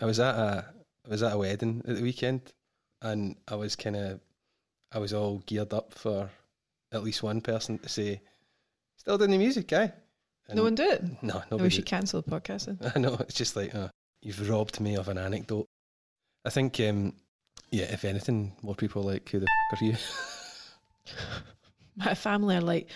I 0.00 0.04
was 0.04 0.20
at 0.20 0.34
a 0.34 0.64
I 1.06 1.08
was 1.08 1.22
at 1.22 1.32
a 1.32 1.38
wedding 1.38 1.82
at 1.86 1.96
the 1.96 2.02
weekend, 2.02 2.52
and 3.02 3.36
I 3.48 3.54
was 3.56 3.76
kind 3.76 3.96
of 3.96 4.20
I 4.92 4.98
was 4.98 5.12
all 5.12 5.42
geared 5.46 5.72
up 5.74 5.92
for 5.94 6.30
at 6.92 7.02
least 7.02 7.22
one 7.22 7.40
person 7.40 7.78
to 7.78 7.88
say, 7.88 8.20
"Still 8.96 9.18
doing 9.18 9.30
the 9.30 9.38
music, 9.38 9.68
guy." 9.68 9.92
no 10.54 10.62
one 10.62 10.74
do 10.74 10.88
it. 10.88 11.04
No, 11.22 11.42
No, 11.50 11.58
we 11.58 11.68
should 11.68 11.84
cancel 11.86 12.22
the 12.22 12.30
podcast. 12.40 12.66
Then. 12.78 12.92
I 12.94 12.98
know 12.98 13.16
it's 13.20 13.34
just 13.34 13.54
like 13.56 13.74
uh, 13.74 13.88
you've 14.22 14.48
robbed 14.48 14.80
me 14.80 14.96
of 14.96 15.08
an 15.08 15.18
anecdote. 15.18 15.66
I 16.46 16.50
think, 16.50 16.80
um, 16.80 17.12
yeah, 17.70 17.84
if 17.84 18.04
anything, 18.06 18.52
more 18.62 18.74
people 18.74 19.02
are 19.02 19.12
like, 19.12 19.28
"Who 19.28 19.40
the 19.40 19.46
f- 19.72 19.82
are 19.82 19.84
you?" 19.84 19.96
My 21.96 22.14
family 22.14 22.54
are 22.56 22.60
like, 22.62 22.88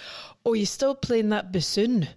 "Oh, 0.47 0.53
you 0.55 0.65
still 0.65 0.95
playing 0.95 1.31
that 1.31 1.51
bassoon?" 1.53 2.09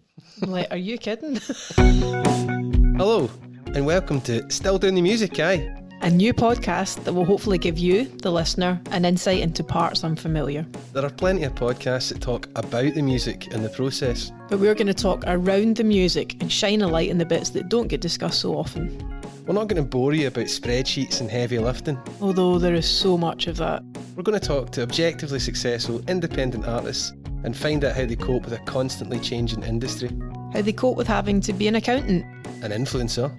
I'm 0.41 0.52
like, 0.52 0.67
"Are 0.71 0.77
you 0.77 0.97
kidding?" 0.97 1.36
Hello, 1.75 3.29
and 3.76 3.86
welcome 3.86 4.21
to 4.21 4.50
Still 4.50 4.78
Doing 4.78 4.96
the 4.96 5.02
Music, 5.02 5.34
guy. 5.34 5.70
A 6.02 6.10
new 6.10 6.34
podcast 6.34 7.04
that 7.04 7.12
will 7.12 7.26
hopefully 7.26 7.58
give 7.58 7.77
you, 7.77 8.05
the 8.05 8.32
listener, 8.32 8.82
an 8.91 9.04
insight 9.04 9.41
into 9.41 9.66
parts 9.66 10.05
unfamiliar. 10.05 10.66
There 10.94 11.04
are 11.04 11.09
plenty 11.09 11.44
of 11.44 11.55
podcasts 11.55 12.08
that 12.08 12.22
talk 12.22 12.48
about 12.55 12.94
the 12.94 13.02
music 13.02 13.54
and 13.54 13.66
the 13.66 13.70
process. 13.70 14.32
But 14.49 14.59
we're 14.59 14.76
going 14.76 14.88
to 14.88 14.94
talk 14.94 15.26
around 15.27 15.76
the 15.76 15.84
music 15.84 16.41
and 16.41 16.49
shine 16.49 16.84
a 16.84 16.88
light 16.88 17.09
in 17.09 17.18
the 17.18 17.26
bits 17.26 17.49
that 17.49 17.68
don't 17.68 17.90
get 17.90 17.99
discussed 17.99 18.40
so 18.40 18.58
often. 18.58 19.15
We're 19.45 19.54
not 19.54 19.67
going 19.67 19.84
to 19.84 19.88
bore 19.88 20.12
you 20.16 20.26
about 20.26 20.45
spreadsheets 20.45 21.22
and 21.22 21.30
heavy 21.30 21.59
lifting. 21.59 21.99
Although 22.20 22.58
there 22.58 22.73
is 22.73 22.90
so 22.90 23.16
much 23.16 23.45
of 23.45 23.58
that. 23.58 23.84
We're 24.16 24.23
going 24.23 24.40
to 24.40 24.44
talk 24.44 24.71
to 24.71 24.81
objectively 24.81 25.38
successful 25.38 26.02
independent 26.08 26.68
artists 26.68 27.13
and 27.44 27.55
find 27.55 27.85
out 27.85 27.95
how 27.95 28.05
they 28.08 28.16
cope 28.16 28.45
with 28.45 28.54
a 28.54 28.63
constantly 28.66 29.20
changing 29.20 29.62
industry. 29.62 30.09
How 30.52 30.63
they 30.63 30.73
cope 30.73 30.98
with 30.98 31.05
having 31.05 31.41
to 31.41 31.54
be 31.54 31.68
an 31.68 31.76
accountant. 31.76 32.26
An 32.63 32.71
influencer. 32.71 33.31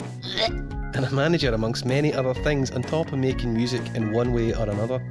And 0.95 1.05
a 1.05 1.11
manager 1.11 1.53
amongst 1.53 1.85
many 1.85 2.15
other 2.15 2.35
things 2.35 2.71
on 2.71 2.83
top 2.83 3.13
of 3.13 3.19
making 3.19 3.53
music 3.53 3.83
in 3.97 4.13
one 4.13 4.33
way 4.33 4.55
or 4.55 4.71
another. 4.71 5.05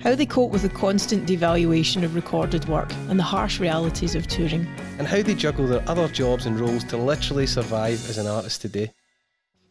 How 0.00 0.14
they 0.14 0.26
cope 0.26 0.52
with 0.52 0.62
the 0.62 0.68
constant 0.68 1.28
devaluation 1.28 2.04
of 2.04 2.14
recorded 2.14 2.68
work 2.68 2.92
and 3.08 3.18
the 3.18 3.24
harsh 3.24 3.58
realities 3.58 4.14
of 4.14 4.28
touring. 4.28 4.68
And 5.00 5.08
how 5.08 5.22
they 5.22 5.34
juggle 5.34 5.66
their 5.66 5.82
other 5.88 6.06
jobs 6.06 6.46
and 6.46 6.60
roles 6.60 6.84
to 6.84 6.96
literally 6.96 7.48
survive 7.48 8.08
as 8.08 8.18
an 8.18 8.28
artist 8.28 8.62
today. 8.62 8.92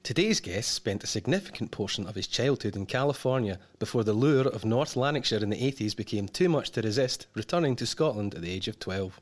Today's 0.06 0.40
guest 0.40 0.72
spent 0.72 1.04
a 1.04 1.08
significant 1.08 1.72
portion 1.72 2.06
of 2.06 2.14
his 2.14 2.28
childhood 2.28 2.76
in 2.76 2.86
California 2.86 3.58
before 3.80 4.04
the 4.04 4.14
lure 4.14 4.48
of 4.48 4.64
North 4.64 4.96
Lanarkshire 4.96 5.42
in 5.42 5.50
the 5.50 5.58
80s 5.60 5.96
became 5.96 6.28
too 6.28 6.48
much 6.48 6.70
to 6.74 6.84
resist, 6.84 7.26
returning 7.34 7.76
to 7.76 7.88
Scotland 7.88 8.36
at 8.36 8.44
the 8.44 8.52
age 8.52 8.68
of 8.68 8.78
12. 8.78 9.20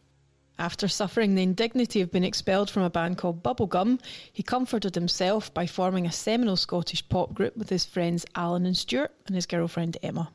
After 0.59 0.89
suffering 0.89 1.35
the 1.35 1.41
indignity 1.41 2.01
of 2.01 2.11
being 2.11 2.25
expelled 2.25 2.69
from 2.69 2.83
a 2.83 2.89
band 2.89 3.17
called 3.17 3.41
Bubblegum, 3.41 4.01
he 4.33 4.43
comforted 4.43 4.93
himself 4.93 5.53
by 5.53 5.67
forming 5.67 6.05
a 6.05 6.11
seminal 6.11 6.57
Scottish 6.57 7.07
pop 7.07 7.33
group 7.33 7.55
with 7.55 7.69
his 7.69 7.85
friends 7.85 8.25
Alan 8.35 8.65
and 8.65 8.75
Stuart 8.75 9.13
and 9.25 9.37
his 9.37 9.45
girlfriend 9.45 9.95
Emma. 10.03 10.33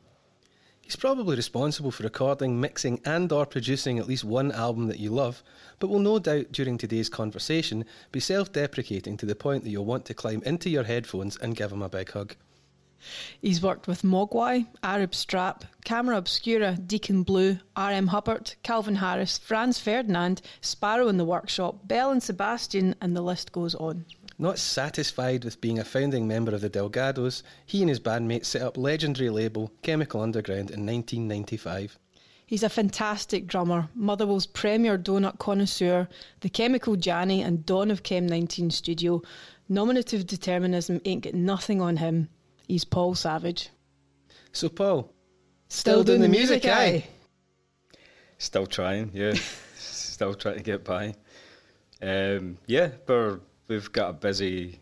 He's 0.88 0.96
probably 0.96 1.36
responsible 1.36 1.90
for 1.90 2.02
recording, 2.02 2.58
mixing, 2.62 3.02
and 3.04 3.30
or 3.30 3.44
producing 3.44 3.98
at 3.98 4.08
least 4.08 4.24
one 4.24 4.50
album 4.50 4.86
that 4.86 4.98
you 4.98 5.10
love, 5.10 5.42
but 5.80 5.88
will 5.88 5.98
no 5.98 6.18
doubt 6.18 6.50
during 6.50 6.78
today's 6.78 7.10
conversation 7.10 7.84
be 8.10 8.20
self-deprecating 8.20 9.18
to 9.18 9.26
the 9.26 9.34
point 9.34 9.64
that 9.64 9.70
you'll 9.70 9.84
want 9.84 10.06
to 10.06 10.14
climb 10.14 10.42
into 10.46 10.70
your 10.70 10.84
headphones 10.84 11.36
and 11.36 11.56
give 11.56 11.70
him 11.70 11.82
a 11.82 11.90
big 11.90 12.10
hug. 12.12 12.36
He's 13.42 13.62
worked 13.62 13.86
with 13.86 14.00
Mogwai, 14.00 14.66
Arab 14.82 15.14
Strap, 15.14 15.66
Camera 15.84 16.16
Obscura, 16.16 16.78
Deacon 16.78 17.22
Blue, 17.22 17.58
R.M. 17.76 18.06
Hubbert, 18.06 18.56
Calvin 18.62 18.94
Harris, 18.94 19.36
Franz 19.36 19.78
Ferdinand, 19.78 20.40
Sparrow 20.62 21.08
in 21.08 21.18
the 21.18 21.26
Workshop, 21.26 21.86
Belle 21.86 22.12
and 22.12 22.22
Sebastian, 22.22 22.94
and 23.02 23.14
the 23.14 23.20
list 23.20 23.52
goes 23.52 23.74
on. 23.74 24.06
Not 24.38 24.58
satisfied 24.58 25.44
with 25.44 25.60
being 25.60 25.78
a 25.78 25.84
founding 25.84 26.28
member 26.28 26.54
of 26.54 26.60
the 26.60 26.70
Delgados, 26.70 27.42
he 27.66 27.80
and 27.80 27.88
his 27.88 27.98
bandmates 27.98 28.46
set 28.46 28.62
up 28.62 28.76
legendary 28.76 29.30
label 29.30 29.72
Chemical 29.82 30.20
Underground 30.20 30.70
in 30.70 30.86
1995. 30.86 31.98
He's 32.46 32.62
a 32.62 32.68
fantastic 32.68 33.46
drummer, 33.46 33.88
Motherwell's 33.94 34.46
premier 34.46 34.96
donut 34.96 35.38
connoisseur, 35.38 36.08
the 36.40 36.48
Chemical 36.48 36.96
Janny 36.96 37.44
and 37.44 37.66
Dawn 37.66 37.90
of 37.90 38.02
Chem 38.02 38.26
19 38.26 38.70
studio. 38.70 39.20
Nominative 39.68 40.26
determinism 40.26 41.00
ain't 41.04 41.24
got 41.24 41.34
nothing 41.34 41.82
on 41.82 41.98
him. 41.98 42.28
He's 42.66 42.84
Paul 42.84 43.14
Savage. 43.14 43.68
So, 44.52 44.70
Paul, 44.70 45.12
Still 45.68 46.02
doing 46.02 46.22
the 46.22 46.28
music, 46.28 46.64
aye? 46.64 47.06
Still 48.38 48.66
trying, 48.66 49.10
yeah. 49.12 49.34
Still 49.76 50.34
trying 50.34 50.56
to 50.56 50.62
get 50.62 50.84
by. 50.84 51.14
Um, 52.00 52.56
yeah, 52.66 52.90
but 53.06 53.40
we've 53.68 53.92
got 53.92 54.10
a 54.10 54.14
busy, 54.14 54.80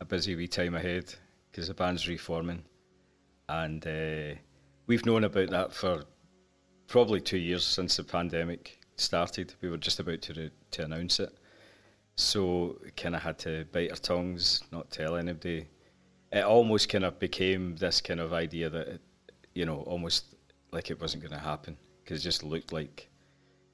a 0.00 0.04
busy 0.04 0.34
wee 0.34 0.48
time 0.48 0.74
ahead 0.74 1.14
because 1.50 1.68
the 1.68 1.74
band's 1.74 2.08
reforming, 2.08 2.64
and 3.48 3.86
uh, 3.86 4.38
we've 4.86 5.06
known 5.06 5.24
about 5.24 5.50
that 5.50 5.72
for 5.72 6.02
probably 6.88 7.20
two 7.20 7.38
years 7.38 7.64
since 7.64 7.96
the 7.96 8.04
pandemic 8.04 8.78
started. 8.96 9.54
We 9.60 9.70
were 9.70 9.78
just 9.78 10.00
about 10.00 10.20
to 10.22 10.34
re- 10.34 10.50
to 10.72 10.84
announce 10.84 11.20
it, 11.20 11.32
so 12.16 12.78
kind 12.96 13.14
of 13.14 13.22
had 13.22 13.38
to 13.40 13.64
bite 13.72 13.90
our 13.90 13.96
tongues, 13.96 14.62
not 14.72 14.90
tell 14.90 15.16
anybody. 15.16 15.68
It 16.32 16.44
almost 16.44 16.88
kind 16.88 17.04
of 17.04 17.18
became 17.20 17.76
this 17.76 18.00
kind 18.00 18.18
of 18.18 18.32
idea 18.32 18.68
that, 18.68 18.88
it, 18.88 19.00
you 19.54 19.64
know, 19.64 19.76
almost 19.82 20.34
like 20.72 20.90
it 20.90 21.00
wasn't 21.00 21.22
going 21.22 21.32
to 21.32 21.38
happen 21.38 21.76
because 22.02 22.20
it 22.20 22.24
just 22.24 22.42
looked 22.42 22.72
like 22.72 23.08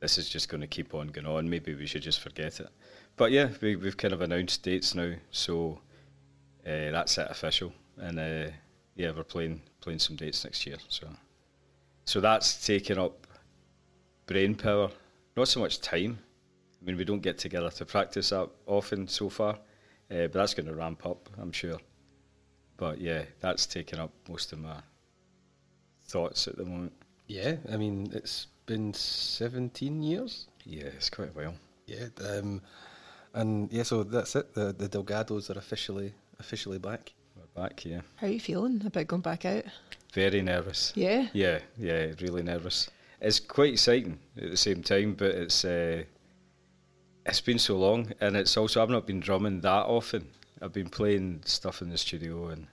this 0.00 0.18
is 0.18 0.28
just 0.28 0.50
going 0.50 0.60
to 0.60 0.66
keep 0.66 0.92
on 0.92 1.08
going 1.08 1.26
on. 1.26 1.48
Maybe 1.48 1.74
we 1.74 1.86
should 1.86 2.02
just 2.02 2.20
forget 2.20 2.60
it. 2.60 2.68
But 3.20 3.32
yeah, 3.32 3.50
we, 3.60 3.76
we've 3.76 3.98
kind 3.98 4.14
of 4.14 4.22
announced 4.22 4.62
dates 4.62 4.94
now, 4.94 5.12
so 5.30 5.78
uh, 6.66 6.90
that's 6.90 7.18
it 7.18 7.26
official. 7.28 7.70
And 7.98 8.18
uh, 8.18 8.50
yeah, 8.96 9.10
we're 9.14 9.24
playing 9.24 9.60
playing 9.82 9.98
some 9.98 10.16
dates 10.16 10.42
next 10.42 10.64
year. 10.64 10.78
So 10.88 11.06
so 12.06 12.22
that's 12.22 12.64
taking 12.66 12.96
up 12.96 13.26
brain 14.24 14.54
power, 14.54 14.88
not 15.36 15.48
so 15.48 15.60
much 15.60 15.82
time. 15.82 16.18
I 16.80 16.86
mean, 16.86 16.96
we 16.96 17.04
don't 17.04 17.20
get 17.20 17.36
together 17.36 17.68
to 17.68 17.84
practice 17.84 18.30
that 18.30 18.48
often 18.64 19.06
so 19.06 19.28
far, 19.28 19.50
uh, 19.50 19.58
but 20.08 20.32
that's 20.32 20.54
going 20.54 20.68
to 20.68 20.74
ramp 20.74 21.04
up, 21.04 21.28
I'm 21.36 21.52
sure. 21.52 21.76
But 22.78 23.02
yeah, 23.02 23.24
that's 23.40 23.66
taken 23.66 23.98
up 23.98 24.12
most 24.30 24.50
of 24.54 24.60
my 24.60 24.78
thoughts 26.06 26.48
at 26.48 26.56
the 26.56 26.64
moment. 26.64 26.94
yeah, 27.26 27.56
I 27.70 27.76
mean, 27.76 28.10
it's 28.14 28.46
been 28.64 28.94
17 28.94 30.02
years. 30.02 30.46
Yeah, 30.64 30.84
it's 30.84 31.10
quite 31.10 31.28
a 31.28 31.32
while. 31.32 31.54
Yeah, 31.86 32.06
um, 32.26 32.62
and 33.34 33.72
yeah, 33.72 33.82
so 33.82 34.02
that's 34.02 34.36
it. 34.36 34.54
The 34.54 34.72
the 34.72 34.88
Delgados 34.88 35.54
are 35.54 35.58
officially 35.58 36.14
officially 36.38 36.78
back. 36.78 37.12
We're 37.36 37.62
back, 37.62 37.84
yeah. 37.84 38.00
How 38.16 38.26
are 38.26 38.30
you 38.30 38.40
feeling 38.40 38.82
about 38.84 39.06
going 39.06 39.22
back 39.22 39.44
out? 39.44 39.64
Very 40.12 40.42
nervous. 40.42 40.92
Yeah? 40.96 41.28
Yeah, 41.32 41.60
yeah, 41.78 42.12
really 42.20 42.42
nervous. 42.42 42.90
It's 43.20 43.38
quite 43.38 43.74
exciting 43.74 44.18
at 44.36 44.50
the 44.50 44.56
same 44.56 44.82
time, 44.82 45.14
but 45.14 45.30
it's 45.30 45.64
uh, 45.64 46.04
it's 47.26 47.40
been 47.40 47.58
so 47.58 47.78
long, 47.78 48.12
and 48.20 48.36
it's 48.36 48.56
also 48.56 48.82
I've 48.82 48.90
not 48.90 49.06
been 49.06 49.20
drumming 49.20 49.60
that 49.60 49.86
often. 49.86 50.26
I've 50.62 50.72
been 50.72 50.88
playing 50.88 51.42
stuff 51.44 51.80
in 51.80 51.90
the 51.90 51.98
studio 51.98 52.48
and 52.48 52.66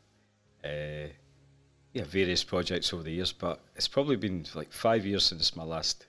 uh, 0.63 1.11
yeah, 1.93 2.03
various 2.03 2.43
projects 2.43 2.93
over 2.93 3.03
the 3.03 3.11
years, 3.11 3.31
but 3.31 3.61
it's 3.75 3.87
probably 3.87 4.15
been 4.15 4.45
like 4.55 4.71
five 4.71 5.05
years 5.05 5.25
since 5.25 5.55
my 5.55 5.63
last 5.63 6.07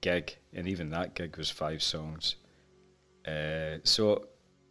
gig, 0.00 0.36
and 0.54 0.66
even 0.68 0.90
that 0.90 1.14
gig 1.14 1.36
was 1.36 1.50
five 1.50 1.82
songs. 1.82 2.36
Uh, 3.28 3.78
so 3.84 4.26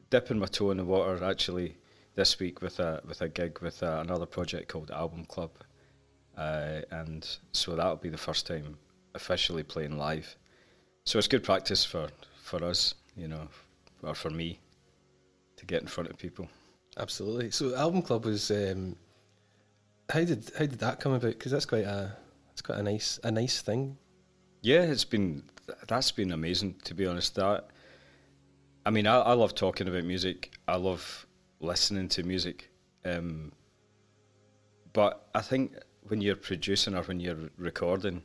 dipping 0.10 0.40
my 0.40 0.46
toe 0.48 0.72
in 0.72 0.78
the 0.78 0.86
water 0.86 1.24
actually 1.24 1.76
this 2.16 2.40
week 2.40 2.62
with 2.62 2.80
a 2.80 3.02
with 3.08 3.22
a 3.22 3.30
gig 3.30 3.60
with 3.62 3.84
uh, 3.84 4.00
another 4.02 4.26
project 4.26 4.68
called 4.68 4.90
Album 4.92 5.26
Club, 5.26 5.52
uh, 6.38 6.82
and 6.92 7.38
so 7.52 7.76
that'll 7.76 7.96
be 7.96 8.10
the 8.10 8.18
first 8.18 8.48
time 8.48 8.78
officially 9.14 9.64
playing 9.64 9.98
live. 9.98 10.36
So 11.04 11.20
it's 11.20 11.28
good 11.28 11.44
practice 11.44 11.86
for 11.86 12.10
for 12.42 12.64
us, 12.64 12.96
you 13.16 13.28
know, 13.28 13.48
or 14.02 14.16
for 14.16 14.30
me 14.30 14.60
to 15.58 15.66
get 15.66 15.82
in 15.82 15.88
front 15.88 16.10
of 16.10 16.18
people. 16.18 16.48
Absolutely. 16.98 17.52
So, 17.52 17.76
album 17.76 18.02
club 18.02 18.26
was 18.26 18.50
um, 18.50 18.96
how 20.10 20.24
did 20.24 20.50
how 20.58 20.66
did 20.66 20.80
that 20.80 21.00
come 21.00 21.14
about? 21.14 21.34
Because 21.34 21.52
that's 21.52 21.66
quite 21.66 21.86
a 21.86 22.16
that's 22.50 22.62
quite 22.62 22.80
a 22.80 22.84
nice 22.84 23.20
a 23.24 23.32
nice 23.32 23.62
thing. 23.62 23.98
Yeah, 24.62 24.82
it's 24.82 25.06
been 25.06 25.44
that's 25.88 26.12
been 26.12 26.32
amazing 26.32 26.76
to 26.86 26.96
be 26.96 27.06
honest. 27.06 27.36
That 27.36 27.70
I 28.88 28.90
mean, 28.90 29.06
I, 29.06 29.18
I 29.18 29.34
love 29.34 29.54
talking 29.54 29.90
about 29.90 30.06
music. 30.06 30.54
I 30.66 30.78
love 30.78 31.28
listening 31.60 32.08
to 32.08 32.24
music, 32.24 32.70
um, 33.04 33.52
but 34.94 35.28
I 35.36 35.42
think 35.42 35.76
when 36.04 36.22
you're 36.22 36.38
producing 36.38 36.96
or 36.96 37.04
when 37.04 37.20
you're 37.20 37.50
recording, 37.58 38.22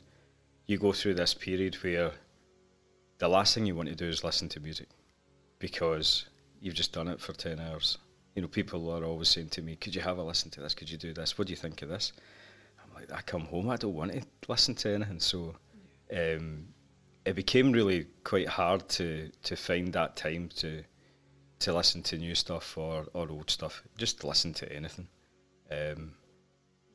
you 0.69 0.79
go 0.79 0.93
through 0.93 1.15
this 1.15 1.35
period 1.35 1.75
where 1.83 2.13
the 3.19 3.27
last 3.27 3.57
thing 3.57 3.67
you 3.67 3.75
want 3.75 3.89
to 3.89 3.97
do 3.97 4.07
is 4.07 4.23
listen 4.23 4.49
to 4.51 4.61
music 4.61 4.87
because 5.59 6.27
you've 6.61 6.75
just 6.75 6.93
done 6.93 7.09
it 7.09 7.21
for 7.21 7.33
ten 7.33 7.59
hours. 7.59 7.99
You 8.37 8.43
know, 8.43 8.49
people 8.49 8.89
are 8.93 9.03
always 9.03 9.31
saying 9.31 9.49
to 9.49 9.63
me, 9.63 9.75
"Could 9.75 9.97
you 9.97 10.01
have 10.03 10.19
a 10.19 10.23
listen 10.23 10.49
to 10.53 10.61
this? 10.61 10.75
Could 10.75 10.89
you 10.89 10.97
do 10.97 11.13
this? 11.13 11.37
What 11.37 11.49
do 11.49 11.53
you 11.53 11.57
think 11.57 11.83
of 11.83 11.89
this?" 11.89 12.13
I'm 12.81 12.95
like, 12.95 13.13
I 13.13 13.21
come 13.23 13.47
home, 13.47 13.69
I 13.69 13.75
don't 13.75 13.95
want 13.95 14.13
to 14.13 14.23
listen 14.47 14.77
to 14.77 14.95
anything, 14.95 15.19
so 15.19 15.57
um, 16.17 16.69
it 17.25 17.35
became 17.35 17.73
really 17.73 18.07
quite 18.25 18.49
hard 18.49 18.89
to 18.91 19.31
to 19.45 19.57
find 19.57 19.93
that 19.93 20.17
time 20.17 20.49
to 20.57 20.85
to 21.63 21.73
listen 21.73 22.03
to 22.03 22.19
new 22.19 22.35
stuff 22.35 22.77
or, 22.77 23.07
or 23.15 23.31
old 23.31 23.49
stuff, 23.49 23.83
just 23.97 24.25
listen 24.25 24.53
to 24.53 24.73
anything. 24.73 25.07
Um, 25.71 26.13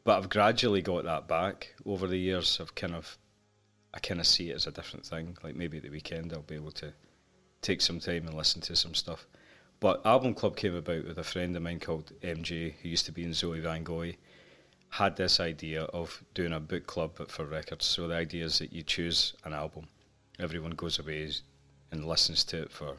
but 0.03 0.17
I've 0.17 0.29
gradually 0.29 0.81
got 0.81 1.05
that 1.05 1.27
back 1.27 1.73
over 1.85 2.05
the 2.05 2.17
years. 2.17 2.59
I've 2.61 2.75
kind 2.75 2.93
of, 2.93 3.17
I 3.93 3.99
kind 3.99 4.19
of 4.19 4.27
see 4.27 4.51
it 4.51 4.55
as 4.55 4.67
a 4.67 4.71
different 4.71 5.05
thing. 5.05 5.37
Like 5.41 5.55
maybe 5.55 5.77
at 5.77 5.83
the 5.83 5.89
weekend 5.89 6.33
I'll 6.33 6.41
be 6.41 6.55
able 6.55 6.71
to 6.71 6.93
take 7.61 7.81
some 7.81 7.99
time 7.99 8.27
and 8.27 8.33
listen 8.33 8.61
to 8.61 8.75
some 8.75 8.93
stuff. 8.93 9.25
But 9.79 10.05
Album 10.05 10.33
Club 10.33 10.57
came 10.57 10.75
about 10.75 11.05
with 11.05 11.17
a 11.17 11.23
friend 11.23 11.55
of 11.55 11.61
mine 11.61 11.79
called 11.79 12.11
MJ, 12.21 12.73
who 12.81 12.89
used 12.89 13.05
to 13.05 13.11
be 13.11 13.23
in 13.23 13.31
Zoey 13.31 13.61
Van 13.61 13.83
Goey. 13.83 14.17
Had 14.89 15.15
this 15.15 15.39
idea 15.39 15.83
of 15.83 16.23
doing 16.33 16.53
a 16.53 16.59
book 16.59 16.87
club 16.87 17.11
but 17.17 17.31
for 17.31 17.45
records. 17.45 17.85
So 17.85 18.07
the 18.07 18.15
idea 18.15 18.45
is 18.45 18.59
that 18.59 18.73
you 18.73 18.81
choose 18.83 19.33
an 19.43 19.53
album, 19.53 19.87
everyone 20.39 20.71
goes 20.71 20.99
away 20.99 21.31
and 21.91 22.05
listens 22.05 22.43
to 22.45 22.63
it 22.63 22.71
for 22.71 22.95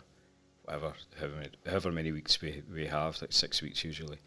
whatever, 0.65 0.93
however 1.19 1.37
many, 1.37 1.51
however 1.67 1.93
many 1.93 2.13
weeks 2.13 2.41
we 2.41 2.63
we 2.73 2.87
have, 2.87 3.21
like 3.21 3.33
six 3.33 3.63
weeks 3.63 3.85
usually. 3.85 4.19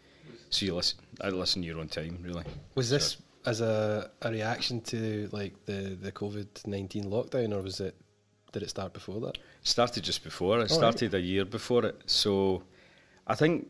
So 0.49 0.65
you 0.65 0.75
listen, 0.75 0.99
I 1.21 1.29
listen 1.29 1.63
your 1.63 1.79
own 1.79 1.87
time, 1.87 2.19
really. 2.21 2.43
Was 2.75 2.89
this 2.89 3.17
as 3.45 3.61
a, 3.61 4.11
a 4.21 4.29
reaction 4.31 4.81
to 4.81 5.29
like 5.31 5.65
the 5.65 5.97
the 6.01 6.11
COVID 6.11 6.67
nineteen 6.67 7.05
lockdown, 7.05 7.53
or 7.53 7.61
was 7.61 7.79
it 7.79 7.95
did 8.51 8.63
it 8.63 8.69
start 8.69 8.93
before 8.93 9.19
that? 9.21 9.37
Started 9.63 10.03
just 10.03 10.23
before. 10.23 10.59
It 10.59 10.63
Oh, 10.71 10.75
started 10.75 11.13
a 11.13 11.21
year 11.21 11.45
before 11.45 11.85
it. 11.85 12.01
So 12.05 12.63
I 13.27 13.35
think 13.35 13.67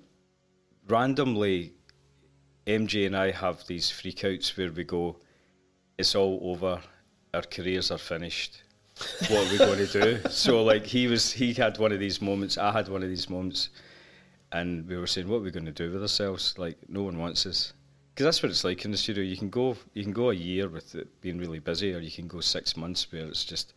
randomly 0.88 1.74
MJ 2.66 3.06
and 3.06 3.16
I 3.16 3.32
have 3.32 3.66
these 3.68 3.92
freakouts 3.92 4.58
where 4.58 4.72
we 4.72 4.84
go, 4.84 5.18
it's 5.98 6.16
all 6.16 6.40
over, 6.44 6.82
our 7.34 7.42
careers 7.44 7.92
are 7.92 7.98
finished. 7.98 8.64
What 9.30 9.48
are 9.48 9.52
we 9.52 9.58
going 9.58 9.88
to 9.88 10.02
do? 10.02 10.30
So 10.30 10.64
like 10.64 10.86
he 10.86 11.08
was, 11.08 11.32
he 11.32 11.54
had 11.54 11.78
one 11.78 11.92
of 11.92 12.00
these 12.00 12.22
moments. 12.22 12.58
I 12.58 12.72
had 12.72 12.90
one 12.90 13.04
of 13.04 13.10
these 13.10 13.30
moments, 13.30 13.70
and 14.52 14.88
we 14.88 14.98
were 14.98 15.08
saying, 15.08 15.28
what 15.28 15.38
are 15.38 15.42
we 15.42 15.52
going 15.52 15.66
to 15.66 15.72
do 15.72 15.92
with 15.92 16.02
ourselves? 16.02 16.56
Like 16.58 16.78
no 16.88 17.04
one 17.04 17.18
wants 17.18 17.46
us, 17.46 17.74
because 18.14 18.26
that's 18.26 18.44
what 18.44 18.52
it's 18.52 18.64
like 18.64 18.86
in 18.86 18.92
the 18.92 18.98
studio. 18.98 19.24
You 19.24 19.38
can 19.38 19.50
go, 19.50 19.78
you 19.94 20.04
can 20.04 20.14
go 20.14 20.30
a 20.30 20.34
year 20.34 20.68
with 20.68 20.96
it 20.96 21.22
being 21.22 21.38
really 21.38 21.60
busy, 21.60 21.94
or 21.94 22.00
you 22.00 22.12
can 22.12 22.28
go 22.28 22.42
six 22.42 22.76
months 22.78 23.12
where 23.12 23.26
it's 23.26 23.46
just 23.46 23.74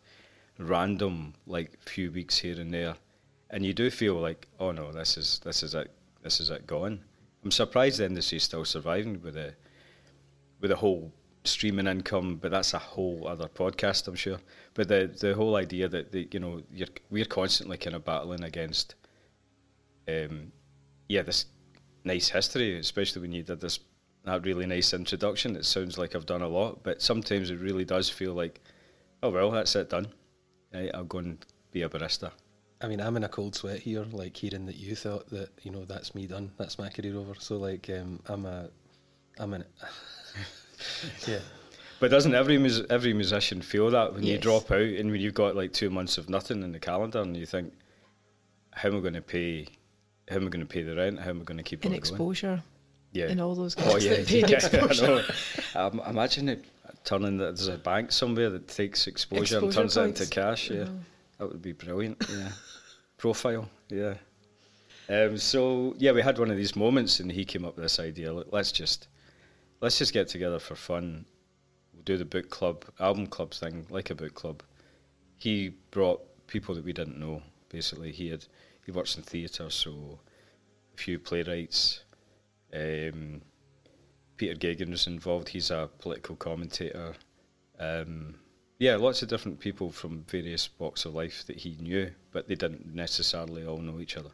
random, 0.59 1.35
like 1.47 1.79
few 1.81 2.12
weeks 2.12 2.38
here 2.38 2.61
and 2.61 2.73
there, 2.73 2.94
and 3.50 3.65
you 3.65 3.73
do 3.73 3.91
feel 3.91 4.15
like, 4.15 4.47
oh 4.61 4.73
no, 4.73 4.93
this 4.93 5.17
is 5.17 5.41
this 5.44 5.62
is 5.62 5.75
it, 5.75 5.91
this 6.23 6.41
is 6.41 6.50
it 6.50 6.67
gone. 6.67 7.00
I'm 7.44 7.50
surprised 7.50 7.99
the 7.99 8.06
industry's 8.06 8.44
still 8.44 8.65
surviving 8.65 9.21
with 9.23 9.35
the 9.35 9.55
with 10.61 10.71
the 10.71 10.76
whole 10.76 11.12
streaming 11.44 11.87
income, 11.87 12.37
but 12.41 12.50
that's 12.50 12.75
a 12.75 12.79
whole 12.79 13.29
other 13.29 13.49
podcast, 13.49 14.08
I'm 14.08 14.14
sure. 14.14 14.38
But 14.75 14.88
the 14.88 15.14
the 15.19 15.35
whole 15.35 15.56
idea 15.56 15.88
that 15.88 16.12
the, 16.12 16.29
you 16.32 16.41
know 16.41 16.62
you're, 16.73 16.88
we're 17.11 17.25
constantly 17.25 17.76
kind 17.76 17.94
of 17.94 18.05
battling 18.05 18.43
against, 18.43 18.94
um, 20.08 20.52
yeah, 21.08 21.23
this 21.23 21.46
nice 22.05 22.29
history, 22.29 22.79
especially 22.79 23.23
when 23.23 23.32
you 23.32 23.43
did 23.43 23.61
this 23.61 23.79
that 24.25 24.44
really 24.44 24.67
nice 24.67 24.94
introduction. 24.94 25.55
It 25.55 25.67
sounds 25.67 25.99
like 25.99 26.14
I've 26.17 26.26
done 26.26 26.43
a 26.43 26.49
lot, 26.49 26.82
but 26.82 27.02
sometimes 27.02 27.50
it 27.50 27.61
really 27.61 27.85
does 27.85 28.08
feel 28.08 28.32
like, 28.32 28.61
oh 29.23 29.31
well, 29.31 29.50
that's 29.50 29.76
it 29.76 29.90
done. 29.90 30.08
Right, 30.73 30.90
I'll 30.94 31.05
go 31.05 31.19
and 31.19 31.44
be 31.70 31.82
a 31.82 31.88
barista. 31.88 32.32
I 32.81 32.88
mean, 32.88 33.00
I'm 33.00 33.17
in 33.17 33.25
a 33.25 33.29
cold 33.29 33.55
sweat 33.55 33.81
here, 33.81 34.05
like 34.12 34.37
hearing 34.37 34.67
that 34.67 34.76
you 34.76 34.97
thought 34.97 35.29
that 35.31 35.50
you 35.62 35.70
know 35.70 35.85
that's 35.85 36.14
me 36.14 36.26
done, 36.26 36.50
that's 36.56 36.79
my 36.79 36.88
career 36.88 37.17
over. 37.17 37.35
So 37.38 37.56
like, 37.56 37.90
um, 37.90 38.20
I'm 38.26 38.47
a, 38.47 38.70
I'm 39.38 39.55
it. 39.55 39.70
yeah, 41.26 41.38
But 42.00 42.11
doesn't 42.11 42.35
every 42.35 42.59
mus- 42.59 42.82
every 42.91 43.15
musician 43.15 43.62
feel 43.62 43.91
that 43.91 44.15
when 44.15 44.23
you 44.25 44.38
drop 44.38 44.71
out 44.71 44.81
and 44.81 45.11
when 45.11 45.21
you've 45.21 45.35
got 45.35 45.56
like 45.56 45.73
two 45.73 45.91
months 45.91 46.19
of 46.19 46.29
nothing 46.29 46.62
in 46.62 46.73
the 46.73 46.81
calendar 46.81 47.21
and 47.23 47.37
you 47.37 47.47
think, 47.47 47.73
how 48.73 48.88
am 48.88 48.97
I 48.97 49.00
going 49.00 49.15
to 49.15 49.23
pay? 49.23 49.67
How 50.29 50.37
am 50.37 50.47
I 50.47 50.49
going 50.49 50.67
to 50.67 50.73
pay 50.73 50.82
the 50.82 50.97
rent? 50.97 51.21
How 51.21 51.31
am 51.31 51.41
I 51.41 51.44
going 51.44 51.59
to 51.59 51.62
keep 51.62 51.85
In 51.85 51.93
it 51.93 51.97
going? 51.97 51.99
exposure. 51.99 52.62
Yeah. 53.12 53.26
And 53.26 53.41
all 53.41 53.55
those 53.55 53.76
Oh 53.79 53.97
yeah, 53.97 54.12
yeah, 54.26 54.47
exposure. 54.47 55.05
I 55.75 55.81
know. 55.81 55.87
Um, 55.87 56.00
imagine 56.09 56.49
it 56.49 56.65
turning 57.05 57.37
that 57.38 57.56
there's 57.56 57.69
a 57.69 57.76
bank 57.79 58.11
somewhere 58.11 58.50
that 58.50 58.67
takes 58.67 59.06
exposure, 59.06 59.59
and 59.59 59.67
Exposure 59.67 59.82
turns 59.82 59.97
it 59.97 60.03
into 60.03 60.26
cash. 60.26 60.71
Yeah, 60.71 60.88
that 61.38 61.49
would 61.49 61.62
be 61.62 61.73
brilliant. 61.73 62.17
Yeah, 62.29 62.49
profile. 63.19 63.69
Yeah. 63.91 64.15
Um, 65.09 65.37
so 65.38 65.94
yeah, 65.99 66.12
we 66.12 66.23
had 66.23 66.38
one 66.38 66.50
of 66.50 66.56
these 66.56 66.75
moments, 66.75 67.21
and 67.21 67.31
he 67.31 67.44
came 67.44 67.65
up 67.65 67.76
with 67.76 67.85
this 67.85 68.00
idea. 68.00 68.32
Look, 68.32 68.49
let's 68.50 68.73
just 68.73 69.06
let's 69.84 69.98
just 69.98 70.14
get 70.14 70.28
together 70.28 70.58
for 70.58 70.75
fun. 70.75 71.26
We'll 71.92 72.04
do 72.04 72.16
the 72.16 72.25
book 72.25 72.48
club, 72.48 72.86
album 72.98 73.26
club 73.26 73.52
thing, 73.52 73.86
like 73.90 74.08
a 74.08 74.14
book 74.14 74.32
club. 74.32 74.62
He 75.36 75.75
brought 75.90 76.22
people 76.46 76.75
that 76.75 76.84
we 76.84 76.94
didn't 76.94 77.20
know. 77.20 77.42
Basically, 77.69 78.10
he 78.10 78.31
had 78.31 78.46
he 78.86 78.92
works 78.92 79.16
in 79.16 79.22
theatre, 79.22 79.69
so 79.69 80.19
a 80.94 80.96
few 80.96 81.19
playwrights. 81.19 82.02
Um, 82.72 83.42
Peter 84.38 84.54
Geoghegan 84.54 84.90
was 84.90 85.06
involved. 85.06 85.50
He's 85.50 85.70
a 85.70 85.90
political 85.98 86.37
commentator. 86.37 87.14
Um, 87.78 88.37
yeah, 88.78 88.96
lots 88.96 89.20
of 89.20 89.28
different 89.28 89.60
people 89.60 89.90
from 89.90 90.25
various 90.28 90.70
walks 90.78 91.04
of 91.04 91.14
life 91.14 91.44
that 91.46 91.58
he 91.58 91.76
knew, 91.78 92.10
but 92.32 92.48
they 92.48 92.54
didn't 92.54 92.94
necessarily 92.94 93.66
all 93.66 93.78
know 93.78 94.00
each 94.00 94.16
other. 94.16 94.30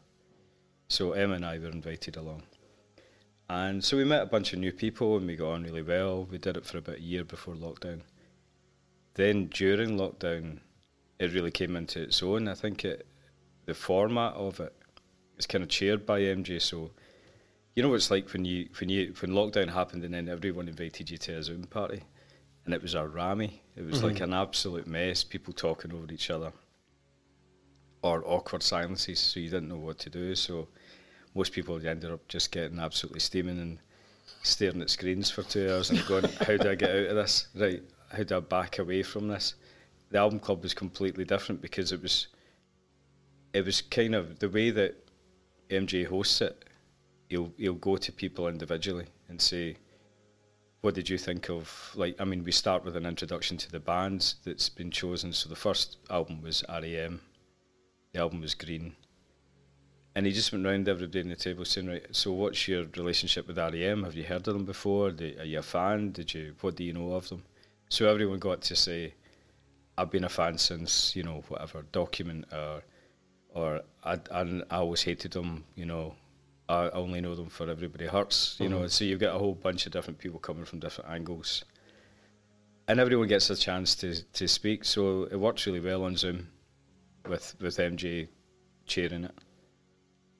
So 0.87 1.13
Emma 1.13 1.35
and 1.35 1.45
I 1.45 1.59
were 1.59 1.71
invited 1.71 2.17
along. 2.17 2.45
And 3.51 3.83
so 3.83 3.97
we 3.97 4.05
met 4.05 4.23
a 4.23 4.27
bunch 4.27 4.53
of 4.53 4.61
new 4.61 4.71
people 4.71 5.17
and 5.17 5.27
we 5.27 5.35
got 5.35 5.51
on 5.55 5.65
really 5.65 5.83
well. 5.83 6.25
We 6.31 6.39
did 6.39 6.57
it 6.57 6.65
for 6.65 6.79
about 6.79 6.99
a 6.99 7.03
year 7.03 7.25
before 7.25 7.55
lockdown. 7.55 8.03
Then 9.15 9.47
during 9.47 9.99
lockdown, 9.99 10.61
it 11.19 11.33
really 11.35 11.51
came 11.51 11.75
into 11.75 12.01
its 12.01 12.23
own. 12.23 12.47
I 12.47 12.55
think 12.55 12.85
it, 12.85 13.09
the 13.67 13.75
format 13.75 14.35
of 14.35 14.61
it 14.61 14.73
is 15.37 15.49
kind 15.49 15.65
of 15.65 15.69
chaired 15.69 16.07
by 16.07 16.21
MJ. 16.21 16.63
So 16.63 16.93
you 17.75 17.83
know 17.83 17.89
what 17.89 17.97
it's 17.97 18.11
like 18.13 18.33
when 18.33 18.45
you 18.45 18.69
when 18.79 18.89
you 18.89 19.13
when 19.19 19.33
lockdown 19.33 19.73
happened 19.73 20.05
and 20.05 20.15
then 20.15 20.29
everyone 20.29 20.69
invited 20.69 21.11
you 21.11 21.19
to 21.19 21.39
a 21.39 21.43
Zoom 21.43 21.65
party, 21.65 22.05
and 22.65 22.73
it 22.73 22.83
was 22.83 22.95
a 22.95 23.05
rammy. 23.09 23.63
It 23.75 23.85
was 23.85 24.05
like 24.05 24.17
Mhm. 24.19 24.25
an 24.25 24.33
absolute 24.35 24.87
mess. 24.87 25.25
People 25.25 25.53
talking 25.55 25.93
over 25.93 26.13
each 26.13 26.31
other, 26.31 26.53
or 28.03 28.23
awkward 28.25 28.63
silences. 28.63 29.19
So 29.19 29.41
you 29.41 29.51
didn't 29.51 29.69
know 29.71 29.77
what 29.79 29.99
to 30.01 30.11
do. 30.11 30.37
So 30.37 30.69
most 31.35 31.53
people 31.53 31.77
ended 31.77 32.11
up 32.11 32.27
just 32.29 32.51
getting 32.51 32.79
absolutely 32.79 33.21
steaming 33.21 33.59
and 33.59 33.79
staring 34.43 34.83
at 34.83 34.91
screens 34.91 35.31
for 35.31 35.43
two 35.43 35.71
hours 35.71 35.91
and 35.91 36.05
going, 36.07 36.25
"How 36.25 36.57
do 36.57 36.71
I 36.71 36.75
get 36.75 36.91
out 36.91 37.07
of 37.07 37.17
this? 37.17 37.49
Right? 37.55 37.83
How 38.09 38.23
do 38.23 38.37
I 38.37 38.41
back 38.41 38.79
away 38.79 39.03
from 39.03 39.29
this?" 39.29 39.55
The 40.11 40.19
album 40.19 40.41
club 40.41 40.63
was 40.63 40.75
completely 40.75 41.25
different 41.25 41.61
because 41.61 41.93
it 41.93 42.03
was 42.03 42.29
it 43.53 43.65
was 43.65 43.81
kind 43.83 44.15
of 44.15 44.39
the 44.39 44.49
way 44.49 44.71
that 44.71 44.97
MJ 45.71 46.05
hosts 46.05 46.41
it. 46.41 46.65
He'll 47.29 47.53
he'll 47.57 47.75
go 47.75 47.97
to 47.97 48.13
people 48.13 48.49
individually 48.49 49.07
and 49.29 49.41
say, 49.41 49.77
"What 50.81 50.95
did 50.95 51.09
you 51.09 51.19
think 51.19 51.49
of?" 51.49 51.93
Like, 51.95 52.21
I 52.21 52.25
mean, 52.25 52.43
we 52.45 52.53
start 52.53 52.85
with 52.85 52.97
an 52.97 53.07
introduction 53.07 53.57
to 53.59 53.71
the 53.71 53.81
bands 53.81 54.37
that's 54.45 54.69
been 54.69 54.91
chosen. 54.91 55.33
So 55.33 55.49
the 55.49 55.57
first 55.57 55.99
album 56.11 56.43
was 56.43 56.65
REM. 56.69 57.21
The 58.13 58.21
album 58.21 58.41
was 58.41 58.55
Green. 58.55 58.97
And 60.15 60.27
he 60.27 60.33
just 60.33 60.51
went 60.53 60.65
round 60.65 60.89
everybody 60.89 61.21
in 61.21 61.29
the 61.29 61.37
table 61.37 61.65
saying, 61.65 61.87
"Right, 61.87 62.05
so 62.11 62.33
what's 62.33 62.67
your 62.67 62.85
relationship 62.97 63.47
with 63.47 63.59
REM? 63.59 64.03
Have 64.05 64.17
you 64.17 64.25
heard 64.25 64.47
of 64.49 64.55
them 64.55 64.65
before? 64.65 65.11
Do, 65.13 65.33
are 65.39 65.45
you 65.45 65.61
a 65.61 65.63
fan? 65.63 66.11
Did 66.13 66.35
you? 66.35 66.55
What 66.61 66.77
do 66.77 66.85
you 66.85 66.93
know 66.93 67.13
of 67.13 67.29
them?" 67.29 67.45
So 67.89 68.09
everyone 68.11 68.39
got 68.41 68.61
to 68.63 68.75
say, 68.77 69.15
"I've 69.97 70.11
been 70.11 70.25
a 70.25 70.29
fan 70.29 70.59
since 70.59 71.15
you 71.15 71.23
know 71.23 71.43
whatever 71.49 71.83
document 71.93 72.47
or." 72.53 72.83
Or 73.53 73.81
I, 74.05 74.13
I, 74.31 74.63
I 74.71 74.77
always 74.77 75.03
hated 75.03 75.33
them, 75.33 75.65
you 75.75 75.85
know. 75.85 76.15
I 76.69 76.89
only 76.91 77.21
know 77.21 77.35
them 77.35 77.49
for 77.49 77.69
Everybody 77.69 78.07
Hurts, 78.07 78.57
you 78.61 78.69
know. 78.69 78.83
Mhm. 78.83 78.91
So 78.91 79.05
you 79.05 79.19
get 79.19 79.35
a 79.35 79.39
whole 79.39 79.57
bunch 79.57 79.87
of 79.87 79.93
different 79.93 80.21
people 80.21 80.39
coming 80.39 80.65
from 80.65 80.79
different 80.79 81.11
angles, 81.11 81.65
and 82.87 83.01
everyone 83.01 83.27
gets 83.27 83.51
a 83.51 83.57
chance 83.57 83.97
to 83.97 84.23
to 84.23 84.47
speak. 84.47 84.85
So 84.85 85.25
it 85.25 85.35
works 85.35 85.67
really 85.67 85.81
well 85.81 86.05
on 86.05 86.17
Zoom, 86.17 86.47
with 87.29 87.57
with 87.61 87.79
MJ 87.79 88.29
chairing 88.87 89.25
it, 89.25 89.35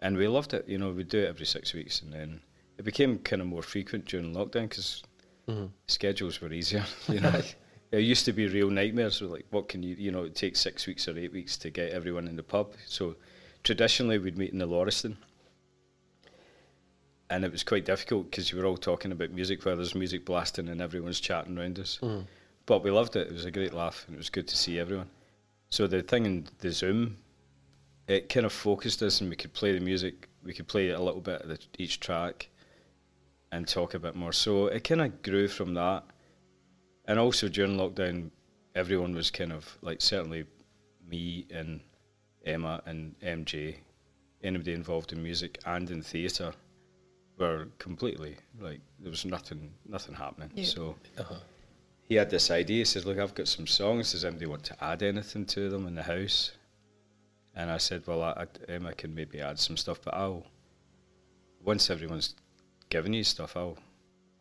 and 0.01 0.17
we 0.17 0.27
loved 0.29 0.55
it. 0.55 0.69
You 0.69 0.79
know, 0.79 0.91
we'd 0.91 1.09
do 1.09 1.21
it 1.21 1.29
every 1.29 1.47
six 1.47 1.73
weeks, 1.75 2.01
and 2.03 2.13
then 2.13 2.41
it 2.79 2.85
became 2.85 3.19
kind 3.19 3.43
of 3.43 3.49
more 3.49 3.63
frequent 3.63 4.07
during 4.07 4.35
lockdown 4.35 4.69
because 4.69 5.03
hmm 5.47 5.67
schedules 5.87 6.41
were 6.41 6.53
easier. 6.53 6.85
You 7.09 7.21
know, 7.21 7.41
it 7.93 8.01
used 8.01 8.25
to 8.27 8.33
be 8.33 8.47
real 8.49 8.71
nightmares. 8.71 9.21
With 9.21 9.31
like, 9.31 9.47
what 9.51 9.69
can 9.69 9.83
you, 9.83 9.95
you 9.97 10.11
know, 10.11 10.25
it 10.25 10.35
takes 10.35 10.61
six 10.61 10.87
weeks 10.87 11.09
or 11.09 11.19
eight 11.19 11.33
weeks 11.33 11.57
to 11.59 11.71
get 11.71 11.93
everyone 11.93 12.29
in 12.29 12.37
the 12.37 12.43
pub. 12.43 12.73
So 12.87 13.17
traditionally, 13.65 14.19
we'd 14.19 14.39
meet 14.39 14.53
in 14.53 14.59
the 14.59 14.67
Laurieston, 14.69 15.17
and 17.29 17.45
it 17.45 17.53
was 17.53 17.63
quite 17.63 17.85
difficult 17.85 18.31
because 18.31 18.51
you 18.51 18.59
were 18.59 18.67
all 18.67 18.77
talking 18.77 19.13
about 19.13 19.31
music, 19.31 19.65
where 19.65 19.77
there's 19.77 19.95
music 19.95 20.25
blasting 20.25 20.69
and 20.69 20.81
everyone's 20.81 21.21
chatting 21.21 21.59
around 21.59 21.79
us. 21.79 21.97
hmm 21.97 22.21
But 22.67 22.83
we 22.83 22.91
loved 22.91 23.17
it. 23.17 23.29
It 23.29 23.33
was 23.33 23.45
a 23.45 23.51
great 23.51 23.73
laugh, 23.75 24.05
and 24.07 24.15
it 24.15 24.19
was 24.19 24.31
good 24.31 24.49
to 24.49 24.57
see 24.57 24.79
everyone. 24.79 25.11
So 25.71 25.87
the 25.87 26.03
thing 26.03 26.27
in 26.27 26.47
the 26.59 26.73
Zoom, 26.73 27.17
it 28.09 28.29
kind 28.29 28.47
of 28.47 28.53
focused 28.53 29.03
us, 29.03 29.21
and 29.21 29.31
we 29.31 29.37
could 29.37 29.53
play 29.53 29.73
the 29.73 29.85
music. 29.85 30.29
We 30.43 30.53
could 30.53 30.67
play 30.69 30.91
a 30.91 31.01
little 31.01 31.21
bit 31.21 31.43
of 31.43 31.49
the, 31.49 31.59
each 31.79 32.01
track, 32.01 32.49
and 33.53 33.67
talk 33.67 33.95
a 33.95 33.99
bit 33.99 34.15
more. 34.17 34.33
So 34.33 34.67
it 34.67 34.85
kind 34.85 35.01
of 35.01 35.23
grew 35.23 35.49
from 35.49 35.75
that. 35.75 36.05
And 37.07 37.19
also 37.19 37.49
during 37.49 37.77
lockdown, 37.77 38.31
everyone 38.75 39.15
was 39.15 39.31
kind 39.31 39.53
of 39.53 39.77
like 39.83 40.01
certainly 40.01 40.45
me 41.09 41.47
and 41.51 41.81
Emma 42.47 42.81
and 42.87 43.19
MJ 43.21 43.77
anybody 44.43 44.73
involved 44.73 45.13
in 45.13 45.23
music 45.23 45.59
and 45.67 45.91
in 45.91 46.01
theatre 46.01 46.53
were 47.37 47.67
completely 47.79 48.37
like 48.61 48.81
there 49.01 49.11
was 49.11 49.25
nothing 49.25 49.73
nothing 49.87 50.15
happening. 50.15 50.51
Yeah. 50.55 50.65
So 50.65 50.97
Uh-huh. 51.19 51.35
he 52.09 52.15
had 52.15 52.31
this 52.31 52.51
idea. 52.51 52.79
He 52.79 52.85
says, 52.85 53.05
"Look, 53.05 53.19
I've 53.19 53.35
got 53.35 53.49
some 53.49 53.67
songs. 53.67 54.13
Does 54.13 54.25
anybody 54.25 54.47
want 54.47 54.65
to 54.65 54.85
add 54.85 55.03
anything 55.03 55.45
to 55.47 55.69
them 55.69 55.87
in 55.87 55.95
the 55.97 56.03
house?" 56.05 56.53
And 57.61 57.71
I 57.71 57.77
said, 57.79 58.07
"Well, 58.07 58.23
I, 58.23 58.31
I, 58.31 58.73
Emma 58.73 58.95
can 58.95 59.15
maybe 59.15 59.41
add 59.41 59.59
some 59.59 59.77
stuff, 59.77 60.01
but 60.03 60.15
I'll 60.15 60.47
once 61.63 61.91
everyone's 61.91 62.35
given 62.89 63.13
you 63.13 63.23
stuff, 63.25 63.57
I'll 63.57 63.77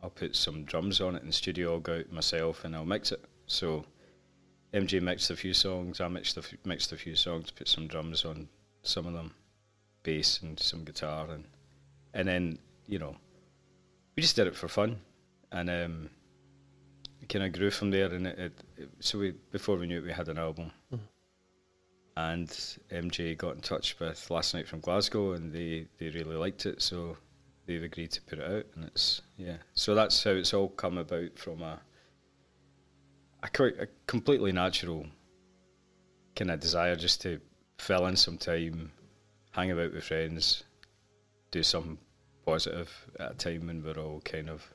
I'll 0.01 0.09
put 0.09 0.35
some 0.35 0.63
drums 0.63 1.01
on 1.01 1.15
it 1.15 1.21
in 1.21 1.27
the 1.27 1.33
studio. 1.33 1.73
I'll 1.73 1.79
go 1.81 1.97
out 1.99 2.11
myself 2.11 2.63
and 2.63 2.75
I'll 2.75 2.85
mix 2.85 3.11
it." 3.11 3.23
So 3.47 3.83
MJ 4.73 5.01
mixed 5.01 5.31
a 5.31 5.35
few 5.35 5.53
songs. 5.53 5.99
I 5.99 6.07
mixed 6.07 6.37
a 6.37 6.41
few, 6.41 6.57
mixed 6.63 6.91
a 6.93 6.97
few 6.97 7.15
songs. 7.15 7.51
Put 7.51 7.67
some 7.67 7.87
drums 7.87 8.23
on 8.23 8.47
some 8.83 9.05
of 9.05 9.13
them, 9.13 9.33
bass 10.03 10.39
and 10.41 10.57
some 10.59 10.85
guitar, 10.85 11.27
and 11.29 11.43
and 12.13 12.27
then 12.27 12.59
you 12.87 12.99
know 12.99 13.15
we 14.15 14.21
just 14.21 14.35
did 14.37 14.47
it 14.47 14.55
for 14.55 14.67
fun, 14.69 14.97
and 15.51 15.69
um, 15.69 16.09
kind 17.27 17.43
of 17.45 17.51
grew 17.51 17.69
from 17.71 17.91
there. 17.91 18.07
And 18.13 18.27
it, 18.27 18.39
it, 18.39 18.53
it- 18.77 18.89
so 19.01 19.19
we 19.19 19.31
before 19.51 19.75
we 19.77 19.87
knew 19.87 19.97
it, 19.99 20.05
we 20.05 20.11
had 20.13 20.29
an 20.29 20.37
album. 20.37 20.71
Mhm. 20.93 20.99
And 22.17 22.49
MJ 22.91 23.37
got 23.37 23.55
in 23.55 23.61
touch 23.61 23.97
with 23.99 24.29
Last 24.29 24.53
Night 24.53 24.67
from 24.67 24.81
Glasgow, 24.81 25.33
and 25.33 25.53
they, 25.53 25.87
they 25.99 26.09
really 26.09 26.35
liked 26.35 26.65
it, 26.65 26.81
so 26.81 27.15
they've 27.65 27.83
agreed 27.83 28.11
to 28.11 28.21
put 28.23 28.39
it 28.39 28.51
out. 28.51 28.65
And 28.75 28.85
it's 28.85 29.21
yeah, 29.37 29.57
so 29.73 29.95
that's 29.95 30.21
how 30.23 30.31
it's 30.31 30.53
all 30.53 30.69
come 30.69 30.97
about 30.97 31.37
from 31.37 31.61
a 31.61 31.79
a, 33.43 33.63
a 33.63 33.87
completely 34.07 34.51
natural 34.51 35.05
kind 36.35 36.51
of 36.51 36.59
desire 36.59 36.95
just 36.95 37.21
to 37.21 37.39
fill 37.77 38.05
in 38.07 38.15
some 38.15 38.37
time, 38.37 38.91
hang 39.51 39.71
about 39.71 39.93
with 39.93 40.03
friends, 40.03 40.63
do 41.51 41.63
something 41.63 41.97
positive 42.45 42.91
at 43.19 43.31
a 43.31 43.35
time 43.35 43.67
when 43.67 43.83
we're 43.83 44.01
all 44.01 44.21
kind 44.21 44.49
of 44.49 44.67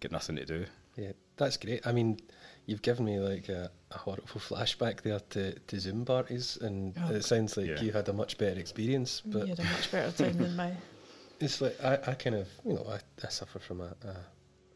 got 0.00 0.12
nothing 0.12 0.36
to 0.36 0.44
do. 0.44 0.64
Yeah, 0.96 1.12
that's 1.36 1.56
great. 1.56 1.86
I 1.86 1.92
mean, 1.92 2.18
you've 2.66 2.82
given 2.82 3.04
me 3.04 3.18
like 3.18 3.48
a, 3.48 3.70
a 3.92 3.98
horrible 3.98 4.26
flashback 4.48 5.02
there 5.02 5.20
to, 5.30 5.54
to 5.58 5.80
Zoom 5.80 6.04
parties, 6.04 6.58
and 6.60 6.94
Oh, 7.02 7.14
it 7.14 7.24
sounds 7.24 7.56
like 7.56 7.68
yeah. 7.68 7.80
you 7.80 7.92
had 7.92 8.08
a 8.08 8.12
much 8.12 8.36
better 8.38 8.58
experience. 8.60 9.22
But 9.24 9.42
you 9.48 9.54
had 9.54 9.60
a 9.60 9.64
much 9.64 9.90
better 9.90 10.12
time 10.24 10.36
than 10.38 10.54
mine. 10.56 10.76
it's 11.40 11.60
like 11.60 11.76
I, 11.82 11.94
I 12.06 12.14
kind 12.14 12.36
of, 12.36 12.48
you 12.64 12.74
know, 12.74 12.86
I, 12.88 12.98
I 13.24 13.28
suffer 13.30 13.58
from 13.58 13.80
a, 13.80 13.94
a 14.04 14.16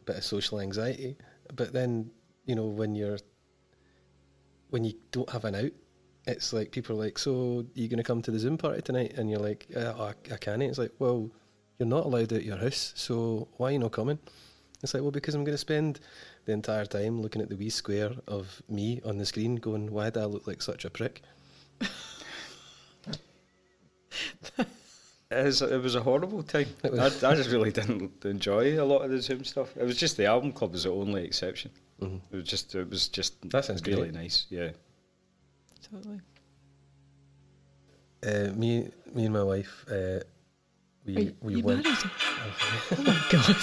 bit 0.06 0.16
of 0.16 0.24
social 0.24 0.60
anxiety. 0.60 1.16
But 1.54 1.72
then, 1.72 2.10
you 2.46 2.54
know, 2.54 2.66
when 2.66 2.94
you're 2.94 3.18
when 4.70 4.84
you 4.84 4.94
don't 5.10 5.28
have 5.30 5.44
an 5.44 5.54
out, 5.56 5.72
it's 6.26 6.52
like 6.52 6.70
people 6.70 6.94
are 6.96 7.04
like, 7.04 7.18
"So, 7.18 7.66
you're 7.74 7.88
going 7.88 7.96
to 7.98 8.04
come 8.04 8.22
to 8.22 8.30
the 8.30 8.38
Zoom 8.38 8.56
party 8.58 8.82
tonight?" 8.82 9.14
And 9.16 9.28
you're 9.30 9.40
like, 9.40 9.66
uh, 9.74 9.94
oh, 9.96 10.02
"I, 10.30 10.34
I 10.34 10.36
can't." 10.36 10.62
It's 10.62 10.78
like, 10.78 10.92
"Well, 10.98 11.30
you're 11.78 11.88
not 11.88 12.04
allowed 12.06 12.32
out 12.32 12.44
your 12.44 12.56
house, 12.58 12.92
so 12.94 13.48
why 13.56 13.70
are 13.70 13.72
you 13.72 13.78
not 13.80 13.92
coming?" 13.92 14.18
It's 14.82 14.94
like, 14.94 15.02
"Well, 15.02 15.10
because 15.10 15.34
I'm 15.34 15.44
going 15.44 15.54
to 15.54 15.58
spend 15.58 16.00
the 16.46 16.52
entire 16.52 16.86
time 16.86 17.20
looking 17.20 17.42
at 17.42 17.48
the 17.50 17.56
wee 17.56 17.68
square 17.70 18.12
of 18.26 18.62
me 18.68 19.00
on 19.04 19.18
the 19.18 19.26
screen, 19.26 19.56
going, 19.56 19.90
why 19.92 20.10
do 20.10 20.20
I 20.20 20.24
look 20.24 20.46
like 20.46 20.62
such 20.62 20.84
a 20.84 20.90
prick?" 20.90 21.22
It 25.32 25.44
was, 25.44 25.62
it 25.62 25.80
was 25.80 25.94
a 25.94 26.02
horrible 26.02 26.42
time. 26.42 26.66
I, 26.82 26.88
I 27.06 27.34
just 27.36 27.50
really 27.50 27.70
didn't 27.70 28.24
enjoy 28.24 28.82
a 28.82 28.84
lot 28.84 29.02
of 29.02 29.10
the 29.10 29.22
Zoom 29.22 29.44
stuff. 29.44 29.68
It 29.76 29.84
was 29.84 29.96
just 29.96 30.16
the 30.16 30.26
album 30.26 30.50
club 30.52 30.72
was 30.72 30.82
the 30.82 30.90
only 30.90 31.24
exception. 31.24 31.70
Mhm. 32.02 32.20
It 32.32 32.36
was 32.36 32.44
just 32.44 32.74
it 32.74 32.90
was 32.90 33.06
just 33.08 33.34
That 33.50 33.64
sounds 33.64 33.80
really 33.86 34.08
great. 34.10 34.14
nice. 34.14 34.46
Yeah, 34.50 34.70
Totally. 35.92 36.20
Uh, 38.26 38.52
me, 38.54 38.90
me 39.14 39.24
and 39.26 39.32
my 39.32 39.42
wife, 39.44 39.84
uh, 39.90 40.20
we 41.06 41.16
Are 41.16 41.20
you, 41.20 41.36
we 41.40 41.54
you 41.56 41.62
went. 41.62 41.86
Oh 41.86 43.02
my 43.02 43.18
god. 43.30 43.56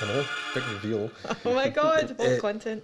I 0.00 0.06
know, 0.06 0.24
big 0.54 0.64
reveal. 0.68 1.10
Oh 1.44 1.54
my 1.54 1.68
god. 1.68 2.14
All 2.18 2.26
Uh, 2.36 2.40
content. 2.40 2.82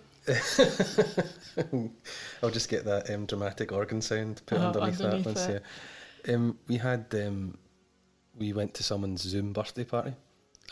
I'll 2.42 2.50
just 2.50 2.68
get 2.68 2.84
that 2.84 3.10
um, 3.10 3.26
dramatic 3.26 3.72
organ 3.72 4.00
sound 4.00 4.42
put 4.46 4.58
Oh, 4.58 4.66
underneath, 4.68 5.00
underneath 5.00 5.24
that. 5.24 5.48
Once, 5.48 5.62
yeah. 6.26 6.34
Um, 6.34 6.58
we 6.68 6.76
had 6.76 7.06
um, 7.14 7.56
we 8.38 8.52
went 8.52 8.74
to 8.74 8.82
someone's 8.82 9.22
Zoom 9.22 9.52
birthday 9.52 9.84
party, 9.84 10.14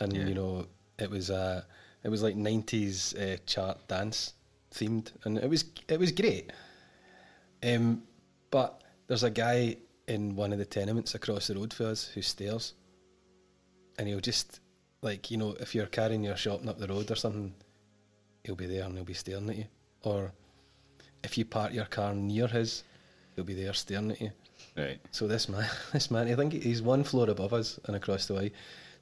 and 0.00 0.12
Yeah. 0.14 0.26
you 0.26 0.34
know 0.34 0.66
it 0.98 1.10
was 1.10 1.30
uh, 1.30 1.62
it 2.04 2.08
was 2.08 2.22
like 2.22 2.36
nineties 2.36 3.14
uh, 3.14 3.36
chart 3.46 3.78
dance 3.88 4.34
themed, 4.72 5.10
and 5.24 5.38
it 5.38 5.48
was 5.48 5.64
it 5.88 5.98
was 5.98 6.12
great. 6.12 6.52
Um, 7.62 8.02
but 8.50 8.82
there's 9.08 9.24
a 9.24 9.30
guy 9.30 9.76
in 10.06 10.36
one 10.36 10.52
of 10.52 10.58
the 10.58 10.64
tenements 10.66 11.14
across 11.14 11.48
the 11.48 11.54
road 11.54 11.72
for 11.72 11.86
us 11.86 12.06
who 12.08 12.22
stares, 12.22 12.74
and 13.98 14.06
he'll 14.08 14.20
just 14.20 14.60
like 15.02 15.30
you 15.30 15.36
know 15.36 15.56
if 15.60 15.74
you're 15.74 15.86
carrying 15.86 16.24
your 16.24 16.36
shopping 16.36 16.68
up 16.68 16.78
the 16.78 16.86
road 16.86 17.10
or 17.10 17.16
something, 17.16 17.54
he'll 18.44 18.54
be 18.54 18.66
there 18.66 18.84
and 18.84 18.94
he'll 18.94 19.04
be 19.04 19.14
staring 19.14 19.50
at 19.50 19.56
you. 19.56 19.66
Or 20.02 20.32
if 21.24 21.36
you 21.36 21.44
park 21.44 21.72
your 21.72 21.86
car 21.86 22.14
near 22.14 22.46
his, 22.46 22.84
he'll 23.34 23.44
be 23.44 23.54
there 23.54 23.72
staring 23.72 24.12
at 24.12 24.20
you. 24.20 24.30
right. 24.76 25.00
So 25.10 25.26
this 25.26 25.48
man, 25.48 25.68
this 25.92 26.10
man, 26.10 26.28
I 26.28 26.34
think 26.34 26.52
he's 26.52 26.82
one 26.82 27.04
floor 27.04 27.28
above 27.30 27.52
us 27.52 27.78
and 27.84 27.96
across 27.96 28.26
the 28.26 28.34
way. 28.34 28.52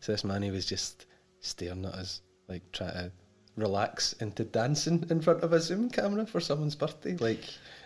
So 0.01 0.13
this 0.13 0.25
man, 0.25 0.43
he 0.43 0.51
was 0.51 0.67
just 0.67 1.07
staring 1.41 1.85
at 1.85 1.95
us, 1.95 2.21
like 2.49 2.63
trying 2.73 2.93
to 2.93 3.13
relax 3.57 4.13
into 4.15 4.45
dancing 4.45 5.05
in 5.11 5.21
front 5.21 5.43
of 5.43 5.53
a 5.53 5.61
Zoom 5.61 5.89
camera 5.89 6.27
for 6.27 6.41
someone's 6.41 6.75
birthday. 6.75 7.17
Like, 7.17 7.45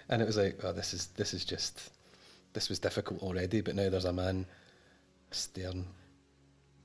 and 0.08 0.20
it 0.20 0.26
was 0.26 0.36
like, 0.36 0.58
oh, 0.64 0.72
this 0.72 0.92
is 0.92 1.06
this 1.16 1.32
is 1.34 1.44
just, 1.44 1.90
this 2.52 2.68
was 2.68 2.78
difficult 2.78 3.22
already, 3.22 3.60
but 3.60 3.76
now 3.76 3.88
there's 3.88 4.04
a 4.04 4.12
man 4.12 4.46
staring, 5.30 5.86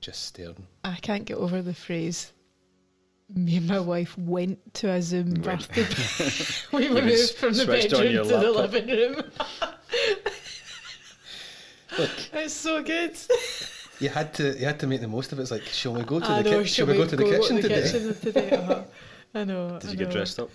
just 0.00 0.24
staring. 0.26 0.66
I 0.84 0.96
can't 0.96 1.24
get 1.24 1.36
over 1.38 1.62
the 1.62 1.74
phrase. 1.74 2.32
Me 3.34 3.56
and 3.56 3.66
my 3.66 3.80
wife 3.80 4.16
went 4.16 4.58
to 4.74 4.88
a 4.90 5.02
Zoom 5.02 5.30
Went. 5.42 5.42
birthday. 5.44 5.86
we 6.76 6.88
were 6.88 7.02
moved 7.02 7.32
from 7.34 7.52
the 7.54 7.64
switched 7.64 7.92
on 7.92 8.02
bedroom 8.04 8.28
to 8.28 8.36
the 8.36 8.50
laptop. 8.52 8.72
living 8.72 8.96
room. 8.96 9.16
Look, 11.98 12.10
It's 12.32 12.54
so 12.54 12.82
good. 12.82 13.16
you 14.00 14.08
had 14.10 14.32
to 14.34 14.56
you 14.58 14.66
had 14.66 14.78
to 14.80 14.86
make 14.86 15.00
the 15.00 15.08
most 15.08 15.32
of 15.32 15.38
it. 15.38 15.42
It's 15.42 15.50
like, 15.50 15.62
shall 15.64 15.94
we 15.94 16.02
go 16.02 16.20
to 16.20 16.26
I 16.30 16.42
the 16.42 16.50
know, 16.50 16.58
kitchen? 16.58 16.66
Shall 16.74 16.86
we 16.86 16.94
go 16.96 17.06
to 17.06 17.16
the 17.16 17.24
kitchen 17.24 17.56
today? 17.60 17.82
kitchen 17.82 18.14
today? 18.20 18.50
Uh-huh. 18.50 18.82
I 19.34 19.44
know. 19.44 19.78
Did 19.80 19.88
I 19.88 19.92
you 19.92 19.98
get 19.98 20.08
know. 20.08 20.12
dressed 20.14 20.38
up? 20.40 20.50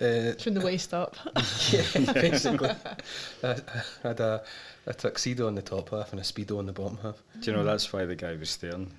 Uh, 0.00 0.32
From 0.32 0.54
the 0.54 0.60
waist 0.60 0.92
up. 0.92 1.16
yeah, 1.70 2.12
basically. 2.12 2.68
I, 3.42 3.48
I 3.48 3.82
had 4.02 4.20
a, 4.20 4.42
a 4.86 4.92
tuxedo 4.92 5.46
on 5.46 5.54
the 5.54 5.62
top 5.62 5.88
half 5.90 6.12
and 6.12 6.20
a 6.20 6.22
speedo 6.24 6.58
on 6.58 6.66
the 6.66 6.72
bottom 6.72 6.98
half. 7.02 7.22
Do 7.40 7.50
you 7.50 7.56
know 7.56 7.64
that's 7.64 7.90
why 7.92 8.04
the 8.04 8.14
guy 8.14 8.36
was 8.36 8.50
staring? 8.50 8.92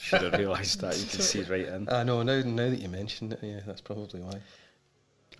Should 0.00 0.22
have 0.22 0.32
realised 0.32 0.80
that. 0.80 0.98
You 0.98 1.06
can 1.06 1.20
see 1.20 1.42
right 1.42 1.68
in. 1.68 1.88
I 1.88 2.02
know 2.02 2.22
now. 2.24 2.42
Now 2.42 2.70
that 2.70 2.80
you 2.80 2.88
mentioned 2.88 3.34
it, 3.34 3.38
yeah, 3.42 3.60
that's 3.64 3.80
probably 3.80 4.20
why. 4.20 4.40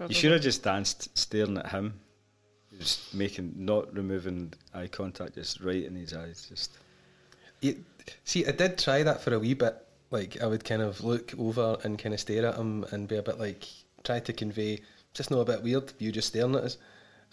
You 0.09 0.14
should 0.14 0.33
have 0.33 0.43
just 0.43 0.62
danced 0.62 1.16
staring 1.19 1.57
at 1.59 1.71
him, 1.71 1.99
just 2.78 3.14
making, 3.14 3.55
not 3.57 3.95
removing 3.97 4.52
eye 4.75 4.88
contact, 4.88 5.35
just 5.35 5.61
right 5.61 5.85
in 5.85 5.97
his 5.97 6.14
eyes. 6.14 6.47
Just 6.49 6.73
You, 7.61 7.83
see, 8.25 8.47
I 8.47 8.52
did 8.52 8.78
try 8.78 9.02
that 9.02 9.21
for 9.21 9.35
a 9.35 9.38
wee 9.38 9.55
bit. 9.55 9.75
Like 10.11 10.40
I 10.40 10.47
would 10.47 10.64
kind 10.64 10.83
of 10.83 11.02
look 11.02 11.33
over 11.38 11.76
and 11.83 11.99
kind 11.99 12.14
of 12.14 12.21
stare 12.21 12.47
at 12.47 12.55
him 12.55 12.85
and 12.93 13.09
be 13.09 13.16
a 13.16 13.23
bit 13.23 13.40
like 13.40 13.64
try 14.07 14.21
to 14.21 14.33
convey, 14.33 14.81
just 15.15 15.31
know 15.31 15.41
a 15.41 15.45
bit 15.45 15.63
weird. 15.63 15.93
You 15.99 16.13
just 16.13 16.29
staring 16.29 16.55
at 16.55 16.63
us. 16.65 16.79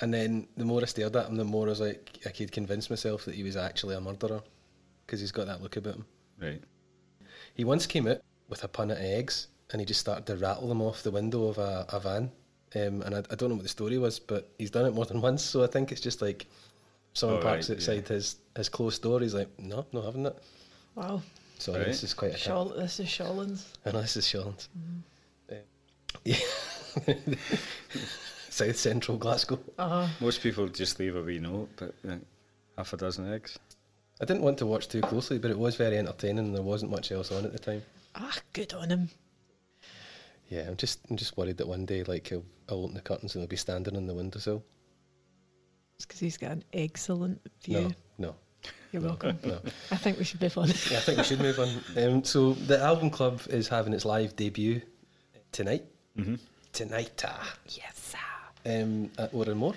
And 0.01 0.13
then 0.13 0.47
the 0.57 0.65
more 0.65 0.81
I 0.81 0.85
stared 0.85 1.15
at 1.15 1.27
him, 1.27 1.35
the 1.37 1.43
more 1.45 1.67
I 1.67 1.69
was 1.69 1.79
like, 1.79 2.19
I 2.25 2.29
could 2.29 2.51
convince 2.51 2.89
myself 2.89 3.25
that 3.25 3.35
he 3.35 3.43
was 3.43 3.55
actually 3.55 3.95
a 3.95 4.01
murderer 4.01 4.41
because 5.05 5.19
he's 5.19 5.31
got 5.31 5.45
that 5.47 5.61
look 5.61 5.77
about 5.77 5.95
him. 5.95 6.05
right. 6.41 6.61
He 7.55 7.63
once 7.63 7.85
came 7.85 8.07
out 8.07 8.17
with 8.49 8.63
a 8.63 8.67
punnet 8.67 8.93
of 8.97 9.03
eggs 9.19 9.47
and 9.71 9.79
he 9.79 9.85
just 9.85 9.99
started 9.99 10.25
to 10.25 10.35
rattle 10.37 10.67
them 10.67 10.81
off 10.81 11.03
the 11.03 11.11
window 11.11 11.45
of 11.47 11.57
a, 11.59 11.85
a 11.89 11.99
van. 11.99 12.31
Um, 12.75 13.03
and 13.03 13.13
I, 13.15 13.19
I 13.29 13.35
don't 13.35 13.49
know 13.49 13.55
what 13.55 13.63
the 13.63 13.69
story 13.69 13.99
was, 13.99 14.17
but 14.19 14.49
he's 14.57 14.71
done 14.71 14.85
it 14.85 14.93
more 14.95 15.05
than 15.05 15.21
once. 15.29 15.43
So 15.43 15.63
I 15.63 15.67
think 15.67 15.91
it's 15.91 16.01
just 16.01 16.21
like 16.21 16.47
someone 17.13 17.39
Oh, 17.39 17.43
parks 17.43 17.69
right, 17.69 17.75
outside 17.77 18.07
his, 18.07 18.37
his 18.57 18.69
closed 18.69 19.03
door. 19.03 19.19
He's 19.19 19.35
like, 19.35 19.49
no, 19.59 19.85
not 19.91 20.05
having 20.05 20.25
it. 20.25 20.35
Wow. 20.95 21.21
So 21.59 21.73
Right. 21.73 21.85
this 21.85 22.03
is 22.03 22.13
quite 22.15 22.33
a 22.33 22.37
Shaw, 22.37 22.65
this 22.65 22.99
is 22.99 23.07
Shawlands. 23.07 23.63
I 23.85 23.91
know 23.91 24.01
this 24.01 24.17
is 24.17 24.25
Shawlands. 24.25 24.67
Mm-hmm. 24.77 24.99
Yeah. 26.25 26.37
South 28.49 28.77
Central 28.77 29.17
Glasgow. 29.17 29.59
Uh-huh. 29.77 30.07
Most 30.21 30.41
people 30.41 30.67
just 30.67 30.99
leave 30.99 31.15
a 31.15 31.21
wee 31.21 31.39
note, 31.39 31.69
but 31.75 31.95
uh, 32.07 32.15
half 32.77 32.93
a 32.93 32.97
dozen 32.97 33.31
eggs. 33.33 33.57
I 34.21 34.25
didn't 34.25 34.43
want 34.43 34.59
to 34.59 34.65
watch 34.67 34.87
too 34.87 35.01
closely, 35.01 35.39
but 35.39 35.49
it 35.51 35.57
was 35.57 35.75
very 35.75 35.97
entertaining 35.97 36.45
and 36.45 36.55
there 36.55 36.61
wasn't 36.61 36.91
much 36.91 37.11
else 37.11 37.31
on 37.31 37.45
at 37.45 37.51
the 37.51 37.59
time. 37.59 37.81
Ah, 38.15 38.35
good 38.53 38.73
on 38.73 38.89
him. 38.89 39.09
Yeah, 40.49 40.67
I'm 40.67 40.77
just 40.77 40.99
I'm 41.09 41.17
just 41.17 41.35
worried 41.35 41.57
that 41.57 41.67
one 41.67 41.85
day 41.85 42.03
like 42.03 42.27
he'll, 42.27 42.45
I'll 42.69 42.83
open 42.83 42.93
the 42.93 43.01
curtains 43.01 43.33
and 43.33 43.41
he'll 43.41 43.47
be 43.49 43.55
standing 43.55 43.95
on 43.97 44.05
the 44.05 44.13
windowsill. 44.13 44.63
It's 45.95 46.05
because 46.05 46.19
he's 46.19 46.37
got 46.37 46.51
an 46.51 46.63
excellent 46.73 47.41
view. 47.63 47.95
No, 48.19 48.29
no, 48.29 48.35
You're 48.91 49.01
welcome. 49.01 49.39
no. 49.43 49.59
I 49.89 49.95
think 49.95 50.19
we 50.19 50.25
should 50.25 50.41
move 50.41 50.57
on. 50.59 50.67
Yeah, 50.67 50.97
I 50.97 51.01
think 51.01 51.17
we 51.17 51.23
should 51.23 51.41
move 51.41 51.59
on. 51.59 51.69
Um, 51.97 52.23
so 52.23 52.53
the 52.53 52.79
album 52.79 53.09
club 53.09 53.41
is 53.49 53.67
having 53.67 53.93
its 53.93 54.05
live 54.05 54.35
debut 54.35 54.81
tonight. 55.51 55.85
Mm-hmm. 56.17 56.35
Tonight, 56.71 57.23
ah, 57.27 57.55
yes. 57.69 58.15
um, 58.65 59.09
at 59.17 59.33
Oran 59.33 59.57
Mor. 59.57 59.73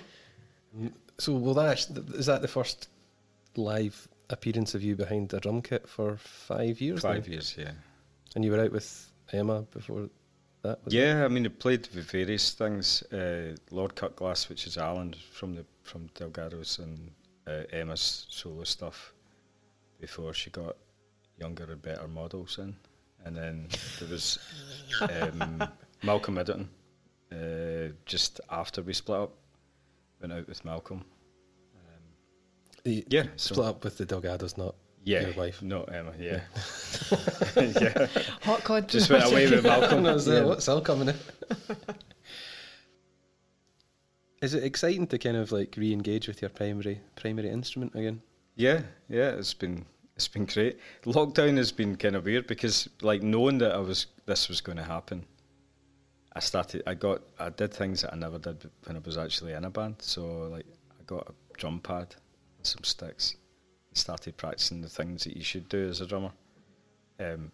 Mm, 0.77 0.91
So 1.17 1.33
will 1.33 1.53
that 1.55 1.67
act- 1.67 1.97
is 2.15 2.25
that 2.27 2.41
the 2.41 2.47
first 2.47 2.89
live 3.55 4.07
appearance 4.29 4.75
of 4.75 4.83
you 4.83 4.95
behind 4.95 5.29
the 5.29 5.39
drum 5.39 5.61
kit 5.61 5.87
for 5.87 6.17
five 6.17 6.79
years. 6.81 7.03
now. 7.03 7.13
Five 7.13 7.27
years, 7.27 7.55
yeah. 7.57 7.71
And 8.35 8.43
you 8.45 8.51
were 8.51 8.59
out 8.61 8.71
with 8.71 9.11
Emma 9.31 9.61
before 9.73 10.09
that. 10.63 10.83
Was 10.85 10.93
it? 10.93 10.97
Yeah, 10.97 11.25
I 11.25 11.27
mean, 11.27 11.45
I 11.45 11.49
played 11.49 11.87
with 11.95 12.11
various 12.11 12.51
things. 12.51 13.01
Uh, 13.11 13.55
Lord 13.71 13.95
Cutglass, 13.95 14.49
which 14.49 14.67
is 14.67 14.77
Alan 14.77 15.15
from 15.31 15.55
the 15.55 15.65
from 15.83 16.09
Delgados, 16.15 16.79
and 16.79 17.11
uh, 17.47 17.63
Emma's 17.71 18.27
solo 18.29 18.63
stuff 18.63 19.13
before 20.01 20.33
she 20.33 20.49
got 20.49 20.75
younger 21.39 21.63
and 21.71 21.81
better 21.81 22.07
models 22.07 22.59
in. 22.59 22.75
And 23.25 23.35
then 23.35 23.67
there 23.99 24.09
was 24.09 24.37
um, 25.01 25.63
Malcolm 26.03 26.35
Middleton. 26.35 26.69
Uh, 27.31 27.93
just 28.05 28.39
after 28.49 28.81
we 28.81 28.93
split 28.93 29.19
up, 29.19 29.33
went 30.21 30.31
out 30.33 30.47
with 30.47 30.63
Malcolm. 30.63 31.03
Um, 31.75 32.91
You 32.91 33.03
yeah, 33.09 33.23
split 33.35 33.57
so 33.57 33.63
up 33.63 33.83
with 33.83 33.97
the 33.97 34.05
Delgados, 34.05 34.57
not 34.57 34.75
yeah, 35.03 35.21
your 35.27 35.33
wife. 35.33 35.61
not 35.61 35.93
Emma. 35.93 36.13
Yeah, 36.19 36.41
yeah. 37.55 38.07
Hot 38.43 38.63
cod. 38.63 38.87
Just 38.89 39.09
went 39.09 39.25
away 39.25 39.49
with 39.49 39.63
Malcolm. 39.63 40.05
I 40.05 40.13
was 40.13 40.25
there, 40.25 40.41
Yeah. 40.43 40.47
what's 40.47 40.67
all 40.69 40.81
coming 40.81 41.09
in? 41.09 41.15
Is 44.41 44.53
it 44.53 44.63
exciting 44.63 45.07
to 45.07 45.17
kind 45.17 45.35
of 45.37 45.51
like 45.51 45.75
re-engage 45.77 46.27
with 46.27 46.41
your 46.41 46.49
primary 46.49 47.01
primary 47.15 47.49
instrument 47.49 47.95
again? 47.95 48.21
Yeah, 48.55 48.81
yeah, 49.09 49.29
it's 49.31 49.53
been 49.53 49.85
it's 50.15 50.27
been 50.27 50.45
great. 50.45 50.77
Lockdown 51.05 51.57
has 51.57 51.71
been 51.71 51.95
kind 51.95 52.15
of 52.15 52.25
weird 52.25 52.47
because 52.47 52.87
like 53.01 53.21
knowing 53.23 53.57
that 53.59 53.73
I 53.73 53.79
was 53.79 54.07
this 54.27 54.47
was 54.47 54.61
going 54.61 54.77
to 54.77 54.83
happen, 54.83 55.25
I 56.37 56.39
started. 56.39 56.83
I 56.85 56.93
got 56.93 57.23
I 57.39 57.49
did 57.49 57.73
things 57.73 58.03
that 58.03 58.13
I 58.13 58.15
never 58.15 58.37
did 58.37 58.69
when 58.85 58.95
I 58.95 58.99
was 59.03 59.17
actually 59.17 59.53
in 59.53 59.65
a 59.65 59.71
band. 59.71 59.95
So 59.99 60.43
like 60.51 60.67
I 60.99 61.03
got 61.07 61.27
a 61.27 61.57
drum 61.57 61.79
pad 61.79 62.13
and 62.57 62.67
some 62.67 62.83
sticks. 62.83 63.35
and 63.89 63.97
Started 63.97 64.37
practicing 64.37 64.81
the 64.81 64.87
things 64.89 65.23
that 65.23 65.35
you 65.35 65.43
should 65.43 65.67
do 65.67 65.89
as 65.89 65.99
a 65.99 66.05
drummer. 66.05 66.31
Um, 67.19 67.51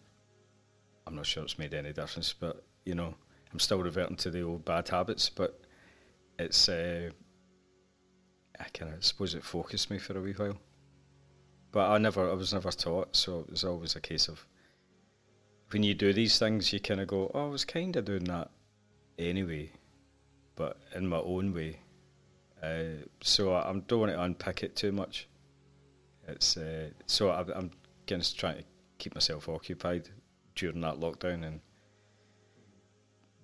I'm 1.08 1.16
not 1.16 1.26
sure 1.26 1.44
it's 1.44 1.58
made 1.58 1.74
any 1.74 1.94
difference, 1.94 2.34
but 2.34 2.62
you 2.86 2.94
know 2.94 3.16
I'm 3.54 3.60
still 3.60 3.82
reverting 3.82 4.18
to 4.18 4.30
the 4.30 4.42
old 4.42 4.66
bad 4.66 4.90
habits. 4.90 5.30
But 5.30 5.62
it's 6.38 6.68
uh, 6.68 7.10
I 8.60 8.66
kind 8.74 8.94
of 8.94 9.06
suppose 9.06 9.34
it 9.34 9.46
focused 9.46 9.92
me 9.92 9.98
for 9.98 10.18
a 10.18 10.22
wee 10.22 10.34
while 10.34 10.58
but 11.72 11.90
I 11.90 11.98
never, 11.98 12.30
I 12.30 12.34
was 12.34 12.54
never 12.54 12.70
taught, 12.70 13.16
so 13.16 13.40
it 13.40 13.50
was 13.50 13.64
always 13.64 13.96
a 13.96 14.00
case 14.00 14.28
of 14.28 14.46
when 15.72 15.82
you 15.82 15.96
do 15.96 16.14
these 16.14 16.38
things, 16.38 16.72
you 16.72 16.80
kind 16.80 17.02
of 17.02 17.08
go, 17.08 17.32
"Oh, 17.34 17.48
I 17.48 17.50
was 17.50 17.66
kind 17.66 17.96
of 17.96 18.06
doing 18.06 18.26
that 18.26 18.52
anyway," 19.18 19.72
but 20.56 20.78
in 20.96 21.08
my 21.08 21.18
own 21.18 21.54
way. 21.54 21.80
Uh, 22.62 23.04
so 23.22 23.54
I, 23.54 23.70
I 23.70 23.74
don't 23.88 24.00
want 24.00 24.12
to 24.12 24.22
unpick 24.22 24.64
it 24.64 24.76
too 24.76 24.92
much. 24.92 25.28
It's 26.28 26.56
uh, 26.58 26.90
so 27.06 27.30
I, 27.30 27.42
I'm 27.42 27.72
kind 28.08 28.22
of 28.22 28.38
trying 28.38 28.58
to 28.58 28.64
keep 28.98 29.14
myself 29.16 29.50
occupied 29.50 30.10
during 30.56 30.82
that 30.82 30.96
lockdown, 31.00 31.44
and 31.46 31.60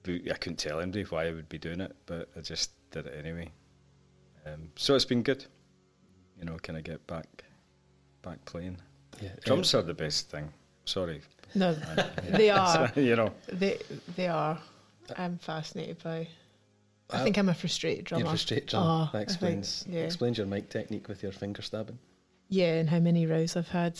I 0.07 0.33
couldn't 0.35 0.57
tell 0.57 0.79
anybody 0.79 1.03
why 1.03 1.27
I 1.27 1.31
would 1.31 1.49
be 1.49 1.57
doing 1.57 1.81
it, 1.81 1.95
but 2.05 2.29
I 2.37 2.41
just 2.41 2.71
did 2.91 3.07
it 3.07 3.15
anyway. 3.17 3.51
Um, 4.45 4.71
so 4.75 4.95
it's 4.95 5.05
been 5.05 5.21
good, 5.21 5.45
you 6.37 6.45
know, 6.45 6.57
Can 6.61 6.75
I 6.75 6.81
get 6.81 7.05
back 7.07 7.43
back 8.21 8.43
playing. 8.45 8.77
Yeah, 9.21 9.29
Drums 9.45 9.73
are 9.73 9.81
the 9.81 9.93
best 9.93 10.29
thing. 10.29 10.51
Sorry. 10.85 11.21
No, 11.55 11.73
they 12.29 12.49
are. 12.49 12.91
you 12.95 13.15
know. 13.15 13.33
They 13.51 13.79
they 14.15 14.27
are. 14.27 14.57
I'm 15.17 15.37
fascinated 15.37 16.01
by. 16.03 16.27
I 17.11 17.17
Uh, 17.17 17.23
think 17.23 17.37
I'm 17.37 17.49
a 17.49 17.53
frustrated 17.53 18.05
drummer. 18.05 18.23
You're 18.25 18.29
frustrated, 18.31 18.69
drum. 18.69 18.83
Oh, 18.83 18.87
that 18.87 19.07
I 19.07 19.11
think- 19.11 19.23
explains 19.23 19.85
yeah. 19.89 20.01
explains 20.01 20.37
your 20.37 20.47
mic 20.47 20.69
technique 20.69 21.07
with 21.07 21.23
your 21.23 21.31
finger 21.31 21.61
stabbing. 21.61 21.97
Yeah, 22.49 22.75
and 22.75 22.89
how 22.89 22.99
many 22.99 23.25
rows 23.25 23.55
I've 23.55 23.67
had 23.69 23.99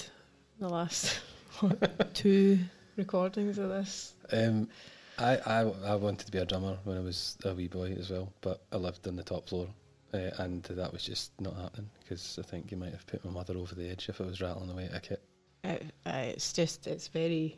the 0.59 0.69
last 0.69 1.19
what, 1.59 2.13
two 2.13 2.59
recordings 2.97 3.57
of 3.57 3.69
this. 3.69 4.13
Um, 4.31 4.69
I, 5.17 5.37
I 5.37 5.59
I 5.61 5.95
wanted 5.95 6.25
to 6.27 6.31
be 6.31 6.37
a 6.37 6.45
drummer 6.45 6.77
when 6.83 6.97
I 6.97 7.01
was 7.01 7.37
a 7.45 7.53
wee 7.53 7.67
boy 7.67 7.93
as 7.99 8.09
well, 8.09 8.31
but 8.41 8.61
I 8.71 8.77
lived 8.77 9.07
on 9.07 9.15
the 9.15 9.23
top 9.23 9.49
floor, 9.49 9.67
uh, 10.13 10.29
and 10.37 10.63
that 10.63 10.93
was 10.93 11.03
just 11.03 11.31
not 11.41 11.55
happening 11.55 11.89
because 12.01 12.37
I 12.39 12.43
think 12.43 12.71
you 12.71 12.77
might 12.77 12.91
have 12.91 13.05
put 13.07 13.23
my 13.25 13.31
mother 13.31 13.57
over 13.57 13.73
the 13.75 13.89
edge 13.89 14.07
if 14.09 14.21
I 14.21 14.25
was 14.25 14.39
rattling 14.41 14.69
away 14.69 14.85
at 14.85 14.95
a 14.95 14.99
kit. 14.99 15.21
Uh, 15.63 15.77
uh, 16.05 16.11
it's 16.33 16.53
just 16.53 16.87
it's 16.87 17.07
very, 17.07 17.57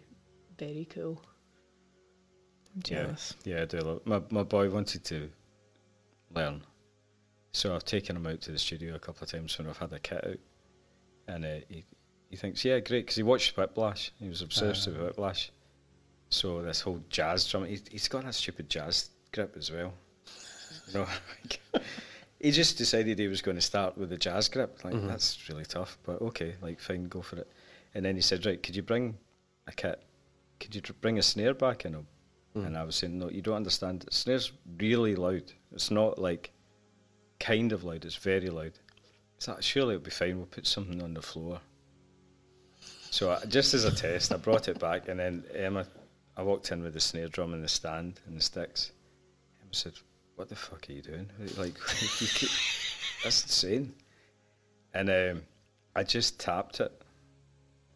very 0.58 0.86
cool. 0.90 1.22
I'm 2.76 2.82
Yeah. 2.88 3.04
jealous. 3.04 3.36
Yeah, 3.44 3.62
I 3.62 3.66
do. 3.66 3.80
Love, 3.80 4.02
my 4.06 4.22
my 4.30 4.44
boy 4.44 4.70
wanted 4.70 5.04
to 5.06 5.30
learn, 6.34 6.64
so 7.52 7.76
I've 7.76 7.86
taken 7.86 8.16
him 8.16 8.26
out 8.28 8.42
to 8.42 8.52
the 8.52 8.58
studio 8.60 8.96
a 8.96 9.00
couple 9.00 9.24
of 9.24 9.30
times 9.32 9.58
when 9.58 9.68
I've 9.68 9.78
had 9.78 9.92
a 9.94 10.00
kit 10.00 10.26
out, 10.26 10.40
and 11.28 11.46
uh, 11.46 11.56
he 11.70 11.84
he 12.30 12.38
thinks, 12.38 12.64
yeah, 12.64 12.80
great, 12.80 13.02
because 13.02 13.18
he 13.18 13.24
watched 13.24 13.58
Whiplash. 13.58 14.12
He 14.20 14.30
was 14.30 14.42
obsessed 14.42 14.88
Ah. 14.88 14.92
with 14.92 15.02
Whiplash. 15.02 15.52
So 16.30 16.62
this 16.62 16.80
whole 16.80 17.02
jazz 17.10 17.46
drum, 17.46 17.66
he, 17.66 17.78
he's 17.92 18.08
got 18.08 18.24
a 18.24 18.32
stupid 18.32 18.70
jazz 18.70 19.10
grip 19.34 19.54
as 19.58 19.70
well. 19.70 19.94
You 20.88 20.94
know, 20.94 21.08
like, 21.44 21.60
he 22.40 22.52
just 22.52 22.78
decided 22.78 23.20
he 23.20 23.28
was 23.28 23.42
going 23.42 23.58
to 23.58 23.62
start 23.62 23.98
with 23.98 24.10
the 24.10 24.18
jazz 24.18 24.48
grip. 24.48 24.80
Like 24.86 24.94
Mhm. 24.94 25.08
that's 25.10 25.50
really 25.50 25.66
tough, 25.66 25.98
but 26.04 26.22
okay, 26.22 26.56
like 26.62 26.80
fine, 26.80 27.10
go 27.10 27.22
for 27.22 27.36
it. 27.36 27.52
And 27.94 28.06
then 28.06 28.16
he 28.16 28.22
said, 28.22 28.46
right, 28.46 28.64
could 28.64 28.78
you 28.78 28.82
bring 28.84 29.18
a 29.68 29.74
kit? 29.74 30.02
Could 30.62 30.74
you 30.74 30.82
bring 31.02 31.20
a 31.20 31.22
snare 31.22 31.54
back 31.54 31.84
in 31.84 31.96
him? 31.96 32.08
Mm. 32.56 32.68
And 32.68 32.78
I 32.78 32.84
was 32.84 32.96
saying, 32.96 33.18
no, 33.18 33.30
you 33.30 33.42
don't 33.42 33.56
understand. 33.56 34.02
The 34.02 34.14
snare's 34.14 34.52
really 34.78 35.16
loud. 35.16 35.52
It's 35.72 35.92
not 35.92 36.20
like 36.20 36.52
kind 37.40 37.72
of 37.72 37.84
loud. 37.84 38.06
It's 38.06 38.16
very 38.16 38.50
loud. 38.50 38.74
It's 39.38 39.48
like, 39.48 39.64
surely 39.64 39.96
it'll 39.96 40.04
be 40.04 40.12
fine. 40.12 40.38
We'll 40.38 40.46
put 40.46 40.68
something 40.68 41.02
on 41.02 41.14
the 41.14 41.22
floor. 41.22 41.62
So 43.12 43.32
I, 43.32 43.44
just 43.46 43.74
as 43.74 43.84
a 43.84 43.94
test, 43.94 44.32
I 44.34 44.38
brought 44.38 44.70
it 44.70 44.80
back, 44.80 45.10
and 45.10 45.20
then 45.20 45.44
Emma, 45.54 45.86
I 46.38 46.44
walked 46.44 46.72
in 46.72 46.82
with 46.82 46.94
the 46.94 47.00
snare 47.02 47.28
drum 47.28 47.54
and 47.54 47.64
the 47.64 47.68
stand 47.68 48.20
and 48.26 48.38
the 48.38 48.42
sticks. 48.42 48.92
Emma 49.62 49.74
said, 49.74 49.94
"What 50.36 50.48
the 50.48 50.56
fuck 50.56 50.88
are 50.90 50.94
you 50.94 51.02
doing? 51.02 51.30
Like, 51.58 51.74
you 52.22 52.28
keep, 52.28 52.50
that's 53.24 53.44
insane." 53.44 53.94
And 54.94 55.10
um, 55.10 55.42
I 55.94 56.04
just 56.04 56.40
tapped 56.40 56.80
it, 56.80 56.92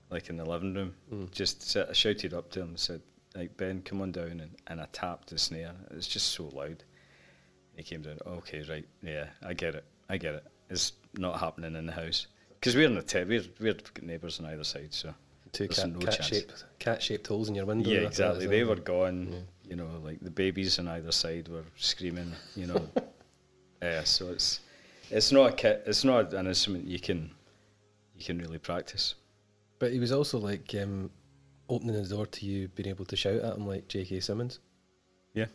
like 0.09 0.29
in 0.29 0.35
the 0.35 0.45
living 0.45 0.73
room. 0.73 0.93
Mm. 1.13 1.31
Just 1.31 1.77
I 1.77 1.93
shouted 1.93 2.33
up 2.33 2.51
to 2.51 2.61
him 2.61 2.69
and 2.69 2.79
said, 2.79 3.01
"Like 3.35 3.57
Ben, 3.57 3.81
come 3.81 4.01
on 4.01 4.11
down," 4.11 4.39
and, 4.39 4.55
and 4.67 4.81
I 4.81 4.87
tapped 4.91 5.29
the 5.29 5.37
snare. 5.37 5.73
It 5.89 5.95
was 5.95 6.07
just 6.07 6.27
so 6.31 6.45
loud. 6.45 6.83
He 7.75 7.83
came 7.83 8.01
down. 8.01 8.19
Okay, 8.25 8.63
right, 8.69 8.87
yeah, 9.03 9.27
I 9.43 9.53
get 9.53 9.75
it. 9.75 9.85
I 10.09 10.17
get 10.17 10.35
it. 10.35 10.45
It's 10.69 10.93
not 11.17 11.39
happening 11.39 11.75
in 11.75 11.85
the 11.85 11.91
house 11.91 12.27
because 12.59 12.75
we're 12.75 12.87
in 12.87 12.95
the 12.95 13.03
te- 13.03 13.23
we're 13.25 13.43
we're 13.59 13.77
neighbours 14.01 14.39
on 14.39 14.45
either 14.47 14.63
side, 14.63 14.93
so 14.93 15.13
Two 15.51 15.69
cat, 15.69 15.89
no 15.89 15.99
cat 15.99 16.23
shaped 16.23 16.65
cat 16.79 17.01
shaped 17.01 17.27
holes 17.27 17.47
in 17.47 17.55
your 17.55 17.65
window. 17.65 17.89
yeah, 17.89 17.99
exactly. 17.99 18.45
They 18.45 18.65
were 18.65 18.75
gone. 18.75 19.29
Yeah. 19.31 19.39
You 19.69 19.75
know, 19.77 19.87
like 20.03 20.19
the 20.19 20.29
babies 20.29 20.77
on 20.79 20.87
either 20.89 21.11
side 21.13 21.47
were 21.47 21.63
screaming. 21.77 22.33
You 22.55 22.67
know, 22.67 22.89
yeah. 23.81 24.03
So 24.03 24.29
it's 24.29 24.59
it's 25.09 25.31
not 25.31 25.51
a 25.51 25.53
kit. 25.53 25.83
It's 25.85 26.03
not 26.03 26.33
an 26.33 26.47
instrument 26.47 26.87
you 26.87 26.99
can 26.99 27.31
you 28.17 28.25
can 28.25 28.37
really 28.37 28.57
practice. 28.57 29.15
But 29.79 29.93
he 29.93 29.99
was 29.99 30.11
also 30.11 30.39
like 30.39 30.75
um, 30.81 31.09
opening 31.69 31.95
the 32.01 32.07
door 32.07 32.25
to 32.25 32.45
you 32.45 32.67
being 32.69 32.89
able 32.89 33.05
to 33.05 33.15
shout 33.15 33.35
at 33.41 33.55
him 33.55 33.67
like 33.67 33.87
J.K. 33.87 34.19
Simmons. 34.19 34.59
Yeah. 35.33 35.45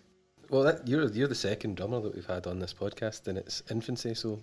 Well, 0.49 0.63
that, 0.65 0.87
you're 0.89 1.09
you're 1.11 1.29
the 1.29 1.35
second 1.35 1.77
drummer 1.77 2.01
that 2.01 2.15
we've 2.15 2.27
had 2.27 2.47
on 2.47 2.59
this 2.59 2.75
podcast 2.75 3.29
in 3.29 3.37
its 3.37 3.63
infancy. 3.71 4.15
So 4.15 4.41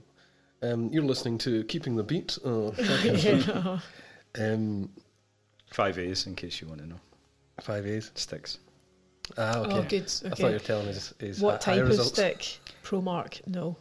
um, 0.61 0.89
you're 0.91 1.03
listening 1.03 1.37
to 1.39 1.63
Keeping 1.65 1.95
the 1.95 2.03
Beat. 2.03 2.37
Yeah. 2.45 3.79
um, 4.39 4.89
Five 5.71 5.99
A's 5.99 6.25
in 6.27 6.35
case 6.35 6.61
you 6.61 6.67
want 6.67 6.79
to 6.81 6.87
know. 6.87 6.99
five 7.61 7.85
A's. 7.85 8.11
Sticks. 8.15 8.59
Ah, 9.37 9.59
okay. 9.59 9.73
Oh, 9.77 9.83
good. 9.83 10.03
I 10.25 10.29
thought 10.29 10.39
you 10.39 10.45
were 10.53 10.59
telling 10.59 10.87
us 10.87 11.13
his 11.19 11.41
What 11.41 11.61
high 11.63 11.73
type 11.75 11.81
of 11.83 11.89
results. 11.89 12.09
stick? 12.13 12.59
Pro 12.83 13.01
Mark? 13.01 13.41
No. 13.45 13.75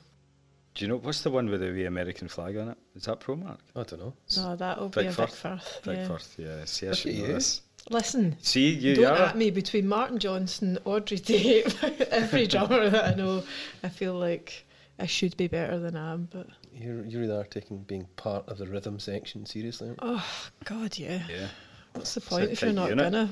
Do 0.75 0.85
you 0.85 0.88
know 0.88 0.96
what's 0.96 1.20
the 1.22 1.31
one 1.31 1.49
with 1.49 1.61
the 1.61 1.70
wee 1.70 1.85
American 1.85 2.27
flag 2.27 2.57
on 2.57 2.70
it? 2.70 2.79
Is 2.96 3.05
that 3.05 3.20
Pro 3.20 3.37
Mark? 3.37 3.61
I 3.77 3.85
don't 3.85 4.01
know. 4.01 4.14
No, 4.37 4.57
that'll 4.57 4.88
be 4.88 5.03
Vic 5.05 5.07
a 5.07 5.12
Vic 5.12 5.29
Firth. 5.31 5.35
Firth. 5.38 5.81
Vic 5.85 5.96
yeah. 5.99 6.09
Firth, 6.09 6.35
yeah. 6.38 6.64
See, 6.64 6.87
I 6.87 6.90
Look 6.90 6.99
should 6.99 7.12
at 7.12 7.18
know 7.20 7.27
you. 7.29 7.33
this. 7.35 7.61
Listen, 7.90 8.37
See, 8.40 8.70
you 8.70 8.96
don't 8.96 9.07
are. 9.16 9.27
at 9.27 9.37
me 9.37 9.51
between 9.51 9.87
Martin 9.87 10.18
Johnson, 10.18 10.79
Audrey 10.85 11.18
Tait, 11.20 11.83
every 12.11 12.46
drummer 12.53 12.90
that 12.90 13.12
I 13.12 13.14
know. 13.14 13.44
I 13.85 13.88
feel 13.88 14.14
like 14.14 14.64
I 14.99 15.07
should 15.07 15.37
be 15.37 15.46
better 15.46 15.79
than 15.79 15.94
I 15.96 16.12
am, 16.12 16.29
but 16.33 16.49
You 16.75 17.05
you 17.07 17.20
really 17.20 17.37
are 17.37 17.44
taking 17.44 17.79
being 17.85 18.07
part 18.16 18.49
of 18.49 18.59
the 18.59 18.66
rhythm 18.66 18.99
section 18.99 19.46
seriously. 19.46 19.88
aren't 19.88 20.03
you? 20.03 20.09
oh 20.18 20.49
God, 20.64 20.99
yeah. 20.99 21.22
Yeah. 21.31 21.46
What's 21.92 22.14
the 22.14 22.20
point 22.20 22.51
if 22.51 22.61
you're 22.62 22.72
not 22.72 22.88
unit. 22.90 23.12
gonna? 23.12 23.31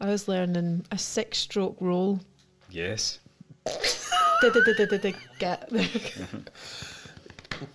I 0.00 0.06
was 0.08 0.26
learning 0.28 0.84
a 0.90 0.98
six-stroke 0.98 1.76
roll. 1.80 2.18
Yes. 2.70 3.20
Get 4.42 4.52
there. 5.70 5.86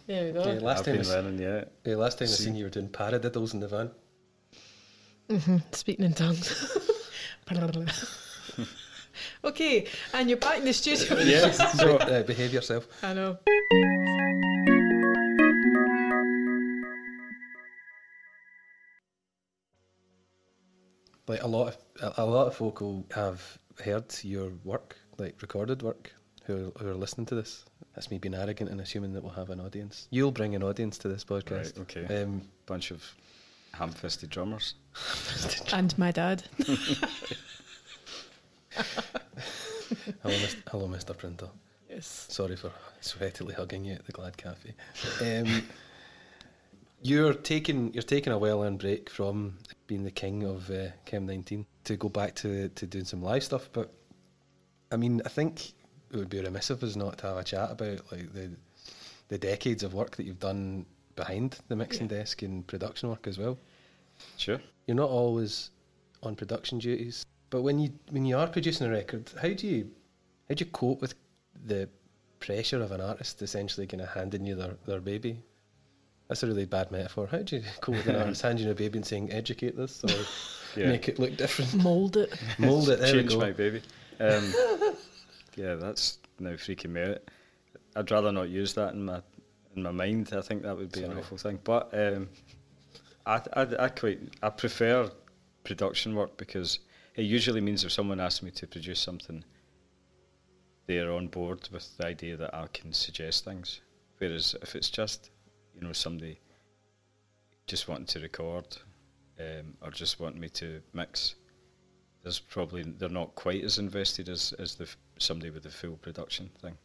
There 0.07 0.25
we 0.25 0.31
go. 0.31 0.43
Yeah, 0.53 0.59
last 0.61 0.79
I've 0.79 0.85
time, 0.85 0.93
I 0.93 0.97
been 0.97 0.99
s- 1.01 1.09
learning, 1.09 1.39
yeah. 1.39 1.63
yeah, 1.85 1.95
last 1.95 2.17
time 2.19 2.27
I 2.27 2.31
seen 2.31 2.55
you 2.55 2.63
were 2.65 2.69
doing 2.71 2.89
paradiddles 2.89 3.53
in 3.53 3.59
the 3.59 3.67
van. 3.67 3.91
Mm-hmm. 5.29 5.57
Speaking 5.71 6.05
in 6.05 6.13
tongues. 6.13 6.77
okay, 9.43 9.87
and 10.13 10.29
you're 10.29 10.37
back 10.37 10.59
in 10.59 10.65
the 10.65 10.73
studio. 10.73 11.17
yes, 11.23 11.57
so 11.79 11.97
uh, 11.97 12.23
behave 12.23 12.53
yourself. 12.53 12.87
I 13.03 13.13
know. 13.13 13.37
Like 21.27 21.41
a 21.41 21.47
lot 21.47 21.75
of 22.01 22.13
a 22.17 22.25
lot 22.25 22.47
of 22.47 22.55
folk 22.55 22.81
will 22.81 23.05
have 23.15 23.57
heard 23.83 24.13
your 24.23 24.51
work, 24.63 24.95
like 25.17 25.41
recorded 25.41 25.81
work, 25.81 26.13
who 26.43 26.67
are, 26.67 26.79
who 26.79 26.89
are 26.89 26.95
listening 26.95 27.25
to 27.27 27.35
this. 27.35 27.65
That's 27.95 28.11
me 28.11 28.19
being 28.19 28.35
arrogant 28.35 28.69
and 28.69 28.79
assuming 28.79 29.13
that 29.13 29.23
we'll 29.23 29.33
have 29.33 29.49
an 29.49 29.59
audience. 29.59 30.07
You'll 30.11 30.31
bring 30.31 30.53
an 30.53 30.61
audience 30.61 30.99
to 30.99 31.07
this 31.07 31.23
podcast. 31.23 31.79
Right, 31.79 31.97
okay. 31.97 32.23
Um, 32.23 32.43
Bunch 32.67 32.91
of 32.91 33.03
ham-fisted 33.75 34.29
drummers. 34.29 34.75
And 35.73 35.97
my 35.97 36.11
dad. 36.11 36.43
hello, 36.65 36.75
Mr. 40.23 40.55
hello, 40.67 40.87
Mr. 40.87 41.17
Printer. 41.17 41.49
Yes. 41.89 42.27
Sorry 42.29 42.55
for 42.55 42.71
sweatily 43.01 43.53
hugging 43.53 43.85
you 43.85 43.93
at 43.93 44.05
the 44.05 44.11
Glad 44.11 44.37
Cafe. 44.37 44.73
Um, 45.21 45.63
you're 47.01 47.33
taking 47.33 47.93
you're 47.93 48.03
taking 48.03 48.33
a 48.33 48.37
well-earned 48.37 48.79
break 48.79 49.09
from 49.09 49.57
being 49.87 50.03
the 50.03 50.11
king 50.11 50.43
of 50.43 50.69
uh, 50.71 50.87
Chem 51.05 51.25
19 51.25 51.65
to 51.85 51.95
go 51.95 52.09
back 52.09 52.35
to 52.35 52.69
to 52.69 52.85
doing 52.85 53.05
some 53.05 53.21
live 53.21 53.43
stuff. 53.43 53.69
But 53.71 53.93
I 54.91 54.97
mean, 54.97 55.21
I 55.25 55.29
think 55.29 55.73
it 56.11 56.17
would 56.17 56.29
be 56.29 56.41
remiss 56.41 56.69
of 56.69 56.83
us 56.83 56.95
not 56.95 57.17
to 57.19 57.27
have 57.27 57.37
a 57.37 57.43
chat 57.43 57.71
about 57.71 58.11
like 58.11 58.33
the 58.33 58.51
the 59.27 59.37
decades 59.37 59.83
of 59.83 59.93
work 59.93 60.15
that 60.17 60.25
you've 60.25 60.39
done 60.39 60.85
behind 61.15 61.57
the 61.67 61.75
mixing 61.75 62.09
Yeah. 62.09 62.17
desk 62.19 62.41
and 62.41 62.65
production 62.67 63.09
work 63.09 63.27
as 63.27 63.37
well. 63.37 63.57
Sure. 64.37 64.59
You're 64.87 64.95
not 64.95 65.09
always 65.09 65.71
on 66.23 66.35
production 66.35 66.79
duties, 66.79 67.25
but 67.49 67.61
when 67.61 67.79
you 67.79 67.91
when 68.11 68.25
you 68.25 68.37
are 68.37 68.47
producing 68.47 68.87
a 68.87 68.89
record, 68.91 69.29
how 69.41 69.49
do 69.53 69.67
you 69.67 69.91
how 70.49 70.55
do 70.55 70.63
you 70.63 70.71
cope 70.71 71.01
with 71.01 71.15
the 71.65 71.89
pressure 72.39 72.81
of 72.81 72.91
an 72.91 73.01
artist 73.01 73.41
essentially 73.41 73.87
kind 73.87 74.01
of 74.01 74.09
handing 74.09 74.45
you 74.45 74.55
their, 74.55 74.75
their 74.85 74.99
baby? 75.01 75.41
That's 76.27 76.41
a 76.43 76.47
really 76.47 76.65
bad 76.65 76.91
metaphor. 76.91 77.27
How 77.27 77.39
do 77.39 77.57
you 77.57 77.63
cope 77.81 77.95
with 77.95 78.07
an 78.07 78.15
artist 78.15 78.41
handing 78.47 78.65
you 78.65 78.71
a 78.71 78.75
baby 78.75 78.97
and 78.99 79.05
saying 79.05 79.31
educate 79.31 79.75
this 79.77 80.03
or 80.03 80.09
Yeah. 80.79 80.89
make 80.89 81.07
it 81.07 81.19
look 81.19 81.37
different, 81.37 81.73
Mould 81.75 82.17
it. 82.17 82.33
mold 82.59 82.89
it? 82.89 82.99
There 82.99 83.13
Change 83.13 83.37
my 83.37 83.51
baby. 83.51 83.81
Um, 84.19 84.53
yeah, 85.55 85.75
that's 85.75 86.17
now 86.37 86.49
freaking 86.51 86.89
me 86.89 87.01
out. 87.03 87.21
I'd 87.95 88.11
rather 88.11 88.31
not 88.33 88.49
use 88.49 88.73
that 88.73 88.93
in 88.93 89.05
my 89.05 89.21
in 89.75 89.83
my 89.83 89.91
mind. 89.91 90.33
I 90.35 90.41
think 90.41 90.63
that 90.63 90.77
would 90.77 90.91
be 90.91 91.03
an 91.03 91.17
awful 91.17 91.37
thing. 91.37 91.59
But 91.63 91.89
um, 91.93 92.29
I, 93.25 93.41
I 93.53 93.67
I 93.79 93.89
quite 93.89 94.19
I 94.41 94.49
prefer 94.49 95.09
production 95.63 96.15
work 96.15 96.37
because 96.37 96.79
it 97.15 97.23
usually 97.23 97.61
means 97.61 97.83
if 97.83 97.91
someone 97.91 98.19
asks 98.19 98.43
me 98.43 98.51
to 98.51 98.67
produce 98.67 98.99
something, 98.99 99.43
they're 100.87 101.11
on 101.11 101.27
board 101.27 101.67
with 101.71 101.97
the 101.97 102.05
idea 102.05 102.37
that 102.37 102.53
I 102.53 102.67
can 102.67 102.93
suggest 102.93 103.45
things. 103.45 103.81
Whereas 104.17 104.55
if 104.61 104.75
it's 104.75 104.89
just 104.89 105.31
you 105.73 105.81
know 105.81 105.93
somebody 105.93 106.39
just 107.67 107.87
wanting 107.87 108.05
to 108.05 108.19
record 108.19 108.77
um, 109.39 109.73
or 109.81 109.91
just 109.91 110.19
wanting 110.19 110.39
me 110.39 110.49
to 110.49 110.81
mix 110.93 111.35
there's 112.25 112.39
probably 112.39 112.81
they're 112.81 113.07
not 113.07 113.35
quite 113.35 113.63
as 113.63 113.77
invested 113.77 114.29
as 114.29 114.51
as 114.57 114.73
the 114.73 114.85
f- 114.85 114.97
somebody 115.19 115.51
with 115.51 115.61
the 115.61 115.69
full 115.69 115.95
production 115.97 116.49
thing. 116.59 116.75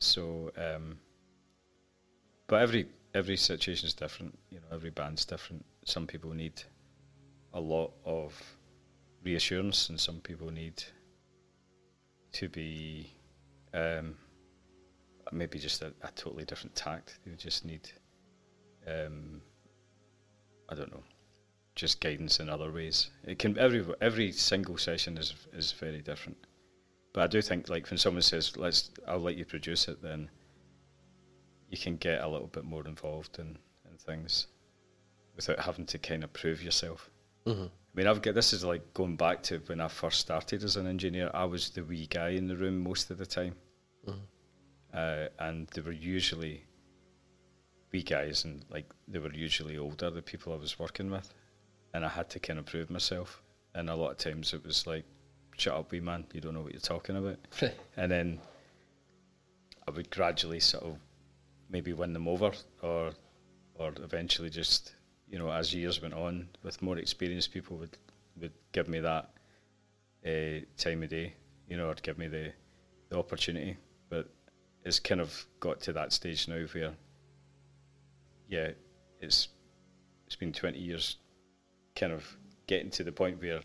So, 0.00 0.52
um, 0.58 0.98
but 2.46 2.62
every 2.62 2.86
every 3.14 3.36
situation 3.36 3.86
is 3.86 3.94
different. 3.94 4.38
You 4.50 4.60
know, 4.60 4.66
every 4.72 4.90
band's 4.90 5.24
different. 5.24 5.64
Some 5.84 6.06
people 6.06 6.32
need 6.32 6.62
a 7.54 7.60
lot 7.60 7.92
of 8.04 8.40
reassurance, 9.24 9.88
and 9.88 9.98
some 9.98 10.20
people 10.20 10.50
need 10.50 10.82
to 12.32 12.48
be 12.48 13.10
um, 13.72 14.14
maybe 15.32 15.58
just 15.58 15.82
a, 15.82 15.92
a 16.02 16.10
totally 16.14 16.44
different 16.44 16.74
tact. 16.74 17.18
They 17.26 17.34
just 17.34 17.64
need, 17.64 17.90
um, 18.86 19.40
I 20.68 20.74
don't 20.74 20.92
know, 20.92 21.02
just 21.74 22.00
guidance 22.00 22.40
in 22.40 22.48
other 22.48 22.70
ways. 22.70 23.10
It 23.24 23.38
can 23.38 23.58
every 23.58 23.84
every 24.00 24.32
single 24.32 24.78
session 24.78 25.18
is 25.18 25.34
is 25.52 25.72
very 25.72 26.02
different. 26.02 26.38
But 27.12 27.24
I 27.24 27.26
do 27.28 27.40
think 27.40 27.68
like 27.68 27.88
when 27.90 27.98
someone 27.98 28.22
says 28.22 28.56
let's 28.56 28.90
I'll 29.08 29.18
let 29.18 29.36
you 29.36 29.44
produce 29.44 29.88
it, 29.88 30.02
then 30.02 30.28
you 31.70 31.76
can 31.78 31.96
get 31.96 32.22
a 32.22 32.28
little 32.28 32.46
bit 32.48 32.64
more 32.64 32.86
involved 32.86 33.38
in, 33.38 33.58
in 33.90 33.96
things 33.98 34.46
without 35.34 35.58
having 35.60 35.84
to 35.86 35.98
kind 35.98 36.24
of 36.24 36.32
prove 36.32 36.62
yourself. 36.62 37.10
hmm 37.46 37.66
I 37.66 37.98
mean, 38.00 38.06
I've 38.08 38.20
got 38.20 38.34
this 38.34 38.52
is 38.52 38.62
like 38.62 38.92
going 38.92 39.16
back 39.16 39.42
to 39.44 39.56
when 39.68 39.80
I 39.80 39.88
first 39.88 40.20
started 40.20 40.62
as 40.62 40.76
an 40.76 40.86
engineer. 40.86 41.30
I 41.32 41.44
was 41.46 41.70
the 41.70 41.82
wee 41.82 42.06
guy 42.06 42.28
in 42.30 42.46
the 42.46 42.56
room 42.56 42.82
most 42.82 43.10
of 43.10 43.16
the 43.16 43.24
time, 43.24 43.54
Mhm. 44.06 44.20
uh, 44.92 45.28
and 45.38 45.66
they 45.68 45.80
were 45.80 45.92
usually 45.92 46.64
wee 47.92 48.02
guys, 48.02 48.44
and 48.44 48.64
like 48.68 48.84
they 49.08 49.18
were 49.18 49.32
usually 49.32 49.78
older. 49.78 50.10
The 50.10 50.20
people 50.20 50.52
I 50.52 50.56
was 50.56 50.78
working 50.78 51.10
with, 51.10 51.32
and 51.94 52.04
I 52.04 52.08
had 52.08 52.28
to 52.30 52.38
kind 52.38 52.58
of 52.58 52.66
prove 52.66 52.90
myself. 52.90 53.42
And 53.74 53.88
a 53.88 53.94
lot 53.94 54.10
of 54.10 54.18
times 54.18 54.52
it 54.52 54.62
was 54.62 54.86
like, 54.86 55.04
"Shut 55.56 55.72
up, 55.74 55.90
wee 55.90 56.00
man! 56.00 56.26
You 56.34 56.42
don't 56.42 56.52
know 56.52 56.60
what 56.62 56.72
you're 56.72 56.80
talking 56.80 57.16
about." 57.16 57.38
and 57.96 58.12
then 58.12 58.40
I 59.88 59.90
would 59.90 60.10
gradually 60.10 60.60
sort 60.60 60.84
of 60.84 60.98
maybe 61.68 61.92
win 61.92 62.12
them 62.12 62.28
over, 62.28 62.52
or 62.82 63.12
or 63.74 63.92
eventually 64.02 64.50
just 64.50 64.94
you 65.28 65.38
know 65.38 65.50
as 65.50 65.74
years 65.74 66.00
went 66.00 66.14
on, 66.14 66.48
with 66.62 66.82
more 66.82 66.98
experienced 66.98 67.52
people 67.52 67.76
would 67.76 67.96
would 68.40 68.52
give 68.72 68.88
me 68.88 69.00
that 69.00 69.30
uh, 70.26 70.60
time 70.76 71.02
of 71.02 71.08
day, 71.10 71.34
you 71.68 71.76
know, 71.76 71.88
or 71.88 71.94
give 71.94 72.18
me 72.18 72.28
the 72.28 72.52
the 73.08 73.18
opportunity. 73.18 73.76
But 74.08 74.28
it's 74.84 75.00
kind 75.00 75.20
of 75.20 75.46
got 75.60 75.80
to 75.82 75.92
that 75.92 76.12
stage 76.12 76.48
now 76.48 76.64
where, 76.72 76.92
yeah, 78.48 78.70
it's 79.20 79.48
it's 80.26 80.36
been 80.36 80.52
twenty 80.52 80.78
years, 80.78 81.16
kind 81.94 82.12
of 82.12 82.24
getting 82.66 82.90
to 82.90 83.04
the 83.04 83.12
point 83.12 83.40
where 83.40 83.60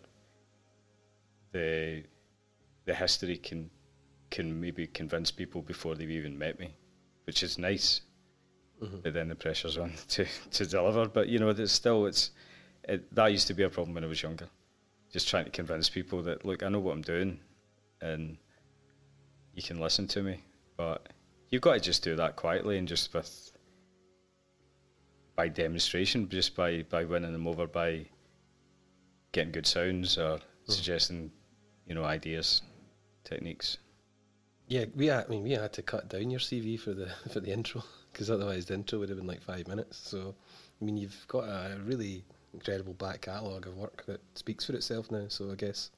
the 1.52 2.04
the 2.84 2.94
history 2.94 3.36
can 3.36 3.70
can 4.30 4.60
maybe 4.60 4.86
convince 4.86 5.30
people 5.30 5.62
before 5.62 5.94
they've 5.94 6.10
even 6.10 6.38
met 6.38 6.58
me, 6.58 6.74
which 7.24 7.42
is 7.42 7.58
nice. 7.58 8.02
Mm-hmm. 8.82 8.98
But 9.02 9.14
then 9.14 9.28
the 9.28 9.34
pressure's 9.34 9.78
on 9.78 9.92
to, 10.08 10.26
to 10.52 10.66
deliver. 10.66 11.06
But 11.06 11.28
you 11.28 11.38
know, 11.38 11.48
it's 11.48 11.72
still 11.72 12.06
it's 12.06 12.30
it, 12.84 13.14
that 13.14 13.30
used 13.30 13.46
to 13.48 13.54
be 13.54 13.62
a 13.62 13.70
problem 13.70 13.94
when 13.94 14.04
I 14.04 14.08
was 14.08 14.22
younger. 14.22 14.48
Just 15.12 15.28
trying 15.28 15.44
to 15.44 15.50
convince 15.50 15.88
people 15.88 16.22
that 16.22 16.44
look, 16.44 16.62
I 16.62 16.68
know 16.68 16.80
what 16.80 16.92
I'm 16.92 17.02
doing, 17.02 17.38
and 18.00 18.36
you 19.54 19.62
can 19.62 19.78
listen 19.78 20.06
to 20.08 20.22
me. 20.22 20.40
But 20.76 21.08
you've 21.50 21.62
got 21.62 21.74
to 21.74 21.80
just 21.80 22.02
do 22.02 22.16
that 22.16 22.36
quietly 22.36 22.78
and 22.78 22.88
just 22.88 23.12
with 23.14 23.52
by 25.36 25.48
demonstration, 25.48 26.28
just 26.28 26.56
by 26.56 26.82
by 26.88 27.04
winning 27.04 27.32
them 27.32 27.46
over 27.46 27.66
by 27.66 28.06
getting 29.32 29.52
good 29.52 29.66
sounds 29.66 30.18
or 30.18 30.36
mm-hmm. 30.38 30.72
suggesting, 30.72 31.30
you 31.86 31.94
know, 31.94 32.04
ideas, 32.04 32.62
techniques. 33.24 33.78
Yeah, 34.72 34.86
we 34.96 35.06
had, 35.08 35.26
I 35.26 35.28
mean 35.28 35.42
we 35.42 35.50
had 35.50 35.72
to 35.74 35.82
cut 35.82 36.08
down 36.08 36.30
your 36.30 36.40
CV 36.40 36.80
for 36.80 36.94
the 36.94 37.08
for 37.30 37.40
the 37.40 37.52
intro 37.52 37.82
because 38.10 38.30
otherwise 38.30 38.64
the 38.66 38.74
intro 38.74 38.98
would 39.00 39.10
have 39.10 39.18
been 39.18 39.26
like 39.26 39.42
five 39.42 39.68
minutes. 39.68 39.98
So 39.98 40.34
I 40.80 40.84
mean 40.84 40.96
you've 40.96 41.26
got 41.28 41.44
a 41.44 41.78
really 41.84 42.24
incredible 42.54 42.94
back 42.94 43.20
catalogue 43.22 43.66
of 43.66 43.76
work 43.76 44.04
that 44.06 44.20
speaks 44.34 44.64
for 44.64 44.72
itself 44.72 45.10
now. 45.10 45.26
So 45.28 45.50
I 45.52 45.56
guess 45.56 45.90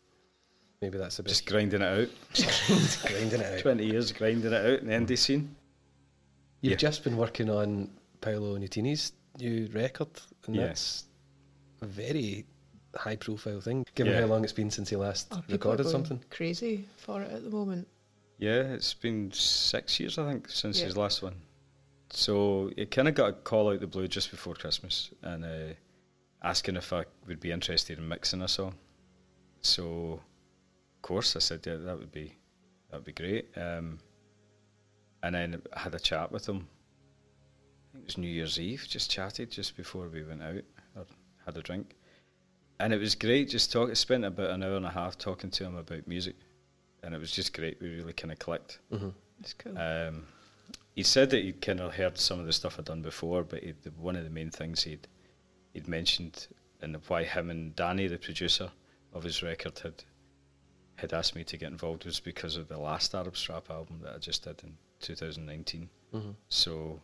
maybe 0.83 0.99
that's 0.99 1.21
a 1.21 1.23
bit 1.23 1.29
Just 1.29 1.47
grinding 1.47 1.83
it 1.83 1.87
out. 1.87 2.09
grinding 3.07 3.41
it 3.41 3.55
out. 3.55 3.59
20 3.61 3.87
years 3.87 4.11
grinding 4.11 4.53
it 4.53 4.67
out 4.67 4.81
in 4.81 4.87
the 4.89 4.93
indie 4.93 5.19
scene. 5.19 5.55
You've 6.61 6.73
Yeah. 6.73 6.77
just 6.77 7.05
been 7.05 7.17
working 7.17 7.49
on 7.51 7.91
Paolo 8.21 8.57
Nutini's 8.57 9.13
new 9.39 9.69
record, 9.73 10.09
and 10.47 10.57
Yeah. 10.57 10.67
that's 10.67 11.05
a 11.81 11.87
very 11.87 12.45
high 12.97 13.17
profile 13.17 13.61
thing, 13.61 13.85
given 13.95 14.15
Yeah. 14.15 14.23
how 14.23 14.27
long 14.27 14.43
it's 14.45 14.53
been 14.53 14.71
since 14.71 14.89
he 14.89 14.97
last 14.97 15.29
Oh, 15.31 15.37
are 15.37 15.45
recorded 15.49 15.83
going 15.85 15.93
something. 15.93 16.25
Crazy 16.31 16.87
for 16.97 17.23
it 17.23 17.31
at 17.31 17.45
the 17.45 17.51
moment. 17.51 17.87
Yeah, 18.38 18.62
it's 18.75 18.94
been 18.94 19.31
six 19.33 19.99
years, 20.01 20.18
I 20.18 20.29
think, 20.31 20.49
since 20.51 20.79
Yeah. 20.81 20.87
his 20.87 20.97
last 20.97 21.23
one. 21.23 21.37
So 22.11 22.70
it 22.77 22.90
kind 22.90 23.09
of 23.09 23.14
got 23.14 23.29
a 23.29 23.33
call 23.33 23.73
out 23.73 23.81
the 23.81 23.87
blue 23.87 24.09
just 24.09 24.31
before 24.31 24.55
Christmas 24.55 25.11
and 25.23 25.44
uh, 25.44 25.75
asking 26.42 26.77
if 26.77 26.92
I 26.92 27.05
would 27.27 27.40
be 27.40 27.51
interested 27.53 27.99
in 27.99 28.09
mixing 28.09 28.42
a 28.42 28.49
song. 28.49 28.75
So, 29.62 30.20
of 30.97 31.03
course, 31.03 31.35
I 31.37 31.38
said, 31.40 31.66
yeah, 31.66 31.77
that 31.77 31.99
would 31.99 32.12
be 32.12 32.35
that 32.90 32.99
would 32.99 33.05
be 33.05 33.12
great. 33.12 33.49
Um, 33.57 33.99
and 35.23 35.35
then 35.35 35.62
I 35.73 35.81
had 35.81 35.94
a 35.94 35.99
chat 35.99 36.31
with 36.31 36.49
him. 36.49 36.68
I 37.88 37.92
think 37.92 38.03
it 38.05 38.07
was 38.07 38.18
New 38.18 38.29
Year's 38.29 38.61
Eve. 38.61 38.87
Just 38.88 39.11
chatted 39.11 39.51
just 39.51 39.77
before 39.77 40.09
we 40.09 40.23
went 40.23 40.42
out 40.42 40.62
or 40.94 41.07
had 41.47 41.57
a 41.57 41.62
drink, 41.62 41.97
and 42.79 42.92
it 42.92 42.99
was 43.01 43.14
great. 43.14 43.49
Just 43.49 43.73
talk. 43.73 43.90
I 43.90 43.94
spent 43.94 44.25
about 44.25 44.51
an 44.51 44.62
hour 44.62 44.77
and 44.77 44.87
a 44.87 44.90
half 44.90 45.16
talking 45.18 45.51
to 45.51 45.64
him 45.64 45.77
about 45.77 46.07
music, 46.07 46.37
and 47.05 47.14
it 47.14 47.21
was 47.21 47.31
just 47.33 47.53
great. 47.55 47.81
We 47.81 47.88
really 47.97 48.12
kind 48.12 48.33
of 48.33 48.38
clicked. 48.38 48.79
hmm 48.90 49.11
It's 49.40 49.53
cool. 49.55 49.77
Um, 49.79 50.25
he 50.95 51.03
said 51.03 51.31
that 51.31 51.43
he'd 51.43 51.61
kind 51.61 51.81
of 51.81 51.95
heard 51.95 52.17
some 52.19 52.38
of 52.40 52.47
the 52.47 52.53
stuff 52.53 52.79
I'd 52.79 52.85
done 52.87 53.03
before, 53.03 53.43
but 53.43 53.62
he'd, 53.62 53.77
one 53.99 54.17
of 54.17 54.25
the 54.25 54.31
main 54.31 54.51
things 54.51 54.83
he'd 54.85 55.07
he'd 55.73 55.88
mentioned 55.88 56.47
and 56.81 56.97
why 57.09 57.25
him 57.25 57.51
and 57.51 57.75
Danny, 57.75 58.07
the 58.07 58.19
producer 58.19 58.71
of 59.12 59.25
his 59.25 59.43
record, 59.43 59.79
had 59.81 60.05
had 60.97 61.12
asked 61.12 61.35
me 61.35 61.43
to 61.43 61.57
get 61.57 61.73
involved 61.73 62.05
was 62.05 62.21
because 62.21 62.57
of 62.57 62.69
the 62.69 62.79
last 62.79 63.14
Arab 63.14 63.37
Strap 63.37 63.69
album 63.71 63.99
that 64.03 64.14
I 64.14 64.19
just 64.19 64.45
did 64.45 64.62
in 64.62 64.77
2019. 65.01 65.88
hmm 66.12 66.31
So 66.49 67.01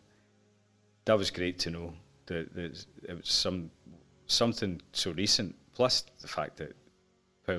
that 1.05 1.17
was 1.17 1.29
great 1.29 1.59
to 1.59 1.69
know 1.71 1.93
that, 2.27 2.53
that 2.55 2.85
it 3.09 3.17
was 3.17 3.29
some 3.29 3.69
something 4.27 4.81
so 4.93 5.11
recent. 5.11 5.55
Plus 5.73 6.05
the 6.21 6.27
fact 6.27 6.57
that 6.57 6.73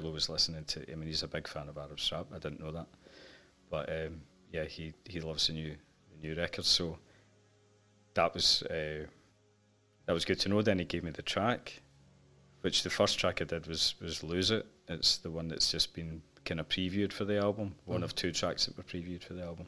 Paolo 0.01 0.13
was 0.13 0.29
listening 0.29 0.65
to. 0.65 0.91
I 0.91 0.95
mean, 0.95 1.09
he's 1.09 1.23
a 1.23 1.29
big 1.29 1.47
fan 1.49 1.69
of 1.69 1.77
Arab 1.77 2.01
Strap. 2.01 2.27
I 2.35 2.39
didn't 2.39 2.61
know 2.61 2.73
that, 2.73 2.87
but 3.71 3.89
um, 3.91 4.23
yeah, 4.53 4.65
he 4.65 4.95
he 5.09 5.21
loves 5.21 5.47
the 5.47 5.53
new 5.55 5.77
the 6.11 6.29
new 6.29 6.35
record. 6.35 6.65
So 6.65 6.99
that 8.15 8.33
was 8.35 8.63
uh, 8.65 9.07
that 10.07 10.13
was 10.13 10.25
good 10.25 10.41
to 10.41 10.49
know. 10.49 10.63
Then 10.63 10.79
he 10.79 10.85
gave 10.85 11.05
me 11.05 11.11
the 11.11 11.23
track, 11.23 11.83
which 12.63 12.83
the 12.83 12.91
first 12.91 13.19
track 13.19 13.41
I 13.43 13.45
did 13.45 13.67
was 13.67 13.95
was 14.01 14.23
Lose 14.23 14.51
It. 14.51 14.67
It's 14.89 15.19
the 15.19 15.31
one 15.31 15.49
that's 15.49 15.71
just 15.71 15.95
been 15.95 16.23
kind 16.45 16.61
of 16.61 16.69
previewed 16.69 17.13
for 17.13 17.25
the 17.25 17.39
album. 17.39 17.75
One 17.85 18.01
Mm. 18.01 18.05
of 18.05 18.15
two 18.15 18.33
tracks 18.33 18.67
that 18.67 18.77
were 18.77 18.83
previewed 18.83 19.23
for 19.23 19.35
the 19.35 19.45
album. 19.45 19.67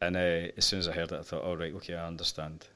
And 0.00 0.16
uh, 0.16 0.50
as 0.56 0.64
soon 0.64 0.80
as 0.80 0.88
I 0.88 0.92
heard 0.92 1.12
it, 1.12 1.18
I 1.20 1.22
thought, 1.22 1.42
"All 1.44 1.56
right, 1.56 1.74
okay, 1.74 1.94
I 1.94 2.06
understand. 2.06 2.66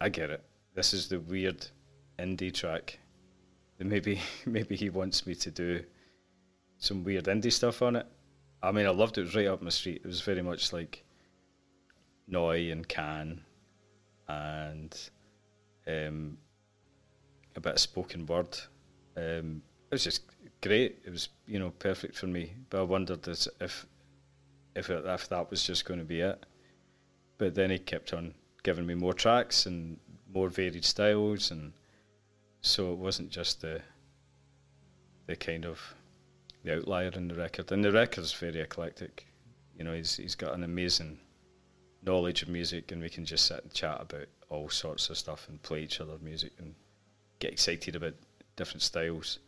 I 0.00 0.08
get 0.08 0.30
it. 0.30 0.44
This 0.74 0.92
is 0.92 1.08
the 1.08 1.18
weird 1.20 1.66
indie 2.18 2.52
track 2.52 2.98
maybe 3.78 4.20
maybe 4.46 4.76
he 4.76 4.90
wants 4.90 5.26
me 5.26 5.34
to 5.34 5.50
do 5.50 5.84
some 6.78 7.04
weird 7.04 7.24
indie 7.24 7.52
stuff 7.52 7.82
on 7.82 7.96
it. 7.96 8.06
I 8.62 8.72
mean, 8.72 8.86
I 8.86 8.90
loved 8.90 9.18
it. 9.18 9.22
It 9.22 9.24
was 9.24 9.36
right 9.36 9.46
up 9.46 9.62
my 9.62 9.70
street. 9.70 10.02
It 10.04 10.06
was 10.06 10.20
very 10.20 10.42
much 10.42 10.72
like 10.72 11.04
Neu 12.30 12.72
and 12.72 12.88
Can 12.88 13.42
and 14.28 15.10
um, 15.86 16.38
a 17.56 17.60
bit 17.60 17.74
of 17.74 17.80
spoken 17.80 18.26
word. 18.26 18.58
Um, 19.16 19.62
it 19.90 19.94
was 19.94 20.04
just 20.04 20.22
great. 20.60 21.02
It 21.04 21.10
was 21.10 21.28
you 21.46 21.58
know 21.58 21.70
perfect 21.70 22.16
for 22.16 22.26
me. 22.26 22.54
But 22.70 22.80
I 22.80 22.82
wondered 22.84 23.26
as 23.28 23.48
if 23.60 23.86
if 24.74 24.90
it, 24.90 25.04
if 25.06 25.28
that 25.28 25.50
was 25.50 25.62
just 25.62 25.84
going 25.84 26.00
to 26.00 26.06
be 26.06 26.20
it. 26.20 26.44
But 27.38 27.54
then 27.54 27.70
he 27.70 27.78
kept 27.78 28.12
on 28.12 28.34
giving 28.62 28.86
me 28.86 28.94
more 28.94 29.12
tracks 29.12 29.66
and 29.66 29.98
more 30.32 30.48
varied 30.48 30.84
styles, 30.84 31.50
and 31.50 31.72
so 32.64 32.92
it 32.92 32.98
wasn't 32.98 33.30
just 33.30 33.60
the 33.60 33.82
the 35.26 35.36
kind 35.36 35.64
of 35.66 35.94
the 36.62 36.76
outlier 36.76 37.10
in 37.14 37.28
the 37.28 37.34
record. 37.34 37.70
And 37.70 37.84
the 37.84 37.92
record's 37.92 38.32
very 38.32 38.60
eclectic. 38.60 39.26
You 39.76 39.84
know, 39.84 39.92
he's 39.92 40.16
he's 40.16 40.34
got 40.34 40.54
an 40.54 40.64
amazing 40.64 41.18
knowledge 42.02 42.42
of 42.42 42.48
music, 42.48 42.90
and 42.90 43.02
we 43.02 43.10
can 43.10 43.24
just 43.24 43.46
sit 43.46 43.62
and 43.62 43.72
chat 43.72 44.00
about 44.00 44.28
all 44.48 44.70
sorts 44.70 45.10
of 45.10 45.18
stuff 45.18 45.46
and 45.48 45.60
play 45.62 45.82
each 45.82 46.00
other 46.00 46.16
music 46.22 46.52
and 46.58 46.74
get 47.38 47.52
excited 47.52 47.96
about 47.96 48.14
different 48.56 48.82
styles. 48.82 49.40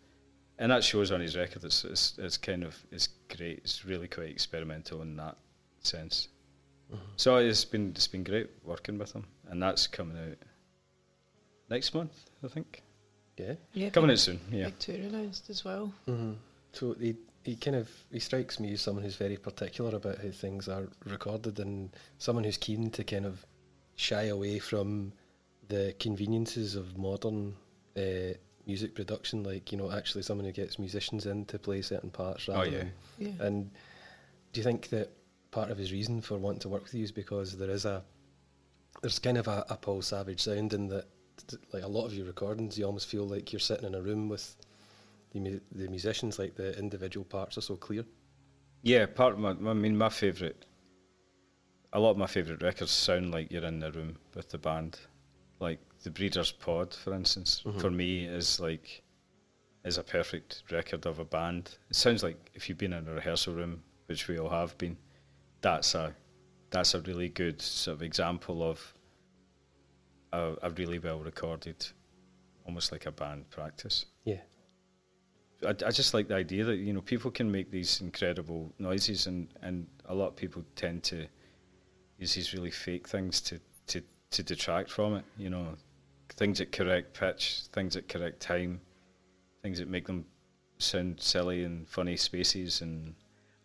And 0.58 0.70
that 0.70 0.84
shows 0.84 1.10
on 1.10 1.20
his 1.20 1.36
record. 1.36 1.64
It's 1.64 1.84
it's, 1.84 2.18
it's 2.18 2.36
kind 2.36 2.64
of 2.64 2.76
it's 2.92 3.08
great. 3.34 3.58
It's 3.58 3.86
really 3.86 4.08
quite 4.08 4.28
experimental 4.28 5.00
in 5.00 5.16
that 5.16 5.38
sense. 5.80 6.28
Mm-hmm. 6.92 7.02
So 7.16 7.36
it's 7.36 7.64
been 7.64 7.90
it's 7.90 8.08
been 8.08 8.24
great 8.24 8.50
working 8.62 8.98
with 8.98 9.12
him, 9.12 9.24
and 9.48 9.62
that's 9.62 9.86
coming 9.86 10.18
out 10.18 10.36
next 11.70 11.94
month, 11.94 12.30
I 12.44 12.48
think. 12.48 12.82
Yeah. 13.36 13.54
Yeah, 13.74 13.90
Coming 13.90 14.08
big, 14.08 14.14
out 14.14 14.18
soon, 14.20 14.40
yeah. 14.50 14.64
big 14.66 14.78
tour 14.78 14.96
announced 14.96 15.50
as 15.50 15.64
well. 15.64 15.92
hmm 16.06 16.32
So 16.72 16.94
he 16.94 17.16
he 17.44 17.54
kind 17.56 17.76
of 17.76 17.88
he 18.10 18.18
strikes 18.18 18.58
me 18.58 18.72
as 18.72 18.80
someone 18.80 19.04
who's 19.04 19.16
very 19.16 19.36
particular 19.36 19.94
about 19.96 20.18
how 20.18 20.30
things 20.30 20.68
are 20.68 20.88
recorded, 21.04 21.58
and 21.60 21.90
someone 22.18 22.44
who's 22.44 22.56
keen 22.58 22.90
to 22.90 23.04
kind 23.04 23.26
of 23.26 23.44
shy 23.96 24.24
away 24.24 24.58
from 24.58 25.12
the 25.68 25.94
conveniences 25.98 26.74
of 26.76 26.96
modern 26.98 27.54
uh, 27.96 28.34
music 28.66 28.94
production. 28.94 29.42
Like 29.44 29.70
you 29.72 29.78
know, 29.78 29.90
actually 29.92 30.22
someone 30.22 30.46
who 30.46 30.52
gets 30.52 30.78
musicians 30.78 31.26
in 31.26 31.44
to 31.46 31.58
play 31.58 31.82
certain 31.82 32.10
parts. 32.10 32.48
Rather 32.48 32.60
Oh, 32.60 32.64
yeah. 32.64 32.78
than- 32.78 32.92
Yeah. 33.18 33.46
And 33.46 33.70
do 34.52 34.60
you 34.60 34.64
think 34.64 34.88
that 34.88 35.10
part 35.50 35.70
of 35.70 35.78
his 35.78 35.92
reason 35.92 36.20
for 36.20 36.38
wanting 36.38 36.60
to 36.60 36.68
work 36.68 36.82
with 36.84 36.94
you 36.94 37.04
is 37.04 37.12
because 37.12 37.56
there 37.56 37.70
is 37.70 37.84
a 37.84 38.02
there's 39.02 39.18
kind 39.18 39.38
of 39.38 39.46
a, 39.46 39.64
a 39.68 39.76
Paul 39.76 40.02
Savage 40.02 40.40
sound 40.40 40.72
in 40.72 40.88
that, 40.88 41.02
t- 41.02 41.08
like 41.72 41.82
a 41.82 41.88
lot 41.88 42.06
of 42.06 42.14
your 42.14 42.26
recordings, 42.26 42.78
you 42.78 42.84
almost 42.84 43.06
feel 43.08 43.24
like 43.26 43.52
you're 43.52 43.60
sitting 43.60 43.86
in 43.86 43.94
a 43.94 44.02
room 44.02 44.28
with 44.28 44.56
the 45.32 45.40
mu- 45.40 45.60
the 45.72 45.88
musicians, 45.88 46.38
like 46.38 46.54
the 46.56 46.76
individual 46.78 47.24
parts 47.24 47.56
are 47.58 47.62
so 47.62 47.76
clear. 47.76 48.04
Yeah, 48.82 49.06
part 49.06 49.34
of 49.34 49.38
my, 49.40 49.50
I 49.50 49.74
mean, 49.74 49.96
my 49.96 50.08
favourite, 50.08 50.64
a 51.92 52.00
lot 52.00 52.10
of 52.12 52.16
my 52.16 52.26
favourite 52.26 52.62
records 52.62 52.90
sound 52.90 53.32
like 53.32 53.50
you're 53.50 53.64
in 53.64 53.80
the 53.80 53.90
room 53.92 54.16
with 54.34 54.50
the 54.50 54.58
band. 54.58 54.98
Like 55.60 55.80
the 56.02 56.10
Breeders' 56.10 56.52
Pod, 56.52 56.94
for 56.94 57.14
instance, 57.14 57.62
Mhm. 57.64 57.80
for 57.80 57.90
me 57.90 58.26
is 58.26 58.60
like, 58.60 59.02
is 59.84 59.98
a 59.98 60.02
perfect 60.02 60.64
record 60.70 61.06
of 61.06 61.18
a 61.18 61.24
band. 61.24 61.78
It 61.90 61.96
sounds 61.96 62.22
like 62.22 62.50
if 62.54 62.68
you've 62.68 62.78
been 62.78 62.92
in 62.92 63.08
a 63.08 63.14
rehearsal 63.14 63.54
room, 63.54 63.82
which 64.06 64.28
we 64.28 64.38
all 64.38 64.50
have 64.50 64.76
been, 64.78 64.96
that's 65.62 65.94
a, 65.94 66.14
that's 66.70 66.94
a 66.94 67.00
really 67.00 67.28
good 67.28 67.62
sort 67.62 67.94
of 67.96 68.02
example 68.02 68.62
of 68.62 68.94
a, 70.32 70.54
a 70.62 70.70
really 70.70 70.98
well 70.98 71.18
recorded, 71.20 71.86
almost 72.66 72.92
like 72.92 73.06
a 73.06 73.12
band 73.12 73.48
practice. 73.50 74.06
Yeah. 74.24 74.40
I, 75.64 75.70
I 75.70 75.90
just 75.90 76.14
like 76.14 76.28
the 76.28 76.34
idea 76.34 76.64
that 76.64 76.76
you 76.76 76.92
know 76.92 77.00
people 77.00 77.30
can 77.30 77.50
make 77.50 77.70
these 77.70 78.00
incredible 78.00 78.72
noises, 78.78 79.26
and, 79.26 79.48
and 79.62 79.86
a 80.06 80.14
lot 80.14 80.28
of 80.28 80.36
people 80.36 80.64
tend 80.74 81.02
to 81.04 81.26
use 82.18 82.34
these 82.34 82.52
really 82.52 82.70
fake 82.70 83.08
things 83.08 83.40
to, 83.42 83.60
to, 83.88 84.02
to 84.30 84.42
detract 84.42 84.90
from 84.90 85.16
it. 85.16 85.24
You 85.38 85.50
know, 85.50 85.66
things 86.30 86.60
at 86.60 86.72
correct 86.72 87.18
pitch, 87.18 87.62
things 87.72 87.96
at 87.96 88.08
correct 88.08 88.40
time, 88.40 88.80
things 89.62 89.78
that 89.78 89.88
make 89.88 90.06
them 90.06 90.24
sound 90.78 91.20
silly 91.20 91.64
and 91.64 91.88
funny 91.88 92.16
spaces. 92.16 92.82
And 92.82 93.14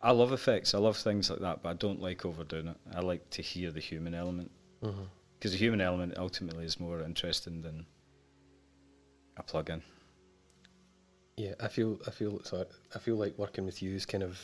I 0.02 0.12
love 0.12 0.32
effects. 0.32 0.74
I 0.74 0.78
love 0.80 0.98
things 0.98 1.30
like 1.30 1.40
that, 1.40 1.62
but 1.62 1.70
I 1.70 1.74
don't 1.74 2.02
like 2.02 2.26
overdoing 2.26 2.68
it. 2.68 2.78
I 2.96 3.02
like 3.02 3.30
to 3.32 3.42
hear 3.42 3.72
the 3.72 3.82
human 3.82 4.14
element 4.14 4.52
Mm-hmm. 4.84 5.04
Because 5.42 5.54
the 5.54 5.58
human 5.58 5.82
element 5.82 6.14
ultimately 6.18 6.66
is 6.66 6.80
more 6.80 7.02
interesting 7.02 7.64
than 7.64 7.84
a 9.38 9.42
plug-in. 9.42 9.82
Yeah, 11.36 11.56
I 11.60 11.68
feel 11.68 12.00
I 12.06 12.12
feel 12.12 12.44
sorry, 12.44 12.68
I 12.94 13.00
feel 13.00 13.16
like 13.16 13.36
working 13.40 13.66
with 13.66 13.82
you 13.82 13.94
has 13.94 14.06
kind 14.06 14.24
of 14.24 14.40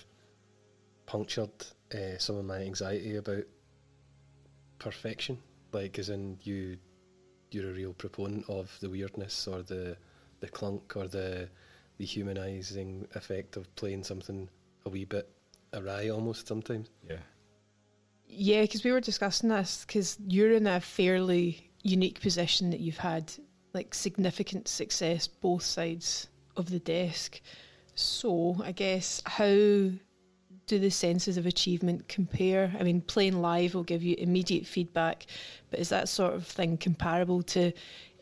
punctured 1.05 1.51
uh, 1.93 2.17
some 2.17 2.36
of 2.38 2.45
my 2.45 2.62
anxiety 2.62 3.15
about 3.17 3.43
perfection. 4.79 5.38
Like, 5.71 5.99
as 5.99 6.10
in 6.10 6.39
you, 6.41 6.79
you're 7.51 7.69
a 7.69 7.73
real 7.73 7.93
proponent 7.93 8.49
of 8.49 8.75
the 8.79 8.89
weirdness 8.89 9.47
or 9.47 9.62
the 9.62 9.97
the 10.39 10.47
clunk 10.47 10.97
or 10.97 11.07
the 11.07 11.47
the 11.99 12.05
humanizing 12.05 13.07
effect 13.13 13.55
of 13.55 13.75
playing 13.75 14.03
something 14.03 14.49
a 14.88 14.89
wee 14.89 15.05
bit 15.05 15.29
awry 15.73 16.10
almost 16.10 16.47
sometimes. 16.47 16.89
Yeah. 17.07 17.17
Yeah, 18.27 18.61
because 18.61 18.83
we 18.83 18.91
were 18.91 19.01
discussing 19.01 19.49
this 19.49 19.85
because 19.85 20.17
you're 20.27 20.51
in 20.51 20.67
a 20.67 20.79
fairly 20.79 21.71
unique 21.81 22.21
position 22.21 22.69
that 22.71 22.79
you've 22.79 22.97
had 22.97 23.31
like 23.73 23.93
significant 23.93 24.67
success 24.67 25.27
both 25.27 25.63
sides 25.63 26.27
of 26.55 26.69
the 26.69 26.79
desk. 26.79 27.41
So 27.95 28.57
I 28.63 28.73
guess 28.73 29.21
how 29.25 29.45
do 29.45 30.79
the 30.79 30.89
senses 30.89 31.37
of 31.37 31.45
achievement 31.45 32.07
compare? 32.07 32.73
I 32.77 32.83
mean, 32.83 33.01
playing 33.01 33.41
live 33.41 33.73
will 33.73 33.83
give 33.83 34.03
you 34.03 34.15
immediate 34.17 34.67
feedback, 34.67 35.25
but 35.71 35.79
is 35.79 35.89
that 35.89 36.09
sort 36.09 36.33
of 36.33 36.45
thing 36.45 36.77
comparable 36.77 37.41
to 37.43 37.71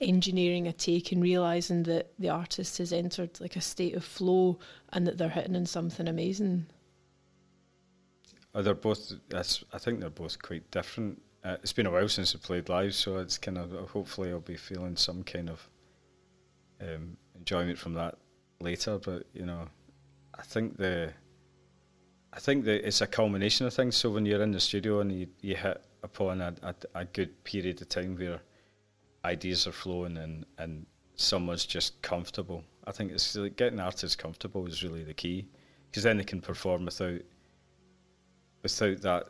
engineering 0.02 0.68
a 0.68 0.74
take 0.74 1.12
and 1.12 1.24
realizing 1.24 1.84
that 1.84 2.12
the 2.20 2.30
artist 2.30 2.78
has 2.78 2.94
entered 2.94 3.40
like 3.42 3.56
a 3.56 3.62
state 3.62 3.96
of 3.96 4.04
flow 4.04 4.60
and 4.94 5.08
that 5.08 5.18
they're 5.18 5.30
hitting 5.30 5.56
on 5.56 5.66
something 5.66 6.08
amazing? 6.08 6.68
They're 8.56 8.74
both. 8.74 9.14
I 9.34 9.78
think 9.78 10.00
they're 10.00 10.10
both 10.10 10.42
quite 10.42 10.70
different. 10.72 11.22
Uh, 11.44 11.58
it's 11.62 11.74
been 11.74 11.86
a 11.86 11.92
while 11.92 12.08
since 12.08 12.34
I 12.34 12.40
played 12.40 12.70
live, 12.70 12.96
so 12.96 13.18
it's 13.18 13.38
kind 13.38 13.58
of. 13.58 13.72
Hopefully, 13.90 14.32
I'll 14.32 14.40
be 14.40 14.56
feeling 14.56 14.96
some 14.96 15.24
kind 15.24 15.50
of 15.50 15.70
um, 16.82 17.18
enjoyment 17.36 17.78
from 17.78 17.94
that 17.96 18.18
later. 18.62 18.98
But 18.98 19.24
you 19.34 19.46
know, 19.46 19.68
I 20.38 20.44
think 20.44 20.78
the. 20.78 21.14
I 22.32 22.40
think 22.40 22.66
that 22.66 22.86
it's 22.86 23.02
a 23.02 23.08
culmination 23.08 23.66
of 23.66 23.74
things. 23.74 23.96
So 23.96 24.10
when 24.10 24.26
you're 24.26 24.42
in 24.42 24.52
the 24.52 24.60
studio 24.60 25.00
and 25.00 25.12
you, 25.12 25.28
you 25.40 25.56
hit 25.56 25.82
upon 26.04 26.42
a, 26.42 26.54
a, 26.64 26.76
a 26.94 27.06
good 27.06 27.44
period 27.46 27.82
of 27.82 27.88
time 27.88 28.18
where 28.18 28.42
ideas 29.24 29.68
are 29.68 29.72
flowing 29.72 30.18
and, 30.18 30.46
and 30.58 30.86
someone's 31.16 31.66
just 31.66 32.02
comfortable. 32.02 32.64
I 32.86 32.92
think 32.92 33.12
it's 33.12 33.36
like 33.36 33.56
getting 33.56 33.80
artists 33.80 34.16
comfortable 34.16 34.66
is 34.68 34.84
really 34.84 35.04
the 35.04 35.14
key 35.14 35.48
because 35.90 36.04
then 36.04 36.18
they 36.18 36.24
can 36.24 36.42
perform 36.42 36.86
without 36.86 37.22
without 38.66 39.02
that 39.02 39.28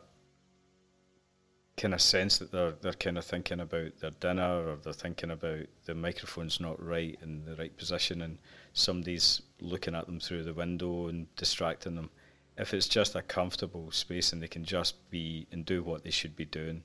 kind 1.76 1.92
of 1.92 2.00
sense 2.00 2.38
that 2.38 2.50
they're 2.50 2.72
they're 2.80 2.94
kind 2.94 3.18
of 3.18 3.24
thinking 3.24 3.60
about 3.60 3.98
their 4.00 4.12
dinner 4.12 4.66
or 4.66 4.76
they're 4.76 4.94
thinking 4.94 5.30
about 5.30 5.66
the 5.84 5.94
microphone's 5.94 6.58
not 6.58 6.82
right 6.82 7.18
in 7.22 7.44
the 7.44 7.54
right 7.56 7.76
position 7.76 8.22
and 8.22 8.38
somebody's 8.72 9.42
looking 9.60 9.94
at 9.94 10.06
them 10.06 10.18
through 10.18 10.42
the 10.42 10.54
window 10.54 11.08
and 11.08 11.26
distracting 11.36 11.96
them. 11.96 12.08
If 12.56 12.72
it's 12.72 12.88
just 12.88 13.14
a 13.14 13.20
comfortable 13.20 13.90
space 13.90 14.32
and 14.32 14.42
they 14.42 14.48
can 14.48 14.64
just 14.64 15.10
be 15.10 15.46
and 15.52 15.66
do 15.66 15.82
what 15.82 16.02
they 16.02 16.10
should 16.10 16.34
be 16.34 16.46
doing, 16.46 16.82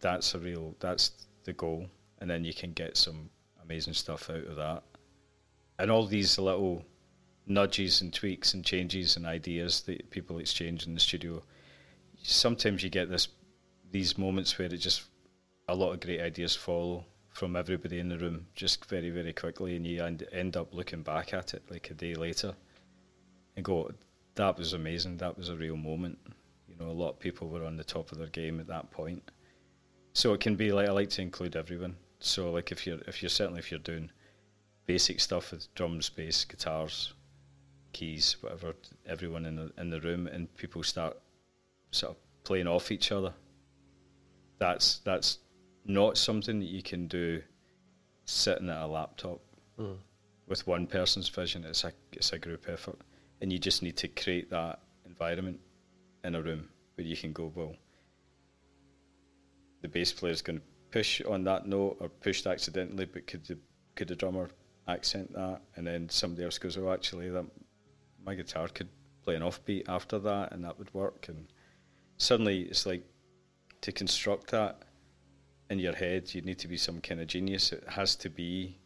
that's 0.00 0.34
a 0.34 0.38
real 0.38 0.76
that's 0.80 1.12
the 1.44 1.54
goal. 1.54 1.86
And 2.20 2.28
then 2.28 2.44
you 2.44 2.52
can 2.52 2.72
get 2.72 2.98
some 2.98 3.30
amazing 3.64 3.94
stuff 3.94 4.28
out 4.28 4.44
of 4.44 4.56
that. 4.56 4.82
And 5.78 5.90
all 5.90 6.04
these 6.04 6.38
little 6.38 6.84
nudges 7.48 8.00
and 8.00 8.12
tweaks 8.12 8.54
and 8.54 8.64
changes 8.64 9.16
and 9.16 9.26
ideas 9.26 9.80
that 9.82 10.10
people 10.10 10.38
exchange 10.38 10.86
in 10.86 10.94
the 10.94 11.00
studio. 11.00 11.42
Sometimes 12.22 12.82
you 12.82 12.90
get 12.90 13.08
this 13.10 13.28
these 13.90 14.18
moments 14.18 14.58
where 14.58 14.72
it 14.72 14.76
just 14.76 15.04
a 15.66 15.74
lot 15.74 15.92
of 15.92 16.00
great 16.00 16.20
ideas 16.20 16.54
follow 16.54 17.04
from 17.30 17.56
everybody 17.56 17.98
in 17.98 18.08
the 18.08 18.18
room 18.18 18.46
just 18.54 18.84
very 18.86 19.10
very 19.10 19.32
quickly, 19.32 19.76
and 19.76 19.86
you 19.86 20.02
end, 20.02 20.56
up 20.56 20.74
looking 20.74 21.02
back 21.02 21.32
at 21.32 21.54
it 21.54 21.62
like 21.70 21.90
a 21.90 21.94
day 21.94 22.14
later 22.14 22.54
and 23.56 23.64
go, 23.64 23.90
"That 24.34 24.58
was 24.58 24.72
amazing. 24.72 25.16
That 25.16 25.36
was 25.38 25.48
a 25.48 25.56
real 25.56 25.76
moment." 25.76 26.18
You 26.68 26.76
know, 26.76 26.90
a 26.90 26.92
lot 26.92 27.10
of 27.10 27.18
people 27.18 27.48
were 27.48 27.64
on 27.64 27.76
the 27.76 27.84
top 27.84 28.12
of 28.12 28.18
their 28.18 28.28
game 28.28 28.60
at 28.60 28.66
that 28.66 28.90
point. 28.90 29.30
So 30.12 30.34
it 30.34 30.40
can 30.40 30.56
be 30.56 30.72
like 30.72 30.88
I 30.88 30.92
like 30.92 31.10
to 31.10 31.22
include 31.22 31.56
everyone. 31.56 31.96
So 32.20 32.50
like 32.50 32.72
if 32.72 32.86
you're 32.86 33.00
if 33.06 33.22
you're 33.22 33.30
certainly 33.30 33.60
if 33.60 33.70
you're 33.70 33.80
doing 33.80 34.10
basic 34.86 35.20
stuff 35.20 35.52
with 35.52 35.72
drums, 35.74 36.08
bass, 36.08 36.44
guitars, 36.44 37.12
keys, 37.98 38.36
whatever, 38.42 38.74
everyone 39.06 39.44
in 39.50 39.56
the 39.56 39.72
in 39.82 39.90
the 39.90 40.00
room, 40.00 40.26
and 40.28 40.42
people 40.56 40.82
start 40.82 41.14
sort 41.90 42.12
of 42.12 42.18
playing 42.44 42.68
off 42.68 42.90
each 42.92 43.10
other. 43.12 43.32
That's 44.58 44.98
that's 45.10 45.38
not 45.84 46.16
something 46.18 46.58
that 46.60 46.70
you 46.76 46.82
can 46.82 47.08
do 47.08 47.42
sitting 48.24 48.68
at 48.70 48.82
a 48.82 48.86
laptop 48.86 49.40
Mm. 49.78 49.96
with 50.48 50.66
one 50.66 50.86
person's 50.86 51.28
vision. 51.28 51.64
It's 51.64 51.84
a 51.84 51.92
it's 52.12 52.32
a 52.32 52.38
group 52.38 52.68
effort, 52.68 52.98
and 53.40 53.52
you 53.52 53.58
just 53.58 53.82
need 53.82 53.96
to 53.98 54.08
create 54.08 54.50
that 54.50 54.80
environment 55.06 55.60
in 56.24 56.34
a 56.34 56.42
room 56.42 56.68
where 56.94 57.06
you 57.06 57.16
can 57.16 57.32
go 57.32 57.52
well. 57.54 57.74
The 59.82 59.88
bass 59.88 60.12
player 60.12 60.32
is 60.32 60.42
going 60.42 60.58
to 60.58 60.64
push 60.90 61.22
on 61.22 61.44
that 61.44 61.66
note 61.66 61.96
or 62.00 62.08
pushed 62.08 62.46
accidentally, 62.46 63.06
but 63.06 63.26
could 63.26 63.44
the 63.46 63.58
could 63.96 64.08
the 64.08 64.16
drummer 64.16 64.50
accent 64.86 65.32
that, 65.34 65.60
and 65.76 65.86
then 65.86 66.08
somebody 66.08 66.44
else 66.44 66.58
goes, 66.58 66.76
"Oh, 66.76 66.90
actually, 66.92 67.30
that 67.30 67.46
my 68.28 68.34
guitar 68.34 68.66
could 68.76 68.90
play 69.24 69.36
an 69.36 69.42
offbeat 69.42 69.84
after 69.88 70.18
that, 70.28 70.46
and 70.52 70.60
that 70.64 70.78
would 70.78 70.92
work." 71.02 71.20
And 71.28 71.40
suddenly, 72.16 72.58
it's 72.70 72.84
like 72.86 73.04
to 73.80 73.90
construct 73.92 74.50
that 74.50 74.74
in 75.70 75.78
your 75.78 75.94
head, 75.94 76.34
you 76.34 76.42
need 76.42 76.58
to 76.58 76.68
be 76.68 76.76
some 76.76 77.00
kind 77.00 77.20
of 77.20 77.26
genius. 77.26 77.72
It 77.72 77.84
has 77.88 78.16
to 78.16 78.30
be 78.30 78.78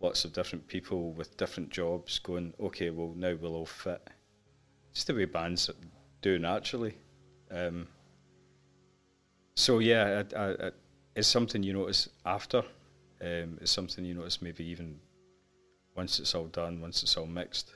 lots 0.00 0.24
of 0.24 0.32
different 0.32 0.66
people 0.66 1.12
with 1.12 1.36
different 1.36 1.70
jobs 1.70 2.18
going, 2.18 2.54
okay, 2.60 2.90
well, 2.90 3.12
now 3.16 3.34
we'll 3.40 3.56
all 3.56 3.66
fit. 3.66 4.00
Just 4.92 5.06
the 5.06 5.14
way 5.14 5.24
bands 5.24 5.70
do 6.22 6.38
naturally. 6.38 6.94
Um, 7.50 7.88
so, 9.54 9.80
yeah, 9.80 10.22
I, 10.36 10.38
I, 10.38 10.50
I, 10.66 10.70
it's 11.16 11.28
something 11.28 11.62
you 11.62 11.72
notice 11.72 12.08
after. 12.24 12.62
Um, 13.20 13.58
it's 13.60 13.72
something 13.72 14.04
you 14.04 14.14
notice 14.14 14.40
maybe 14.40 14.64
even 14.64 15.00
once 15.96 16.20
it's 16.20 16.34
all 16.34 16.46
done, 16.46 16.80
once 16.80 17.02
it's 17.02 17.16
all 17.16 17.26
mixed. 17.26 17.72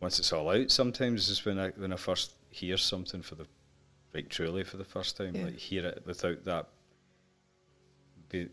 Once 0.00 0.18
it's 0.18 0.32
all 0.32 0.48
out, 0.50 0.70
sometimes 0.70 1.28
is 1.28 1.44
when 1.44 1.58
I 1.58 1.68
when 1.70 1.92
I 1.92 1.96
first 1.96 2.32
hear 2.50 2.76
something 2.76 3.22
for 3.22 3.34
the 3.34 3.46
like 4.14 4.28
truly 4.28 4.64
for 4.64 4.76
the 4.76 4.84
first 4.84 5.16
time, 5.16 5.34
Yeah. 5.36 5.44
like 5.44 5.56
hear 5.56 5.84
it 5.86 6.02
without 6.06 6.44
that 6.44 6.68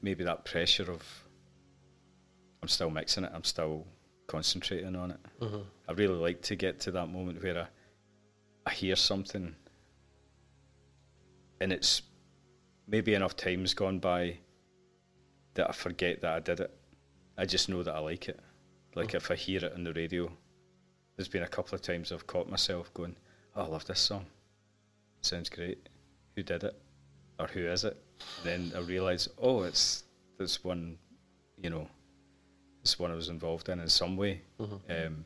maybe 0.01 0.23
that 0.23 0.43
pressure 0.43 0.91
of 0.91 1.03
I'm 2.61 2.67
still 2.67 2.89
mixing 2.89 3.23
it, 3.23 3.31
I'm 3.33 3.43
still 3.43 3.85
concentrating 4.27 4.95
on 4.95 5.11
it. 5.11 5.19
Mhm. 5.39 5.65
I 5.87 5.91
really 5.93 6.15
like 6.17 6.41
to 6.43 6.55
get 6.55 6.79
to 6.81 6.91
that 6.91 7.07
moment 7.07 7.41
where 7.41 7.57
I, 7.59 7.67
I 8.69 8.73
hear 8.73 8.95
something 8.95 9.55
and 11.61 11.71
it's 11.71 12.01
maybe 12.87 13.13
enough 13.13 13.35
time's 13.35 13.73
gone 13.73 13.99
by 13.99 14.37
that 15.53 15.69
I 15.69 15.73
forget 15.73 16.21
that 16.21 16.33
I 16.33 16.39
did 16.39 16.59
it. 16.59 16.71
I 17.37 17.45
just 17.45 17.69
know 17.69 17.83
that 17.83 17.95
I 17.95 17.99
like 17.99 18.27
it. 18.29 18.39
Like 18.95 19.13
if 19.13 19.29
I 19.31 19.35
hear 19.35 19.63
it 19.63 19.73
on 19.73 19.83
the 19.83 19.93
radio, 19.93 20.31
there's 21.17 21.27
been 21.27 21.43
a 21.43 21.47
couple 21.47 21.75
of 21.75 21.81
times 21.81 22.11
I've 22.11 22.27
caught 22.27 22.49
myself 22.49 22.93
going, 22.93 23.15
Oh, 23.55 23.63
I 23.63 23.67
love 23.67 23.85
this 23.85 23.99
song. 23.99 24.25
It 25.19 25.25
sounds 25.25 25.49
great. 25.49 25.89
Who 26.35 26.43
did 26.43 26.63
it? 26.63 26.79
Or 27.39 27.47
who 27.47 27.61
is 27.67 27.83
it? 27.83 27.97
And 28.43 28.71
then 28.71 28.79
I 28.79 28.85
realise, 28.85 29.27
oh, 29.41 29.63
it's 29.63 30.03
this 30.37 30.63
one, 30.63 30.97
you 31.61 31.69
know, 31.71 31.87
this 32.83 32.99
one 32.99 33.11
I 33.11 33.15
was 33.15 33.29
involved 33.29 33.69
in 33.69 33.79
in 33.79 33.89
some 33.89 34.15
way. 34.15 34.41
Mhm. 34.59 35.07
Um, 35.07 35.25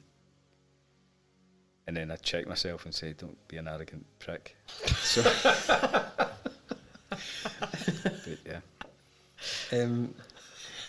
and 1.88 1.98
then 1.98 2.10
I 2.10 2.16
check 2.16 2.48
myself 2.48 2.86
and 2.86 2.96
say, 2.96 3.14
don't 3.14 3.38
be 3.50 3.58
an 3.58 3.68
arrogant 3.68 4.06
prick. 4.20 4.56
So, 5.04 5.22
but 7.60 8.38
yeah. 8.46 8.60
Um, 9.74 10.14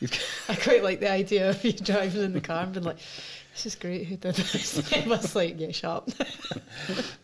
I 0.48 0.54
quite 0.56 0.82
like 0.82 1.00
the 1.00 1.10
idea 1.10 1.50
of 1.50 1.64
you 1.64 1.72
driving 1.72 2.22
in 2.22 2.32
the 2.32 2.40
car 2.40 2.64
and 2.64 2.72
being 2.72 2.84
like, 2.84 2.98
this 3.52 3.66
is 3.66 3.74
great, 3.74 4.06
who 4.06 4.16
did 4.16 4.34
this? 4.34 4.92
I 4.96 5.06
was 5.06 5.36
like, 5.36 5.60
yeah, 5.60 5.72
sharp. 5.72 6.10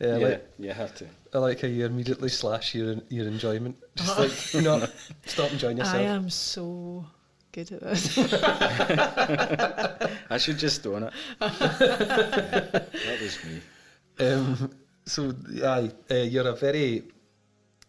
yeah, 0.01 0.17
yeah, 0.17 0.17
like, 0.17 0.51
you 0.59 0.71
have 0.71 0.95
to. 0.97 1.07
I 1.33 1.39
like 1.39 1.61
how 1.61 1.69
you 1.69 1.87
immediately 1.87 2.29
slash 2.29 2.75
your 2.75 2.97
your 3.09 3.27
enjoyment. 3.27 3.77
Just 3.97 4.19
like 4.19 4.55
you 4.55 4.63
know, 4.63 4.87
stop 5.27 5.53
enjoying 5.53 5.79
yourself. 5.79 5.97
I 5.97 6.03
am 6.03 6.31
so 6.31 7.05
good 7.53 7.73
at 7.73 7.81
this. 7.81 8.19
I 10.31 10.39
should 10.39 10.59
just 10.59 10.83
do 10.83 10.97
it. 10.97 11.13
that 11.41 13.19
was 13.21 13.45
me. 13.45 13.61
Um, 14.21 14.71
so, 15.09 15.35
aye, 15.65 15.91
uh, 16.11 16.15
you're 16.15 16.49
a 16.49 16.55
very, 16.55 17.03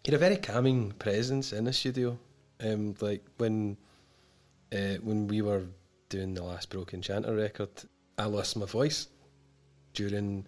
you're 0.06 0.16
a 0.16 0.20
very 0.20 0.38
calming 0.38 0.92
presence 0.94 1.52
in 1.54 1.66
the 1.66 1.74
studio. 1.74 2.18
Um, 2.62 2.96
like 3.02 3.24
when, 3.38 3.78
uh, 4.72 4.96
when 5.04 5.28
we 5.28 5.42
were 5.42 5.64
doing 6.10 6.34
the 6.34 6.44
last 6.44 6.70
Broken 6.70 7.02
Chanter 7.02 7.36
record, 7.36 7.70
I 8.20 8.26
lost 8.26 8.56
my 8.58 8.66
voice 8.66 9.08
during 9.94 10.46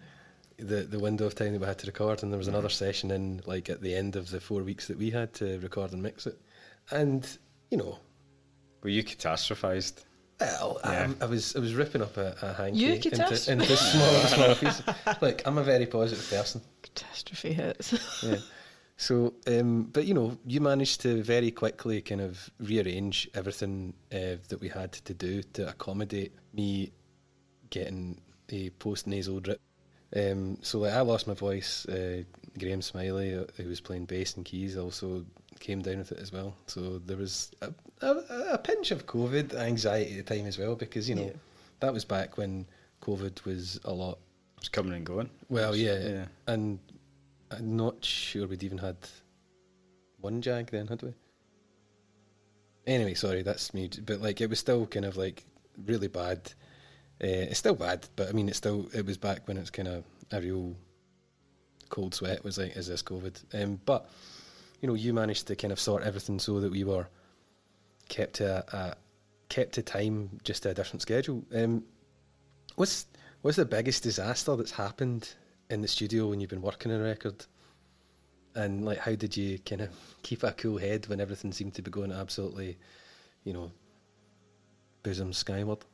the 0.58 0.82
the 0.82 0.98
window 0.98 1.26
of 1.26 1.34
time 1.34 1.52
that 1.52 1.60
we 1.60 1.66
had 1.66 1.78
to 1.78 1.86
record, 1.86 2.22
and 2.22 2.30
there 2.32 2.38
was 2.38 2.48
another 2.48 2.68
session 2.68 3.10
in 3.10 3.42
like 3.46 3.68
at 3.70 3.80
the 3.80 3.94
end 3.94 4.14
of 4.16 4.30
the 4.30 4.40
four 4.40 4.62
weeks 4.62 4.86
that 4.88 4.98
we 4.98 5.10
had 5.10 5.32
to 5.34 5.58
record 5.60 5.92
and 5.92 6.02
mix 6.02 6.26
it, 6.26 6.38
and 6.90 7.38
you 7.70 7.78
know. 7.78 7.98
Were 8.82 8.90
you 8.90 9.04
catastrophised? 9.04 10.04
Well, 10.40 10.80
Yeah. 10.84 11.12
I, 11.20 11.24
I 11.24 11.28
was 11.28 11.54
I 11.54 11.60
was 11.60 11.72
ripping 11.74 12.02
up 12.02 12.16
a, 12.16 12.34
a 12.42 12.52
hanky 12.52 12.94
into, 12.96 13.10
catastrophe- 13.10 13.52
into 13.62 13.76
smaller 13.92 14.26
small 14.26 14.54
pieces. 14.56 14.82
Like 15.20 15.42
I'm 15.46 15.56
a 15.58 15.62
very 15.62 15.86
positive 15.86 16.28
person. 16.28 16.60
Catastrophe 16.82 17.52
hits. 17.52 18.22
yeah. 18.24 18.38
So, 18.96 19.34
um, 19.46 19.84
but 19.92 20.04
you 20.04 20.14
know, 20.14 20.36
you 20.44 20.60
managed 20.60 21.00
to 21.02 21.22
very 21.22 21.50
quickly 21.52 22.02
kind 22.02 22.20
of 22.20 22.50
rearrange 22.58 23.30
everything 23.34 23.94
uh, 24.12 24.36
that 24.48 24.58
we 24.60 24.68
had 24.68 24.92
to 24.92 25.14
do 25.14 25.42
to 25.54 25.68
accommodate 25.68 26.32
me 26.52 26.92
getting 27.72 28.20
a 28.50 28.70
post 28.70 29.06
nasal 29.08 29.40
drip. 29.40 29.60
Um, 30.14 30.58
so, 30.62 30.78
like, 30.80 30.92
I 30.92 31.00
lost 31.00 31.26
my 31.26 31.34
voice. 31.34 31.86
Uh, 31.86 32.22
Graham 32.58 32.82
Smiley, 32.82 33.34
uh, 33.34 33.44
who 33.56 33.68
was 33.68 33.80
playing 33.80 34.04
bass 34.04 34.36
and 34.36 34.44
keys, 34.44 34.76
also 34.76 35.24
came 35.58 35.80
down 35.80 35.98
with 35.98 36.12
it 36.12 36.18
as 36.18 36.32
well. 36.32 36.54
So 36.66 36.98
there 37.06 37.16
was 37.16 37.50
a, 37.62 37.72
a, 38.02 38.10
a 38.52 38.58
pinch 38.58 38.90
of 38.90 39.06
COVID 39.06 39.54
anxiety 39.54 40.18
at 40.18 40.26
the 40.26 40.34
time 40.36 40.46
as 40.46 40.58
well, 40.58 40.76
because 40.76 41.08
you 41.08 41.14
know 41.14 41.24
Yeah. 41.26 41.32
that 41.80 41.92
was 41.94 42.04
back 42.04 42.36
when 42.36 42.66
COVID 43.00 43.44
was 43.46 43.80
a 43.84 43.92
lot 43.92 44.18
It 44.56 44.60
was 44.60 44.68
coming 44.68 44.92
and 44.92 45.06
going. 45.06 45.30
well, 45.48 45.74
yeah, 45.74 45.98
Yeah. 45.98 46.24
and 46.46 46.78
I'm 47.50 47.76
not 47.76 48.04
sure 48.04 48.46
we'd 48.46 48.62
even 48.64 48.78
had 48.78 48.96
one 50.20 50.42
jag 50.42 50.70
then, 50.70 50.86
had 50.88 51.02
we? 51.02 51.14
Anyway, 52.86 53.14
sorry, 53.14 53.42
that's 53.42 53.72
me. 53.72 53.88
But 54.04 54.20
like, 54.20 54.40
it 54.40 54.50
was 54.50 54.58
still 54.58 54.86
kind 54.86 55.04
of 55.06 55.16
like 55.16 55.44
really 55.86 56.08
bad. 56.08 56.52
Uh, 57.22 57.46
it's 57.50 57.58
still 57.58 57.74
bad, 57.74 58.08
but 58.16 58.28
I 58.28 58.32
mean, 58.32 58.48
it's 58.48 58.58
still 58.58 58.88
it 58.92 59.06
was 59.06 59.16
back 59.16 59.46
when 59.46 59.56
it's 59.56 59.70
kind 59.70 59.88
of 59.88 60.04
a 60.32 60.40
real 60.40 60.74
cold 61.88 62.14
sweat. 62.14 62.42
Was 62.42 62.58
like, 62.58 62.76
is 62.76 62.88
this 62.88 63.02
COVID? 63.02 63.62
Um, 63.62 63.80
but 63.84 64.08
you 64.80 64.88
know, 64.88 64.94
you 64.94 65.14
managed 65.14 65.46
to 65.46 65.56
kind 65.56 65.72
of 65.72 65.78
sort 65.78 66.02
everything 66.02 66.40
so 66.40 66.58
that 66.60 66.72
we 66.72 66.82
were 66.82 67.06
kept 68.08 68.34
to 68.34 68.64
a, 68.72 68.76
a 68.76 68.96
kept 69.48 69.74
to 69.74 69.82
time, 69.82 70.40
just 70.42 70.66
a 70.66 70.74
different 70.74 71.02
schedule. 71.02 71.44
Um, 71.54 71.84
what's 72.74 73.06
what's 73.42 73.56
the 73.56 73.64
biggest 73.64 74.02
disaster 74.02 74.56
that's 74.56 74.72
happened 74.72 75.32
in 75.70 75.80
the 75.80 75.88
studio 75.88 76.28
when 76.28 76.40
you've 76.40 76.50
been 76.50 76.62
working 76.62 76.90
on 76.90 77.00
a 77.00 77.04
record? 77.04 77.44
And 78.54 78.84
like, 78.84 78.98
how 78.98 79.14
did 79.14 79.36
you 79.36 79.58
kind 79.60 79.82
of 79.82 79.90
keep 80.22 80.42
a 80.42 80.52
cool 80.52 80.78
head 80.78 81.06
when 81.06 81.20
everything 81.20 81.52
seemed 81.52 81.74
to 81.74 81.82
be 81.82 81.90
going 81.90 82.12
absolutely, 82.12 82.78
you 83.44 83.52
know, 83.52 83.70
bosom 85.02 85.32
skyward? 85.32 85.84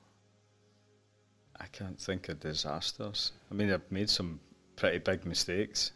I 1.61 1.67
can't 1.67 1.99
think 1.99 2.29
of 2.29 2.41
disasters. 2.41 3.33
I 3.51 3.55
mean, 3.55 3.73
I've 3.73 3.91
made 3.91 4.09
some 4.11 4.41
pretty 4.77 4.99
big 4.99 5.27
mistakes. 5.27 5.93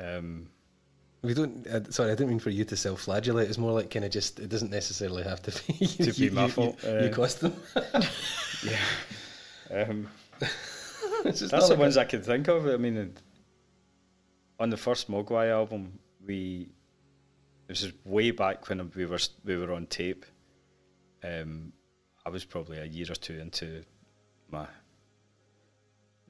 Um, 0.00 0.48
We 1.22 1.32
don't. 1.34 1.66
Uh, 1.66 1.90
sorry, 1.90 2.10
I 2.10 2.14
didn't 2.14 2.28
mean 2.30 2.38
for 2.40 2.50
you 2.50 2.64
to 2.64 2.76
self-flagellate. 2.76 3.48
It's 3.48 3.58
more 3.58 3.72
like 3.72 3.90
kind 3.90 4.04
of 4.04 4.10
just. 4.10 4.40
It 4.40 4.48
doesn't 4.48 4.70
necessarily 4.70 5.22
have 5.22 5.40
to 5.42 5.50
be. 5.68 5.86
To 6.04 6.12
be 6.12 6.30
my 6.30 6.48
fault, 6.48 6.82
You, 6.82 6.90
uh, 6.90 7.02
you 7.04 7.10
cost 7.10 7.40
them. 7.40 7.54
yeah. 8.64 9.84
Um, 9.88 10.08
That's 11.24 11.40
the 11.40 11.56
like 11.56 11.78
ones 11.78 11.96
a- 11.96 12.00
I 12.00 12.04
can 12.04 12.22
think 12.22 12.48
of. 12.48 12.66
I 12.66 12.76
mean, 12.76 13.14
on 14.60 14.70
the 14.70 14.76
first 14.76 15.10
Mogwai 15.10 15.50
album, 15.50 15.98
we 16.26 16.68
this 17.68 17.82
is 17.82 17.92
way 18.04 18.30
back 18.30 18.68
when 18.68 18.90
we 18.94 19.06
were 19.06 19.18
we 19.44 19.56
were 19.56 19.72
on 19.72 19.86
tape. 19.86 20.26
Um, 21.22 21.72
I 22.26 22.30
was 22.30 22.44
probably 22.44 22.78
a 22.78 22.84
year 22.84 23.06
or 23.10 23.14
two 23.14 23.38
into 23.38 23.82
my 24.54 24.66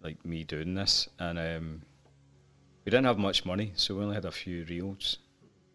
like 0.02 0.24
me 0.24 0.44
doing 0.44 0.74
this, 0.74 1.08
and 1.18 1.38
um, 1.38 1.82
we 2.84 2.90
didn't 2.90 3.06
have 3.06 3.18
much 3.18 3.44
money, 3.46 3.72
so 3.74 3.94
we 3.94 4.02
only 4.02 4.14
had 4.14 4.24
a 4.24 4.32
few 4.32 4.64
reels. 4.64 5.18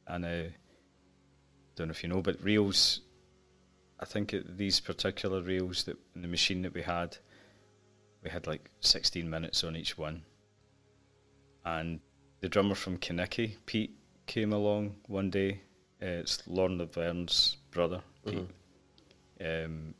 And 0.06 0.26
uh, 0.26 0.44
don't 1.76 1.88
know 1.88 1.92
if 1.92 2.04
you 2.04 2.10
know, 2.10 2.22
but 2.22 2.44
reels 2.44 3.02
I 4.00 4.06
think 4.06 4.34
it, 4.34 4.58
these 4.58 4.80
particular 4.80 5.42
reels 5.42 5.84
that 5.84 5.98
in 6.16 6.22
the 6.22 6.28
machine 6.28 6.62
that 6.62 6.74
we 6.74 6.82
had, 6.82 7.18
we 8.24 8.30
had 8.30 8.48
like 8.48 8.70
16 8.80 9.30
minutes 9.30 9.64
on 9.64 9.76
each 9.76 9.98
one. 9.98 10.24
And 11.66 12.00
the 12.40 12.48
drummer 12.48 12.76
from 12.76 12.98
Kenickie, 12.98 13.58
Pete, 13.66 13.96
came 14.26 14.54
along 14.54 14.96
one 15.08 15.30
day. 15.30 15.62
Uh, 16.02 16.24
it's 16.24 16.42
Lauren 16.48 16.78
Laverne's 16.78 17.58
brother, 17.72 18.02
Pete. 18.26 18.48
Um, 19.46 19.94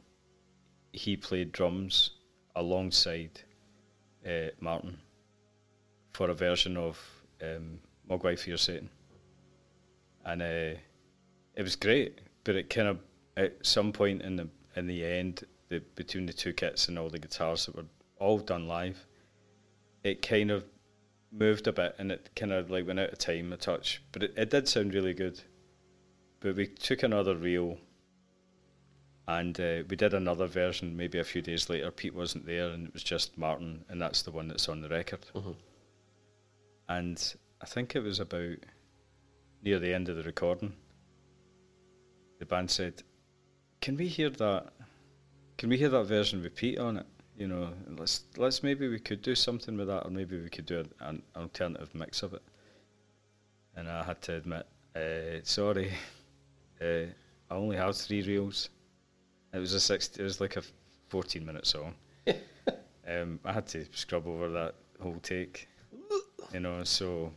he 0.94 1.18
played 1.18 1.52
drums 1.52 2.12
alongside 2.60 3.42
uh, 4.28 4.50
Martin 4.60 5.00
for 6.14 6.30
a 6.30 6.34
version 6.34 6.78
of 6.78 7.00
um, 7.42 7.80
Mogwai 8.10 8.38
Fear 8.38 8.58
Satan. 8.58 8.90
And 10.26 10.42
uh, 10.42 10.80
it 11.56 11.64
was 11.64 11.76
great, 11.76 12.20
but 12.44 12.56
it 12.56 12.70
kind 12.70 12.90
of, 12.90 13.00
at 13.38 13.66
some 13.66 13.92
point 13.94 14.22
in 14.22 14.36
the 14.36 14.50
in 14.76 14.86
the 14.86 15.04
end, 15.04 15.44
the, 15.70 15.80
between 15.96 16.26
the 16.26 16.34
two 16.34 16.54
kits 16.54 16.88
and 16.88 17.00
all 17.00 17.10
the 17.10 17.20
guitars 17.20 17.66
that 17.66 17.76
were 17.76 17.86
all 18.20 18.38
done 18.38 18.68
live, 18.68 19.06
it 20.04 20.22
kind 20.22 20.52
of 20.52 20.66
moved 21.32 21.68
a 21.68 21.74
bit 21.74 21.96
and 22.00 22.12
it 22.12 22.30
kind 22.36 22.52
of 22.52 22.70
like 22.70 22.86
went 22.86 23.00
out 23.00 23.12
of 23.12 23.18
time 23.18 23.54
a 23.54 23.58
touch. 23.58 24.02
But 24.12 24.24
it, 24.24 24.34
it 24.38 24.50
did 24.50 24.68
sound 24.68 24.94
really 24.94 25.14
good. 25.14 25.42
But 26.40 26.56
we 26.56 26.68
took 26.68 27.04
another 27.04 27.36
reel 27.36 27.78
and 29.30 29.60
uh, 29.60 29.84
we 29.88 29.96
did 29.96 30.16
another 30.16 30.48
version 30.48 30.98
maybe 30.98 31.20
a 31.20 31.24
few 31.24 31.44
days 31.44 31.70
later. 31.70 31.92
Pete 31.92 32.16
wasn't 32.16 32.48
there 32.48 32.70
and 32.70 32.88
it 32.88 32.94
was 32.94 33.04
just 33.04 33.38
Martin, 33.38 33.86
and 33.88 34.02
that's 34.02 34.24
the 34.24 34.32
one 34.32 34.48
that's 34.48 34.68
on 34.68 34.82
the 34.82 34.90
record. 34.90 35.24
Mhm. 35.36 35.56
And 36.88 37.36
I 37.62 37.66
think 37.66 37.96
it 37.96 38.00
was 38.00 38.20
about 38.20 38.58
near 39.62 39.78
the 39.78 39.94
end 39.94 40.10
of 40.10 40.16
the 40.16 40.24
recording. 40.24 40.74
The 42.40 42.48
band 42.48 42.72
said, 42.72 43.04
"Can 43.82 43.98
we 43.98 44.08
hear 44.08 44.32
that? 44.32 44.74
Can 45.60 45.70
we 45.70 45.78
hear 45.78 45.90
that 45.90 46.06
version 46.06 46.42
with 46.42 46.56
Pete 46.56 46.80
on 46.80 46.98
it? 46.98 47.06
You 47.38 47.48
know, 47.48 47.72
let's 48.00 48.24
let's 48.36 48.64
maybe 48.64 48.88
we 48.88 49.00
could 49.00 49.22
do 49.22 49.36
something 49.36 49.78
with 49.78 49.90
that, 49.90 50.06
or 50.06 50.10
maybe 50.10 50.42
we 50.42 50.50
could 50.50 50.66
do 50.66 50.80
an, 50.80 50.92
an 51.02 51.22
alternative 51.36 51.94
mix 51.94 52.24
of 52.24 52.34
it." 52.34 52.42
And 53.76 53.88
I 53.88 54.04
had 54.04 54.24
to 54.24 54.38
admit, 54.38 54.66
uh, 54.96 55.44
sorry, 55.44 55.92
uh, 56.82 57.06
I 57.52 57.56
only 57.56 57.78
have 57.78 57.96
three 57.96 58.24
reels. 58.24 58.70
It 59.54 59.60
was 59.60 59.74
a 59.74 59.80
six. 59.80 60.10
It 60.18 60.24
was 60.24 60.40
like 60.40 60.58
a 60.58 60.64
fourteen 61.10 61.46
minute 61.46 61.66
song. 61.66 61.96
um, 63.08 63.40
I 63.44 63.54
had 63.54 63.68
to 63.68 63.86
scrub 63.92 64.28
over 64.28 64.50
that 64.50 64.76
whole 65.02 65.20
take, 65.22 65.68
you 66.54 66.60
know. 66.60 66.84
So 66.84 67.32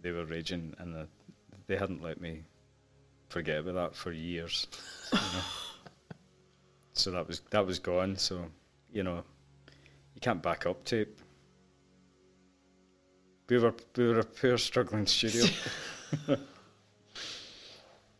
they 0.00 0.10
were 0.10 0.24
raging, 0.24 0.74
and 0.78 0.96
uh, 0.96 1.04
they 1.66 1.76
hadn't 1.76 2.02
let 2.02 2.20
me 2.20 2.42
forget 3.28 3.58
about 3.60 3.74
that 3.74 3.94
for 3.96 4.12
years. 4.12 4.66
you 5.12 5.18
know. 5.18 5.24
So 6.98 7.10
that 7.10 7.28
was 7.28 7.42
that 7.50 7.66
was 7.66 7.78
gone. 7.78 8.16
So 8.16 8.46
you 8.90 9.02
know, 9.02 9.22
you 10.14 10.20
can't 10.22 10.42
back 10.42 10.64
up 10.64 10.82
tape. 10.82 11.20
We 13.50 13.58
were 13.58 13.74
we 13.98 14.08
were 14.08 14.20
a 14.20 14.24
poor 14.24 14.56
struggling 14.56 15.04
studio. 15.04 15.44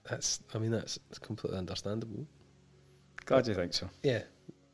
That's, 0.08 0.40
I 0.54 0.58
mean, 0.58 0.70
that's, 0.70 0.98
that's 1.08 1.18
completely 1.18 1.58
understandable. 1.58 2.26
Glad 3.26 3.46
you 3.46 3.54
think 3.54 3.74
so. 3.74 3.90
Yeah, 4.02 4.22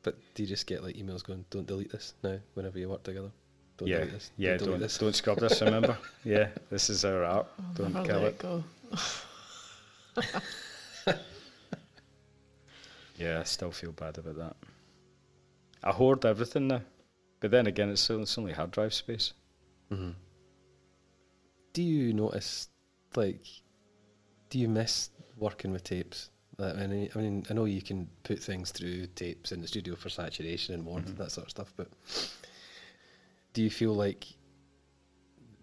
but 0.02 0.16
do 0.34 0.42
you 0.42 0.48
just 0.48 0.66
get 0.66 0.82
like 0.84 0.94
emails 0.96 1.24
going, 1.24 1.44
"Don't 1.50 1.66
delete 1.66 1.90
this 1.90 2.14
now"? 2.22 2.38
Whenever 2.54 2.78
you 2.78 2.88
work 2.88 3.02
together, 3.02 3.30
don't 3.78 3.88
yeah, 3.88 3.98
delete 3.98 4.12
this. 4.12 4.30
yeah. 4.36 4.56
delete 4.56 4.70
Don't 4.70 4.80
this. 4.80 4.98
don't 4.98 5.14
scrub 5.16 5.38
this. 5.40 5.60
Remember? 5.60 5.98
yeah, 6.24 6.48
this 6.70 6.88
is 6.90 7.04
our 7.04 7.24
art. 7.24 7.46
Don't 7.74 7.92
Never 7.94 8.06
kill 8.06 8.20
let 8.20 8.32
it. 8.32 8.38
go. 8.38 8.64
Yeah, 13.18 13.40
I 13.40 13.44
still 13.44 13.70
feel 13.70 13.92
bad 13.92 14.18
about 14.18 14.36
that. 14.36 14.56
I 15.84 15.92
hoard 15.92 16.24
everything 16.24 16.68
now, 16.68 16.82
but 17.40 17.50
then 17.50 17.66
again, 17.66 17.90
it's, 17.90 18.08
it's 18.10 18.38
only 18.38 18.52
hard 18.52 18.70
drive 18.72 18.94
space. 18.94 19.32
hmm 19.90 20.10
Do 21.72 21.82
you 21.82 22.12
notice, 22.12 22.68
like, 23.14 23.44
do 24.50 24.58
you 24.58 24.68
miss 24.68 25.10
working 25.36 25.70
with 25.72 25.84
tapes? 25.84 26.30
I 26.58 26.86
mean, 26.86 27.10
I 27.14 27.18
mean, 27.18 27.46
I 27.50 27.54
know 27.54 27.64
you 27.64 27.82
can 27.82 28.08
put 28.24 28.38
things 28.38 28.70
through 28.70 29.06
tapes 29.08 29.52
in 29.52 29.60
the 29.60 29.68
studio 29.68 29.96
for 29.96 30.08
saturation 30.10 30.74
and 30.74 30.84
warmth 30.84 31.06
Mhm. 31.06 31.10
and 31.10 31.18
that 31.18 31.32
sort 31.32 31.46
of 31.46 31.50
stuff, 31.50 31.72
but 31.76 31.88
do 33.52 33.62
you 33.62 33.70
feel 33.70 33.94
like 33.94 34.26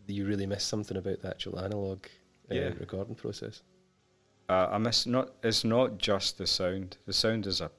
you 0.08 0.26
really 0.26 0.48
miss 0.48 0.64
something 0.64 0.98
about 0.98 1.22
the 1.22 1.30
actual 1.30 1.60
analog 1.60 2.06
uh, 2.52 2.56
Yeah. 2.56 2.74
recording 2.80 3.14
process? 3.16 3.62
Uh, 4.50 4.68
I 4.72 4.78
miss 4.80 5.06
not. 5.06 5.36
It's 5.44 5.64
not 5.64 6.00
just 6.00 6.40
the 6.40 6.48
sound. 6.48 6.98
The 7.06 7.14
sound 7.14 7.46
is 7.46 7.62
a 7.62 7.72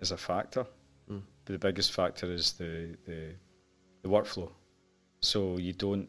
is 0.00 0.12
a 0.12 0.16
factor, 0.16 0.64
Mm. 1.08 1.22
but 1.44 1.52
the 1.52 1.58
biggest 1.58 1.90
factor 1.92 2.32
is 2.32 2.52
the 2.52 2.96
the 3.04 3.34
the 4.02 4.08
workflow. 4.08 4.52
So 5.20 5.58
you 5.58 5.72
don't 5.72 6.08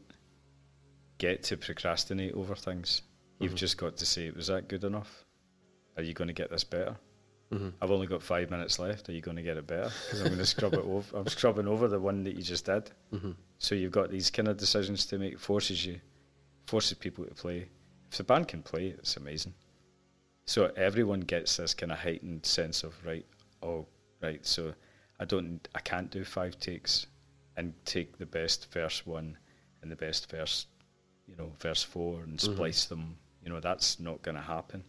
get 1.17 1.41
to 1.43 1.57
procrastinate 1.57 2.33
over 2.33 2.55
things. 2.55 3.01
You've 3.39 3.53
Mhm. 3.53 3.57
just 3.57 3.77
got 3.77 3.97
to 3.97 4.05
say, 4.05 4.29
was 4.31 4.47
that 4.47 4.67
good 4.67 4.83
enough? 4.83 5.22
Are 5.97 6.03
you 6.03 6.13
going 6.13 6.27
to 6.27 6.33
get 6.33 6.49
this 6.49 6.63
better? 6.63 6.95
Mm-hmm. 7.51 7.69
I've 7.81 7.91
only 7.91 8.07
got 8.07 8.23
five 8.23 8.49
minutes 8.49 8.79
left. 8.79 9.09
Are 9.09 9.11
you 9.11 9.21
going 9.21 9.37
to 9.37 9.43
get 9.43 9.57
it 9.57 9.67
better? 9.67 9.91
Because 10.05 10.21
I'm 10.21 10.27
going 10.27 10.39
to 10.39 10.45
scrub 10.45 10.73
it 10.73 10.79
over. 10.85 11.17
I'm 11.17 11.27
scrubbing 11.27 11.67
over 11.67 11.87
the 11.87 11.99
one 11.99 12.23
that 12.23 12.35
you 12.35 12.41
just 12.41 12.65
did. 12.65 12.89
Mm-hmm. 13.13 13.31
So 13.59 13.75
you've 13.75 13.91
got 13.91 14.09
these 14.09 14.29
kind 14.31 14.47
of 14.47 14.57
decisions 14.57 15.05
to 15.07 15.17
make. 15.19 15.37
Forces 15.39 15.85
you, 15.85 15.99
forces 16.67 16.97
people 16.97 17.25
to 17.25 17.33
play. 17.35 17.67
If 18.11 18.17
the 18.17 18.23
band 18.23 18.47
can 18.47 18.61
play, 18.63 18.87
it's 18.87 19.17
amazing. 19.17 19.53
So 20.45 20.71
everyone 20.75 21.21
gets 21.21 21.57
this 21.57 21.73
kind 21.73 21.91
of 21.91 21.99
heightened 21.99 22.45
sense 22.45 22.83
of 22.83 22.93
right. 23.05 23.25
Oh, 23.61 23.85
right. 24.21 24.45
So 24.45 24.73
I 25.19 25.25
don't. 25.25 25.65
I 25.75 25.79
can't 25.79 26.09
do 26.09 26.23
five 26.23 26.59
takes 26.59 27.05
and 27.55 27.73
take 27.85 28.17
the 28.17 28.25
best 28.25 28.71
verse 28.73 29.05
one 29.05 29.37
and 29.83 29.91
the 29.91 29.95
best 29.95 30.29
verse, 30.31 30.65
you 31.27 31.35
know, 31.37 31.51
verse 31.59 31.83
four 31.83 32.23
and 32.23 32.37
Mhm. 32.39 32.41
splice 32.55 32.85
them. 32.85 33.15
You 33.43 33.49
know, 33.51 33.59
that's 33.59 33.99
not 33.99 34.21
going 34.23 34.35
to 34.35 34.41
happen. 34.41 34.83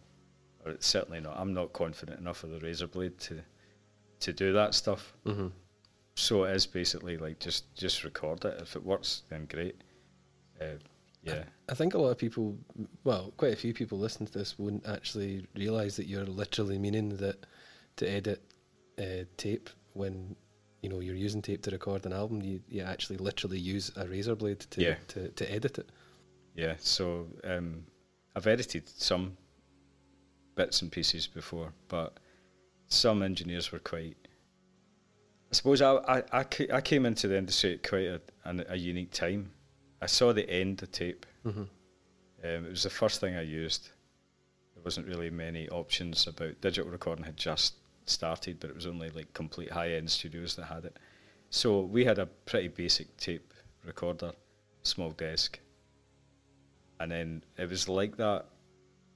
Or 0.65 0.71
it's 0.71 0.87
certainly 0.87 1.19
not. 1.19 1.35
I'm 1.37 1.53
not 1.53 1.73
confident 1.73 2.19
enough 2.19 2.43
of 2.43 2.49
the 2.49 2.59
razor 2.59 2.87
blade 2.87 3.17
to 3.19 3.41
to 4.21 4.33
do 4.33 4.53
that 4.53 4.73
stuff. 4.73 5.13
Mm-hmm. 5.25 5.47
So 6.15 6.45
it 6.45 6.55
is 6.55 6.65
basically 6.65 7.17
like 7.17 7.39
just 7.39 7.73
just 7.75 8.03
record 8.03 8.43
it. 8.45 8.59
If 8.61 8.75
it 8.75 8.83
works, 8.83 9.23
then 9.29 9.45
great. 9.45 9.75
Uh, 10.59 10.77
yeah, 11.21 11.43
I 11.69 11.73
think 11.73 11.95
a 11.95 11.97
lot 11.97 12.09
of 12.11 12.19
people, 12.19 12.55
well, 13.03 13.33
quite 13.35 13.51
a 13.51 13.55
few 13.55 13.73
people 13.73 13.97
listening 13.97 14.27
to 14.27 14.37
this 14.37 14.59
wouldn't 14.59 14.85
actually 14.87 15.47
realise 15.55 15.95
that 15.97 16.05
you're 16.05 16.23
literally 16.23 16.77
meaning 16.77 17.09
that 17.17 17.47
to 17.95 18.07
edit 18.07 18.43
uh, 18.99 19.25
tape 19.35 19.71
when 19.93 20.35
you 20.83 20.89
know 20.89 20.99
you're 20.99 21.15
using 21.15 21.41
tape 21.41 21.63
to 21.63 21.71
record 21.71 22.05
an 22.05 22.13
album, 22.13 22.43
you, 22.43 22.61
you 22.69 22.83
actually 22.83 23.17
literally 23.17 23.57
use 23.57 23.91
a 23.97 24.07
razor 24.07 24.35
blade 24.35 24.59
to 24.71 24.81
Yeah. 24.81 24.95
to, 25.09 25.29
to 25.29 25.51
edit 25.51 25.79
it. 25.79 25.89
yeah. 26.55 26.75
So 26.77 27.27
um, 27.43 27.85
I've 28.35 28.45
edited 28.47 28.87
some 28.87 29.35
bits 30.55 30.81
and 30.81 30.91
pieces 30.91 31.27
before, 31.27 31.73
but 31.87 32.17
some 32.87 33.21
engineers 33.21 33.71
were 33.71 33.79
quite. 33.79 34.17
I 35.51 35.55
suppose 35.55 35.81
I 35.81 35.93
I, 35.93 36.23
I, 36.31 36.45
I 36.73 36.81
came 36.81 37.05
into 37.05 37.27
the 37.27 37.37
industry 37.37 37.73
at 37.75 37.87
quite 37.87 38.07
a, 38.07 38.21
an, 38.43 38.63
a 38.69 38.75
unique 38.75 39.11
time. 39.11 39.51
I 40.01 40.07
saw 40.07 40.33
the 40.33 40.49
end 40.49 40.81
of 40.83 40.91
tape. 40.91 41.25
Mm-hmm. 41.45 41.61
Um, 41.61 42.65
it 42.65 42.69
was 42.69 42.83
the 42.83 42.89
first 42.89 43.19
thing 43.21 43.35
I 43.35 43.41
used. 43.41 43.89
There 44.75 44.83
wasn't 44.83 45.07
really 45.07 45.29
many 45.29 45.67
options 45.69 46.27
about 46.27 46.61
digital 46.61 46.91
recording 46.91 47.25
had 47.25 47.37
just 47.37 47.75
started, 48.05 48.59
but 48.59 48.69
it 48.69 48.75
was 48.75 48.85
only 48.85 49.09
like 49.09 49.33
complete 49.33 49.71
high 49.71 49.93
end 49.93 50.09
studios 50.09 50.55
that 50.55 50.65
had 50.65 50.85
it. 50.85 50.97
So 51.49 51.81
we 51.81 52.05
had 52.05 52.19
a 52.19 52.25
pretty 52.25 52.67
basic 52.67 53.15
tape 53.17 53.53
recorder, 53.85 54.31
small 54.83 55.11
desk, 55.11 55.59
and 56.99 57.11
then 57.11 57.43
it 57.57 57.69
was 57.69 57.87
like 57.87 58.17
that. 58.17 58.45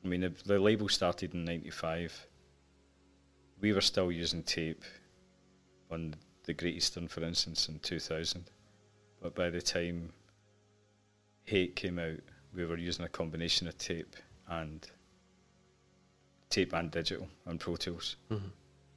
I 0.09 0.11
mean, 0.11 0.21
the, 0.21 0.33
the 0.45 0.57
label 0.59 0.89
started 0.89 1.35
in 1.35 1.45
'95. 1.45 2.25
We 3.61 3.73
were 3.73 3.81
still 3.81 4.11
using 4.11 4.41
tape 4.41 4.81
on 5.91 6.15
the 6.45 6.53
Great 6.55 6.75
Eastern, 6.77 7.07
for 7.07 7.21
instance, 7.23 7.69
in 7.69 7.77
2000. 7.77 8.49
But 9.21 9.35
by 9.35 9.51
the 9.51 9.61
time 9.61 10.11
Hate 11.43 11.75
came 11.75 11.99
out, 11.99 12.17
we 12.55 12.65
were 12.65 12.77
using 12.77 13.05
a 13.05 13.09
combination 13.09 13.67
of 13.67 13.77
tape 13.77 14.15
and 14.47 14.87
tape 16.49 16.73
and 16.73 16.89
digital 16.89 17.27
on 17.45 17.59
Pro 17.59 17.75
Tools, 17.75 18.15
Mm-hmm. 18.31 18.47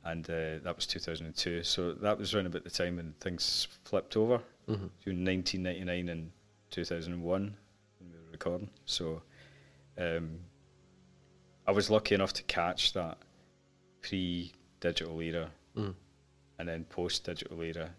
and 0.05 0.31
uh, 0.31 0.65
that 0.65 0.75
was 0.75 0.87
2002. 0.87 1.63
So 1.63 1.93
that 1.93 2.17
was 2.19 2.35
around 2.35 2.47
about 2.47 2.65
the 2.65 2.71
time 2.71 2.97
when 2.97 3.13
things 3.21 3.69
flipped 3.85 4.17
over 4.17 4.39
Mm-hmm. 4.67 4.87
between 4.99 5.25
1999 5.27 6.09
and 6.09 6.31
2001 6.71 7.55
when 7.99 8.11
we 8.11 8.17
were 8.17 8.31
recording. 8.33 8.71
So 8.87 9.21
um, 9.99 10.39
I 11.67 11.71
was 11.73 11.91
lucky 11.91 12.15
enough 12.15 12.33
to 12.35 12.43
catch 12.45 12.93
that 12.95 13.19
pre-digital 14.03 15.21
era 15.21 15.51
Mm. 15.77 15.95
and 16.59 16.69
then 16.69 16.85
post-digital 16.85 17.61
era, 17.63 17.91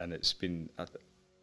and 0.00 0.12
it's 0.12 0.32
been, 0.32 0.70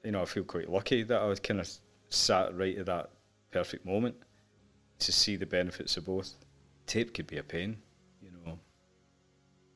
you 0.03 0.12
know, 0.12 0.22
I 0.22 0.26
feel 0.26 0.43
quite 0.43 0.70
lucky 0.70 1.03
that 1.03 1.22
I 1.22 1.26
was 1.26 1.39
kind 1.39 1.60
of 1.60 1.70
sat 2.10 2.55
right 2.57 2.78
at 2.78 2.86
that 2.88 3.12
perfect 3.51 3.86
moment 3.86 4.16
to 4.99 5.12
see 5.12 5.36
the 5.36 5.45
benefits 5.45 5.95
of 5.97 6.05
both. 6.05 6.34
Tape 6.88 7.14
could 7.14 7.28
be 7.28 7.38
a 7.38 7.43
pain, 7.43 7.78
you 8.22 8.32
know. 8.32 8.60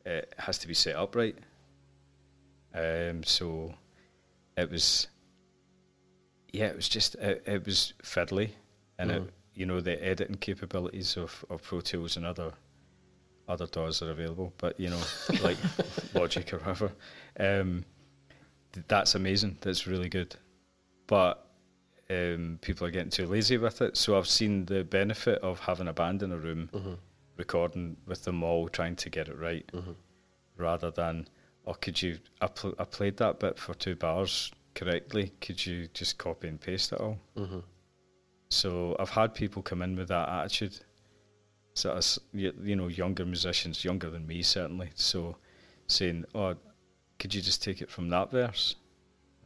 it 0.06 0.34
has 0.38 0.58
to 0.60 0.68
be 0.68 0.74
set 0.74 0.96
up 0.96 1.16
right. 1.16 1.38
Um, 2.74 3.24
so 3.24 3.74
it 4.58 4.70
was, 4.70 5.08
yeah, 6.52 6.66
it 6.66 6.76
was 6.76 6.90
just 6.90 7.16
it, 7.16 7.44
it 7.46 7.66
was 7.66 7.94
fiddly, 8.04 8.52
and 8.98 9.12
Mhm. 9.12 9.28
it, 9.28 9.34
you 9.56 9.66
know 9.66 9.82
the 9.82 10.04
editing 10.04 10.38
capabilities 10.38 11.18
of, 11.18 11.46
of 11.50 11.62
Pro 11.64 11.82
Tools 11.82 12.18
and 12.18 12.26
other 12.26 12.54
other 13.48 13.68
DAWs 13.68 14.02
are 14.02 14.12
available, 14.12 14.54
but 14.58 14.80
you 14.80 14.90
know 14.90 15.02
like 15.44 15.58
Logic 16.14 16.54
or 16.54 16.58
whatever. 16.60 16.92
Um, 17.40 17.84
th- 18.72 18.86
that's 18.88 19.16
amazing. 19.16 19.58
That's 19.62 19.86
really 19.88 20.10
good, 20.10 20.36
but 21.08 21.46
um, 22.10 22.58
people 22.62 22.88
are 22.88 22.92
getting 22.92 23.10
too 23.10 23.28
lazy 23.28 23.58
with 23.58 23.82
it. 23.82 23.98
So 23.98 24.18
I've 24.18 24.28
seen 24.28 24.66
the 24.66 24.84
benefit 24.84 25.40
of 25.42 25.60
having 25.60 25.88
a 25.88 25.94
band 25.94 26.24
in 26.24 26.32
a 26.32 26.38
room 26.38 26.70
Mhm. 26.74 26.98
recording 27.38 27.98
with 28.08 28.24
them 28.24 28.44
all, 28.44 28.70
trying 28.70 28.96
to 28.98 29.10
get 29.10 29.28
it 29.28 29.38
right, 29.38 29.66
Mhm. 29.74 29.96
rather 30.58 30.92
than, 30.92 31.28
oh, 31.68 31.74
could 31.74 32.02
you? 32.02 32.20
I, 32.42 32.48
pl- 32.48 32.76
I 32.80 32.86
played 32.86 33.18
that 33.18 33.40
bit 33.40 33.58
for 33.60 33.74
two 33.74 33.96
bars 33.96 34.52
correctly. 34.76 35.32
Could 35.42 35.66
you 35.66 35.88
just 35.94 36.18
copy 36.18 36.48
and 36.48 36.60
paste 36.62 36.94
it 36.94 37.00
all? 37.02 37.20
Mhm. 37.36 37.64
So 38.54 38.96
I've 39.00 39.10
had 39.10 39.34
people 39.34 39.62
come 39.62 39.82
in 39.82 39.96
with 39.96 40.10
that 40.10 40.30
attitude. 40.30 40.80
So 41.74 41.96
as 41.96 42.20
you, 42.34 42.54
you 42.62 42.76
know, 42.76 42.88
younger 42.88 43.26
musicians, 43.26 43.84
younger 43.84 44.10
than 44.10 44.28
me 44.28 44.44
certainly. 44.44 44.90
So 44.96 45.38
saying, 45.88 46.26
"Oh, 46.36 46.56
could 47.20 47.34
you 47.34 47.42
just 47.42 47.64
take 47.64 47.82
it 47.82 47.90
from 47.90 48.10
that 48.10 48.32
verse?" 48.32 48.76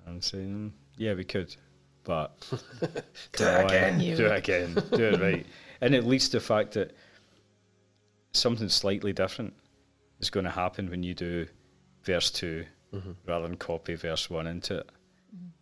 I'm 0.06 0.22
saying, 0.22 0.54
"Mm, 0.54 0.72
"Yeah, 0.98 1.14
we 1.14 1.24
could, 1.24 1.56
but 2.04 2.38
Do 3.38 3.46
it 3.46 3.66
again. 3.66 4.00
You- 4.02 4.16
do 4.18 4.26
it 4.28 4.38
again, 4.38 4.74
do 4.92 5.04
it 5.14 5.20
right." 5.22 5.46
And 5.82 5.96
at 5.96 6.06
least 6.06 6.32
the 6.34 6.40
fact 6.40 6.74
that 6.74 6.96
something 8.34 8.70
slightly 8.70 9.14
different 9.14 9.54
is 10.20 10.30
going 10.30 10.44
to 10.46 10.52
happen 10.52 10.90
when 10.90 11.04
you 11.04 11.14
do 11.14 11.48
verse 12.04 12.30
two 12.32 12.66
Mhm. 12.94 13.16
rather 13.26 13.48
than 13.48 13.58
copy 13.58 13.96
verse 13.96 14.30
one 14.30 14.48
into 14.48 14.78
it. 14.80 14.90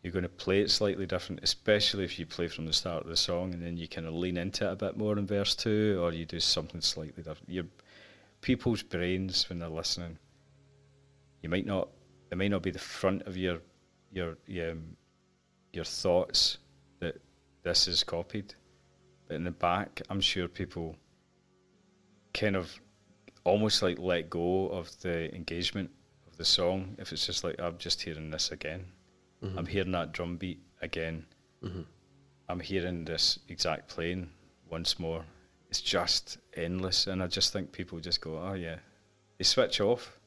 You're 0.04 0.14
going 0.14 0.24
to 0.24 0.30
play 0.30 0.62
it 0.62 0.70
slightly 0.70 1.08
different, 1.08 1.42
especially 1.44 2.04
if 2.04 2.20
you 2.20 2.28
play 2.28 2.48
from 2.48 2.68
the 2.68 2.74
start 2.74 3.04
of 3.04 3.10
the 3.10 3.18
song 3.18 3.54
and 3.54 3.64
then 3.64 3.76
you 3.76 3.88
kind 3.88 4.06
of 4.06 4.14
lean 4.14 4.38
into 4.38 4.68
it 4.68 4.72
a 4.72 4.76
bit 4.76 4.98
more 4.98 5.18
in 5.18 5.26
verse 5.26 5.56
two, 5.56 6.00
or 6.00 6.14
you 6.14 6.26
do 6.26 6.40
something 6.40 6.80
slightly 6.80 7.24
different. 7.24 7.50
Your 7.50 7.66
people's 8.42 8.84
brains 8.84 9.50
when 9.50 9.58
they're 9.58 9.70
listening, 9.70 10.20
you 11.42 11.50
might 11.50 11.66
not. 11.66 11.90
It 12.32 12.38
may 12.38 12.50
not 12.50 12.62
be 12.62 12.72
the 12.72 12.80
front 12.80 13.24
of 13.24 13.36
your 13.36 13.60
your 14.12 14.38
your, 14.46 14.72
um, 14.72 14.96
your 15.74 15.86
thoughts 15.86 16.60
that 17.00 17.20
this 17.64 17.88
is 17.88 18.04
copied, 18.04 18.54
but 19.28 19.36
in 19.36 19.44
the 19.44 19.52
back, 19.52 20.02
I'm 20.10 20.22
sure 20.22 20.48
people 20.48 20.96
kind 22.34 22.56
of 22.56 22.80
almost 23.44 23.82
like 23.82 23.98
let 23.98 24.30
go 24.30 24.68
of 24.70 24.90
the 25.02 25.34
engagement 25.34 25.90
of 26.28 26.38
the 26.38 26.46
song 26.46 26.96
if 27.00 27.12
it's 27.12 27.26
just 27.26 27.44
like 27.44 27.56
I'm 27.60 27.78
just 27.78 28.02
hearing 28.02 28.30
this 28.30 28.52
again. 28.52 28.86
Mhm. 29.42 29.58
I'm 29.58 29.66
hearing 29.66 29.92
that 29.92 30.12
drum 30.12 30.38
beat 30.38 30.60
again. 30.82 31.26
Mhm. 31.62 31.86
I'm 32.50 32.60
hearing 32.60 33.06
this 33.06 33.40
exact 33.50 33.88
playing 33.90 34.30
once 34.70 35.00
more. 35.00 35.26
It's 35.70 35.82
just 35.82 36.38
endless, 36.54 37.08
and 37.08 37.22
I 37.24 37.28
just 37.28 37.52
think 37.52 37.72
people 37.72 38.00
just 38.00 38.22
go, 38.22 38.38
"Oh 38.38 38.54
yeah," 38.54 38.80
they 39.38 39.44
switch 39.44 39.82
off. 39.82 40.20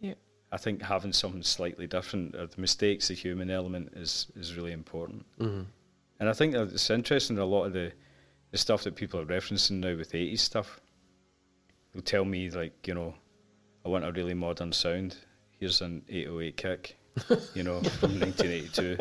Yeah. 0.00 0.14
I 0.52 0.56
think 0.56 0.82
having 0.82 1.12
something 1.12 1.42
slightly 1.42 1.86
different, 1.86 2.34
or 2.36 2.46
the 2.46 2.60
mistakes, 2.60 3.08
the 3.08 3.14
human 3.14 3.50
element, 3.50 3.92
is 3.94 4.30
is 4.36 4.54
really 4.56 4.72
important. 4.72 5.26
Mhm. 5.38 5.66
And 6.20 6.28
I 6.28 6.32
think 6.32 6.52
that 6.54 6.72
it's 6.72 6.90
interesting. 6.90 7.36
That 7.36 7.42
a 7.42 7.44
lot 7.44 7.64
of 7.64 7.72
the 7.72 7.92
the 8.52 8.58
stuff 8.58 8.84
that 8.84 8.94
people 8.94 9.18
are 9.20 9.26
referencing 9.26 9.80
now 9.80 9.96
with 9.96 10.14
eighties 10.14 10.42
stuff, 10.42 10.80
they'll 11.92 12.02
tell 12.02 12.24
me 12.24 12.50
like, 12.50 12.86
you 12.86 12.94
know, 12.94 13.16
I 13.84 13.88
want 13.88 14.04
a 14.04 14.12
really 14.12 14.34
modern 14.34 14.72
sound. 14.72 15.16
Here's 15.58 15.80
an 15.80 16.04
808 16.08 16.56
kick, 16.56 16.96
you 17.54 17.62
know, 17.62 17.80
from 17.82 18.18
1982. 18.20 18.96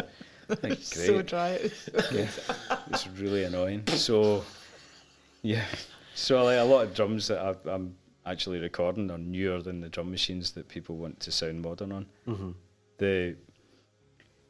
Like, 0.49 0.59
great. 0.61 0.83
So 0.83 1.21
dry. 1.21 1.69
Yeah, 2.11 2.27
it's 2.91 3.07
really 3.07 3.43
annoying. 3.45 3.87
So, 3.87 4.43
yeah, 5.41 5.65
so 6.15 6.43
like 6.43 6.59
a 6.59 6.63
lot 6.63 6.83
of 6.85 6.93
drums 6.93 7.27
that 7.27 7.39
I've, 7.39 7.65
I'm 7.65 7.95
actually 8.25 8.59
recording 8.59 9.09
are 9.11 9.17
newer 9.17 9.61
than 9.61 9.81
the 9.81 9.89
drum 9.89 10.11
machines 10.11 10.51
that 10.51 10.67
people 10.67 10.97
want 10.97 11.19
to 11.21 11.31
sound 11.31 11.61
modern 11.61 11.91
on. 11.91 12.05
Mhm. 12.27 12.53
The 12.97 13.35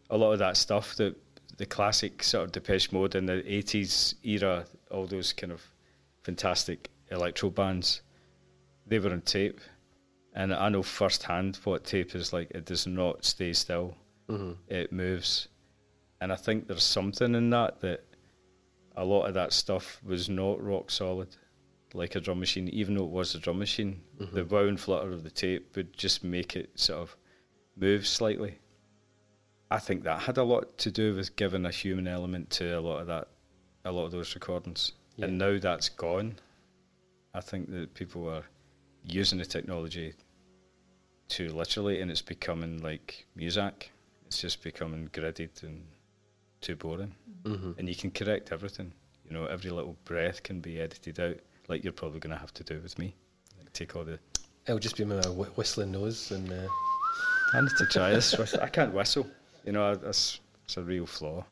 a 0.09 0.17
lot 0.17 0.33
of 0.33 0.39
that 0.39 0.57
stuff 0.57 0.95
that 0.97 1.15
the 1.57 1.65
classic 1.65 2.23
sort 2.23 2.45
of 2.45 2.51
Depeche 2.51 2.91
Mode 2.91 3.15
in 3.15 3.25
the 3.25 3.41
'80s 3.43 4.15
era, 4.23 4.65
all 4.91 5.05
those 5.07 5.33
kind 5.33 5.51
of 5.51 5.61
fantastic 6.23 6.89
electro 7.09 7.49
bands, 7.49 8.01
they 8.87 8.99
were 8.99 9.11
on 9.11 9.21
tape, 9.21 9.59
and 10.33 10.53
I 10.53 10.69
know 10.69 10.83
firsthand 10.83 11.57
what 11.63 11.83
tape 11.83 12.15
is 12.15 12.33
like. 12.33 12.51
It 12.51 12.65
does 12.65 12.85
not 12.87 13.23
stay 13.25 13.53
still 13.53 13.95
Mhm. 14.29 14.57
it 14.67 14.91
moves. 14.91 15.47
And 16.21 16.31
I 16.31 16.35
think 16.35 16.67
there's 16.67 16.83
something 16.83 17.35
in 17.35 17.49
that 17.51 17.81
that 17.81 18.05
a 18.95 19.03
lot 19.03 19.25
of 19.25 19.33
that 19.33 19.51
stuff 19.53 20.01
was 20.03 20.29
not 20.29 20.61
rock 20.63 20.89
solid, 20.91 21.35
like 21.93 22.15
a 22.15 22.21
drum 22.21 22.39
machine, 22.39 22.69
even 22.69 22.95
though 22.95 23.03
it 23.03 23.09
was 23.09 23.35
a 23.35 23.39
drum 23.39 23.59
machine. 23.59 24.01
The 24.19 24.45
wow 24.45 24.65
and 24.65 24.79
flutter 24.79 25.11
of 25.11 25.23
the 25.23 25.31
tape 25.31 25.75
would 25.75 25.93
just 25.93 26.23
make 26.23 26.55
it 26.55 26.79
sort 26.79 27.01
of 27.01 27.17
move 27.75 28.07
slightly. 28.07 28.59
I 29.71 29.79
think 29.79 30.03
that 30.03 30.21
had 30.21 30.37
a 30.37 30.43
lot 30.43 30.77
to 30.79 30.91
do 30.91 31.15
with 31.15 31.35
giving 31.35 31.65
a 31.65 31.71
human 31.71 32.07
element 32.07 32.49
to 32.51 32.77
a 32.77 32.79
lot 32.79 32.99
of 33.01 33.07
that, 33.07 33.27
a 33.83 33.91
lot 33.91 34.05
of 34.05 34.11
those 34.11 34.33
recordings. 34.35 34.93
Yeah. 35.17 35.25
And 35.25 35.37
now 35.37 35.57
that's 35.59 35.89
gone. 35.89 36.35
I 37.33 37.41
think 37.41 37.69
that 37.71 37.93
people 37.95 38.29
are 38.29 38.45
using 39.03 39.39
the 39.39 39.45
technology 39.45 40.13
too 41.33 41.49
literally, 41.49 41.99
and 42.01 42.11
it's 42.11 42.21
becoming 42.21 42.81
like 42.81 43.25
music. 43.35 43.91
It's 44.27 44.39
just 44.39 44.61
becoming 44.63 45.09
gridded 45.13 45.63
and 45.63 45.83
too 46.61 46.75
boring. 46.75 47.15
Mhm. 47.43 47.77
And 47.77 47.89
you 47.89 47.95
can 47.95 48.11
correct 48.11 48.51
everything. 48.51 48.93
You 49.27 49.33
know, 49.33 49.45
every 49.45 49.71
little 49.71 49.97
breath 50.05 50.43
can 50.43 50.59
be 50.59 50.79
edited 50.79 51.19
out, 51.19 51.37
like 51.67 51.83
you're 51.83 51.93
probably 51.93 52.19
going 52.19 52.33
to 52.35 52.39
have 52.39 52.53
to 52.55 52.63
do 52.63 52.79
with 52.81 52.97
me. 52.99 53.15
Like 53.59 53.73
take 53.73 53.95
all 53.95 54.03
the. 54.03 54.19
It'll 54.67 54.79
just 54.79 54.95
be 54.97 55.05
my 55.05 55.21
wh- 55.21 55.57
whistling 55.57 55.91
nose 55.91 56.31
and. 56.31 56.51
Uh, 56.51 56.67
I 57.53 57.61
need 57.61 57.71
to 57.77 57.85
try 57.87 58.11
this. 58.11 58.33
I 58.55 58.67
can't 58.67 58.93
whistle. 58.93 59.27
You 59.65 59.71
know, 59.73 59.95
that's 59.95 60.39
it's 60.65 60.77
a 60.77 60.81
real 60.83 61.05
flaw. 61.05 61.45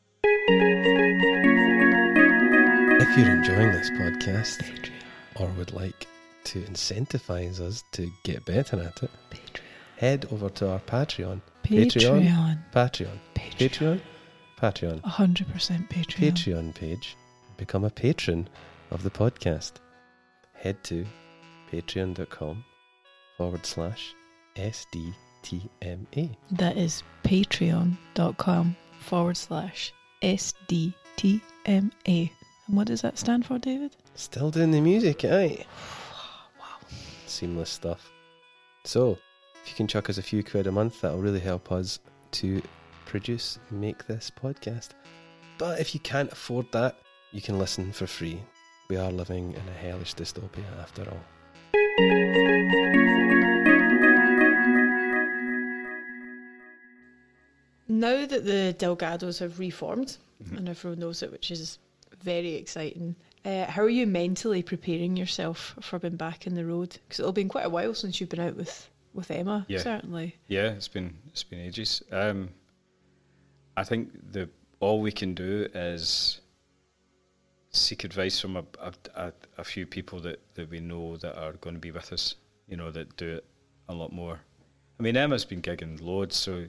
If 3.04 3.18
you're 3.18 3.30
enjoying 3.30 3.72
this 3.72 3.90
podcast 3.90 4.90
or 5.36 5.46
would 5.58 5.72
like 5.72 6.06
to 6.44 6.60
incentivize 6.62 7.60
us 7.60 7.84
to 7.92 8.10
get 8.24 8.44
better 8.44 8.80
at 8.80 9.02
it, 9.02 9.10
head 10.02 10.26
over 10.32 10.48
to 10.48 10.68
our 10.68 10.80
Patreon. 10.80 11.40
Patreon. 11.62 12.58
Patreon. 12.74 13.18
Patreon? 13.36 14.00
Patreon. 14.60 15.00
100% 15.00 15.88
Patreon. 15.88 16.32
Patreon 16.32 16.74
page. 16.74 17.16
Become 17.56 17.84
a 17.84 17.90
patron 17.90 18.48
of 18.90 19.04
the 19.04 19.10
podcast. 19.10 19.74
Head 20.54 20.82
to 20.84 21.06
patreon.com 21.70 22.64
forward 23.38 23.64
slash 23.64 24.12
SDTMA. 24.56 26.34
That 26.50 26.76
is 26.76 27.04
patreon.com 27.22 28.76
forward 28.98 29.36
slash 29.36 29.92
SDTMA. 30.20 30.92
And 31.64 32.76
what 32.76 32.88
does 32.88 33.02
that 33.02 33.18
stand 33.18 33.46
for, 33.46 33.60
David? 33.60 33.94
Still 34.16 34.50
doing 34.50 34.72
the 34.72 34.80
music, 34.80 35.24
aye? 35.24 35.64
wow. 36.58 36.88
Seamless 37.28 37.70
stuff. 37.70 38.10
So, 38.84 39.16
if 39.62 39.70
you 39.70 39.74
can 39.76 39.86
chuck 39.86 40.10
us 40.10 40.18
a 40.18 40.22
few 40.22 40.42
quid 40.42 40.66
a 40.66 40.72
month, 40.72 41.00
that'll 41.00 41.18
really 41.20 41.40
help 41.40 41.70
us 41.72 41.98
to 42.32 42.62
produce, 43.06 43.58
make 43.70 44.06
this 44.06 44.30
podcast. 44.30 44.90
But 45.58 45.80
if 45.80 45.94
you 45.94 46.00
can't 46.00 46.32
afford 46.32 46.70
that, 46.72 46.96
you 47.30 47.40
can 47.40 47.58
listen 47.58 47.92
for 47.92 48.06
free. 48.06 48.40
We 48.88 48.96
are 48.96 49.12
living 49.12 49.52
in 49.52 49.68
a 49.68 49.78
hellish 49.78 50.14
dystopia 50.14 50.64
after 50.80 51.02
all. 51.08 51.20
Now 57.88 58.26
that 58.26 58.44
the 58.44 58.74
Delgados 58.78 59.38
have 59.40 59.58
reformed, 59.58 60.16
Mhm. 60.42 60.56
and 60.58 60.68
everyone 60.68 61.00
knows 61.00 61.22
it, 61.22 61.30
which 61.30 61.50
is 61.50 61.78
very 62.22 62.54
exciting, 62.54 63.16
uh, 63.44 63.66
how 63.66 63.82
are 63.82 63.88
you 63.88 64.06
mentally 64.06 64.62
preparing 64.62 65.16
yourself 65.16 65.74
for 65.80 65.98
being 65.98 66.16
back 66.16 66.46
in 66.46 66.54
the 66.54 66.64
road? 66.64 66.98
Because 67.06 67.20
it'll 67.20 67.32
been 67.32 67.48
quite 67.48 67.66
a 67.66 67.70
while 67.70 67.94
since 67.94 68.20
you've 68.20 68.30
been 68.30 68.40
out 68.40 68.56
with, 68.56 68.88
with 69.14 69.30
Emma, 69.30 69.64
Yeah. 69.68 69.80
certainly. 69.80 70.36
Yeah, 70.48 70.70
it's 70.72 70.88
been 70.88 71.16
it's 71.28 71.42
been 71.44 71.60
ages. 71.60 72.02
Um, 72.10 72.50
I 73.76 73.84
think 73.84 74.32
the 74.32 74.48
all 74.80 75.00
we 75.00 75.12
can 75.12 75.34
do 75.34 75.68
is 75.74 76.40
seek 77.70 78.04
advice 78.04 78.38
from 78.40 78.56
a, 78.56 78.64
a, 78.80 78.92
a, 79.14 79.32
a 79.58 79.64
few 79.64 79.86
people 79.86 80.20
that, 80.20 80.40
that 80.54 80.68
we 80.68 80.80
know 80.80 81.16
that 81.18 81.38
are 81.38 81.52
going 81.54 81.74
to 81.74 81.80
be 81.80 81.90
with 81.90 82.12
us. 82.12 82.34
You 82.68 82.76
know 82.76 82.90
that 82.90 83.16
do 83.16 83.36
it 83.36 83.44
a 83.88 83.94
lot 83.94 84.12
more. 84.12 84.40
I 84.98 85.02
mean, 85.02 85.16
Emma's 85.16 85.44
been 85.44 85.62
gigging 85.62 86.00
loads, 86.00 86.36
so 86.36 86.66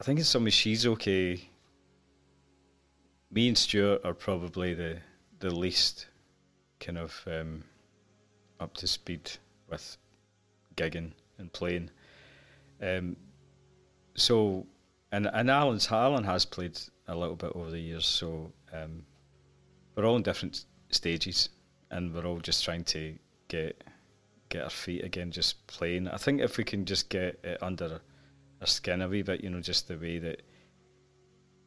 I 0.00 0.04
think 0.04 0.18
in 0.18 0.24
some 0.24 0.44
ways 0.44 0.54
she's 0.54 0.86
okay. 0.86 1.48
Me 3.30 3.48
and 3.48 3.58
Stuart 3.58 4.02
are 4.04 4.14
probably 4.14 4.74
the 4.74 4.98
the 5.40 5.50
least 5.54 6.06
kind 6.80 6.98
of 6.98 7.22
um, 7.26 7.64
up 8.60 8.74
to 8.78 8.86
speed 8.86 9.30
with 9.70 9.96
gigging 10.76 11.12
and 11.38 11.52
playing. 11.52 11.90
Um, 12.82 13.16
so, 14.14 14.66
and 15.12 15.26
and 15.32 15.50
Alan's 15.50 15.90
Alan 15.90 16.24
has 16.24 16.44
played 16.44 16.78
a 17.08 17.14
little 17.14 17.36
bit 17.36 17.52
over 17.54 17.70
the 17.70 17.80
years, 17.80 18.06
so 18.06 18.52
um, 18.72 19.04
we're 19.94 20.04
all 20.04 20.16
in 20.16 20.22
different 20.22 20.64
stages, 20.90 21.48
and 21.90 22.14
we're 22.14 22.26
all 22.26 22.40
just 22.40 22.64
trying 22.64 22.84
to 22.84 23.16
get 23.48 23.84
get 24.48 24.64
our 24.64 24.70
feet 24.70 25.04
again, 25.04 25.30
just 25.30 25.66
playing. 25.66 26.08
I 26.08 26.16
think 26.16 26.40
if 26.40 26.58
we 26.58 26.64
can 26.64 26.84
just 26.84 27.08
get 27.08 27.38
it 27.44 27.62
under 27.62 28.00
our 28.60 28.66
skin 28.66 29.02
a 29.02 29.08
wee 29.08 29.22
bit, 29.22 29.42
you 29.42 29.50
know, 29.50 29.60
just 29.60 29.88
the 29.88 29.96
way 29.96 30.18
that 30.18 30.42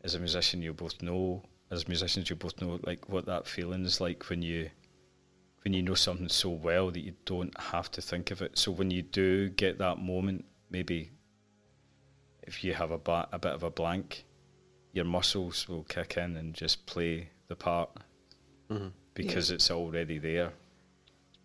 as 0.04 0.16
a 0.16 0.20
musician 0.20 0.62
you 0.62 0.74
both 0.74 1.02
know, 1.02 1.44
as 1.72 1.88
musicians 1.88 2.30
you 2.30 2.36
both 2.36 2.60
know, 2.62 2.80
like 2.84 3.10
what 3.10 3.26
that 3.26 3.46
feeling 3.48 3.84
is 3.84 4.00
like 4.00 4.30
when 4.30 4.42
you 4.42 4.70
when 5.64 5.74
you 5.74 5.82
know 5.82 5.96
something 5.96 6.30
so 6.30 6.50
well 6.50 6.92
that 6.92 7.02
you 7.02 7.14
don't 7.26 7.58
have 7.60 7.92
to 7.92 8.02
think 8.02 8.32
of 8.32 8.42
it. 8.42 8.58
So 8.58 8.72
when 8.72 8.92
you 8.92 9.02
do 9.02 9.50
get 9.50 9.78
that 9.80 9.98
moment, 10.00 10.46
maybe 10.70 11.12
if 12.44 12.64
you 12.64 12.74
have 12.74 12.92
a, 12.92 12.98
ba- 12.98 13.28
a 13.32 13.40
bit 13.40 13.52
of 13.54 13.64
a 13.64 13.70
blank, 13.70 14.24
your 14.94 15.06
muscles 15.06 15.68
will 15.68 15.84
kick 15.84 16.18
in 16.18 16.38
and 16.38 16.54
just 16.54 16.86
play 16.86 17.30
the 17.48 17.56
part 17.56 17.90
Mm-hmm. 18.70 18.88
because 19.14 19.50
it's 19.50 19.72
already 19.72 20.18
there. 20.18 20.52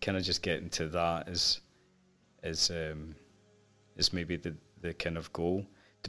Kind 0.01 0.17
of 0.17 0.23
just 0.23 0.41
getting 0.41 0.69
to 0.71 0.87
that 0.89 1.29
is 1.29 1.61
is 2.43 2.69
um, 2.69 3.15
is 3.95 4.11
maybe 4.11 4.35
the 4.35 4.53
the 4.81 4.93
kind 4.93 5.17
of 5.17 5.31
goal. 5.31 5.65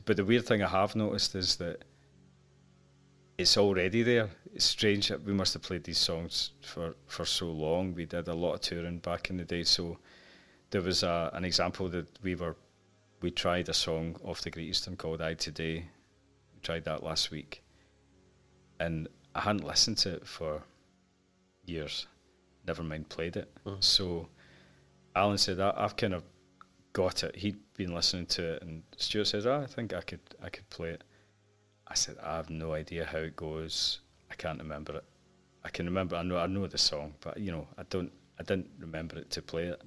But 0.06 0.16
the 0.16 0.24
weird 0.24 0.44
thing 0.44 0.60
I 0.60 0.66
have 0.68 0.96
noticed 0.96 1.36
is 1.36 1.54
that 1.56 1.84
it's 3.38 3.56
already 3.56 4.02
there. 4.02 4.28
It's 4.54 4.64
strange 4.64 5.08
that 5.08 5.24
we 5.24 5.32
must 5.32 5.52
have 5.54 5.62
played 5.62 5.82
these 5.82 5.98
songs 5.98 6.52
for, 6.62 6.94
for 7.06 7.24
so 7.24 7.50
long. 7.50 7.92
We 7.92 8.04
did 8.04 8.28
a 8.28 8.34
lot 8.34 8.54
of 8.54 8.60
touring 8.60 8.98
back 8.98 9.28
in 9.28 9.36
the 9.36 9.44
day, 9.44 9.64
so 9.64 9.98
there 10.70 10.80
was 10.80 11.02
a, 11.02 11.30
an 11.34 11.44
example 11.44 11.88
that 11.88 12.06
we 12.22 12.36
were 12.36 12.56
we 13.20 13.30
tried 13.30 13.68
a 13.68 13.74
song 13.74 14.16
off 14.22 14.42
the 14.42 14.50
Great 14.50 14.68
Eastern 14.68 14.96
called 14.96 15.20
"Aye 15.20 15.34
Today." 15.34 15.86
We 16.54 16.60
tried 16.62 16.84
that 16.84 17.02
last 17.02 17.32
week, 17.32 17.64
and 18.78 19.08
I 19.34 19.40
hadn't 19.40 19.64
listened 19.64 19.98
to 19.98 20.14
it 20.14 20.26
for 20.28 20.62
years. 21.64 22.06
Never 22.66 22.84
mind 22.84 23.08
played 23.08 23.36
it. 23.36 23.50
Mhm. 23.64 23.82
So 23.82 24.28
Alan 25.16 25.38
said, 25.38 25.58
I, 25.58 25.72
"I've 25.76 25.96
kind 25.96 26.14
of 26.14 26.22
got 26.92 27.24
it." 27.24 27.34
He'd 27.34 27.58
been 27.74 27.92
listening 27.92 28.26
to 28.26 28.54
it, 28.54 28.62
and 28.62 28.84
Stuart 28.98 29.24
said, 29.26 29.46
oh, 29.46 29.62
"I 29.62 29.66
think 29.66 29.92
I 29.92 30.00
could 30.00 30.20
I 30.40 30.48
could 30.48 30.68
play 30.70 30.90
it." 30.90 31.02
I 31.88 31.94
said, 31.94 32.18
"I 32.22 32.36
have 32.36 32.50
no 32.50 32.72
idea 32.72 33.04
how 33.04 33.18
it 33.18 33.34
goes. 33.34 34.00
I 34.34 34.36
can't 34.36 34.58
remember 34.58 34.96
it. 34.96 35.04
I 35.62 35.68
can 35.68 35.86
remember. 35.86 36.16
I 36.16 36.22
know 36.24 36.38
I 36.38 36.46
know 36.48 36.66
the 36.66 36.78
song, 36.78 37.14
but 37.20 37.38
you 37.38 37.52
know, 37.52 37.68
I 37.78 37.84
don't. 37.84 38.12
I 38.38 38.42
didn't 38.42 38.68
remember 38.80 39.16
it 39.16 39.30
to 39.30 39.42
play 39.42 39.66
it." 39.68 39.80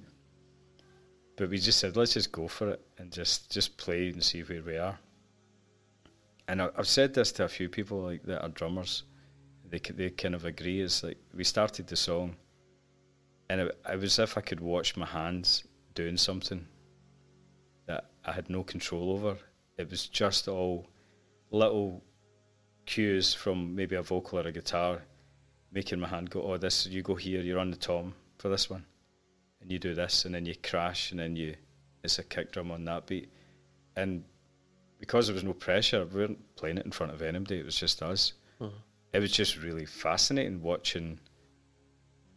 But 1.35 1.49
we 1.49 1.59
just 1.59 1.79
said, 1.79 1.95
let's 1.97 2.13
just 2.13 2.31
go 2.31 2.47
for 2.47 2.69
it 2.69 2.81
and 2.97 3.11
just 3.11 3.51
just 3.51 3.77
play 3.77 4.07
and 4.07 4.23
see 4.23 4.41
where 4.41 4.63
we 4.63 4.77
are. 4.77 4.97
And 6.47 6.61
I, 6.61 6.69
I've 6.77 6.87
said 6.87 7.13
this 7.13 7.31
to 7.33 7.43
a 7.43 7.49
few 7.49 7.67
people 7.67 8.01
like 8.01 8.23
that 8.23 8.41
are 8.41 8.49
drummers. 8.49 9.03
They 9.69 9.79
they 9.79 10.09
kind 10.11 10.33
of 10.33 10.45
agree. 10.45 10.79
It's 10.81 11.03
like 11.03 11.17
we 11.35 11.43
started 11.43 11.87
the 11.87 11.97
song, 11.97 12.37
and 13.49 13.61
it, 13.61 13.77
it 13.91 13.99
was 13.99 14.17
as 14.17 14.29
if 14.29 14.37
I 14.37 14.41
could 14.41 14.61
watch 14.61 14.95
my 14.95 15.05
hands 15.05 15.65
doing 15.93 16.17
something 16.17 16.65
that 17.85 18.05
I 18.23 18.31
had 18.31 18.49
no 18.49 18.63
control 18.63 19.11
over. 19.11 19.37
It 19.77 19.91
was 19.91 20.07
just 20.07 20.47
all 20.47 20.87
little 21.51 22.01
cues 22.87 23.35
from 23.35 23.75
maybe 23.75 23.95
a 23.95 24.01
vocal 24.01 24.39
or 24.39 24.47
a 24.47 24.51
guitar, 24.51 25.03
making 25.71 25.99
my 25.99 26.07
hand 26.07 26.31
go, 26.31 26.41
"Oh, 26.41 26.57
this 26.57 26.87
you 26.87 27.03
go 27.03 27.13
here. 27.15 27.41
You're 27.41 27.59
on 27.59 27.69
the 27.69 27.77
tom 27.77 28.15
for 28.39 28.49
this 28.49 28.69
one." 28.69 28.85
and 29.59 29.71
you 29.71 29.79
do 29.79 29.93
this, 29.93 30.23
and 30.23 30.33
then 30.33 30.45
you 30.45 30.55
crash, 30.55 31.11
and 31.11 31.19
then 31.19 31.35
you 31.35 31.55
it's 32.03 32.19
a 32.19 32.23
kick 32.23 32.51
drum 32.53 32.71
on 32.71 32.85
that 32.85 33.05
beat, 33.05 33.29
and 33.95 34.23
because 34.99 35.27
there 35.27 35.33
was 35.33 35.43
no 35.43 35.53
pressure, 35.53 36.05
we 36.05 36.21
weren't 36.21 36.55
playing 36.55 36.77
it 36.77 36.85
in 36.85 36.91
front 36.91 37.11
of 37.11 37.21
anybody. 37.21 37.59
It 37.59 37.65
was 37.65 37.75
just 37.75 38.01
us. 38.01 38.33
Mhm. 38.61 38.71
It 39.13 39.19
was 39.19 39.31
just 39.31 39.57
really 39.57 39.85
fascinating 39.85 40.61
watching 40.61 41.19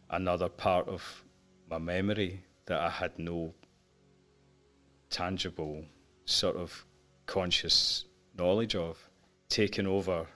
another 0.09 0.49
part 0.49 0.87
of 0.89 1.23
my 1.69 1.77
memory 1.77 2.43
that 2.65 2.81
I 2.81 2.89
had 2.89 3.17
no 3.17 3.53
tangible 5.09 5.85
sort 6.25 6.55
of 6.55 6.85
conscious 7.25 8.05
knowledge 8.37 8.75
of 8.75 9.09
taking 9.49 9.87
over 9.87 10.27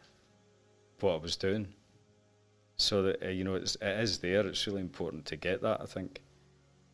what 0.99 1.13
I 1.13 1.17
was 1.17 1.35
doing. 1.35 1.67
So 2.77 3.03
that 3.03 3.23
uh, 3.23 3.29
you 3.29 3.43
know, 3.43 3.55
it's, 3.55 3.75
it 3.75 3.99
is 3.99 4.17
there. 4.19 4.45
It's 4.45 4.67
really 4.67 4.81
important 4.81 5.25
to 5.27 5.35
get 5.35 5.61
that. 5.61 5.81
I 5.81 5.85
think. 5.85 6.21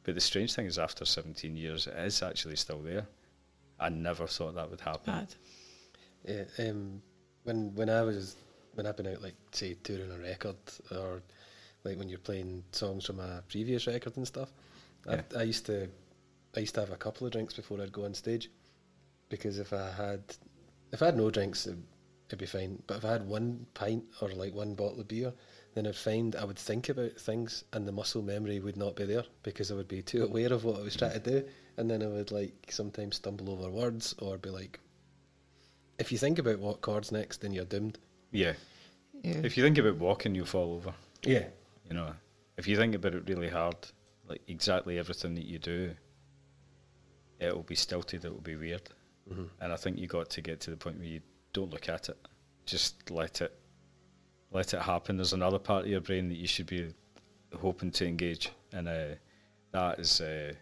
But 0.04 0.16
the 0.16 0.22
strange 0.22 0.54
thing 0.54 0.66
is, 0.66 0.80
after 0.80 1.06
17 1.06 1.56
years, 1.56 1.86
it 1.88 1.94
is 1.94 2.24
actually 2.24 2.56
still 2.56 2.80
there. 2.82 3.06
I 3.80 3.90
never 3.90 4.26
thought 4.28 4.56
that 4.56 4.70
would 4.70 4.82
happen. 4.82 5.14
Bad. 5.14 5.36
Yeah, 6.28 6.70
um, 6.70 7.02
when 7.44 7.74
when 7.76 7.90
I 7.90 8.02
was 8.04 8.36
when 8.76 8.86
I've 8.86 8.98
been 8.98 9.08
out 9.08 9.22
like 9.22 9.36
say 9.52 9.76
touring 9.84 10.12
a 10.12 10.18
record 10.18 10.56
or 10.92 11.22
like 11.84 11.98
when 11.98 12.10
you're 12.10 12.20
playing 12.20 12.64
songs 12.72 13.06
from 13.06 13.20
a 13.20 13.44
previous 13.48 13.88
record 13.88 14.18
and 14.18 14.28
stuff, 14.28 14.50
Yeah. 15.08 15.22
I, 15.36 15.40
I 15.40 15.44
used 15.44 15.66
to 15.66 15.88
I 16.56 16.60
used 16.60 16.76
to 16.76 16.82
have 16.82 16.92
a 16.92 16.98
couple 16.98 17.26
of 17.26 17.34
drinks 17.34 17.56
before 17.56 17.82
I'd 17.82 17.92
go 17.92 18.06
on 18.06 18.14
stage 18.14 18.50
because 19.30 19.58
if 19.58 19.74
I 19.74 19.90
had 19.92 20.22
if 20.92 21.02
I 21.02 21.06
had 21.08 21.18
no 21.18 21.32
drinks 21.32 21.66
it, 21.66 21.78
it'd 22.32 22.40
be 22.40 22.46
fine, 22.46 22.82
but 22.88 22.98
if 22.98 23.06
I 23.06 23.14
had 23.14 23.28
one 23.28 23.66
pint 23.74 24.04
or 24.22 24.30
like 24.30 24.54
one 24.54 24.76
bottle 24.76 25.00
of 25.00 25.08
beer, 25.08 25.34
then 25.74 25.88
I'd 25.88 25.96
find 25.96 26.36
I 26.36 26.44
would 26.44 26.60
think 26.60 26.90
about 26.90 27.14
things 27.14 27.64
and 27.74 27.88
the 27.88 27.92
muscle 27.92 28.22
memory 28.22 28.60
would 28.60 28.78
not 28.78 28.96
be 28.96 29.06
there 29.06 29.24
because 29.44 29.72
I 29.72 29.76
would 29.76 29.88
be 29.88 30.02
too 30.02 30.24
aware 30.24 30.52
of 30.52 30.64
what 30.64 30.80
I 30.80 30.84
was 30.84 30.96
trying 30.96 31.14
to 31.14 31.20
do, 31.20 31.48
and 31.78 31.90
then 31.90 32.04
I 32.04 32.08
would 32.08 32.32
like 32.32 32.68
sometimes 32.70 33.18
stumble 33.18 33.50
over 33.52 33.70
words 33.70 34.16
or 34.20 34.38
be 34.38 34.50
like 34.50 34.80
if 36.02 36.12
you 36.12 36.18
think 36.18 36.40
about 36.40 36.60
what 36.60 36.82
chords 36.82 37.12
next, 37.12 37.42
then 37.42 37.54
you're 37.54 37.64
doomed. 37.64 38.00
Yeah. 38.32 38.54
Yeah. 39.22 39.42
If 39.44 39.56
you 39.56 39.64
think 39.64 39.78
about 39.78 39.98
walking, 39.98 40.34
you'll 40.34 40.48
fall 40.48 40.74
over. 40.74 40.94
Yeah. 41.24 41.46
You 41.88 41.96
know, 41.96 42.14
if 42.58 42.68
you 42.68 42.76
think 42.76 42.96
about 42.96 43.14
it 43.14 43.30
really 43.30 43.50
hard, 43.50 43.76
like 44.28 44.42
exactly 44.48 44.98
everything 44.98 45.36
that 45.36 45.46
you 45.46 45.60
do, 45.60 45.92
it 47.40 47.54
will 47.54 47.64
be 47.64 47.76
stilted. 47.76 48.26
It 48.26 48.32
will 48.32 48.42
be 48.42 48.56
weird. 48.56 48.90
hmm 49.32 49.44
And 49.60 49.72
I 49.72 49.76
think 49.76 50.00
you 50.00 50.08
got 50.08 50.30
to 50.32 50.42
get 50.42 50.60
to 50.62 50.72
the 50.72 50.78
point 50.78 50.98
where 50.98 51.08
you 51.08 51.22
don't 51.54 51.70
look 51.72 51.90
at 51.90 52.10
it, 52.10 52.18
just 52.66 53.10
let 53.12 53.42
it, 53.42 53.54
let 54.52 54.74
it 54.74 54.82
happen. 54.82 55.18
There's 55.18 55.34
another 55.34 55.60
part 55.60 55.86
of 55.86 55.90
your 55.92 56.02
brain 56.02 56.30
that 56.30 56.38
you 56.38 56.48
should 56.48 56.68
be 56.68 56.94
hoping 57.60 57.92
to 57.92 58.08
engage, 58.08 58.50
and 58.72 58.88
uh, 58.88 59.16
that 59.72 60.00
is 60.00 60.22
uh, 60.22 60.54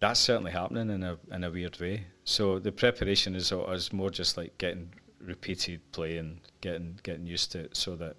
that's 0.00 0.20
certainly 0.20 0.52
happening 0.52 0.90
in 0.90 1.02
a 1.02 1.18
in 1.32 1.44
a 1.44 1.50
weird 1.50 1.78
way. 1.80 2.04
So 2.24 2.58
the 2.58 2.72
preparation 2.72 3.34
is 3.34 3.52
is 3.52 3.92
more 3.92 4.10
just 4.10 4.36
like 4.36 4.56
getting 4.58 4.92
repeated 5.20 5.80
playing, 5.92 6.40
getting 6.60 6.98
getting 7.02 7.26
used 7.26 7.52
to 7.52 7.60
it, 7.60 7.76
so 7.76 7.96
that 7.96 8.16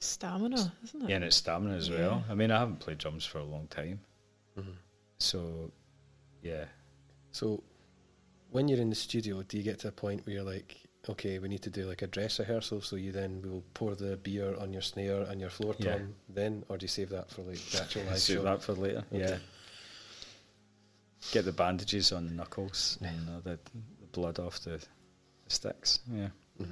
Stamina, 0.00 0.72
isn't 0.84 1.02
it? 1.02 1.08
yeah, 1.10 1.16
and 1.16 1.24
it's 1.24 1.36
stamina 1.36 1.74
as 1.76 1.88
Yeah. 1.88 1.98
well. 1.98 2.24
I 2.28 2.34
mean, 2.34 2.50
I 2.50 2.58
haven't 2.58 2.80
played 2.80 2.98
drums 2.98 3.24
for 3.24 3.38
a 3.38 3.44
long 3.44 3.66
time, 3.68 4.00
hmm 4.56 4.72
so 5.18 5.70
yeah, 6.42 6.64
So, 7.30 7.62
when 8.52 8.68
you're 8.68 8.80
in 8.80 8.90
the 8.90 8.94
studio, 8.96 9.42
do 9.42 9.56
you 9.56 9.62
get 9.62 9.80
to 9.80 9.88
a 9.88 9.92
point 9.92 10.24
where 10.26 10.34
you're 10.36 10.44
like, 10.44 10.76
okay, 11.08 11.38
we 11.40 11.48
need 11.48 11.62
to 11.62 11.70
do 11.70 11.86
like 11.86 12.02
a 12.02 12.06
dress 12.06 12.38
rehearsal? 12.38 12.80
So 12.80 12.96
you 12.96 13.10
then 13.12 13.42
will 13.42 13.64
pour 13.74 13.94
the 13.94 14.16
beer 14.16 14.54
on 14.60 14.72
your 14.72 14.82
snare 14.82 15.22
and 15.22 15.40
your 15.40 15.50
floor 15.50 15.74
tom, 15.74 15.84
Yeah. 15.86 15.98
then, 16.28 16.64
or 16.68 16.76
do 16.78 16.84
you 16.84 16.88
save 16.88 17.10
that 17.10 17.30
for 17.30 17.42
like 17.42 17.58
the 17.70 17.80
actual 17.82 18.04
live 18.04 18.18
save 18.20 18.36
show? 18.36 18.42
that 18.44 18.62
for 18.62 18.74
later. 18.74 19.04
Okay. 19.12 19.20
Yeah, 19.20 19.38
get 21.32 21.44
the 21.44 21.52
bandages 21.52 22.12
on 22.12 22.26
the 22.26 22.32
knuckles 22.32 22.98
and 23.00 23.28
uh, 23.28 23.40
the, 23.42 23.58
the 24.00 24.06
blood 24.12 24.38
off 24.38 24.60
the, 24.60 24.70
the 24.78 24.86
sticks. 25.48 26.00
Yeah, 26.12 26.28
Mhm. 26.60 26.68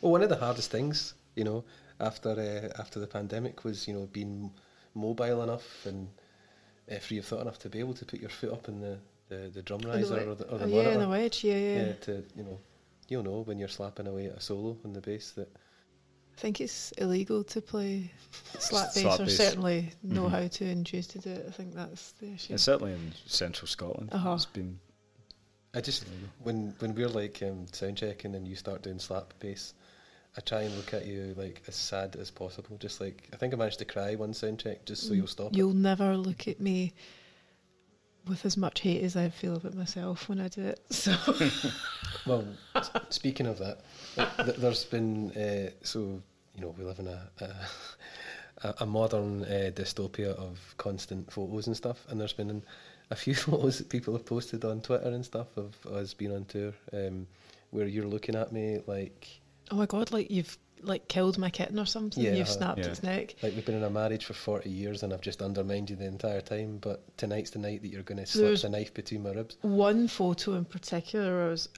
Well, 0.00 0.12
one 0.12 0.22
of 0.22 0.30
the 0.30 0.36
hardest 0.36 0.70
things, 0.70 1.12
you 1.36 1.44
know, 1.44 1.64
after 2.00 2.30
uh, 2.30 2.80
after 2.80 2.98
the 3.00 3.06
pandemic 3.06 3.64
was, 3.64 3.86
you 3.86 3.92
know, 3.94 4.06
being 4.06 4.50
mobile 4.94 5.42
enough 5.42 5.84
and 5.84 6.08
uh, 6.90 6.98
free 6.98 7.18
of 7.18 7.26
thought 7.26 7.42
enough 7.42 7.58
to 7.58 7.68
be 7.68 7.78
able 7.80 7.92
to 7.94 8.04
put 8.06 8.18
your 8.20 8.30
foot 8.30 8.50
up 8.52 8.66
in 8.68 8.80
the, 8.80 8.98
the, 9.30 9.50
the 9.54 9.62
drum 9.62 9.80
On 9.84 9.90
the 9.90 9.96
riser 9.96 10.28
or 10.30 10.34
the, 10.34 10.44
or 10.50 10.58
the 10.58 10.64
oh, 10.64 10.68
yeah, 10.68 10.74
monitor. 10.76 10.92
on 10.94 11.00
the 11.00 11.08
wedge, 11.08 11.42
yeah, 11.44 11.54
yeah. 11.56 11.86
yeah, 11.86 11.92
to 12.06 12.24
you 12.36 12.42
know, 12.44 12.58
you'll 13.08 13.22
know 13.22 13.40
when 13.40 13.58
you're 13.58 13.68
slapping 13.68 14.06
away 14.06 14.26
at 14.26 14.34
a 14.36 14.40
solo 14.40 14.76
on 14.84 14.92
the 14.92 15.00
bass 15.00 15.30
that 15.32 15.48
I 16.36 16.40
think 16.40 16.60
it's 16.60 16.92
illegal 16.92 17.42
to 17.44 17.60
play 17.60 18.10
slap 18.58 18.94
bass, 18.94 19.02
Slap 19.02 19.20
or 19.20 19.24
bass. 19.24 19.36
certainly 19.36 19.90
know 20.02 20.24
Mhm. 20.24 20.30
how 20.30 20.46
to 20.48 20.64
and 20.66 20.84
choose 20.86 21.06
to 21.08 21.18
do 21.18 21.30
it. 21.30 21.44
I 21.48 21.50
think 21.52 21.74
that's 21.74 22.12
the 22.12 22.32
issue. 22.32 22.52
and 22.52 22.60
certainly 22.60 22.92
in 22.92 23.12
central 23.26 23.66
Scotland, 23.68 24.10
Uh-huh. 24.12 24.34
it's 24.34 24.46
been 24.46 24.78
I 25.74 25.80
just 25.80 26.04
when 26.42 26.74
when 26.80 26.94
we're 26.94 27.08
like 27.08 27.42
um, 27.42 27.66
sound 27.72 27.96
checking 27.98 28.34
and 28.34 28.46
you 28.48 28.56
start 28.56 28.82
doing 28.82 28.98
slap 28.98 29.32
bass, 29.38 29.72
I 30.36 30.40
try 30.40 30.62
and 30.62 30.74
look 30.76 30.92
at 30.94 31.06
you 31.06 31.34
like 31.36 31.62
as 31.68 31.76
sad 31.76 32.16
as 32.16 32.30
possible. 32.30 32.76
Just 32.78 33.00
like 33.00 33.28
I 33.32 33.36
think 33.36 33.54
I 33.54 33.56
managed 33.56 33.78
to 33.78 33.84
cry 33.84 34.14
one 34.16 34.34
sound 34.34 34.58
check 34.58 34.84
just 34.84 35.04
so 35.04 35.12
Mm, 35.12 35.16
you'll 35.16 35.26
stop. 35.28 35.54
You'll 35.54 35.72
never 35.74 36.16
look 36.16 36.48
at 36.48 36.58
me 36.58 36.92
with 38.26 38.44
as 38.44 38.56
much 38.56 38.80
hate 38.80 39.02
as 39.02 39.16
I 39.16 39.28
feel 39.30 39.56
about 39.56 39.74
myself 39.74 40.28
when 40.28 40.40
I 40.40 40.48
do 40.48 40.62
it. 40.62 40.80
So 40.90 41.14
Well, 42.26 42.44
speaking 43.08 43.46
of 43.46 43.58
that, 43.58 43.80
uh, 44.18 44.44
th- 44.44 44.56
there's 44.58 44.84
been 44.84 45.30
uh, 45.32 45.70
so 45.82 46.20
you 46.54 46.60
know 46.60 46.74
we 46.76 46.84
live 46.84 46.98
in 46.98 47.06
a 47.08 47.30
a, 48.62 48.74
a 48.80 48.86
modern 48.86 49.44
uh, 49.44 49.70
dystopia 49.74 50.34
of 50.34 50.74
constant 50.76 51.32
photos 51.32 51.66
and 51.66 51.76
stuff, 51.76 52.04
and 52.08 52.20
there's 52.20 52.32
been 52.34 52.62
a 53.10 53.16
few 53.16 53.34
photos 53.46 53.78
that 53.78 53.88
people 53.88 54.12
have 54.12 54.26
posted 54.26 54.64
on 54.64 54.80
Twitter 54.80 55.08
and 55.08 55.24
stuff 55.24 55.56
of 55.56 55.74
us 55.86 56.12
being 56.14 56.32
on 56.34 56.44
tour, 56.44 56.72
um, 56.92 57.26
where 57.70 57.86
you're 57.86 58.06
looking 58.06 58.34
at 58.34 58.52
me 58.52 58.80
like 58.86 59.40
Oh 59.70 59.76
my 59.76 59.86
god, 59.86 60.12
like 60.12 60.30
you've 60.30 60.58
like 60.82 61.08
killed 61.08 61.38
my 61.38 61.50
kitten 61.50 61.78
or 61.78 61.86
something. 61.86 62.22
Yeah, 62.22 62.30
you've 62.32 62.42
uh-huh. 62.48 62.52
snapped 62.58 62.78
Yeah. 62.80 62.86
its 62.86 63.02
neck. 63.02 63.34
like 63.42 63.54
we've 63.54 63.64
been 63.66 63.74
in 63.76 63.84
a 63.84 63.90
marriage 63.90 64.24
for 64.24 64.32
forty 64.34 64.70
years 64.70 65.02
and 65.02 65.12
I've 65.12 65.20
just 65.20 65.42
undermined 65.42 65.90
you 65.90 65.96
the 65.96 66.06
entire 66.06 66.40
time. 66.40 66.78
But 66.78 67.16
tonight's 67.16 67.50
the 67.50 67.58
night 67.58 67.82
that 67.82 67.88
you're 67.88 68.02
going 68.02 68.18
to 68.18 68.26
slip 68.26 68.44
There's- 68.44 68.62
the 68.62 68.68
knife 68.70 68.94
between 68.94 69.22
my 69.22 69.30
ribs. 69.32 69.56
One 69.62 70.08
photo 70.08 70.54
in 70.54 70.64
particular, 70.64 71.46
I 71.46 71.48
was, 71.48 71.68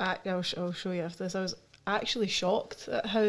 act- 0.00 0.26
I'll, 0.26 0.42
sh- 0.42 0.54
I'll 0.56 0.72
show 0.72 0.90
you 0.92 1.02
after 1.02 1.24
this. 1.24 1.34
I 1.34 1.40
was 1.42 1.54
actually 1.86 2.26
shocked 2.28 2.88
at 2.88 3.06
how, 3.06 3.20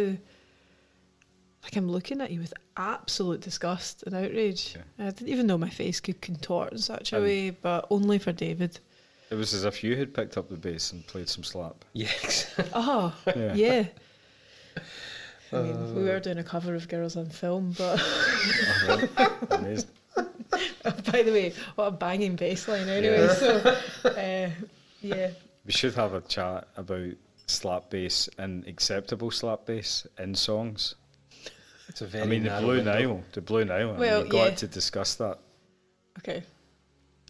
like, 1.63 1.75
I'm 1.75 1.89
looking 1.89 2.21
at 2.21 2.31
you 2.31 2.39
with 2.39 2.53
absolute 2.77 3.41
disgust 3.41 4.03
and 4.03 4.15
outrage. 4.15 4.75
I 4.99 5.05
didn't 5.05 5.29
even 5.29 5.47
know 5.47 5.57
my 5.57 5.69
face 5.69 5.99
could 5.99 6.21
contort 6.21 6.71
in 6.73 6.77
such 6.77 7.13
a 7.13 7.17
Um, 7.17 7.23
way, 7.23 7.49
but 7.49 7.87
only 7.89 8.19
for 8.19 8.31
David. 8.31 8.79
It 9.31 9.35
was 9.35 9.53
as 9.55 9.65
if 9.65 9.83
you 9.83 9.95
had 9.97 10.13
picked 10.13 10.37
up 10.37 10.49
the 10.49 10.55
bass 10.57 10.91
and 10.91 11.05
played 11.07 11.27
some 11.29 11.43
slap. 11.43 11.83
Yes. 11.93 12.53
Oh, 12.73 13.13
Yeah. 13.35 13.53
yeah. 13.55 13.85
I 15.53 15.61
mean, 15.61 15.73
Uh, 15.75 15.93
we 15.93 16.03
were 16.03 16.19
doing 16.19 16.37
a 16.39 16.43
cover 16.43 16.75
of 16.75 16.87
Girls 16.87 17.15
on 17.15 17.29
Film, 17.29 17.73
but 17.77 17.99
Amazing. 19.51 19.89
by 21.11 21.21
the 21.23 21.31
way, 21.31 21.53
what 21.75 21.85
a 21.85 21.91
banging 21.91 22.35
bass 22.35 22.67
line 22.67 22.87
anyway. 22.87 23.21
Yeah. 23.27 23.33
So, 23.33 23.77
uh, 24.09 24.49
yeah. 25.01 25.29
We 25.65 25.71
should 25.71 25.95
have 25.95 26.13
a 26.13 26.21
chat 26.21 26.67
about 26.77 27.13
slap 27.47 27.89
bass 27.89 28.29
and 28.37 28.65
acceptable 28.67 29.31
slap 29.31 29.65
bass 29.65 30.07
in 30.19 30.35
songs. 30.35 30.95
It's 31.89 32.01
a 32.01 32.07
very 32.07 32.23
I 32.23 32.27
mean, 32.27 32.43
the 32.43 32.57
Blue 32.59 32.77
window. 32.77 32.93
Nile, 32.93 33.23
the 33.33 33.41
Blue 33.41 33.65
Nile. 33.65 33.91
I 33.91 33.97
Well, 33.99 34.17
mean, 34.17 34.25
you 34.27 34.31
got 34.31 34.49
yeah. 34.49 34.55
to 34.55 34.67
discuss 34.67 35.15
that. 35.15 35.37
Okay. 36.19 36.43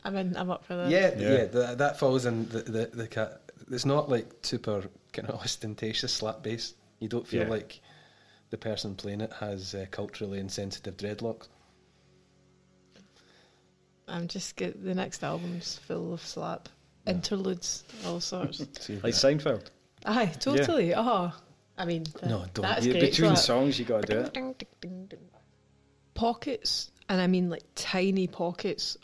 I'm 0.03 0.15
in. 0.17 0.37
I'm 0.37 0.51
up 0.51 0.63
for 0.63 0.75
that. 0.75 0.89
Yeah, 0.89 1.13
Yeah. 1.17 1.31
yeah, 1.31 1.45
that, 1.45 1.77
that 1.79 1.99
falls 1.99 2.25
in 2.25 2.47
the 2.49 2.59
the, 2.59 2.85
the 2.93 3.07
cat. 3.07 3.41
It's 3.71 3.85
not 3.85 4.09
like 4.09 4.27
super 4.43 4.83
kind 5.11 5.27
of 5.29 5.35
ostentatious 5.41 6.13
slap 6.13 6.43
bass. 6.43 6.73
You 6.99 7.09
don't 7.09 7.27
feel 7.27 7.43
Yeah. 7.43 7.49
like 7.49 7.79
the 8.49 8.57
person 8.57 8.95
playing 8.95 9.21
it 9.21 9.33
has 9.39 9.73
uh, 9.75 9.85
culturally 9.91 10.39
insensitive 10.39 10.97
dreadlocks. 10.97 11.47
I'm 14.07 14.27
just 14.27 14.55
get 14.55 14.83
the 14.83 14.93
next 14.93 15.23
album's 15.23 15.77
full 15.79 16.13
of 16.13 16.21
slap 16.21 16.69
interludes, 17.07 17.83
all 18.05 18.19
sorts. 18.19 18.57
See 18.79 18.93
Like 18.95 19.01
that? 19.01 19.09
Seinfeld. 19.13 19.65
Aye, 20.05 20.27
totally. 20.39 20.93
Oh, 20.95 21.31
I 21.77 21.85
mean, 21.85 22.03
th- 22.05 22.25
No, 22.25 22.45
don't. 22.53 22.63
That's 22.63 22.85
You- 22.85 22.93
great. 22.93 23.11
between 23.11 23.31
slap. 23.31 23.37
songs, 23.45 23.79
you 23.79 23.85
got 23.85 24.05
to 24.05 24.13
do 24.13 24.19
it. 24.19 24.33
Ding, 24.33 24.53
ding, 24.53 24.67
ding, 24.81 25.05
ding. 25.07 25.19
Pockets, 26.13 26.91
and 27.09 27.19
I 27.19 27.27
mean 27.27 27.49
like 27.49 27.63
tiny 27.75 28.27
pockets 28.27 28.97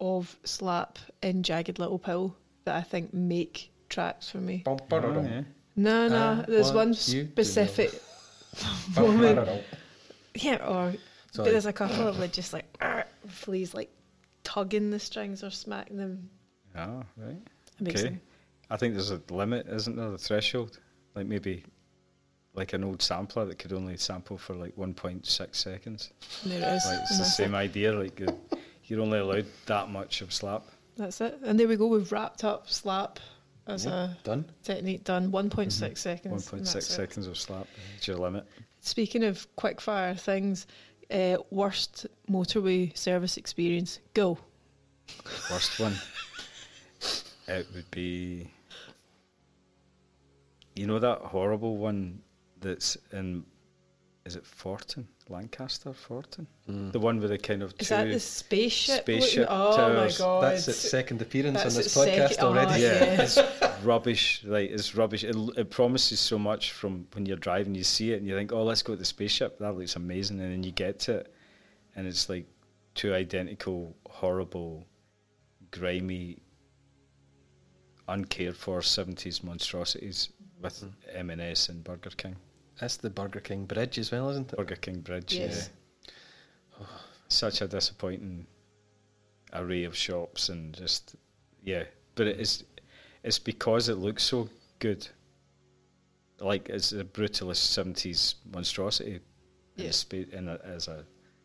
of 0.00 0.36
slap 0.44 0.98
in 1.22 1.42
Jagged 1.42 1.78
Little 1.78 1.98
Pill 1.98 2.36
that 2.64 2.74
I 2.76 2.82
think 2.82 3.14
make 3.14 3.70
tracks 3.88 4.28
for 4.28 4.38
me. 4.38 4.62
Bum, 4.64 4.78
Oh, 4.80 4.86
ba-da-dum. 4.88 5.24
yeah. 5.26 5.42
No, 5.76 6.08
no, 6.08 6.16
Uh, 6.16 6.44
there's 6.46 6.72
one 6.72 6.92
specific 6.92 7.92
Bum, 7.92 8.00
moment. 8.96 9.64
Yeah, 10.34 10.56
or 10.56 10.92
but 10.92 11.36
Sorry. 11.36 11.50
there's 11.50 11.66
a 11.66 11.70
uh, 11.70 11.72
couple 11.72 12.08
of 12.08 12.18
like 12.18 12.32
just 12.32 12.52
like 12.52 12.66
fleas 13.28 13.74
like 13.74 13.90
tugging 14.42 14.90
the 14.90 14.98
strings 14.98 15.44
or 15.44 15.50
smacking 15.50 15.96
them. 15.96 16.30
Oh, 16.76 17.02
right. 17.16 17.36
Okay. 17.86 18.18
I 18.70 18.76
think 18.76 18.94
there's 18.94 19.10
a 19.10 19.20
limit, 19.30 19.66
isn't 19.68 19.96
there? 19.96 20.10
The 20.10 20.18
threshold, 20.18 20.78
like 21.14 21.26
maybe 21.26 21.64
like 22.54 22.72
an 22.72 22.84
old 22.84 23.02
sampler 23.02 23.44
that 23.46 23.58
could 23.58 23.72
only 23.72 23.96
sample 23.96 24.36
for 24.36 24.54
like 24.54 24.76
1.6 24.76 25.54
seconds. 25.54 26.10
There 26.44 26.58
it 26.58 26.76
is. 26.76 26.84
Like 26.86 27.00
it's 27.02 27.18
the 27.18 27.24
same 27.24 27.54
idea. 27.54 27.92
Like 27.92 28.20
you're 28.84 29.00
only 29.00 29.18
allowed 29.18 29.46
that 29.66 29.88
much 29.90 30.20
of 30.20 30.32
slap. 30.32 30.64
That's 30.96 31.20
it. 31.20 31.38
And 31.44 31.58
there 31.58 31.68
we 31.68 31.76
go. 31.76 31.86
We've 31.86 32.10
wrapped 32.10 32.44
up 32.44 32.68
slap 32.68 33.20
as 33.70 33.86
Yeah, 33.86 34.14
done. 34.24 34.44
technique 34.62 35.04
done. 35.04 35.30
1.6 35.30 35.96
seconds. 35.98 36.46
1.6 36.50 36.52
and 36.52 36.66
that's 36.66 36.74
it. 36.76 36.82
seconds 36.82 37.26
of 37.26 37.36
slap. 37.38 37.66
It's 37.96 38.06
your 38.08 38.16
limit. 38.18 38.46
Speaking 38.80 39.24
of 39.24 39.46
quickfire 39.56 40.18
things, 40.18 40.66
uh, 41.10 41.36
worst 41.50 42.06
motorway 42.30 42.96
service 42.96 43.36
experience. 43.36 44.00
Go. 44.14 44.38
Worst 45.50 45.80
one. 45.80 45.96
It 47.48 47.66
would 47.74 47.90
be. 47.90 48.48
You 50.76 50.86
know 50.86 50.98
that 51.00 51.18
horrible 51.18 51.76
one 51.78 52.22
that's 52.60 52.96
in. 53.12 53.44
Is 54.24 54.36
it 54.36 54.46
Forton? 54.46 55.08
Lancaster? 55.30 55.92
Forton? 55.92 56.46
Mm. 56.68 56.92
The 56.92 56.98
one 57.00 57.20
with 57.20 57.30
the 57.30 57.38
kind 57.38 57.62
of 57.62 57.72
Is 57.78 57.88
two. 57.88 57.94
that 57.94 58.04
the 58.08 58.18
spaceship? 58.20 59.02
spaceship 59.02 59.46
Oh 59.50 59.76
towers. 59.76 60.18
my 60.18 60.24
god. 60.24 60.42
That's 60.44 60.68
its 60.68 60.78
second 60.78 61.22
appearance 61.22 61.62
That's 61.62 61.76
on 61.76 61.82
this 61.82 61.96
podcast 61.96 62.28
second- 62.30 62.44
already. 62.44 62.72
oh, 62.72 62.76
yeah, 62.76 63.04
yeah. 63.04 63.22
it's 63.22 63.38
rubbish. 63.84 64.42
Like 64.44 64.70
it's 64.70 64.94
rubbish. 64.94 65.24
It, 65.24 65.36
it 65.56 65.70
promises 65.70 66.20
so 66.20 66.38
much 66.38 66.72
from 66.72 67.06
when 67.12 67.26
you're 67.26 67.36
driving. 67.36 67.74
You 67.74 67.84
see 67.84 68.12
it 68.12 68.16
and 68.18 68.26
you 68.28 68.34
think, 68.36 68.52
"Oh, 68.52 68.64
let's 68.64 68.82
go 68.82 68.92
to 68.94 68.98
the 68.98 69.04
spaceship. 69.04 69.58
That 69.58 69.72
looks 69.76 69.96
amazing." 69.96 70.40
And 70.40 70.52
then 70.52 70.62
you 70.62 70.72
get 70.72 70.98
to 71.00 71.18
it, 71.18 71.32
and 71.96 72.06
it's 72.06 72.28
like 72.28 72.46
two 72.94 73.14
identical, 73.14 73.96
horrible, 74.08 74.84
grimy, 75.70 76.38
uncared 78.08 78.56
for 78.56 78.82
seventies 78.82 79.42
monstrosities 79.44 80.30
with 80.60 80.84
M&S 81.14 81.68
and 81.68 81.82
Burger 81.84 82.10
King. 82.10 82.36
That's 82.80 82.96
the 82.96 83.10
Burger 83.10 83.40
King 83.40 83.66
bridge 83.66 83.98
as 83.98 84.10
well, 84.10 84.30
isn't 84.30 84.52
it? 84.52 84.56
Burger 84.56 84.76
King 84.76 85.00
Bridge. 85.00 85.34
Yes. 85.34 85.68
Yeah. 86.06 86.12
Oh, 86.80 87.00
such 87.28 87.60
a 87.60 87.68
disappointing 87.68 88.46
array 89.52 89.84
of 89.84 89.96
shops 89.96 90.48
and 90.48 90.72
just 90.74 91.16
yeah, 91.62 91.84
but 92.14 92.26
it 92.26 92.40
is 92.40 92.64
it's 93.22 93.38
because 93.38 93.88
it 93.88 93.96
looks 93.96 94.22
so 94.22 94.48
good. 94.78 95.06
Like 96.40 96.70
it's 96.70 96.92
a 96.92 97.04
brutalist 97.04 97.56
seventies 97.56 98.36
monstrosity 98.50 99.16
in, 99.16 99.20
Yeah. 99.76 99.90
a 99.90 99.92
spa- 99.92 100.16
in 100.32 100.48
a, 100.48 100.58
as 100.64 100.88
a 100.88 101.04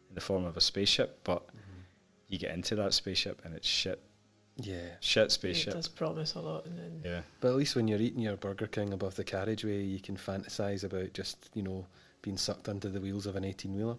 in 0.09 0.15
the 0.15 0.21
form 0.21 0.45
of 0.45 0.55
a 0.55 0.61
spaceship, 0.61 1.19
but 1.25 1.45
mm-hmm. 1.47 1.81
you 2.29 2.37
get 2.37 2.51
into 2.51 2.75
that 2.75 2.93
spaceship 2.93 3.41
and 3.43 3.53
it's 3.53 3.67
shit, 3.67 4.01
Yeah. 4.57 4.95
shit 5.01 5.31
spaceship. 5.31 5.67
It 5.67 5.71
spaceship. 5.71 5.73
does 5.73 5.87
promise 5.87 6.35
a 6.35 6.39
lot. 6.39 6.65
And 6.65 6.77
then 6.77 7.01
Yeah, 7.03 7.21
But 7.41 7.49
at 7.49 7.55
least 7.55 7.75
when 7.75 7.87
you're 7.87 7.99
eating 7.99 8.21
your 8.21 8.37
Burger 8.37 8.67
King 8.67 8.93
above 8.93 9.15
the 9.15 9.23
carriageway, 9.23 9.83
you 9.83 9.99
can 9.99 10.15
fantasize 10.17 10.83
about 10.83 11.13
just, 11.13 11.49
you 11.53 11.61
know, 11.61 11.85
being 12.21 12.37
sucked 12.37 12.69
under 12.69 12.89
the 12.89 12.99
wheels 13.01 13.25
of 13.25 13.35
an 13.35 13.43
18 13.43 13.75
wheeler. 13.75 13.97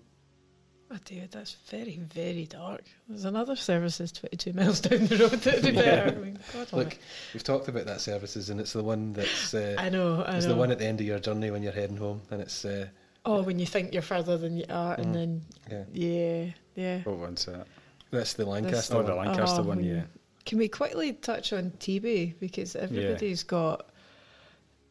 Oh, 0.88 0.96
David, 1.04 1.32
that's 1.32 1.56
very, 1.68 1.96
very 1.98 2.46
dark. 2.46 2.84
There's 3.08 3.24
another 3.24 3.56
services 3.56 4.12
22 4.12 4.52
miles 4.52 4.80
down 4.80 5.06
the 5.06 5.16
road 5.16 5.30
that'd 5.32 5.64
be 5.64 5.72
better. 5.72 6.16
I 6.16 6.20
mean, 6.20 6.38
God 6.52 6.72
Look, 6.72 6.98
we've 7.34 7.42
talked 7.42 7.66
about 7.66 7.86
that 7.86 8.00
services, 8.00 8.50
and 8.50 8.60
it's 8.60 8.72
the 8.72 8.84
one 8.84 9.12
that's. 9.12 9.52
Uh, 9.52 9.74
I 9.80 9.88
know, 9.88 10.22
I 10.22 10.36
it's 10.36 10.46
know. 10.46 10.52
the 10.52 10.58
one 10.58 10.70
at 10.70 10.78
the 10.78 10.86
end 10.86 11.00
of 11.00 11.06
your 11.06 11.18
journey 11.18 11.50
when 11.50 11.64
you're 11.64 11.72
heading 11.72 11.96
home, 11.96 12.22
and 12.30 12.40
it's. 12.40 12.64
Uh, 12.64 12.86
oh, 13.24 13.42
when 13.42 13.58
you 13.58 13.66
think 13.66 13.92
you're 13.94 14.00
further 14.02 14.38
than 14.38 14.56
you 14.56 14.64
are, 14.70 14.96
Mm. 14.96 15.00
and 15.02 15.14
then, 15.14 15.42
yeah, 15.68 15.84
yeah, 15.92 16.50
yeah. 16.76 16.98
what 17.02 17.16
one's 17.18 17.44
that? 17.46 17.66
that's 18.12 18.34
the 18.34 18.46
Lancaster 18.46 18.94
Oh, 18.96 19.02
the. 19.02 19.14
Lancaster 19.16 19.62
Oh, 19.62 19.64
one. 19.64 19.78
when 19.78 19.84
Yeah, 19.84 19.92
you- 19.94 20.04
Can 20.46 20.58
we 20.58 20.68
quickly 20.68 21.12
touch 21.12 21.52
on 21.52 21.72
Tebay? 21.80 22.38
Because 22.38 22.76
everybody's 22.76 23.42
got 23.42 23.90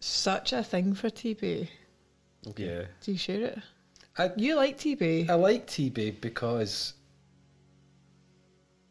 such 0.01 0.53
a 0.53 0.61
thing 0.61 0.93
for 0.93 1.09
Tebay. 1.09 1.67
Okay. 2.49 2.63
yeah. 2.65 2.81
Do 3.01 3.11
you 3.13 3.17
share 3.17 3.41
it? 3.45 3.59
I, 4.17 4.31
You 4.37 4.55
like 4.55 4.77
Tebay? 4.77 5.29
I 5.29 5.33
like 5.33 5.65
Tebay 5.65 6.19
because. 6.21 6.93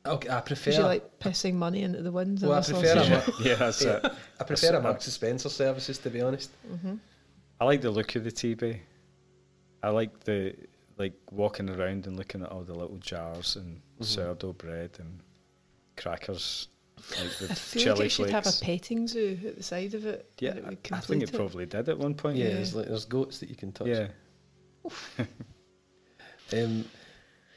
Okay, 0.07 0.29
I 0.29 0.41
prefer. 0.41 0.71
Because 0.71 0.79
you 0.79 0.85
like 0.85 1.19
pissing 1.19 1.55
money 1.55 1.83
into 1.83 2.03
the 2.03 2.13
winds 2.13 2.43
well, 2.43 2.53
I 2.55 2.63
prefer, 2.63 2.79
a, 2.99 3.05
sausage. 3.05 3.11
Mar- 3.11 3.37
yeah, 3.47 3.55
that's 3.55 3.83
Yeah. 3.85 4.01
it. 4.05 4.13
I 4.41 4.45
prefer 4.45 4.67
a 4.69 4.73
That's- 4.73 4.83
Marks 4.83 5.05
Spencer 5.13 5.49
services, 5.49 5.99
to 5.99 6.11
be 6.11 6.21
honest. 6.21 6.51
Mhm. 6.71 6.99
I 7.61 7.65
like 7.65 7.81
the 7.81 7.91
look 7.91 8.15
of 8.17 8.25
the 8.25 8.33
Tebay. 8.33 8.81
I 9.83 9.89
like 9.91 10.21
the 10.25 10.55
like 10.97 11.15
walking 11.33 11.69
around 11.71 12.07
and 12.07 12.17
looking 12.17 12.43
at 12.43 12.51
all 12.53 12.63
the 12.63 12.75
little 12.75 12.99
jars 12.99 13.57
and 13.57 13.81
Mhm. 14.01 14.05
sourdough 14.05 14.53
bread 14.55 14.91
and 14.99 15.21
crackers, 15.97 16.69
like 17.11 17.41
with 17.41 17.51
I 17.51 17.55
feel 17.55 17.83
chili 17.83 17.95
like 17.97 18.07
it 18.07 18.09
should 18.11 18.29
flakes. 18.31 18.47
have 18.47 18.47
a 18.47 18.65
petting 18.65 19.07
zoo 19.09 19.39
at 19.47 19.57
the 19.57 19.63
side 19.63 19.95
of 19.95 20.07
it. 20.07 20.31
yeah, 20.41 20.51
and 20.51 20.59
it 20.59 20.65
would 20.65 20.79
I- 20.93 20.97
I 20.97 21.01
think 21.01 21.23
complete 21.23 21.23
it 21.23 21.33
probably 21.37 21.67
did 21.67 21.89
at 21.89 21.99
one 21.99 22.15
point. 22.15 22.37
Yeah, 22.37 22.47
Yeah. 22.49 22.55
There's, 22.55 22.75
like, 22.75 22.87
there's 22.89 23.05
goats 23.05 23.39
that 23.41 23.49
you 23.49 23.57
can 23.57 23.73
touch. 23.73 23.89
yeah. 23.89 24.09
Um, 26.53 26.85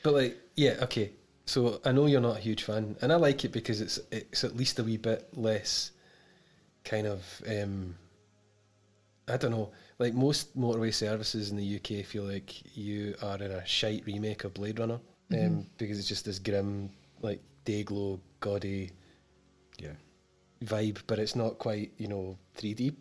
but 0.04 0.14
like, 0.14 0.38
yeah, 0.56 0.78
okay. 0.84 1.12
So 1.46 1.82
I 1.86 1.92
know 1.92 2.06
you're 2.08 2.22
not 2.22 2.38
a 2.38 2.40
huge 2.40 2.64
fan, 2.64 2.96
and 3.02 3.12
I 3.12 3.16
like 3.16 3.46
it 3.46 3.52
because 3.52 3.82
it's 3.82 4.00
it's 4.12 4.44
at 4.44 4.56
least 4.56 4.80
a 4.80 4.84
wee 4.84 4.98
bit 4.98 5.28
less 5.34 5.92
kind 6.84 7.06
of 7.08 7.24
um, 7.48 7.96
I 9.28 9.38
don't 9.38 9.52
know. 9.52 9.72
Like 10.00 10.14
most 10.14 10.58
motorway 10.58 10.94
services 10.94 11.50
in 11.52 11.58
the 11.58 11.76
UK, 11.78 12.06
feel 12.06 12.24
like 12.24 12.76
you 12.78 13.16
are 13.22 13.36
in 13.38 13.52
a 13.52 13.66
shite 13.66 14.06
remake 14.06 14.44
of 14.44 14.54
Blade 14.54 14.80
Runner, 14.80 15.00
um, 15.32 15.38
Mhm. 15.38 15.66
because 15.78 16.00
it's 16.00 16.08
just 16.08 16.24
this 16.26 16.40
grim, 16.40 16.90
like 17.22 17.42
day 17.66 17.84
glow, 17.84 18.20
gaudy 18.40 18.92
Yeah. 19.80 19.94
vibe, 20.64 21.00
but 21.08 21.20
it's 21.20 21.36
not 21.36 21.58
quite 21.60 21.92
you 21.98 22.08
know 22.08 22.38
3D. 22.58 22.96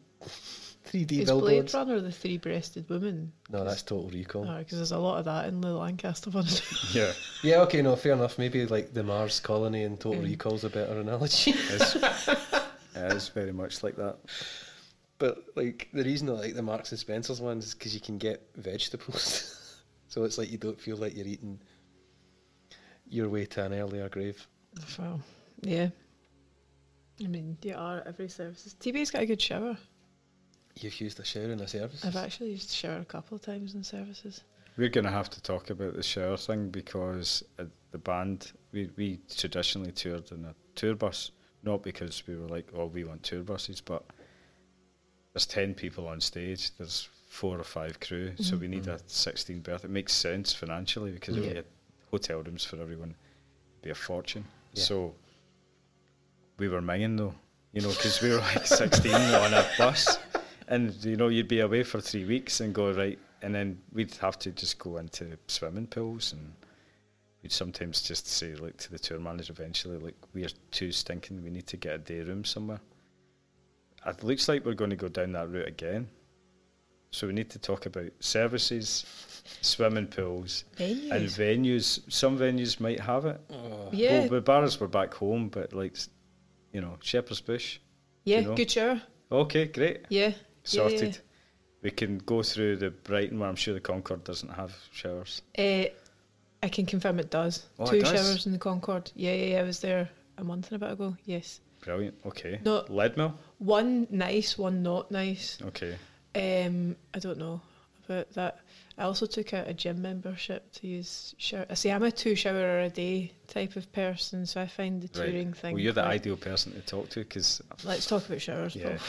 3D 0.86 1.12
Is 1.20 1.30
Blade. 1.30 1.72
Runner 1.74 2.00
the 2.00 2.12
three-breasted 2.12 2.88
woman? 2.88 3.32
No, 3.50 3.64
that's 3.64 3.82
Total 3.82 4.08
Recall. 4.10 4.44
Because 4.58 4.78
there's 4.78 4.92
a 4.92 4.98
lot 4.98 5.18
of 5.18 5.24
that 5.26 5.46
in 5.46 5.60
the 5.60 5.72
Lancaster 5.72 6.30
one. 6.30 6.46
Yeah, 6.92 7.12
Yeah, 7.42 7.60
okay, 7.62 7.82
no, 7.82 7.96
fair 7.96 8.12
enough. 8.12 8.38
Maybe 8.38 8.66
like 8.66 8.92
the 8.94 9.02
Mars 9.02 9.40
colony 9.40 9.82
in 9.82 9.96
Total 9.96 10.22
Mm. 10.22 10.26
Recall's 10.26 10.64
a 10.64 10.70
better 10.70 11.00
analogy. 11.00 11.52
it's, 11.56 11.96
it 12.94 13.12
is 13.12 13.28
very 13.28 13.52
much 13.52 13.82
like 13.82 13.96
that. 13.96 14.16
but 15.18 15.44
like 15.54 15.88
the 15.92 16.04
reason 16.04 16.28
I 16.28 16.32
like 16.32 16.54
the 16.54 16.62
Marks 16.62 16.90
and 16.92 16.98
Spencers 16.98 17.40
ones 17.40 17.66
is 17.66 17.74
because 17.74 17.94
you 17.94 18.00
can 18.00 18.16
get 18.18 18.42
vegetables, 18.56 19.80
so 20.08 20.24
it's 20.24 20.38
like 20.38 20.50
you 20.50 20.58
don't 20.58 20.80
feel 20.80 20.96
like 20.96 21.16
you're 21.16 21.26
eating 21.26 21.58
your 23.08 23.28
way 23.28 23.44
to 23.46 23.64
an 23.64 23.72
earlier 23.74 24.08
grave. 24.08 24.46
Well, 24.98 25.20
yeah. 25.62 25.88
I 27.22 27.26
mean, 27.28 27.56
you 27.62 27.74
are 27.76 27.98
at 27.98 28.06
every 28.06 28.28
services. 28.28 28.74
Tebay's 28.78 29.10
got 29.10 29.22
a 29.22 29.26
good 29.26 29.40
shower. 29.40 29.76
You've 30.78 31.00
used 31.00 31.18
a 31.18 31.24
shower 31.24 31.50
in 31.50 31.60
a 31.60 31.68
service. 31.68 32.04
I've 32.04 32.16
actually 32.16 32.50
used 32.50 32.68
the 32.70 32.74
shower 32.74 32.98
a 32.98 33.04
couple 33.04 33.34
of 33.36 33.42
times 33.42 33.74
in 33.74 33.82
services. 33.82 34.42
We're 34.76 34.90
going 34.90 35.06
to 35.06 35.10
have 35.10 35.30
to 35.30 35.42
talk 35.42 35.70
about 35.70 35.94
the 35.96 36.02
shower 36.02 36.36
thing 36.36 36.68
because 36.68 37.42
uh, 37.58 37.64
the 37.92 37.98
band, 37.98 38.52
we, 38.72 38.90
we 38.96 39.20
traditionally 39.34 39.92
toured 39.92 40.30
in 40.32 40.44
a 40.44 40.54
tour 40.74 40.94
bus. 40.94 41.30
Not 41.62 41.82
because 41.82 42.22
we 42.26 42.36
were 42.36 42.46
like, 42.46 42.68
oh, 42.76 42.86
we 42.86 43.04
want 43.04 43.22
tour 43.22 43.42
buses, 43.42 43.80
but 43.80 44.04
there's 45.32 45.46
10 45.46 45.74
people 45.74 46.06
on 46.06 46.20
stage, 46.20 46.76
there's 46.76 47.08
four 47.28 47.58
or 47.58 47.64
five 47.64 47.98
crew, 48.00 48.32
so 48.36 48.56
we 48.56 48.68
need 48.68 48.86
a 48.86 48.98
16 49.06 49.60
berth. 49.60 49.84
It 49.84 49.90
makes 49.90 50.12
sense 50.14 50.52
financially 50.52 51.10
because 51.10 51.36
if 51.36 51.42
Yeah. 51.44 51.50
we 51.50 51.56
had 51.56 51.64
hotel 52.10 52.42
rooms 52.42 52.64
for 52.64 52.80
everyone, 52.80 53.14
it'd 53.72 53.82
be 53.82 53.90
a 53.90 53.94
fortune. 53.94 54.44
So 54.76 55.14
we 56.58 56.68
were 56.68 56.82
minging 56.82 57.16
though, 57.16 57.34
you 57.72 57.82
know, 57.82 57.88
because 57.88 58.20
we 58.22 58.30
were 58.30 58.38
like 58.38 58.66
16 58.66 59.12
on 59.12 59.54
a 59.54 59.66
bus. 59.78 60.18
And, 60.68 60.92
you 61.04 61.16
know, 61.16 61.28
you'd 61.28 61.48
be 61.48 61.60
away 61.60 61.82
for 61.82 62.00
three 62.00 62.24
weeks 62.24 62.60
and 62.60 62.74
go, 62.74 62.92
right, 62.92 63.18
and 63.42 63.54
then 63.54 63.78
we'd 63.92 64.14
have 64.16 64.38
to 64.40 64.50
just 64.50 64.78
go 64.78 64.96
into 64.96 65.38
swimming 65.46 65.86
pools 65.86 66.32
and 66.32 66.52
we'd 67.42 67.52
sometimes 67.52 68.02
just 68.02 68.26
say 68.26 68.54
like 68.56 68.76
to 68.78 68.90
the 68.90 68.98
tour 68.98 69.20
manager 69.20 69.52
eventually 69.52 69.98
like 69.98 70.16
we're 70.34 70.48
too 70.70 70.92
stinking. 70.92 71.42
We 71.42 71.50
need 71.50 71.66
to 71.68 71.76
get 71.76 71.94
a 71.94 71.98
day 71.98 72.20
room 72.20 72.44
somewhere. 72.44 72.80
It 74.06 74.22
looks 74.22 74.48
like 74.48 74.64
we're 74.64 74.74
going 74.74 74.90
to 74.90 74.96
go 74.96 75.08
down 75.08 75.32
that 75.32 75.50
route 75.50 75.68
again. 75.68 76.08
So 77.10 77.26
we 77.26 77.32
need 77.32 77.50
to 77.50 77.58
talk 77.58 77.86
about 77.86 78.10
services 78.20 79.35
swimming 79.60 80.06
pools 80.06 80.64
and 80.78 80.96
Venues. 80.96 81.36
venues 81.38 82.00
some 82.12 82.38
venues 82.38 82.80
might 82.80 83.00
have 83.00 83.24
it 83.26 83.40
Oh, 83.50 83.88
yeah, 83.92 84.20
well, 84.20 84.28
the 84.28 84.40
bars 84.40 84.78
were 84.80 84.88
back 84.88 85.14
home 85.14 85.48
but 85.48 85.72
like 85.72 85.96
you 86.72 86.80
know 86.80 86.96
Shepherd's 87.00 87.40
Bush 87.40 87.78
yeah, 88.24 88.40
you 88.40 88.46
know. 88.48 88.54
good 88.54 88.70
shower. 88.70 89.00
okay 89.30 89.66
great 89.66 90.06
Yeah. 90.08 90.32
sorted 90.64 91.18
we 91.82 91.90
can 91.90 92.18
go 92.18 92.42
through 92.42 92.76
the 92.76 92.90
Brighton 92.90 93.38
where 93.38 93.48
I'm 93.48 93.56
sure 93.56 93.74
the 93.74 93.80
Concorde 93.80 94.24
doesn't 94.24 94.50
have 94.50 94.74
showers 94.92 95.42
Uh, 95.58 95.84
I 96.62 96.68
can 96.68 96.86
confirm 96.86 97.20
it 97.20 97.30
does. 97.30 97.66
Oh, 97.78 97.84
it 97.84 97.90
Two 97.90 98.00
does? 98.00 98.10
showers 98.10 98.46
in 98.46 98.52
the 98.52 98.58
Concorde. 98.58 99.12
Yeah, 99.14 99.34
yeah, 99.34 99.44
yeah. 99.54 99.60
I 99.60 99.62
was 99.62 99.78
there 99.80 100.08
a 100.38 100.42
month 100.42 100.72
and 100.72 100.82
a 100.82 100.84
bit 100.84 100.92
ago. 100.94 101.16
Yes. 101.26 101.60
brilliant 101.84 102.16
okay 102.26 102.58
No. 102.64 102.82
Leadmill 102.88 103.34
One 103.58 104.06
nice, 104.10 104.58
one 104.58 104.82
not 104.82 105.10
nice. 105.10 105.58
okay 105.62 105.96
Um, 106.34 106.96
I 107.14 107.18
don't 107.20 107.38
know 107.38 107.60
about 108.08 108.30
that. 108.32 108.58
I 108.98 109.02
also 109.04 109.26
took 109.26 109.52
out 109.52 109.68
a 109.68 109.74
gym 109.74 110.00
membership 110.00 110.72
to 110.72 110.86
use 110.86 111.34
shower. 111.36 111.66
I 111.68 111.74
see, 111.74 111.90
I'm 111.90 112.02
a 112.02 112.10
two 112.10 112.34
shower 112.34 112.80
a 112.80 112.88
day 112.88 113.32
type 113.46 113.76
of 113.76 113.92
person, 113.92 114.46
so 114.46 114.60
I 114.62 114.66
find 114.66 115.02
the 115.02 115.20
Right. 115.20 115.26
touring 115.30 115.52
thing. 115.52 115.74
Well, 115.74 115.82
you're 115.82 115.92
the 115.92 116.02
ideal 116.04 116.36
person 116.38 116.72
to 116.72 116.80
talk 116.80 117.10
to 117.10 117.20
because 117.20 117.60
Let's 117.84 118.06
talk 118.06 118.26
about 118.26 118.40
showers. 118.40 118.74
Yeah. 118.74 118.96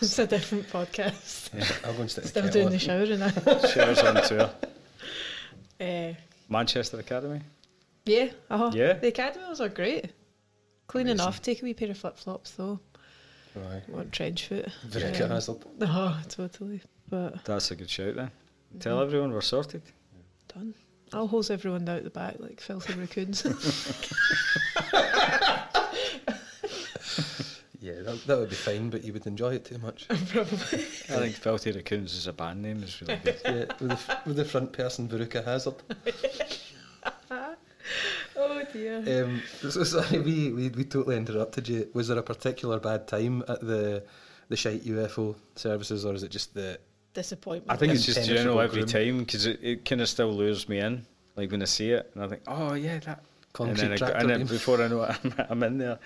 It's 0.00 0.18
a 0.18 0.26
different 0.26 0.68
podcast. 0.68 1.50
Yeah, 1.54 1.66
I'll 1.84 1.92
go 1.94 2.00
and 2.00 2.10
stick 2.10 2.24
Still 2.24 2.48
doing 2.48 2.66
on. 2.66 2.72
the 2.72 2.78
showering 2.78 3.18
now. 3.18 3.28
shares 3.68 3.98
on 3.98 4.22
tour. 4.26 4.50
Uh, 5.80 6.14
Manchester 6.48 6.98
Academy. 6.98 7.40
yeah, 8.06 8.28
uh-huh. 8.48 8.70
Yeah? 8.72 8.94
The 8.94 9.08
academies 9.08 9.60
are 9.60 9.68
great. 9.68 10.12
Clean 10.86 11.06
Amazing. 11.08 11.20
enough. 11.24 11.42
Take 11.42 11.60
a 11.60 11.64
wee 11.64 11.74
pair 11.74 11.90
of 11.90 11.98
flip 11.98 12.16
flops 12.16 12.52
though. 12.52 12.80
Aye. 13.56 13.82
Want 13.88 14.12
trench 14.12 14.46
foot. 14.46 14.68
Veruca 14.88 15.22
Um, 15.24 15.30
Hazard. 15.30 15.56
Oh, 15.82 16.20
totally. 16.28 16.80
But 17.10 17.44
That's 17.44 17.70
a 17.70 17.76
good 17.76 17.90
shout 17.90 18.14
then. 18.16 18.30
Tell 18.80 19.00
everyone 19.00 19.32
we're 19.32 19.40
sorted. 19.40 19.82
done. 20.52 20.74
I'll 21.12 21.28
hose 21.28 21.50
everyone 21.50 21.88
out 21.88 22.02
the 22.04 22.10
back 22.10 22.36
like 22.40 22.60
filthy 22.60 22.94
raccoons. 22.94 23.46
Yeah, 27.86 28.02
that, 28.02 28.26
that 28.26 28.38
would 28.38 28.48
be 28.50 28.56
fine, 28.56 28.90
but 28.90 29.04
you 29.04 29.12
would 29.12 29.28
enjoy 29.28 29.54
it 29.54 29.64
too 29.64 29.78
much. 29.78 30.08
Probably. 30.28 30.80
I 30.80 31.18
think 31.20 31.36
Filthy 31.36 31.70
Raccoons 31.70 32.16
as 32.16 32.26
a 32.26 32.32
band 32.32 32.60
name 32.62 32.82
is 32.82 33.00
really 33.00 33.20
good. 33.22 33.40
yeah, 33.44 33.64
with 33.78 34.06
the, 34.06 34.18
with 34.26 34.36
the 34.36 34.44
front 34.44 34.72
person 34.72 35.08
Veruca 35.08 35.44
Hazard. 35.44 35.74
Oh 38.38 38.62
dear. 38.72 39.24
Um, 39.24 39.42
so 39.70 39.82
sorry, 39.84 40.18
we, 40.18 40.52
we 40.52 40.68
we 40.68 40.84
totally 40.84 41.16
interrupted 41.16 41.68
you. 41.68 41.88
Was 41.94 42.08
there 42.08 42.18
a 42.18 42.22
particular 42.22 42.78
bad 42.80 43.06
time 43.08 43.42
at 43.48 43.60
the 43.60 44.02
the 44.48 44.56
shite 44.56 44.84
UFO 44.84 45.36
services, 45.54 46.04
or 46.04 46.12
is 46.14 46.22
it 46.22 46.30
just 46.30 46.52
the 46.52 46.78
Disappointment. 47.16 47.72
I 47.72 47.76
think 47.76 47.94
it's 47.94 48.04
just 48.04 48.28
general 48.28 48.60
every 48.60 48.82
groom. 48.84 48.88
time 48.88 49.18
because 49.20 49.46
it, 49.46 49.58
it 49.62 49.84
kind 49.86 50.02
of 50.02 50.08
still 50.08 50.30
lures 50.32 50.68
me 50.68 50.78
in. 50.80 51.06
Like 51.34 51.50
when 51.50 51.62
I 51.62 51.64
see 51.64 51.90
it 51.90 52.10
and 52.14 52.22
I 52.22 52.28
think, 52.28 52.42
oh 52.46 52.74
yeah, 52.74 52.98
that. 53.00 53.24
concrete 53.54 53.80
and 53.84 53.98
then, 53.98 54.02
I 54.02 54.10
and 54.20 54.28
then 54.30 54.38
beam? 54.40 54.46
before 54.58 54.82
I 54.82 54.88
know 54.88 55.02
it, 55.04 55.16
I'm, 55.24 55.34
I'm 55.48 55.62
in 55.62 55.78
there. 55.78 55.98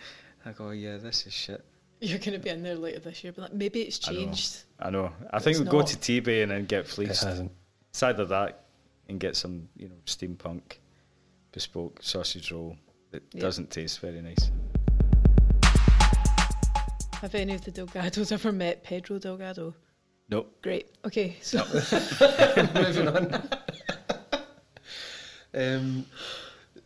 I 0.47 0.53
go, 0.53 0.71
yeah, 0.71 0.99
this 0.99 1.27
is 1.27 1.33
shit. 1.33 1.65
You're 2.01 2.21
going 2.21 2.33
to 2.33 2.39
be 2.39 2.49
in 2.49 2.63
there 2.63 2.77
later 2.77 3.01
this 3.01 3.23
year, 3.25 3.33
but 3.33 3.43
like, 3.43 3.53
maybe 3.53 3.83
it's 3.83 4.09
I 4.09 4.13
know. 4.13 4.19
changed. 4.21 4.63
I 4.79 4.91
know. 4.91 5.13
I 5.33 5.39
think 5.41 5.57
It's 5.57 5.65
we 5.65 5.71
go 5.71 5.83
to 5.83 5.97
Tebay 5.97 6.43
and 6.45 6.53
then 6.53 6.65
get 6.67 6.81
It 6.81 6.87
fleeced. 6.89 7.25
hasn't. 7.25 7.51
It's 7.91 8.03
either 8.05 8.25
that 8.27 8.65
and 9.09 9.19
get 9.21 9.35
some, 9.37 9.69
you 9.77 9.89
know, 9.89 9.97
steampunk 10.07 10.79
bespoke 11.53 11.99
sausage 12.03 12.53
roll 12.53 12.77
that 13.11 13.23
Yeah. 13.33 13.41
doesn't 13.41 13.71
taste 13.71 13.99
very 13.99 14.23
nice. 14.23 14.51
Have 17.21 17.35
any 17.35 17.53
of 17.55 17.63
the 17.65 17.73
Delgados 17.73 18.33
ever 18.33 18.53
met 18.53 18.83
Pedro 18.83 19.19
Delgado? 19.19 19.75
Nope. 20.31 20.55
Great. 20.62 20.89
Okay, 21.05 21.37
so 21.43 21.59
Moving 22.74 23.09
on. 23.09 23.43
um, 25.55 26.07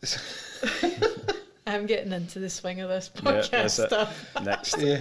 I'm 1.67 1.85
getting 1.85 2.11
into 2.11 2.39
the 2.39 2.49
swing 2.49 2.81
of 2.81 2.89
this 2.89 3.11
Yeah, 3.15 3.21
podcast 3.21 3.49
that's 3.51 3.79
it. 3.79 3.87
stuff. 3.87 4.35
Next. 4.43 4.77
yeah, 4.81 4.99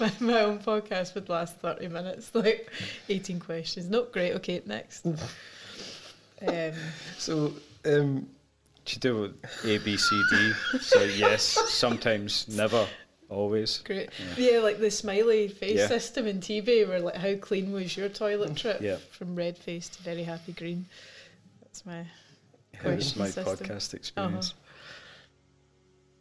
My, 0.00 0.12
my 0.20 0.40
own 0.42 0.58
podcast 0.60 1.14
would 1.14 1.28
last 1.28 1.56
30 1.56 1.88
minutes, 1.88 2.32
like 2.34 2.70
18 3.08 3.40
questions. 3.40 3.88
Not 3.90 4.12
great. 4.12 4.34
Okay, 4.34 4.62
next. 4.66 5.04
um, 5.06 5.16
so 7.16 7.52
um, 7.84 8.28
She 8.84 8.98
do 9.00 9.34
A, 9.64 9.78
B, 9.78 9.96
C, 9.96 10.22
D. 10.30 10.52
So 10.80 11.02
yes, 11.02 11.42
sometimes, 11.42 12.46
never, 12.48 12.86
always. 13.28 13.78
great. 13.78 14.10
Yeah. 14.36 14.58
like 14.60 14.78
the 14.78 14.90
smiley 14.90 15.48
face 15.48 15.78
Yeah. 15.78 15.88
system 15.88 16.26
in 16.26 16.40
TV, 16.40 16.86
where 16.88 17.00
like, 17.00 17.16
how 17.16 17.34
clean 17.36 17.72
was 17.72 17.96
your 17.96 18.08
toilet 18.08 18.56
trip? 18.62 18.80
Yeah. 18.80 18.96
From 19.10 19.34
red 19.34 19.56
face 19.58 19.88
to 19.90 20.02
very 20.02 20.22
happy 20.24 20.52
green. 20.52 20.86
That's 21.62 21.84
my. 21.86 22.00
It 22.72 22.84
was 22.84 23.12
Question 23.12 23.18
my 23.22 23.28
system. 23.30 23.66
podcast 23.66 23.94
experience. 23.94 24.54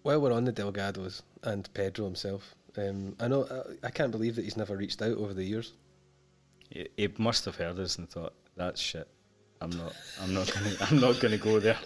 while 0.01 0.20
we're 0.22 0.34
on 0.34 0.45
the 0.45 0.53
Delgados 0.53 1.22
and 1.43 1.72
Pedro 1.74 2.05
himself, 2.05 2.55
um, 2.78 3.16
I 3.20 3.28
know 3.28 3.45
I, 3.84 3.88
I 3.88 3.89
can't 3.91 4.12
believe 4.12 4.36
that 4.38 4.43
he's 4.45 4.58
never 4.58 4.76
reached 4.76 5.01
out 5.01 5.18
over 5.18 5.34
the 5.34 5.43
years. 5.43 5.74
He, 6.70 6.88
he 6.97 7.10
must 7.18 7.45
have 7.45 7.55
heard 7.55 7.78
us 7.80 7.97
and 7.97 8.10
thought, 8.10 8.34
"That's 8.55 8.80
shit. 8.82 9.08
I'm 9.62 9.70
not. 9.72 9.93
I'm 10.22 10.34
not 10.34 10.51
gonna. 10.53 10.76
I'm 10.82 10.99
not 10.99 11.20
gonna 11.20 11.38
go 11.38 11.60
there." 11.60 11.78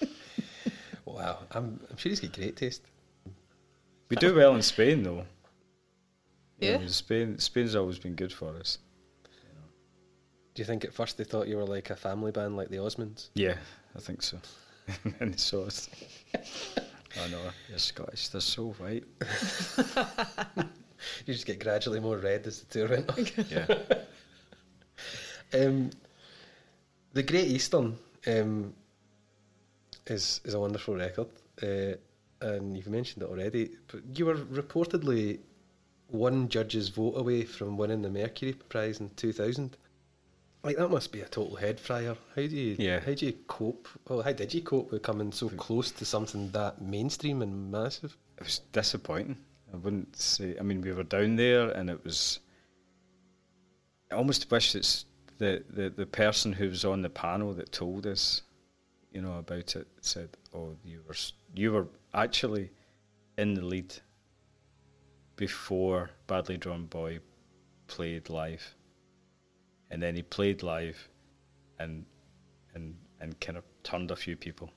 Wow, 1.04 1.38
I'm, 1.52 1.80
I'm 1.90 1.96
sure 1.96 2.10
he's 2.10 2.20
got 2.20 2.32
great 2.32 2.54
taste. 2.56 2.82
We 4.08 4.16
do 4.16 4.34
well 4.34 4.54
in 4.54 4.62
Spain, 4.62 5.02
though. 5.02 5.24
You 6.60 6.70
Yeah. 6.70 6.76
know, 6.78 6.86
Spain. 6.88 7.38
Spain's 7.38 7.74
always 7.74 7.98
been 7.98 8.14
good 8.14 8.32
for 8.32 8.56
us. 8.56 8.78
Do 10.54 10.62
you 10.62 10.64
think 10.66 10.84
at 10.84 10.92
first 10.92 11.16
they 11.18 11.24
thought 11.24 11.46
you 11.46 11.56
were 11.56 11.64
like 11.66 11.90
a 11.90 11.96
family 11.96 12.32
band 12.32 12.56
like 12.56 12.68
the 12.68 12.78
Osmonds? 12.78 13.28
Yeah, 13.34 13.56
I 13.94 14.00
think 14.00 14.22
so. 14.22 14.38
and 15.20 15.32
they 15.34 15.36
saw 15.36 15.66
us. 15.66 15.88
I 16.34 17.28
know. 17.28 17.40
You're 17.68 17.78
Scottish. 17.78 18.28
They're 18.28 18.40
so 18.40 18.70
white. 18.72 19.04
You 21.26 21.32
just 21.32 21.46
get 21.46 21.60
gradually 21.60 22.00
more 22.00 22.16
red 22.18 22.44
as 22.48 22.60
the 22.60 22.66
tour 22.66 22.88
went 22.88 23.08
on. 23.10 23.46
Yeah. 23.48 23.66
Um, 25.54 25.90
the 27.12 27.22
Great 27.22 27.46
Eastern 27.46 27.96
um, 28.26 28.74
is 30.08 30.40
is 30.44 30.54
a 30.54 30.58
wonderful 30.60 30.96
record, 30.96 31.28
uh, 31.62 31.96
and 32.40 32.76
you've 32.76 32.88
mentioned 32.88 33.22
it 33.22 33.28
already. 33.28 33.70
But 33.90 34.02
you 34.16 34.26
were 34.26 34.36
reportedly 34.36 35.40
one 36.08 36.48
judge's 36.48 36.88
vote 36.88 37.14
away 37.16 37.44
from 37.44 37.76
winning 37.76 38.02
the 38.02 38.10
Mercury 38.10 38.52
Prize 38.54 39.00
in 39.00 39.10
two 39.10 39.32
thousand. 39.32 39.76
Like 40.64 40.76
that 40.76 40.88
must 40.90 41.12
be 41.12 41.20
a 41.20 41.28
total 41.28 41.56
head 41.56 41.78
fryer. 41.78 42.16
How 42.34 42.42
do 42.42 42.56
you 42.56 42.76
Yeah. 42.78 43.00
how 43.00 43.14
do 43.14 43.26
you 43.26 43.32
cope? 43.46 43.88
Well, 44.08 44.22
how 44.22 44.32
did 44.32 44.52
you 44.52 44.62
cope 44.62 44.90
with 44.90 45.02
coming 45.02 45.32
so 45.32 45.48
close 45.50 45.90
to 45.92 46.04
something 46.04 46.50
that 46.50 46.80
mainstream 46.82 47.42
and 47.42 47.70
massive? 47.70 48.16
it 48.38 48.44
was 48.44 48.60
disappointing. 48.72 49.36
I 49.72 49.76
wouldn't 49.76 50.16
say. 50.16 50.56
I 50.58 50.62
mean, 50.62 50.80
we 50.80 50.92
were 50.92 51.02
down 51.02 51.36
there, 51.36 51.68
and 51.70 51.90
it 51.90 52.02
was 52.04 52.40
I 54.10 54.14
almost 54.14 54.50
wish 54.50 54.74
it's 54.74 55.04
the, 55.38 55.62
the, 55.68 55.90
the 55.90 56.06
person 56.06 56.52
who 56.54 56.68
was 56.68 56.84
on 56.84 57.02
the 57.02 57.10
panel 57.10 57.52
that 57.54 57.72
told 57.72 58.06
us, 58.06 58.42
you 59.18 59.24
know, 59.24 59.38
about 59.38 59.74
it 59.74 59.88
said, 60.00 60.28
"Oh, 60.54 60.76
you 60.84 61.02
were 61.08 61.16
you 61.56 61.72
were 61.72 61.88
actually 62.14 62.70
in 63.36 63.54
the 63.54 63.62
lead 63.64 63.92
before 65.34 66.10
Badly 66.28 66.56
Drawn 66.56 66.86
Boy 66.86 67.18
played 67.88 68.30
live, 68.30 68.74
and 69.90 70.00
then 70.00 70.14
he 70.14 70.22
played 70.22 70.62
live, 70.62 71.08
and 71.80 72.04
and 72.74 72.94
and 73.20 73.40
kind 73.40 73.58
of 73.58 73.64
turned 73.82 74.12
a 74.12 74.16
few 74.16 74.36
people, 74.36 74.70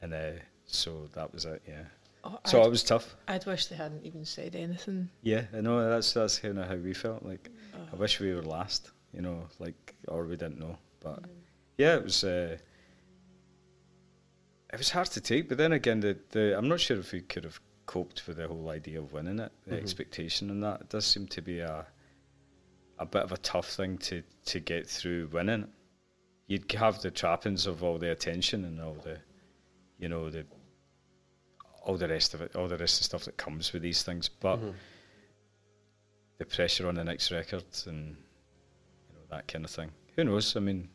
and 0.00 0.14
uh, 0.14 0.30
so 0.64 1.10
that 1.12 1.30
was 1.34 1.44
it. 1.44 1.60
Yeah. 1.68 1.84
Oh, 2.24 2.38
So 2.46 2.62
I'd, 2.62 2.66
it 2.68 2.70
was 2.70 2.82
tough. 2.82 3.14
I'd 3.28 3.44
wish 3.44 3.66
they 3.66 3.76
hadn't 3.76 4.06
even 4.06 4.24
said 4.24 4.56
anything. 4.56 5.10
Yeah, 5.20 5.42
I 5.54 5.60
know 5.60 5.86
that's 5.90 6.14
that's 6.14 6.38
kind 6.38 6.58
of 6.58 6.66
how 6.66 6.76
we 6.76 6.94
felt. 6.94 7.22
Like 7.22 7.50
I 7.74 7.78
Oh. 7.92 7.98
wish 7.98 8.20
we 8.20 8.32
were 8.32 8.42
last, 8.42 8.90
you 9.12 9.20
know, 9.20 9.48
like 9.58 9.94
or 10.08 10.24
we 10.24 10.36
didn't 10.36 10.58
know. 10.58 10.78
But 11.00 11.24
yeah, 11.76 11.96
it 11.96 12.04
was. 12.04 12.24
Uh, 12.24 12.56
it 14.72 14.78
was 14.78 14.90
hard 14.90 15.06
to 15.08 15.20
take, 15.20 15.48
but 15.48 15.58
then 15.58 15.72
again, 15.72 16.00
the, 16.00 16.16
the 16.30 16.56
I'm 16.56 16.68
not 16.68 16.80
sure 16.80 16.98
if 16.98 17.12
we 17.12 17.20
could 17.20 17.44
have 17.44 17.60
coped 17.86 18.26
with 18.26 18.38
the 18.38 18.48
whole 18.48 18.70
idea 18.70 18.98
of 18.98 19.12
winning 19.12 19.38
it, 19.38 19.52
the 19.66 19.74
Mhm. 19.76 19.78
expectation 19.82 20.50
and 20.50 20.62
that. 20.62 20.80
It 20.82 20.88
does 20.88 21.06
seem 21.06 21.26
to 21.28 21.42
be 21.42 21.60
a 21.60 21.86
a 22.98 23.04
bit 23.06 23.22
of 23.24 23.32
a 23.32 23.36
tough 23.38 23.70
thing 23.72 23.98
to 23.98 24.22
to 24.46 24.60
get 24.60 24.88
through 24.88 25.26
winning. 25.32 25.70
You'd 26.46 26.70
have 26.72 27.00
the 27.02 27.10
trappings 27.10 27.66
of 27.66 27.82
all 27.82 27.98
the 27.98 28.10
attention 28.10 28.64
and 28.64 28.80
all 28.80 28.94
the, 28.94 29.18
you 29.98 30.08
know, 30.08 30.30
the 30.30 30.46
all 31.82 31.96
the 31.96 32.08
rest 32.08 32.32
of 32.34 32.40
it, 32.40 32.56
all 32.56 32.68
the 32.68 32.78
rest 32.78 32.94
of 32.96 33.00
the 33.00 33.04
stuff 33.04 33.24
that 33.24 33.36
comes 33.36 33.72
with 33.72 33.82
these 33.82 34.02
things, 34.02 34.28
but 34.28 34.58
Mhm. 34.58 34.74
the 36.38 36.46
pressure 36.46 36.88
on 36.88 36.94
the 36.94 37.04
next 37.04 37.30
record 37.30 37.64
and 37.86 38.16
you 39.08 39.14
know 39.14 39.24
that 39.30 39.46
kind 39.48 39.64
of 39.64 39.70
thing. 39.70 39.90
Who 40.16 40.24
knows? 40.24 40.56
I 40.56 40.60
mean, 40.60 40.88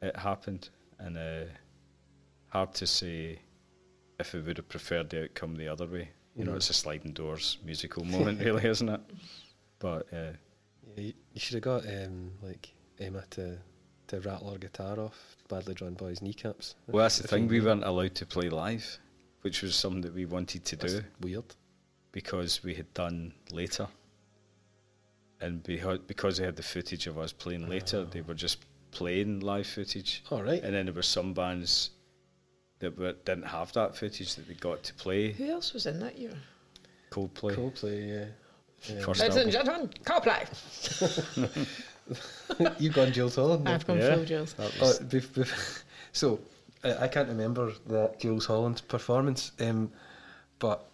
it 0.00 0.16
happened, 0.16 0.70
and 0.98 1.16
uh, 1.18 1.44
hard 2.48 2.74
to 2.74 2.86
say 2.86 3.38
if 4.18 4.32
we 4.32 4.40
would 4.40 4.56
have 4.56 4.68
preferred 4.68 5.10
the 5.10 5.24
outcome 5.24 5.54
the 5.56 5.68
other 5.68 5.86
way. 5.86 6.10
You 6.36 6.44
know, 6.44 6.52
Mhm. 6.52 6.56
it's 6.56 6.70
a 6.70 6.74
sliding 6.74 7.12
doors 7.12 7.58
musical 7.64 8.04
moment, 8.04 8.40
really, 8.40 8.64
isn't 8.68 8.88
it? 8.88 9.00
But 9.78 10.12
uh, 10.12 10.32
Yeah, 10.96 11.02
you, 11.02 11.12
you 11.34 11.40
should 11.40 11.54
have 11.54 11.62
got 11.62 11.86
um, 11.86 12.32
like 12.42 12.72
Emma 12.98 13.24
to 13.30 13.58
to 14.08 14.20
rattle 14.20 14.50
her 14.52 14.58
guitar 14.58 14.98
off 14.98 15.36
Badly 15.48 15.74
Drawn 15.74 15.92
Boy's 15.94 16.22
kneecaps. 16.22 16.74
well, 16.86 17.02
that's 17.04 17.18
the 17.18 17.28
thing. 17.28 17.46
We 17.46 17.60
weren't 17.60 17.84
allowed 17.84 18.14
to 18.16 18.24
play 18.26 18.48
live, 18.48 18.98
which 19.42 19.60
was 19.62 19.74
something 19.76 20.00
that 20.00 20.14
we 20.14 20.24
wanted 20.24 20.64
to 20.64 20.76
That's 20.76 20.94
do 20.94 21.04
weird. 21.20 21.54
because 22.12 22.62
we 22.64 22.74
had 22.74 22.92
done 22.94 23.34
later. 23.52 23.86
And 25.40 25.62
beha- 25.62 25.98
because 26.06 26.38
they 26.38 26.44
had 26.44 26.56
the 26.56 26.62
footage 26.62 27.06
of 27.06 27.18
us 27.18 27.32
playing 27.32 27.68
later, 27.68 28.04
they 28.04 28.22
were 28.22 28.34
just 28.34 28.64
playing 28.92 29.40
live 29.40 29.66
footage. 29.66 30.24
All 30.30 30.42
right. 30.42 30.62
And 30.62 30.74
then 30.74 30.86
there 30.86 30.94
were 30.94 31.02
some 31.02 31.34
bands 31.34 31.90
that 32.80 32.96
were, 32.98 33.12
didn't 33.24 33.46
have 33.46 33.72
that 33.72 33.96
footage 33.96 34.34
that 34.36 34.46
they 34.48 34.54
got 34.54 34.82
to 34.84 34.94
play. 34.94 35.32
Who 35.32 35.50
else 35.50 35.72
was 35.72 35.86
in 35.86 35.98
that 36.00 36.18
year? 36.18 36.32
Coldplay. 37.10 37.54
Coldplay, 37.56 38.08
yeah. 38.08 38.94
Um, 38.96 39.02
First 39.02 39.20
Ladies 39.20 39.36
and 39.36 39.54
album. 39.54 39.66
gentlemen, 39.66 39.90
Coldplay. 40.04 41.68
You've 42.78 42.94
gone 42.94 43.12
Jools 43.12 43.36
Holland. 43.36 43.68
I've 43.68 43.86
gone 43.86 43.98
Yeah. 43.98 44.14
full 44.14 44.24
Jools. 44.24 44.54
That 44.54 44.72
Oh, 44.80 44.92
bef- 45.04 45.28
bef- 45.28 45.82
so 46.12 46.40
I 46.84 47.04
I 47.04 47.08
can't 47.08 47.28
remember 47.28 47.72
the 47.86 48.10
Jools 48.18 48.46
Holland 48.46 48.82
performance, 48.88 49.52
um, 49.60 49.90
but 50.58 50.86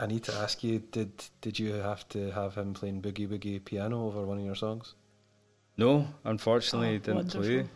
I 0.00 0.06
need 0.06 0.24
to 0.24 0.34
ask 0.34 0.62
you: 0.62 0.80
Did 0.92 1.10
did 1.40 1.58
you 1.58 1.72
have 1.74 2.06
to 2.10 2.30
have 2.32 2.54
him 2.56 2.74
playing 2.74 3.00
boogie 3.02 3.28
woogie 3.28 3.64
piano 3.64 4.06
over 4.06 4.22
one 4.26 4.38
of 4.38 4.44
your 4.44 4.56
songs? 4.56 4.94
no, 5.76 6.08
unfortunately, 6.24 6.96
Oh, 6.96 6.98
didn't 6.98 7.14
wonderful. 7.16 7.42
play. 7.42 7.66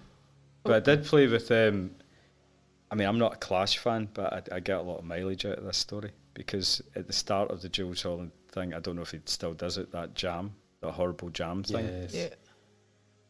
But 0.64 0.72
I 0.74 0.80
did 0.80 1.04
play 1.06 1.26
with. 1.28 1.50
Um, 1.50 1.92
I 2.92 2.94
mean, 2.94 3.08
I'm 3.08 3.18
not 3.18 3.32
a 3.32 3.36
Clash 3.36 3.78
fan, 3.78 4.06
but 4.12 4.50
I, 4.52 4.56
I 4.56 4.60
get 4.60 4.76
a 4.76 4.82
lot 4.82 4.98
of 4.98 5.06
mileage 5.06 5.46
out 5.46 5.56
of 5.56 5.64
this 5.64 5.78
story 5.78 6.10
because 6.34 6.82
at 6.94 7.06
the 7.06 7.12
start 7.14 7.50
of 7.50 7.62
the 7.62 7.70
Jools 7.70 8.02
Holland 8.02 8.32
thing, 8.50 8.74
I 8.74 8.80
don't 8.80 8.96
know 8.96 9.02
if 9.02 9.12
he 9.12 9.20
still 9.24 9.54
does 9.54 9.78
it. 9.78 9.90
That 9.92 10.14
jam, 10.14 10.54
that 10.82 10.92
horrible 10.92 11.30
jam 11.30 11.62
thing. 11.62 11.86
Yes. 11.86 12.14
Yeah. 12.14 12.28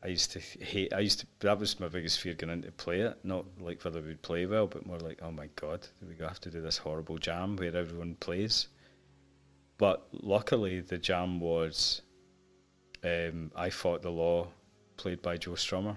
I 0.03 0.09
used 0.09 0.33
to 0.33 0.41
hate. 0.41 0.93
I 0.93 0.99
used 0.99 1.21
to. 1.21 1.27
That 1.41 1.61
was 1.61 1.79
my 1.79 1.87
biggest 1.87 2.19
fear 2.19 2.35
going 2.35 2.53
into 2.53 2.73
play 2.73 3.03
it. 3.03 3.17
Not 3.23 3.45
like 3.61 3.85
whether 3.85 4.01
we'd 4.01 4.21
play 4.21 4.47
well, 4.47 4.67
but 4.67 4.85
more 4.85 4.99
like, 4.99 5.21
oh 5.23 5.31
my 5.31 5.49
god, 5.55 5.87
do 6.01 6.09
we 6.09 6.17
have 6.27 6.41
to 6.41 6.51
do 6.51 6.61
this 6.61 6.79
horrible 6.79 7.19
jam 7.19 7.55
where 7.55 7.77
everyone 7.77 8.17
plays? 8.17 8.67
But 9.79 10.09
luckily, 10.11 10.81
the 10.81 10.99
jam 10.99 11.39
was. 11.39 12.03
Um, 13.05 13.53
I 13.55 13.71
fought 13.71 14.03
the 14.03 14.11
law, 14.11 14.49
played 14.97 15.23
by 15.23 15.37
Joe 15.37 15.53
Strummer 15.53 15.97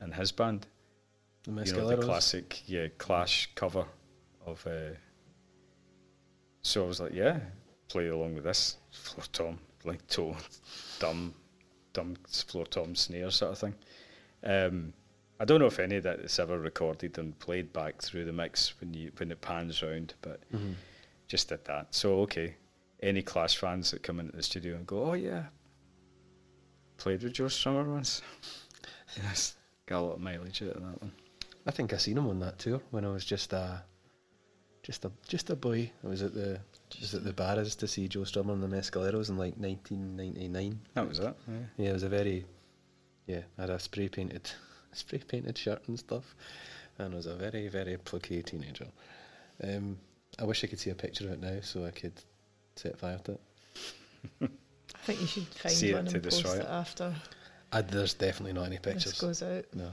and 0.00 0.12
his 0.12 0.32
band. 0.32 0.66
The 1.44 1.64
You 1.64 1.72
know 1.74 1.88
the 1.88 1.96
classic, 1.98 2.62
yeah, 2.66 2.88
Clash 2.98 3.50
cover 3.54 3.84
of. 4.46 4.66
Uh, 4.66 4.96
so 6.62 6.84
I 6.84 6.88
was 6.88 7.00
like, 7.00 7.12
yeah, 7.12 7.38
play 7.88 8.08
along 8.08 8.34
with 8.34 8.44
this 8.44 8.78
floor 8.90 9.24
tom, 9.32 9.58
like 9.84 10.06
total 10.06 10.36
dumb, 10.98 11.34
dumb 11.92 12.16
floor 12.26 12.64
tom 12.66 12.94
snare 12.94 13.30
sort 13.30 13.52
of 13.52 13.58
thing. 13.58 13.74
Um, 14.42 14.92
I 15.38 15.44
don't 15.44 15.60
know 15.60 15.66
if 15.66 15.78
any 15.78 15.96
of 15.96 16.04
that 16.04 16.20
is 16.20 16.38
ever 16.38 16.58
recorded 16.58 17.18
and 17.18 17.38
played 17.38 17.72
back 17.72 18.00
through 18.00 18.24
the 18.24 18.32
mix 18.32 18.80
when 18.80 18.94
you 18.94 19.12
when 19.18 19.30
it 19.30 19.40
pans 19.42 19.82
round, 19.82 20.14
but 20.22 20.40
Mhm. 20.50 20.74
just 21.28 21.48
did 21.50 21.64
that. 21.66 21.94
So 21.94 22.20
okay, 22.20 22.56
any 23.02 23.20
Clash 23.20 23.58
fans 23.58 23.90
that 23.90 24.02
come 24.02 24.20
into 24.20 24.34
the 24.36 24.42
studio 24.42 24.76
and 24.76 24.86
go, 24.86 25.10
oh 25.10 25.12
yeah, 25.14 25.46
played 26.96 27.22
with 27.22 27.34
Joe 27.34 27.44
Strummer 27.46 27.84
once. 27.86 28.22
yes, 29.16 29.56
got 29.84 29.98
a 29.98 30.04
lot 30.06 30.14
of 30.14 30.20
mileage 30.20 30.62
out 30.62 30.76
of 30.76 30.82
that 30.82 31.02
one. 31.02 31.12
I 31.66 31.70
think 31.70 31.92
I 31.92 31.96
seen 31.96 32.18
him 32.18 32.26
on 32.28 32.40
that 32.40 32.58
tour 32.58 32.80
when 32.90 33.04
I 33.04 33.08
was 33.08 33.24
just 33.24 33.52
a 33.52 33.82
just 34.82 35.04
a 35.04 35.12
just 35.26 35.50
a 35.50 35.56
boy. 35.56 35.90
I 36.04 36.08
was 36.08 36.22
at 36.22 36.34
the 36.34 36.60
was 37.00 37.14
at 37.14 37.24
the 37.24 37.32
Barras 37.32 37.74
to 37.76 37.88
see 37.88 38.06
Joe 38.08 38.20
Strummer 38.20 38.52
and 38.52 38.62
the 38.62 38.68
Mescaleros 38.68 39.30
in 39.30 39.38
like 39.38 39.54
1999. 39.56 40.80
That 40.94 41.08
was 41.08 41.18
it. 41.18 41.34
Yeah. 41.48 41.54
Yeah, 41.78 41.90
it 41.90 41.92
was 41.94 42.02
a 42.02 42.08
very 42.08 42.44
yeah. 43.26 43.40
I 43.58 43.62
had 43.62 43.70
a 43.70 43.78
spray 43.78 44.08
painted 44.08 44.50
spray 44.92 45.20
painted 45.26 45.56
shirt 45.56 45.82
and 45.88 45.98
stuff, 45.98 46.34
and 46.98 47.14
I 47.14 47.16
was 47.16 47.26
a 47.26 47.34
very 47.34 47.68
very 47.68 47.96
plucky 47.96 48.42
teenager. 48.42 48.86
Um, 49.62 49.98
I 50.38 50.44
wish 50.44 50.62
I 50.64 50.66
could 50.66 50.80
see 50.80 50.90
a 50.90 50.94
picture 50.94 51.24
of 51.26 51.32
it 51.32 51.40
now 51.40 51.58
so 51.62 51.84
I 51.86 51.90
could 51.90 52.12
set 52.76 52.98
fire 52.98 53.18
to 53.24 53.32
it. 53.32 53.40
I 54.42 54.98
think 55.06 55.20
you 55.20 55.26
should 55.26 55.46
find 55.46 55.74
See 55.74 55.90
it 55.90 55.94
one 55.94 56.06
to 56.06 56.14
and 56.16 56.24
post 56.24 56.42
destroy 56.42 56.56
it, 56.58 56.60
it. 56.60 56.66
after 56.68 57.14
I, 57.72 57.82
there's 57.82 58.14
definitely 58.14 58.52
not 58.52 58.66
any 58.66 58.78
pictures. 58.78 59.04
this 59.04 59.12
pictures. 59.12 59.40
goes 59.40 59.42
out. 59.42 59.64
No. 59.74 59.90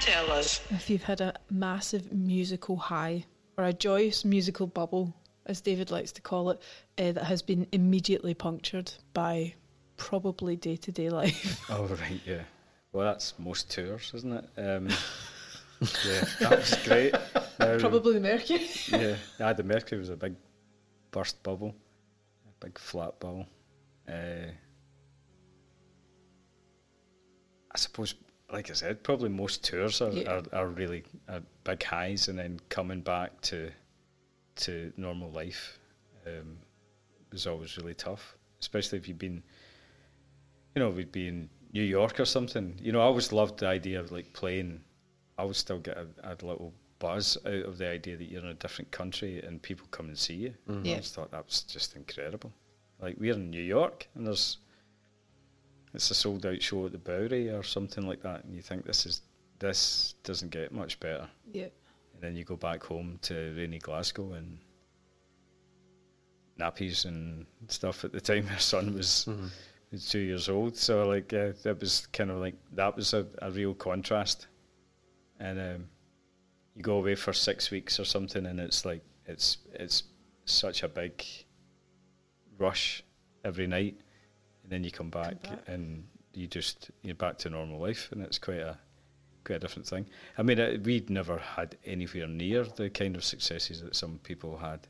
Tell 0.00 0.30
us? 0.32 0.60
If 0.70 0.88
you've 0.90 1.02
had 1.02 1.20
a 1.20 1.34
massive 1.50 2.12
musical 2.12 2.76
high 2.76 3.24
or 3.56 3.64
a 3.64 3.72
joyous 3.72 4.24
musical 4.24 4.66
bubble, 4.66 5.14
as 5.46 5.60
David 5.60 5.90
likes 5.90 6.12
to 6.12 6.22
call 6.22 6.50
it, 6.50 6.62
uh, 6.98 7.12
that 7.12 7.24
has 7.24 7.42
been 7.42 7.66
immediately 7.72 8.34
punctured 8.34 8.92
by 9.12 9.54
probably 9.96 10.56
day 10.56 10.76
to 10.76 10.92
day 10.92 11.10
life. 11.10 11.64
Oh 11.70 11.84
right, 11.84 12.20
yeah. 12.24 12.42
Well, 12.92 13.06
that's 13.06 13.38
most 13.38 13.70
tours, 13.70 14.10
isn't 14.14 14.32
it? 14.32 14.44
Um, 14.56 14.88
yeah, 16.04 16.24
that 16.40 16.58
was 16.58 16.74
great. 16.84 17.14
Um, 17.60 17.78
probably 17.78 18.14
the 18.14 18.20
Mercury. 18.20 18.66
yeah, 18.88 19.16
yeah. 19.38 19.52
The 19.52 19.62
Mercury 19.62 19.98
was 19.98 20.08
a 20.08 20.16
big 20.16 20.34
burst 21.10 21.42
bubble, 21.42 21.74
a 22.46 22.64
big 22.64 22.78
flat 22.78 23.20
bubble. 23.20 23.46
Uh, 24.08 24.50
I 27.72 27.76
suppose, 27.78 28.14
like 28.52 28.70
I 28.70 28.74
said, 28.74 29.02
probably 29.02 29.28
most 29.28 29.64
tours 29.64 30.00
are, 30.00 30.10
Yeah. 30.12 30.40
are, 30.52 30.60
are 30.60 30.68
really 30.68 31.04
are 31.28 31.42
big 31.64 31.82
highs, 31.82 32.28
and 32.28 32.38
then 32.38 32.60
coming 32.68 33.00
back 33.00 33.40
to 33.42 33.70
to 34.56 34.92
normal 34.96 35.30
life 35.30 35.78
um, 36.26 36.58
was 37.32 37.46
always 37.46 37.76
really 37.78 37.94
tough, 37.94 38.36
especially 38.60 38.98
if 38.98 39.08
you've 39.08 39.18
been, 39.18 39.42
you 40.74 40.80
know, 40.80 40.90
we'd 40.90 41.12
be 41.12 41.28
in 41.28 41.48
New 41.72 41.82
York 41.82 42.20
or 42.20 42.24
something. 42.26 42.78
You 42.82 42.92
know, 42.92 43.00
I 43.00 43.04
always 43.04 43.32
loved 43.32 43.60
the 43.60 43.66
idea 43.68 44.00
of 44.00 44.12
like 44.12 44.32
playing. 44.32 44.80
I 45.38 45.44
would 45.44 45.56
still 45.56 45.78
get 45.78 45.96
a, 45.96 46.06
a 46.22 46.34
little 46.44 46.74
buzz 46.98 47.38
out 47.46 47.64
of 47.64 47.78
the 47.78 47.88
idea 47.88 48.16
that 48.18 48.24
you're 48.30 48.42
in 48.42 48.48
a 48.48 48.54
different 48.54 48.90
country 48.90 49.40
and 49.42 49.62
people 49.62 49.86
come 49.90 50.08
and 50.08 50.18
see 50.18 50.34
you. 50.34 50.54
I 50.68 50.72
Yeah. 50.82 50.96
just 50.98 51.14
thought 51.14 51.30
that 51.30 51.46
was 51.46 51.62
just 51.62 51.96
incredible. 51.96 52.52
Like 53.00 53.16
we're 53.18 53.32
in 53.32 53.48
New 53.48 53.62
York 53.62 54.06
and 54.14 54.26
there's 54.26 54.58
it's 55.94 56.10
a 56.10 56.14
sold 56.14 56.46
out 56.46 56.62
show 56.62 56.86
at 56.86 56.92
the 56.92 56.98
Bowery 56.98 57.50
or 57.50 57.62
something 57.62 58.06
like 58.06 58.22
that, 58.22 58.44
and 58.44 58.54
you 58.54 58.62
think 58.62 58.84
this 58.84 59.06
is 59.06 59.22
this 59.58 60.14
doesn't 60.24 60.50
get 60.50 60.72
much 60.72 60.98
better. 61.00 61.28
yeah. 61.52 61.68
And 62.14 62.22
then 62.22 62.36
you 62.36 62.44
go 62.44 62.56
back 62.56 62.82
home 62.84 63.18
to 63.22 63.54
rainy 63.56 63.78
Glasgow 63.78 64.32
and 64.34 64.58
nappies 66.58 67.04
and 67.04 67.46
stuff. 67.68 68.04
At 68.04 68.12
the 68.12 68.20
time, 68.20 68.46
my 68.50 68.56
son 68.58 68.94
was 68.94 69.26
Mhm. 69.28 69.50
was 69.90 70.08
two 70.08 70.18
years 70.20 70.48
old, 70.48 70.76
so 70.76 71.06
like 71.08 71.32
uh, 71.32 71.52
that 71.62 71.78
was 71.80 72.06
kind 72.12 72.30
of 72.30 72.38
like 72.38 72.54
that 72.72 72.94
was 72.96 73.12
a, 73.14 73.26
a 73.42 73.50
real 73.50 73.74
contrast. 73.74 74.46
And 75.38 75.58
um, 75.58 75.88
you 76.76 76.82
go 76.82 76.96
away 76.98 77.14
for 77.14 77.32
six 77.32 77.70
weeks 77.70 77.98
or 77.98 78.04
something, 78.04 78.46
and 78.46 78.60
it's 78.60 78.84
like 78.84 79.02
it's 79.26 79.58
it's 79.74 80.04
such 80.44 80.82
a 80.82 80.88
big 80.88 81.22
rush 82.58 83.02
every 83.44 83.66
night, 83.66 83.98
and 84.70 84.76
then 84.76 84.84
you 84.84 84.90
come 84.92 85.10
back, 85.10 85.42
back. 85.42 85.58
and 85.66 86.04
you 86.32 86.46
just 86.46 86.90
you're 87.02 87.14
back 87.16 87.38
to 87.38 87.50
normal 87.50 87.80
life, 87.80 88.08
and 88.12 88.22
it's 88.22 88.38
quite 88.38 88.58
a 88.60 88.78
quite 89.44 89.56
a 89.56 89.58
different 89.58 89.88
thing. 89.88 90.06
I 90.38 90.42
mean, 90.42 90.60
uh, 90.60 90.76
we'd 90.84 91.10
never 91.10 91.38
had 91.38 91.76
anywhere 91.84 92.28
near 92.28 92.62
the 92.64 92.88
kind 92.90 93.16
of 93.16 93.24
successes 93.24 93.82
that 93.82 93.96
some 93.96 94.20
people 94.22 94.56
had. 94.58 94.80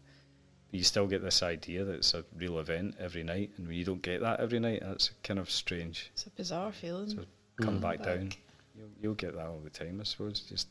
But 0.71 0.79
you 0.79 0.85
still 0.85 1.07
get 1.07 1.23
this 1.23 1.43
idea 1.43 1.85
that 1.85 1.95
it's 1.95 2.15
a 2.15 2.25
real 2.37 2.59
event 2.59 2.95
every 3.01 3.23
night, 3.25 3.51
and 3.57 3.67
when 3.67 3.77
you 3.77 3.85
don't 3.85 4.03
get 4.03 4.21
that 4.21 4.39
every 4.41 4.61
night, 4.61 4.81
that's 4.83 5.11
kind 5.25 5.41
of 5.41 5.51
strange. 5.51 6.11
It's 6.13 6.27
a 6.27 6.31
bizarre 6.31 6.73
feeling. 6.73 7.09
So 7.09 7.25
come 7.61 7.79
Mm. 7.79 7.81
back, 7.81 7.99
Back. 7.99 8.07
down. 8.07 8.33
You'll, 8.77 8.89
you'll 9.01 9.15
get 9.15 9.35
that 9.35 9.47
all 9.47 9.61
the 9.61 9.71
time, 9.71 9.99
I 10.01 10.05
suppose. 10.05 10.41
Just 10.41 10.69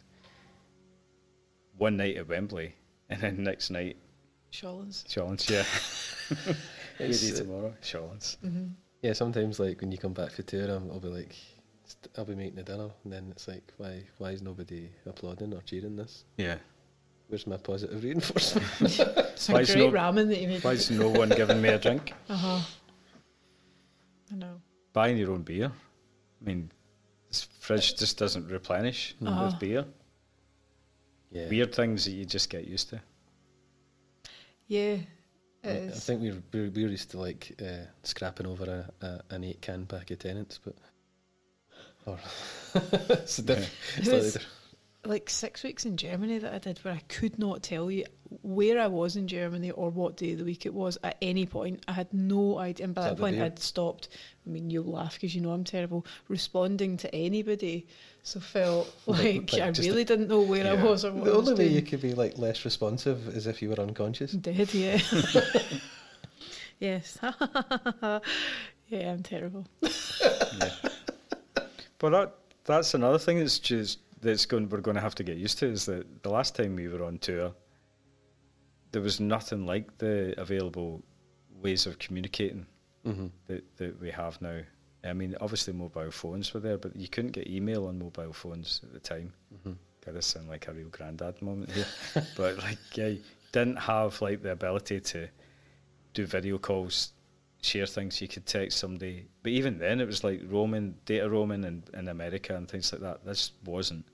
one 1.77 1.97
night 1.97 2.17
at 2.17 2.27
Wembley, 2.27 2.75
and 3.09 3.21
then 3.21 3.43
next 3.43 3.69
night, 3.71 3.97
Shawlands. 4.51 5.03
Shawlands, 5.07 5.49
yeah. 5.49 5.63
It's, 7.01 7.23
Maybe 7.23 7.33
uh, 7.33 7.37
tomorrow, 7.39 7.73
Shawlands. 7.81 8.37
Mm-hmm. 8.45 8.67
Yeah, 9.01 9.13
sometimes 9.13 9.59
like 9.59 9.79
when 9.81 9.91
you 9.91 9.97
come 9.97 10.13
back 10.13 10.31
for 10.31 10.41
tour, 10.43 10.69
I'm, 10.69 10.89
I'll 10.91 10.99
be 10.99 11.07
like, 11.07 11.35
st- 11.85 12.09
I'll 12.17 12.25
be 12.25 12.35
making 12.35 12.59
a 12.59 12.63
dinner, 12.63 12.89
and 13.03 13.13
then 13.13 13.27
it's 13.31 13.47
like, 13.47 13.71
why, 13.77 14.03
why 14.17 14.31
is 14.31 14.41
nobody 14.41 14.89
applauding 15.05 15.53
or 15.53 15.61
cheering 15.61 15.95
this? 15.95 16.25
Yeah. 16.37 16.57
Where's 17.27 17.47
my 17.47 17.57
positive 17.57 18.03
reinforcement? 18.03 18.65
It's 19.39 19.47
a 19.47 19.53
Why 19.53 19.63
great 19.63 19.77
no- 19.77 19.91
ramen 19.91 20.27
that 20.27 20.41
you 20.41 20.47
made. 20.49 20.63
Why 20.63 20.71
is 20.73 20.91
no 20.91 21.07
one 21.09 21.29
giving 21.29 21.61
me 21.61 21.69
a 21.69 21.79
drink? 21.79 22.13
Uh 22.29 22.35
huh. 22.35 22.59
I 24.31 24.35
know. 24.35 24.61
Buying 24.93 25.17
your 25.17 25.31
own 25.31 25.43
beer. 25.43 25.71
I 25.71 26.45
mean, 26.45 26.69
this 27.29 27.47
fridge 27.59 27.95
just 27.95 28.17
doesn't 28.17 28.49
replenish 28.51 29.15
Uh-huh. 29.25 29.45
with 29.45 29.59
beer. 29.59 29.85
yeah, 31.31 31.47
Weird 31.47 31.73
things 31.73 32.03
that 32.05 32.11
you 32.11 32.25
just 32.25 32.49
get 32.49 32.67
used 32.67 32.89
to. 32.89 32.99
Yeah. 34.67 34.97
I 35.63 35.69
I 35.69 35.89
think 35.89 36.21
we 36.21 36.31
were, 36.31 36.41
we 36.53 36.61
were 36.61 36.69
we 36.69 36.83
were 36.83 36.89
used 36.89 37.11
to 37.11 37.19
like 37.19 37.59
uh, 37.61 37.85
scrapping 38.03 38.47
over 38.47 38.63
a, 39.01 39.05
a, 39.05 39.21
an 39.35 39.43
eight 39.43 39.61
can 39.61 39.85
pack 39.85 40.09
of 40.11 40.19
Tennent's, 40.19 40.59
but 40.63 40.75
or 42.05 42.17
it's 43.09 43.39
a 43.39 43.41
diff- 43.41 43.97
It 43.97 44.05
slightly 44.05 44.21
different. 44.31 44.47
like 45.05 45.29
six 45.29 45.63
weeks 45.63 45.85
in 45.85 45.97
Germany 45.97 46.37
that 46.39 46.53
I 46.53 46.57
did 46.59 46.79
where 46.79 46.93
I 46.93 47.01
could 47.09 47.37
not 47.39 47.61
tell 47.63 47.91
you 47.91 48.05
where 48.43 48.79
I 48.79 48.87
was 48.87 49.15
in 49.15 49.27
Germany 49.27 49.71
or 49.71 49.89
what 49.89 50.17
day 50.17 50.33
of 50.33 50.37
the 50.39 50.43
week 50.45 50.65
it 50.65 50.73
was 50.73 50.97
at 51.03 51.17
any 51.21 51.45
point. 51.45 51.83
I 51.87 51.93
had 51.93 52.13
no 52.13 52.57
idea. 52.59 52.85
And 52.85 52.93
by 52.95 53.01
that 53.03 53.09
that 53.17 53.21
point. 53.21 53.41
I'd 53.41 53.59
stopped. 53.59 54.09
I 54.45 54.49
mean, 54.49 54.69
you'll 54.69 54.85
laugh 54.91 55.13
because 55.15 55.33
you 55.35 55.41
know 55.41 55.51
I'm 55.51 55.63
terrible 55.63 56.05
responding 56.27 56.97
to 56.97 57.13
anybody. 57.15 57.87
So 58.23 58.39
felt 58.39 58.93
Like- 59.07 59.19
like, 59.23 59.53
like 59.53 59.61
I 59.63 59.71
just 59.71 59.87
really 59.87 60.03
didn't 60.03 60.27
know 60.27 60.41
where 60.41 60.67
I 60.67 60.81
was 60.83 61.05
or 61.05 61.11
what 61.11 61.25
The 61.25 61.31
I 61.33 61.37
was 61.37 61.49
only 61.49 61.63
way 61.63 61.69
doing. 61.69 61.75
you 61.75 61.81
could 61.89 62.01
be 62.01 62.13
like 62.13 62.37
less 62.37 62.65
responsive 62.65 63.27
is 63.29 63.47
if 63.47 63.61
you 63.61 63.69
were 63.69 63.79
unconscious. 63.79 64.31
Dead, 64.49 64.73
yeah. 64.73 64.99
yes. 66.79 67.17
yeah, 67.21 69.11
I'm 69.11 69.23
terrible. 69.23 69.65
yeah. 69.81 70.69
But 71.97 72.09
that 72.11 72.35
that's 72.65 72.93
another 72.93 73.17
thing 73.19 73.39
that's 73.39 73.59
just 73.59 73.99
that's 74.21 74.45
going 74.45 74.69
we're 74.69 74.81
going 74.81 74.95
to 74.95 75.01
have 75.01 75.15
to 75.15 75.23
get 75.23 75.37
used 75.37 75.57
to 75.59 75.67
is 75.67 75.85
that 75.85 76.23
the 76.23 76.29
last 76.29 76.55
time 76.55 76.75
we 76.75 76.87
were 76.87 77.03
on 77.03 77.17
tour, 77.17 77.51
there 78.91 79.01
was 79.01 79.19
nothing 79.19 79.65
like 79.65 79.97
the 79.97 80.33
available 80.39 81.03
ways 81.61 81.85
of 81.85 81.99
communicating 81.99 82.65
Mm-hmm. 83.05 83.27
that 83.47 83.77
that 83.77 84.01
we 84.01 84.11
have 84.11 84.41
now. 84.41 84.59
I 85.05 85.13
mean, 85.13 85.33
obviously 85.39 85.71
mobile 85.73 86.11
phones 86.11 86.53
were 86.53 86.59
there, 86.59 86.77
but 86.77 86.95
you 86.97 87.07
couldn't 87.07 87.31
get 87.31 87.47
email 87.47 87.87
on 87.87 87.97
mobile 87.97 88.33
phones 88.33 88.81
at 88.83 88.91
the 88.91 88.99
time. 88.99 89.31
Mm-hmm. 89.55 89.71
God, 90.05 90.15
this 90.15 90.25
sound 90.25 90.49
like 90.49 90.67
a 90.67 90.73
real 90.73 90.89
granddad 90.89 91.41
moment 91.41 91.71
here, 91.71 91.85
but 92.35 92.57
like, 92.57 92.77
yeah, 92.95 93.07
you 93.07 93.21
didn't 93.53 93.77
have 93.77 94.21
like 94.21 94.43
the 94.43 94.51
ability 94.51 94.99
to 94.99 95.29
do 96.13 96.25
video 96.25 96.57
calls, 96.57 97.13
share 97.61 97.85
things. 97.85 98.21
You 98.21 98.27
could 98.27 98.45
text 98.45 98.77
somebody, 98.77 99.27
but 99.43 99.53
even 99.53 99.77
then, 99.77 100.01
it 100.01 100.05
was 100.05 100.25
like 100.25 100.41
roaming, 100.47 100.95
data 101.05 101.29
roaming, 101.29 101.63
in, 101.63 101.83
in 101.93 102.09
America 102.09 102.53
and 102.55 102.67
things 102.67 102.91
like 102.91 103.01
that. 103.01 103.23
This 103.25 103.53
wasn't 103.63 104.05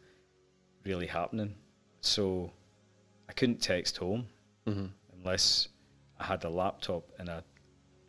really 0.85 1.07
happening, 1.07 1.55
so 2.01 2.51
I 3.27 3.33
couldn't 3.33 3.61
text 3.61 3.97
home 3.97 4.27
Mm-hmm. 4.67 4.85
unless 5.19 5.67
I 6.19 6.23
had 6.25 6.43
a 6.43 6.49
laptop 6.49 7.03
and 7.19 7.29
I 7.29 7.41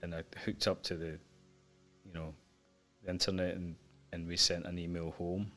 and 0.03 0.15
I 0.15 0.23
hooked 0.45 0.67
up 0.69 0.83
to 0.85 0.97
the, 0.97 1.19
you 2.05 2.13
know, 2.15 2.33
the 3.05 3.11
internet 3.11 3.55
and 3.57 3.75
and 4.13 4.27
we 4.27 4.37
sent 4.37 4.65
an 4.67 4.79
email 4.79 5.11
home. 5.13 5.51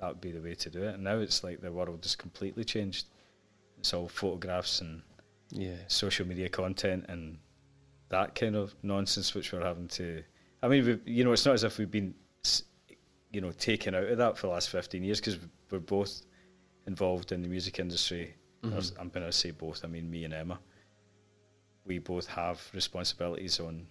That 0.00 0.08
would 0.08 0.20
be 0.20 0.32
the 0.32 0.40
way 0.40 0.54
to 0.54 0.70
do 0.70 0.82
it. 0.84 0.94
And 0.94 1.04
now 1.04 1.18
it's 1.18 1.42
like 1.44 1.60
the 1.60 1.70
world 1.72 2.00
has 2.02 2.16
completely 2.16 2.64
changed. 2.64 3.06
It's 3.78 3.92
all 3.94 4.08
photographs 4.08 4.80
and 4.80 5.02
Yeah. 5.50 5.76
social 5.88 6.26
media 6.26 6.48
content 6.48 7.06
and 7.08 7.38
that 8.08 8.34
kind 8.34 8.56
of 8.56 8.74
nonsense 8.82 9.34
which 9.34 9.52
we're 9.52 9.64
having 9.64 9.88
to. 9.88 10.22
I 10.62 10.68
mean, 10.68 11.00
you 11.04 11.24
know, 11.24 11.32
it's 11.32 11.44
not 11.46 11.54
as 11.54 11.64
if 11.64 11.78
we've 11.78 11.90
been, 11.90 12.14
you 13.32 13.40
know, 13.40 13.52
taken 13.52 13.94
out 13.94 14.04
of 14.04 14.18
that 14.18 14.36
for 14.38 14.46
the 14.48 14.52
last 14.52 14.70
fifteen 14.70 15.04
years 15.04 15.20
because 15.20 15.38
we're 15.70 15.78
both 15.80 16.22
involved 16.86 17.32
in 17.32 17.42
the 17.42 17.48
music 17.48 17.78
industry. 17.78 18.34
Mm-hmm. 18.62 18.78
S- 18.78 18.92
I'm 18.98 19.08
going 19.08 19.26
to 19.26 19.32
say 19.32 19.50
both. 19.50 19.84
I 19.84 19.88
mean, 19.88 20.10
me 20.10 20.24
and 20.24 20.34
Emma. 20.34 20.58
We 21.84 21.98
both 21.98 22.26
have 22.26 22.60
responsibilities 22.74 23.60
on 23.60 23.86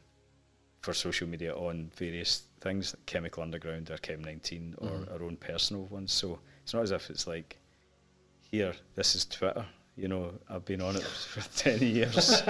for 0.82 0.94
social 0.94 1.28
media 1.28 1.54
on 1.54 1.92
various 1.96 2.44
things, 2.62 2.94
like 2.94 3.06
Chemical 3.06 3.44
Underground 3.44 3.90
or 3.90 3.98
Chem 3.98 4.24
19 4.24 4.76
or 4.78 4.90
mm-hmm. 4.90 5.14
our 5.14 5.24
own 5.24 5.36
personal 5.36 5.84
ones. 5.86 6.14
So 6.14 6.40
it's 6.64 6.74
not 6.74 6.84
as 6.84 6.92
if 6.92 7.10
it's 7.10 7.28
like, 7.28 7.58
here, 8.42 8.74
this 8.96 9.16
is 9.16 9.26
Twitter. 9.26 9.66
You 9.96 10.08
know, 10.08 10.34
I've 10.50 10.66
been 10.66 10.82
on 10.82 10.96
it 10.96 11.04
for 11.32 11.42
10 11.58 11.80
years. 11.82 12.42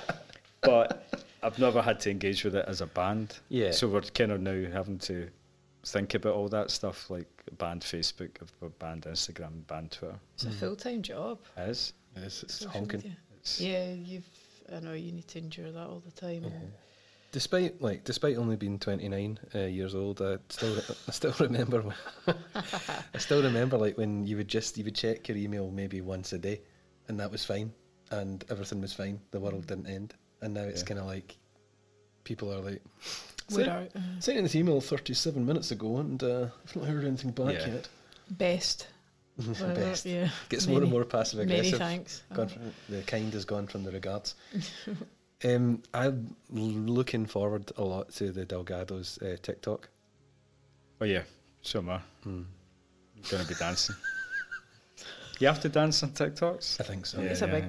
but 0.62 1.26
I've 1.42 1.58
never 1.58 1.82
had 1.82 2.00
to 2.00 2.10
engage 2.10 2.42
with 2.44 2.56
it 2.56 2.64
as 2.66 2.80
a 2.80 2.86
band. 2.86 3.38
Yeah. 3.48 3.70
So 3.70 3.86
we're 3.88 4.00
kind 4.00 4.32
of 4.32 4.40
now 4.40 4.68
having 4.72 4.98
to 5.00 5.28
think 5.86 6.14
about 6.14 6.34
all 6.34 6.48
that 6.48 6.70
stuff, 6.70 7.08
like 7.10 7.28
banned 7.58 7.82
Facebook, 7.82 8.30
a 8.60 8.68
band 8.68 9.02
Instagram, 9.02 9.66
banned 9.66 9.92
Twitter. 9.92 10.18
It's 10.34 10.44
a 10.44 10.48
mm. 10.48 10.54
full 10.54 10.76
time 10.76 11.02
job. 11.02 11.38
Is 11.56 11.92
It's, 12.16 12.42
it's 12.42 12.54
social 12.54 12.70
honking. 12.72 13.16
it's, 13.38 13.60
Yeah, 13.60 13.92
you've. 13.92 14.26
I 14.74 14.80
know 14.80 14.94
you 14.94 15.12
need 15.12 15.28
to 15.28 15.38
endure 15.38 15.70
that 15.70 15.86
all 15.86 16.02
the 16.04 16.10
time. 16.10 16.44
and- 16.44 16.72
Despite 17.32 17.82
like, 17.82 18.04
despite 18.04 18.36
only 18.36 18.56
being 18.56 18.78
twenty 18.78 19.08
nine 19.08 19.38
uh, 19.54 19.58
years 19.60 19.94
old, 19.94 20.22
I 20.22 20.38
still, 20.48 20.76
I 21.08 21.10
still 21.10 21.34
remember. 21.38 21.84
I 22.26 23.18
still 23.18 23.42
remember 23.42 23.76
like 23.76 23.98
when 23.98 24.26
you 24.26 24.36
would 24.38 24.48
just 24.48 24.78
you 24.78 24.84
would 24.84 24.94
check 24.94 25.28
your 25.28 25.36
email 25.36 25.70
maybe 25.70 26.00
once 26.00 26.32
a 26.32 26.38
day, 26.38 26.62
and 27.08 27.20
that 27.20 27.30
was 27.30 27.44
fine, 27.44 27.72
and 28.10 28.42
everything 28.48 28.80
was 28.80 28.92
fine. 28.94 29.20
The 29.32 29.40
world 29.40 29.64
mm. 29.64 29.66
didn't 29.66 29.86
end, 29.86 30.14
and 30.40 30.54
now 30.54 30.62
it's 30.62 30.80
Yeah. 30.80 30.86
kind 30.86 31.00
of 31.00 31.06
like 31.06 31.36
people 32.24 32.52
are 32.52 32.60
like, 32.60 32.82
We're 32.84 33.35
"Sent- 33.48 33.68
out. 33.68 33.88
Uh, 33.94 34.00
sent 34.20 34.38
in 34.38 34.44
this 34.44 34.54
email 34.54 34.80
thirty 34.80 35.14
seven 35.14 35.44
minutes 35.46 35.70
ago, 35.70 35.98
and 35.98 36.22
uh, 36.22 36.48
I've 36.64 36.76
not 36.76 36.86
heard 36.86 37.04
anything 37.04 37.30
back 37.32 37.54
Yeah. 37.54 37.66
yet. 37.74 37.88
best. 38.30 38.88
Best. 39.38 40.06
Yeah. 40.06 40.30
Gets 40.48 40.66
more 40.66 40.80
and 40.80 40.90
more 40.90 41.04
passive 41.04 41.40
aggressive. 41.40 41.48
Many 41.64 41.68
aggressive. 41.68 41.78
thanks. 41.78 42.22
Gone 42.32 42.48
from, 42.48 42.72
the 42.88 43.02
kind 43.02 43.30
has 43.34 43.44
gone 43.44 43.66
from 43.66 43.84
the 43.84 43.90
regards. 43.90 44.34
um, 45.44 45.82
I'm 45.92 46.34
looking 46.50 47.26
forward 47.26 47.70
a 47.76 47.84
lot 47.84 48.12
to 48.14 48.32
the 48.32 48.46
Delgados 48.46 49.20
uh, 49.22 49.36
TikTok. 49.42 49.90
oh 51.02 51.04
yeah, 51.04 51.22
so 51.60 51.80
am 51.80 51.90
I. 51.90 51.98
Hmm. 52.22 52.42
I'm 53.14 53.22
going 53.30 53.42
to 53.42 53.48
be 53.48 53.54
dancing. 53.56 53.96
you 55.38 55.46
have 55.48 55.60
to 55.60 55.68
dance 55.68 56.02
on 56.02 56.10
TikToks? 56.12 56.80
I 56.80 56.84
think 56.84 57.04
so. 57.04 57.20
It's 57.20 57.42
a 57.42 57.46
big- 57.46 57.64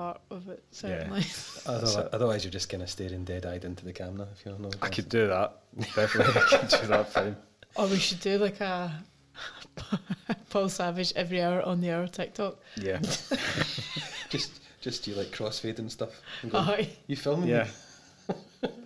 Part 0.00 0.22
of 0.30 0.48
it, 0.48 0.64
certainly. 0.70 1.26
Otherwise, 1.66 1.96
it. 1.96 2.08
otherwise, 2.14 2.42
you're 2.44 2.50
just 2.50 2.70
kind 2.70 2.82
of 2.82 2.88
staring 2.88 3.22
dead-eyed 3.22 3.66
into 3.66 3.84
the 3.84 3.92
camera. 3.92 4.26
If 4.32 4.46
you're 4.46 4.58
not. 4.58 4.76
I 4.80 4.88
could 4.88 5.10
do 5.10 5.26
that. 5.26 5.58
Definitely, 5.94 6.40
I 6.40 6.46
could 6.56 6.68
do 6.80 6.86
that 6.86 7.12
fine. 7.12 7.36
Or 7.76 7.86
we 7.86 7.98
should 7.98 8.20
do 8.20 8.38
like 8.38 8.60
a 8.62 8.90
Paul 10.50 10.70
Savage 10.70 11.12
every 11.14 11.42
hour 11.42 11.60
on 11.62 11.82
the 11.82 11.90
hour 11.90 12.06
TikTok. 12.08 12.58
Yeah. 12.76 12.98
just, 14.30 14.60
just 14.80 15.06
you 15.06 15.14
like 15.14 15.28
crossfade 15.28 15.78
and 15.78 15.92
stuff. 15.92 16.20
and 16.40 16.50
go, 16.50 16.58
Aye. 16.58 16.88
You 17.06 17.16
filming? 17.16 17.50
Yeah. 17.50 17.68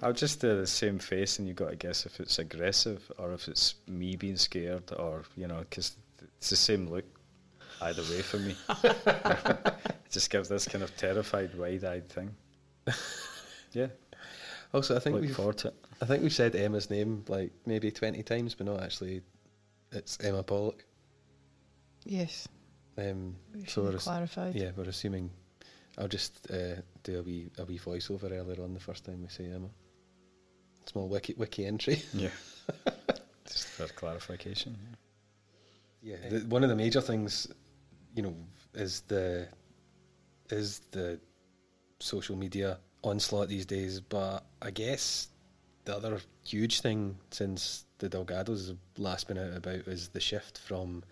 I'll 0.03 0.12
just 0.12 0.41
do 0.41 0.57
the 0.57 0.66
same 0.66 0.99
face, 0.99 1.39
and 1.39 1.47
you've 1.47 1.57
got 1.57 1.70
to 1.70 1.77
guess 1.77 2.07
if 2.07 2.19
it's 2.19 2.41
aggressive 2.41 3.11
or 3.19 3.32
if 3.32 3.47
it's 3.47 3.77
me 3.86 4.16
being 4.16 4.36
scared, 4.36 4.91
or 4.99 5.23
you 5.36 5.47
know, 5.47 5.61
because 5.61 5.97
it's 6.39 6.51
the 6.51 6.57
same 6.57 6.89
look 6.91 7.05
either 7.85 8.02
way 8.02 8.23
for 8.23 8.39
me. 8.39 8.56
just 10.11 10.31
gives 10.31 10.48
this 10.48 10.66
kind 10.66 10.82
of 10.85 10.97
terrified, 10.97 11.55
wide-eyed 11.56 12.09
thing. 12.09 12.35
Yeah, 13.73 13.89
Also, 14.73 14.94
I 14.94 15.01
think 15.01 15.15
look 15.15 15.23
we've, 15.23 15.35
forward 15.35 15.59
to 15.59 15.69
it. 15.69 15.74
I 16.01 16.05
think 16.05 16.23
we've 16.23 16.32
said 16.32 16.55
Emma's 16.55 16.90
name 16.90 17.24
like 17.27 17.51
maybe 17.66 17.90
twenty 17.90 18.23
times, 18.23 18.55
but 18.55 18.66
not 18.66 18.81
actually. 18.85 19.23
It's 19.90 20.16
Emma 20.23 20.44
Pollock. 20.44 20.85
Yes. 22.05 22.47
Um, 22.97 23.35
We 23.52 23.65
so 23.66 23.81
we're 23.82 23.86
have 23.89 23.94
ass- 23.97 24.05
clarified. 24.05 24.55
yeah, 24.55 24.70
we're 24.77 24.85
assuming. 24.85 25.31
I'll 25.98 26.06
just 26.06 26.48
uh, 26.52 26.77
do 27.02 27.19
a 27.19 27.23
wee 27.23 27.51
a 27.59 27.65
wee 27.65 27.81
voiceover 27.81 28.31
earlier 28.31 28.62
on 28.62 28.74
the 28.74 28.81
first 28.81 29.05
time 29.05 29.23
we 29.23 29.28
say 29.28 29.47
Emma. 29.47 29.70
Small 30.86 31.09
wiki 31.09 31.35
wiki 31.36 31.66
entry. 31.66 32.01
Yeah, 32.12 32.28
just 33.48 33.66
for 33.70 33.89
clarification. 33.89 34.77
Yeah, 36.01 36.16
the, 36.31 36.40
one 36.47 36.62
of 36.62 36.69
the 36.70 36.77
major 36.77 37.01
things, 37.01 37.48
you 38.15 38.23
know, 38.23 38.35
is 38.74 39.01
the 39.09 39.49
is 40.51 40.81
the 40.91 41.20
social 42.01 42.36
media 42.36 42.78
onslaught 43.03 43.49
these 43.49 43.66
days. 43.66 44.01
But 44.01 44.45
I 44.62 44.70
guess 44.70 45.28
the 45.85 45.97
other 45.97 46.20
huge 46.47 46.81
thing 46.81 47.16
since 47.31 47.85
the 47.99 48.09
Delgados 48.09 48.69
have 48.69 48.78
last 48.99 49.28
been 49.28 49.39
out 49.39 49.57
about 49.57 49.86
is 49.89 50.09
the 50.09 50.20
shift 50.20 50.59
from 50.59 51.03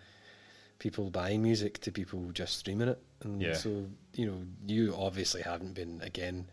people 0.79 1.09
buying 1.09 1.41
music 1.41 1.79
to 1.81 1.91
people 1.91 2.29
just 2.33 2.57
streaming 2.57 2.89
it. 2.89 3.01
And 3.23 3.41
Yeah. 3.41 3.53
so, 3.53 3.87
you 4.15 4.25
know, 4.25 4.37
you 4.67 4.95
obviously 4.97 5.41
haven't 5.41 5.73
been, 5.73 6.01
again, 6.01 6.45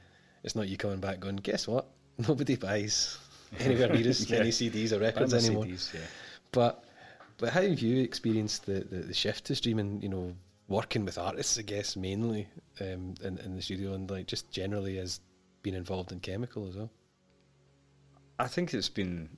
it's 0.45 0.55
not 0.55 0.69
you 0.69 0.77
coming 0.77 1.01
back 1.01 1.21
going, 1.21 1.37
guess 1.37 1.67
what? 1.67 1.87
Nobody 2.29 2.57
buys 2.57 3.19
anywhere 3.59 3.89
near 3.89 4.09
as 4.09 4.31
Yeah. 4.31 4.39
many 4.39 4.51
CDs 4.51 4.93
or 4.93 5.01
records 5.01 5.35
anymore. 5.35 5.65
CDs, 5.65 5.93
yeah. 5.95 6.01
But 6.53 6.85
but 7.41 7.51
how 7.51 7.63
have 7.63 7.81
you 7.81 8.03
experienced 8.03 8.67
the, 8.67 8.81
the, 8.81 8.97
the 8.97 9.15
shift 9.15 9.47
to 9.47 9.55
streaming? 9.55 10.03
You 10.03 10.11
know, 10.11 10.35
working 10.69 11.05
with 11.05 11.19
artists, 11.19 11.59
I 11.59 11.63
guess 11.63 11.97
mainly 11.97 12.47
um, 12.81 13.15
in 13.23 13.39
in 13.45 13.57
the 13.57 13.63
studio, 13.63 13.95
and 13.95 14.11
like 14.11 14.27
just 14.27 14.51
generally 14.51 14.99
as 14.99 15.21
being 15.63 15.77
involved 15.77 16.13
in 16.13 16.21
chemical 16.21 16.69
as 16.69 16.77
well. 16.77 16.91
I 18.39 18.47
think 18.47 18.73
it's 18.73 18.89
been, 18.89 19.29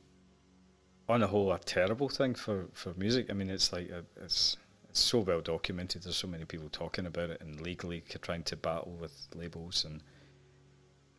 on 1.09 1.21
the 1.21 1.27
whole, 1.27 1.53
a 1.53 1.59
terrible 1.59 2.09
thing 2.09 2.37
for, 2.37 2.67
for 2.73 2.95
music. 2.95 3.31
I 3.31 3.33
mean, 3.33 3.51
it's 3.51 3.73
like 3.73 3.91
a, 3.91 4.05
it's 4.23 4.57
it's 4.89 5.01
so 5.01 5.21
well 5.21 5.41
documented. 5.41 6.03
There's 6.03 6.17
so 6.17 6.29
many 6.29 6.45
people 6.45 6.69
talking 6.71 7.07
about 7.07 7.31
it 7.31 7.41
and 7.41 7.61
legally 7.61 8.05
trying 8.21 8.43
to 8.45 8.57
battle 8.57 8.97
with 9.01 9.29
labels 9.35 9.85
and 9.85 10.03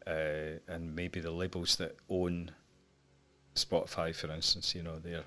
uh, 0.06 0.60
and 0.68 0.96
maybe 0.96 1.22
the 1.22 1.32
labels 1.32 1.78
that 1.78 1.96
own 2.10 2.52
Spotify, 3.56 4.14
for 4.14 4.32
instance. 4.32 4.76
You 4.76 4.84
know, 4.84 5.00
they're 5.00 5.24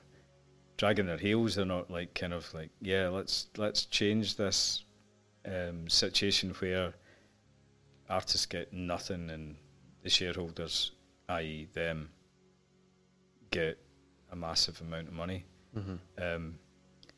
dragging 0.77 1.07
their 1.07 1.19
heels. 1.19 1.55
They're 1.55 1.65
not 1.65 1.91
like 1.91 2.15
kind 2.15 2.33
of 2.33 2.53
like 2.55 2.71
yeah, 2.81 3.09
let's 3.09 3.49
let's 3.57 3.85
change 3.87 4.37
this 4.37 4.85
um, 5.47 5.89
situation 5.89 6.51
where 6.59 6.95
artists 8.09 8.47
get 8.47 8.73
nothing 8.73 9.31
and 9.31 9.57
the 10.03 10.11
shareholders, 10.11 10.93
i.e., 11.29 11.69
them, 11.73 12.09
get 13.51 13.79
a 14.31 14.37
massive 14.37 14.81
amount 14.81 15.09
of 15.09 15.15
money. 15.15 15.45
Um, 16.23 16.59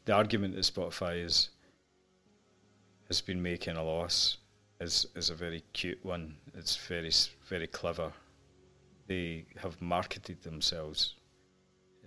the 0.05 0.13
argument 0.15 0.55
that 0.55 0.63
Spotify 0.63 1.25
is 1.25 1.51
has 3.09 3.21
been 3.21 3.43
making 3.43 3.77
a 3.77 3.83
loss 3.83 4.39
is 4.81 5.07
is 5.15 5.31
a 5.31 5.35
very 5.35 5.63
cute 5.73 6.03
one. 6.05 6.37
It's 6.55 6.77
very 6.77 7.13
very 7.49 7.67
clever. 7.67 8.13
They 9.07 9.47
have 9.57 9.81
marketed 9.81 10.43
themselves 10.43 11.15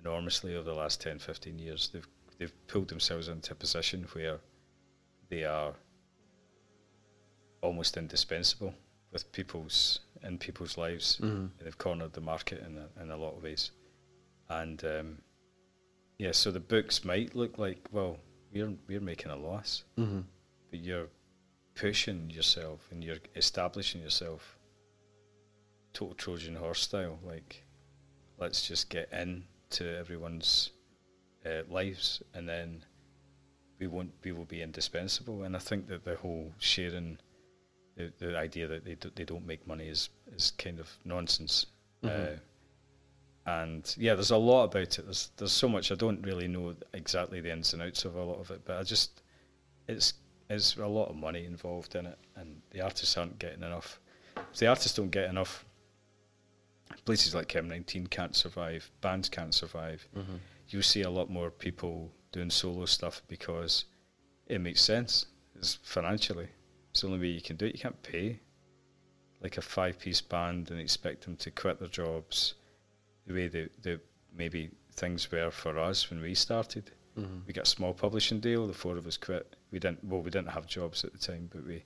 enormously 0.01 0.55
over 0.55 0.63
the 0.69 0.73
last 0.75 1.01
10, 1.01 1.19
15 1.19 1.59
years. 1.59 1.89
They've 1.93 2.07
they've 2.37 2.67
pulled 2.67 2.87
themselves 2.89 3.27
into 3.27 3.51
a 3.53 3.55
position 3.55 4.07
where 4.13 4.39
they 5.29 5.43
are 5.43 5.73
almost 7.61 7.97
indispensable 7.97 8.73
with 9.11 9.31
people's 9.31 9.99
in 10.23 10.37
people's 10.37 10.77
lives. 10.77 11.19
They've 11.63 11.77
cornered 11.77 12.13
the 12.13 12.21
market 12.21 12.63
in 12.65 12.77
a, 12.77 13.01
in 13.03 13.11
a 13.11 13.17
lot 13.17 13.35
of 13.37 13.43
ways, 13.43 13.71
and 14.49 14.83
um, 14.85 15.17
yeah, 16.17 16.31
so 16.31 16.51
the 16.51 16.59
books 16.59 17.03
might 17.05 17.35
look 17.35 17.57
like 17.57 17.79
well, 17.91 18.17
we're 18.53 18.73
we're 18.87 19.01
making 19.01 19.31
a 19.31 19.35
loss, 19.35 19.83
Mm-hmm. 19.97 20.21
but 20.69 20.79
you're 20.79 21.07
pushing 21.75 22.29
yourself 22.29 22.87
and 22.91 23.03
you're 23.03 23.17
establishing 23.35 24.01
yourself 24.01 24.57
total 25.93 26.15
Trojan 26.15 26.55
horse 26.55 26.81
style. 26.81 27.17
Like, 27.25 27.63
let's 28.37 28.67
just 28.67 28.89
get 28.89 29.09
into 29.71 29.97
everyone's 29.97 30.71
uh, 31.45 31.61
lives, 31.69 32.21
and 32.33 32.47
then 32.47 32.83
we 33.79 33.87
won't 33.87 34.11
we 34.23 34.31
will 34.31 34.45
be 34.45 34.61
indispensable. 34.61 35.43
And 35.43 35.55
I 35.55 35.59
think 35.59 35.87
that 35.87 36.03
the 36.03 36.15
whole 36.15 36.51
sharing, 36.59 37.17
the 37.95 38.11
the 38.19 38.37
idea 38.37 38.67
that 38.67 38.85
they 38.85 38.95
do, 38.95 39.11
they 39.15 39.23
don't 39.23 39.47
make 39.47 39.65
money 39.65 39.87
is 39.87 40.09
is 40.35 40.51
kind 40.57 40.79
of 40.79 40.89
nonsense. 41.05 41.65
Uh, 42.03 42.35
and 43.45 43.95
yeah, 43.97 44.15
there's 44.15 44.31
a 44.31 44.37
lot 44.37 44.65
about 44.65 44.99
it. 44.99 45.05
There's 45.05 45.31
there's 45.37 45.51
so 45.51 45.69
much 45.69 45.91
I 45.91 45.95
don't 45.95 46.21
really 46.25 46.47
know 46.47 46.75
exactly 46.93 47.41
the 47.41 47.51
ins 47.51 47.73
and 47.73 47.81
outs 47.81 48.05
of 48.05 48.15
a 48.15 48.23
lot 48.23 48.39
of 48.39 48.51
it, 48.51 48.61
but 48.65 48.77
I 48.77 48.83
just 48.83 49.21
it's 49.87 50.13
it's 50.49 50.75
a 50.77 50.87
lot 50.87 51.09
of 51.09 51.15
money 51.15 51.45
involved 51.45 51.95
in 51.95 52.05
it, 52.05 52.17
and 52.35 52.61
the 52.71 52.81
artists 52.81 53.17
aren't 53.17 53.39
getting 53.39 53.63
enough. 53.63 53.99
If 54.35 54.59
the 54.59 54.67
artists 54.67 54.97
don't 54.97 55.11
get 55.11 55.29
enough, 55.29 55.65
places 57.05 57.35
like 57.35 57.47
Chem 57.47 57.67
19 57.67 58.07
can't 58.07 58.35
survive, 58.35 58.91
bands 59.01 59.29
can't 59.29 59.53
survive. 59.53 60.07
Mm-hmm. 60.15 60.35
You 60.69 60.81
see 60.81 61.01
a 61.01 61.09
lot 61.09 61.29
more 61.29 61.51
people 61.51 62.11
doing 62.31 62.49
solo 62.49 62.85
stuff 62.85 63.21
because 63.27 63.85
it 64.47 64.61
makes 64.61 64.81
sense. 64.81 65.25
It's 65.55 65.79
financially. 65.83 66.47
It's 66.91 67.01
the 67.01 67.07
only 67.07 67.19
way 67.19 67.27
you 67.27 67.41
can 67.41 67.57
do 67.57 67.65
it. 67.65 67.75
You 67.75 67.79
can't 67.81 68.01
pay 68.03 68.39
like 69.41 69.57
a 69.57 69.61
five 69.61 69.99
piece 69.99 70.21
band 70.21 70.71
and 70.71 70.79
expect 70.79 71.25
them 71.25 71.35
to 71.37 71.51
quit 71.51 71.79
their 71.79 71.87
jobs 71.87 72.55
the 73.27 73.33
way 73.33 73.47
that, 73.47 73.83
that 73.83 73.99
maybe 74.35 74.69
things 74.93 75.31
were 75.31 75.51
for 75.51 75.77
us 75.79 76.09
when 76.09 76.21
we 76.21 76.33
started. 76.33 76.91
Mm-hmm. 77.17 77.39
We 77.47 77.53
got 77.53 77.67
a 77.67 77.69
small 77.69 77.93
publishing 77.93 78.39
deal. 78.39 78.67
The 78.67 78.73
four 78.73 78.97
of 78.97 79.07
us 79.07 79.17
quit. 79.17 79.55
We 79.71 79.79
didn't. 79.79 80.03
Well, 80.03 80.21
we 80.21 80.31
didn't 80.31 80.49
have 80.49 80.65
jobs 80.65 81.03
at 81.03 81.11
the 81.11 81.19
time, 81.19 81.49
but 81.51 81.65
we 81.65 81.83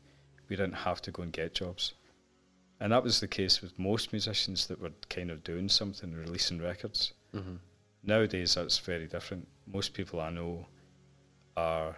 we 0.49 0.56
didn't 0.56 0.76
have 0.76 1.02
to 1.03 1.11
go 1.11 1.23
and 1.23 1.32
get 1.32 1.56
jobs. 1.56 1.94
And 2.86 2.91
that 2.91 3.03
was 3.03 3.20
the 3.20 3.28
case 3.28 3.64
with 3.64 3.80
most 3.80 4.12
musicians 4.12 4.68
that 4.68 4.80
were 4.80 4.91
kind 5.10 5.32
of 5.32 5.44
doing 5.44 5.70
something, 5.70 6.14
releasing 6.14 6.62
records. 6.62 7.14
Mm-hmm. 7.34 7.56
Nowadays, 8.03 8.53
that's 8.53 8.78
very 8.78 9.07
different. 9.07 9.48
Most 9.66 9.95
people 9.95 10.22
I 10.22 10.30
know 10.30 10.68
are 11.57 11.98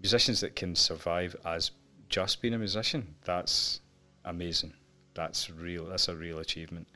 musicians 0.00 0.40
that 0.40 0.56
can 0.56 0.74
survive 0.74 1.36
as 1.44 1.70
just 2.08 2.42
being 2.42 2.54
a 2.54 2.58
musician. 2.58 3.14
That's 3.22 3.80
amazing. 4.24 4.72
That's 5.14 5.48
real. 5.48 5.84
That's 5.84 6.08
a 6.08 6.16
real 6.16 6.40
achievement. 6.40 6.88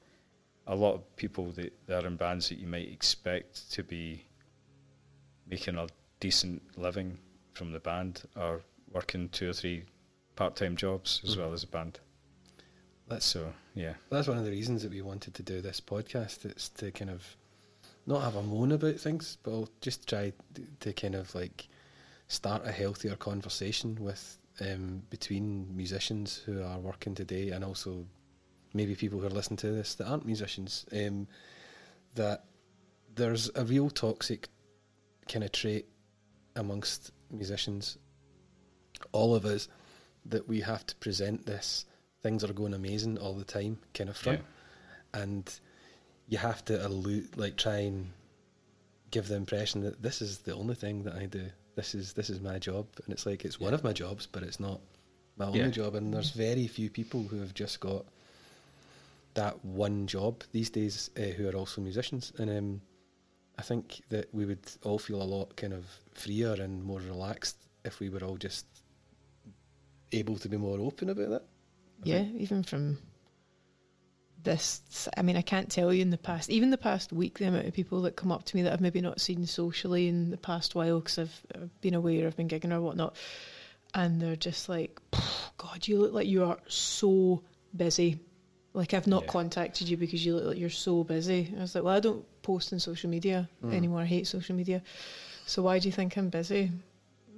A 0.66 0.74
lot 0.74 0.94
of 0.94 1.14
people 1.14 1.52
that, 1.52 1.72
that 1.86 2.02
are 2.02 2.08
in 2.08 2.16
bands 2.16 2.48
that 2.48 2.58
you 2.58 2.66
might 2.66 2.88
expect 2.88 3.70
to 3.70 3.84
be 3.84 4.24
making 5.48 5.76
a 5.76 5.86
decent 6.18 6.60
living 6.76 7.16
from 7.52 7.70
the 7.70 7.78
band 7.78 8.22
are 8.34 8.60
working 8.92 9.28
two 9.28 9.50
or 9.50 9.52
three 9.52 9.84
part-time 10.34 10.74
jobs 10.74 11.20
as 11.24 11.36
well 11.36 11.52
as 11.52 11.62
a 11.62 11.68
band. 11.68 12.00
That's 13.12 13.26
So 13.26 13.52
yeah, 13.74 13.92
that's 14.08 14.26
one 14.26 14.38
of 14.38 14.44
the 14.44 14.50
reasons 14.50 14.82
that 14.82 14.90
we 14.90 15.02
wanted 15.02 15.34
to 15.34 15.42
do 15.42 15.60
this 15.60 15.82
podcast. 15.82 16.46
It's 16.46 16.70
to 16.70 16.90
kind 16.92 17.10
of 17.10 17.36
not 18.06 18.22
have 18.22 18.36
a 18.36 18.42
moan 18.42 18.72
about 18.72 18.96
things, 18.96 19.36
but 19.42 19.50
I'll 19.50 19.68
just 19.82 20.08
try 20.08 20.32
to 20.80 20.92
kind 20.94 21.14
of 21.14 21.34
like 21.34 21.68
start 22.28 22.66
a 22.66 22.72
healthier 22.72 23.14
conversation 23.16 23.98
with 24.00 24.38
um, 24.62 25.02
between 25.10 25.76
musicians 25.76 26.38
who 26.46 26.62
are 26.62 26.78
working 26.78 27.14
today 27.14 27.50
and 27.50 27.62
also 27.62 28.06
maybe 28.72 28.94
people 28.94 29.20
who 29.20 29.26
are 29.26 29.30
listening 29.30 29.58
to 29.58 29.72
this 29.72 29.94
that 29.96 30.06
aren't 30.06 30.24
musicians. 30.24 30.86
Um, 30.90 31.28
that 32.14 32.44
there's 33.14 33.50
a 33.54 33.64
real 33.66 33.90
toxic 33.90 34.48
kind 35.28 35.44
of 35.44 35.52
trait 35.52 35.84
amongst 36.56 37.12
musicians, 37.30 37.98
all 39.12 39.34
of 39.34 39.44
us, 39.44 39.68
that 40.24 40.48
we 40.48 40.60
have 40.62 40.86
to 40.86 40.96
present 40.96 41.44
this 41.44 41.84
things 42.22 42.44
are 42.44 42.52
going 42.52 42.74
amazing 42.74 43.18
all 43.18 43.34
the 43.34 43.44
time 43.44 43.78
kind 43.94 44.10
of 44.10 44.16
front, 44.16 44.40
and 45.14 45.60
you 46.28 46.38
have 46.38 46.64
to 46.66 46.86
allude, 46.86 47.36
like 47.36 47.56
try 47.56 47.78
and 47.78 48.10
give 49.10 49.28
the 49.28 49.36
impression 49.36 49.82
that 49.82 50.02
this 50.02 50.22
is 50.22 50.38
the 50.38 50.54
only 50.54 50.74
thing 50.74 51.02
that 51.04 51.14
I 51.14 51.26
do. 51.26 51.44
This 51.74 51.94
is 51.94 52.12
this 52.12 52.30
is 52.30 52.40
my 52.40 52.58
job, 52.58 52.86
and 53.04 53.12
it's 53.12 53.26
like 53.26 53.44
it's 53.44 53.60
one 53.60 53.74
of 53.74 53.82
my 53.84 53.92
jobs, 53.92 54.26
but 54.26 54.42
it's 54.42 54.60
not 54.60 54.80
my 55.36 55.46
only 55.46 55.60
Yeah. 55.60 55.68
job. 55.68 55.94
And 55.94 56.12
there's 56.12 56.30
very 56.30 56.66
few 56.66 56.90
people 56.90 57.22
who 57.24 57.40
have 57.40 57.54
just 57.54 57.80
got 57.80 58.04
that 59.34 59.64
one 59.64 60.06
job 60.06 60.44
these 60.52 60.70
days 60.70 61.10
uh, 61.16 61.22
who 61.36 61.48
are 61.48 61.56
also 61.56 61.80
musicians, 61.80 62.32
and 62.38 62.50
um, 62.50 62.80
I 63.58 63.62
think 63.62 64.02
that 64.10 64.32
we 64.34 64.44
would 64.44 64.70
all 64.84 64.98
feel 64.98 65.22
a 65.22 65.24
lot 65.24 65.56
kind 65.56 65.72
of 65.72 65.84
freer 66.14 66.52
and 66.52 66.84
more 66.84 67.00
relaxed 67.00 67.56
if 67.84 67.98
we 68.00 68.10
were 68.10 68.22
all 68.22 68.36
just 68.36 68.66
able 70.12 70.36
to 70.36 70.48
be 70.48 70.56
more 70.56 70.78
open 70.78 71.08
about 71.10 71.32
it. 71.32 71.42
Yeah, 72.04 72.24
even 72.36 72.62
from 72.62 72.98
this, 74.42 75.08
I 75.16 75.22
mean, 75.22 75.36
I 75.36 75.42
can't 75.42 75.70
tell 75.70 75.92
you 75.92 76.02
in 76.02 76.10
the 76.10 76.18
past, 76.18 76.50
even 76.50 76.70
the 76.70 76.78
past 76.78 77.12
week, 77.12 77.38
the 77.38 77.46
amount 77.46 77.66
of 77.66 77.74
people 77.74 78.02
that 78.02 78.16
come 78.16 78.32
up 78.32 78.44
to 78.46 78.56
me 78.56 78.62
that 78.62 78.72
I've 78.72 78.80
maybe 78.80 79.00
not 79.00 79.20
seen 79.20 79.46
socially 79.46 80.08
in 80.08 80.30
the 80.30 80.36
past 80.36 80.74
while 80.74 80.98
because 80.98 81.18
I've, 81.18 81.42
I've 81.54 81.80
been 81.80 81.94
away 81.94 82.22
or 82.22 82.26
I've 82.26 82.36
been 82.36 82.48
gigging 82.48 82.72
or 82.72 82.80
whatnot, 82.80 83.16
and 83.94 84.20
they're 84.20 84.36
just 84.36 84.68
like, 84.68 85.00
God, 85.58 85.86
you 85.86 85.98
look 86.00 86.12
like 86.12 86.26
you 86.26 86.44
are 86.44 86.58
so 86.66 87.42
busy. 87.76 88.18
Like, 88.74 88.94
I've 88.94 89.06
not 89.06 89.24
Yeah. 89.24 89.30
contacted 89.32 89.88
you 89.88 89.96
because 89.96 90.24
you 90.24 90.34
look 90.34 90.44
like 90.46 90.58
you're 90.58 90.70
so 90.70 91.04
busy. 91.04 91.52
I 91.56 91.60
was 91.60 91.74
like, 91.74 91.84
Well, 91.84 91.94
I 91.94 92.00
don't 92.00 92.24
post 92.42 92.72
on 92.72 92.80
social 92.80 93.10
media 93.10 93.48
hmm. 93.60 93.72
anymore. 93.72 94.00
I 94.00 94.06
hate 94.06 94.26
social 94.26 94.56
media. 94.56 94.82
So, 95.46 95.62
why 95.62 95.78
do 95.78 95.88
you 95.88 95.92
think 95.92 96.16
I'm 96.16 96.30
busy? 96.30 96.72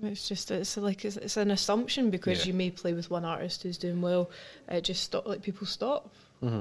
It's 0.03 0.29
just 0.29 0.51
it's 0.51 0.77
like 0.77 1.05
it's, 1.05 1.17
it's 1.17 1.37
an 1.37 1.51
assumption 1.51 2.11
because 2.11 2.41
Yeah. 2.41 2.47
you 2.53 2.55
may 2.55 2.71
play 2.71 2.93
with 2.93 3.11
one 3.11 3.25
artist 3.25 3.63
who's 3.63 3.79
doing 3.79 4.01
well. 4.03 4.31
It 4.69 4.83
just 4.83 5.03
stop 5.03 5.27
like 5.27 5.43
people 5.43 5.67
stop, 5.67 6.13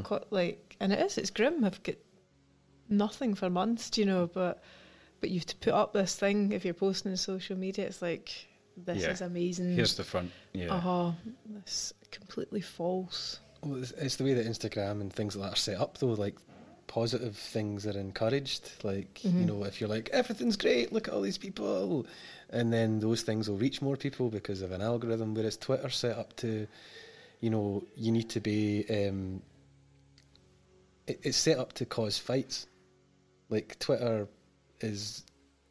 Co- 0.03 0.23
like 0.29 0.75
and 0.79 0.93
it 0.93 0.99
is 0.99 1.17
it's 1.17 1.29
grim. 1.29 1.63
I've 1.65 1.81
got 1.83 1.95
nothing 2.89 3.33
for 3.35 3.49
months, 3.49 3.89
do 3.89 4.01
you 4.01 4.07
know? 4.07 4.27
But 4.27 4.63
but 5.19 5.29
you've 5.29 5.45
to 5.47 5.55
put 5.57 5.73
up 5.73 5.93
this 5.93 6.15
thing 6.15 6.51
if 6.51 6.63
you're 6.65 6.73
posting 6.73 7.11
on 7.11 7.17
social 7.17 7.57
media. 7.57 7.85
It's 7.87 8.01
like 8.01 8.47
this 8.77 9.01
Yeah. 9.03 9.11
is 9.11 9.21
amazing. 9.21 9.75
here's 9.75 9.95
the 9.95 10.03
front. 10.03 10.31
Yeah, 10.53 10.73
uh 10.73 10.79
huh. 10.79 11.11
This 11.63 11.93
completely 12.11 12.61
false. 12.61 13.39
Well, 13.61 13.81
it's, 13.81 13.91
it's 13.91 14.15
the 14.17 14.23
way 14.25 14.33
that 14.35 14.45
Instagram 14.45 15.01
and 15.01 15.11
things 15.11 15.35
like 15.35 15.49
that 15.49 15.53
are 15.57 15.59
set 15.59 15.79
up, 15.79 15.97
though. 15.97 16.07
Like 16.07 16.35
positive 16.93 17.35
things 17.35 17.85
are 17.87 17.97
encouraged. 18.07 18.65
Like 18.83 19.13
Mm-hmm. 19.23 19.39
you 19.39 19.45
know, 19.45 19.63
if 19.69 19.79
you're 19.79 19.89
like 19.97 20.09
everything's 20.21 20.57
great, 20.57 20.93
look 20.93 21.07
at 21.07 21.13
all 21.13 21.21
these 21.29 21.37
people, 21.47 22.05
and 22.49 22.71
then 22.71 22.99
those 22.99 23.21
things 23.23 23.49
will 23.49 23.57
reach 23.57 23.81
more 23.81 23.97
people 23.97 24.29
because 24.29 24.61
of 24.61 24.71
an 24.71 24.81
algorithm. 24.81 25.33
Whereas 25.33 25.57
Twitter's 25.57 25.95
set 25.95 26.17
up 26.17 26.35
to, 26.37 26.67
you 27.41 27.49
know, 27.49 27.83
you 27.95 28.11
need 28.11 28.29
to 28.31 28.39
be. 28.39 28.85
Um, 28.89 29.41
it, 31.07 31.19
it's 31.23 31.37
set 31.37 31.57
up 31.59 31.73
to 31.73 31.85
cause 31.85 32.17
fights. 32.17 32.67
Like 33.49 33.77
Twitter 33.79 34.27
is, 34.79 35.23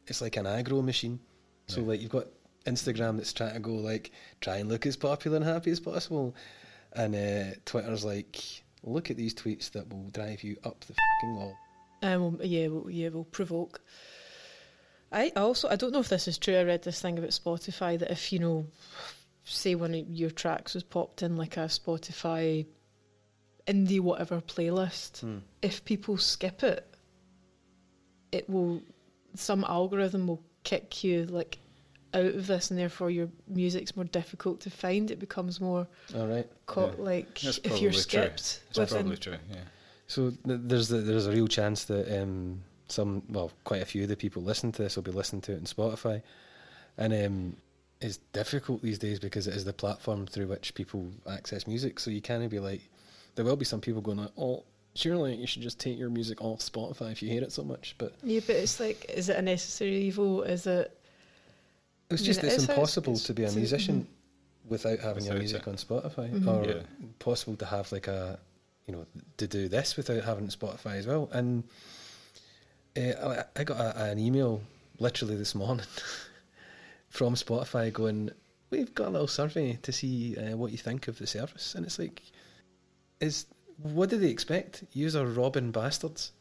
it's 0.07 0.21
like 0.21 0.37
an 0.37 0.45
aggro 0.45 0.83
machine. 0.83 1.19
So 1.67 1.81
Right. 1.81 1.87
like 1.89 2.01
you've 2.01 2.11
got 2.11 2.27
Instagram 2.65 3.17
that's 3.17 3.33
trying 3.33 3.53
to 3.53 3.59
go 3.59 3.71
like 3.75 4.11
try 4.41 4.57
and 4.57 4.69
look 4.69 4.85
as 4.85 4.95
popular 4.97 5.37
and 5.37 5.45
happy 5.45 5.71
as 5.71 5.79
possible, 5.79 6.35
and 6.93 7.15
uh, 7.15 7.55
Twitter's 7.65 8.03
like 8.05 8.62
look 8.83 9.09
at 9.09 9.17
these 9.17 9.33
tweets 9.33 9.71
that 9.71 9.91
will 9.91 10.09
drive 10.09 10.43
you 10.43 10.57
up 10.63 10.79
the 10.81 10.93
fucking 10.93 11.35
wall. 11.35 11.55
Um, 12.01 12.39
yeah, 12.43 12.67
well, 12.67 12.89
yeah, 12.89 13.09
will 13.09 13.23
provoke. 13.25 13.81
I 15.11 15.31
also, 15.35 15.69
I 15.69 15.75
don't 15.75 15.93
know 15.93 15.99
if 15.99 16.09
this 16.09 16.27
is 16.27 16.37
true. 16.37 16.55
I 16.57 16.63
read 16.63 16.83
this 16.83 17.01
thing 17.01 17.17
about 17.17 17.29
Spotify 17.29 17.99
that 17.99 18.11
if 18.11 18.33
you 18.33 18.39
know, 18.39 18.65
say 19.45 19.75
one 19.75 19.93
of 19.93 20.09
your 20.09 20.31
tracks 20.31 20.73
was 20.73 20.83
popped 20.83 21.21
in 21.21 21.37
like 21.37 21.57
a 21.57 21.61
Spotify 21.61 22.65
indie 23.67 23.99
whatever 24.01 24.41
playlist, 24.41 25.23
if 25.61 25.85
people 25.85 26.17
skip 26.17 26.63
it, 26.63 26.85
it 28.31 28.49
will 28.49 28.81
some 29.35 29.63
algorithm 29.63 30.27
will 30.27 30.43
kick 30.63 31.03
you 31.03 31.25
like 31.25 31.57
out 32.13 32.25
of 32.25 32.47
this, 32.47 32.69
and 32.71 32.79
therefore 32.79 33.09
your 33.09 33.29
music's 33.47 33.95
more 33.95 34.05
difficult 34.05 34.59
to 34.61 34.69
find. 34.69 35.09
It 35.11 35.19
becomes 35.19 35.59
more 35.61 35.87
All 36.15 36.27
right. 36.27 36.47
co- 36.65 36.87
Yeah. 36.97 37.03
like 37.03 37.39
That's 37.41 37.57
if 37.59 37.65
you're 37.65 37.71
probably 37.71 37.89
true. 37.91 37.99
skipped 38.01 38.61
That's 38.75 38.91
probably 38.93 39.17
true. 39.17 39.37
Yeah. 39.51 39.57
So 40.07 40.29
th- 40.45 40.59
there's 40.63 40.91
a, 40.91 40.97
there's 41.01 41.27
a 41.27 41.31
real 41.31 41.47
chance 41.47 41.85
that 41.85 42.21
um, 42.21 42.61
some 42.87 43.23
well 43.29 43.51
quite 43.63 43.81
a 43.81 43.85
few 43.85 44.03
of 44.03 44.09
the 44.09 44.15
people 44.17 44.41
listening 44.43 44.71
to 44.73 44.83
this 44.83 44.95
will 44.95 45.03
be 45.03 45.11
listening 45.11 45.41
to 45.43 45.53
it 45.53 45.57
on 45.57 45.61
Spotify, 45.63 46.21
and 46.97 47.13
um, 47.13 47.55
it's 48.01 48.17
difficult 48.33 48.81
these 48.81 48.99
days 48.99 49.19
because 49.19 49.47
it 49.47 49.55
is 49.55 49.63
the 49.65 49.73
platform 49.73 50.27
through 50.27 50.47
which 50.47 50.73
people 50.75 51.09
access 51.29 51.65
music. 51.67 51.99
So 51.99 52.11
you 52.11 52.21
can't 52.21 52.47
be 52.49 52.59
like, 52.59 52.81
there 53.35 53.45
will 53.45 53.55
be 53.55 53.65
some 53.65 53.79
people 53.81 54.01
going 54.01 54.17
like, 54.17 54.31
oh, 54.37 54.63
surely 54.93 55.35
you 55.35 55.47
should 55.47 55.61
just 55.61 55.79
take 55.79 55.97
your 55.97 56.09
music 56.09 56.41
off 56.41 56.59
Spotify 56.59 57.11
if 57.13 57.23
you 57.23 57.29
hate 57.29 57.43
it 57.43 57.51
so 57.53 57.63
much. 57.63 57.95
But 57.97 58.13
Yeah, 58.21 58.41
but 58.45 58.57
it's 58.57 58.79
like, 58.79 59.05
is 59.09 59.29
it 59.29 59.37
a 59.37 59.41
necessary 59.41 59.95
evil? 59.95 60.43
Is 60.43 60.67
it? 60.67 60.95
It's 62.13 62.23
just 62.23 62.39
it 62.41 62.45
it's 62.45 62.55
it's- 62.63 62.69
impossible 62.69 63.13
it's- 63.13 63.25
to 63.27 63.33
be 63.33 63.43
a 63.43 63.45
it's- 63.45 63.55
musician 63.57 64.07
without 64.69 64.99
having 64.99 65.25
your 65.25 65.35
music 65.35 65.63
it. 65.63 65.67
on 65.67 65.75
Spotify, 65.75 66.31
Mhm. 66.31 66.47
or 66.47 66.69
Yeah. 66.69 66.81
possible 67.19 67.55
to 67.57 67.65
have 67.65 67.91
like 67.91 68.07
a 68.07 68.39
you 68.87 68.93
know 68.93 69.05
to 69.37 69.47
do 69.47 69.67
this 69.67 69.95
without 69.97 70.23
having 70.23 70.47
Spotify 70.47 70.95
as 70.97 71.07
well. 71.07 71.29
And 71.33 71.63
uh, 72.97 73.45
I, 73.55 73.61
I 73.61 73.63
got 73.63 73.79
a, 73.79 74.03
an 74.11 74.19
email 74.19 74.61
literally 74.99 75.35
this 75.35 75.55
morning 75.55 75.85
from 77.09 77.35
Spotify 77.35 77.91
going, 77.91 78.29
"We've 78.69 78.93
got 78.93 79.07
a 79.07 79.11
little 79.11 79.27
survey 79.27 79.79
to 79.81 79.91
see 79.91 80.37
uh, 80.37 80.55
what 80.57 80.71
you 80.71 80.77
think 80.77 81.07
of 81.07 81.17
the 81.19 81.27
service," 81.27 81.75
and 81.75 81.85
it's 81.85 81.99
like, 81.99 82.21
is 83.19 83.45
what 83.77 84.09
do 84.09 84.17
they 84.17 84.29
expect? 84.29 84.83
You 84.93 85.09
are 85.17 85.25
robbing 85.25 85.71
bastards. 85.71 86.31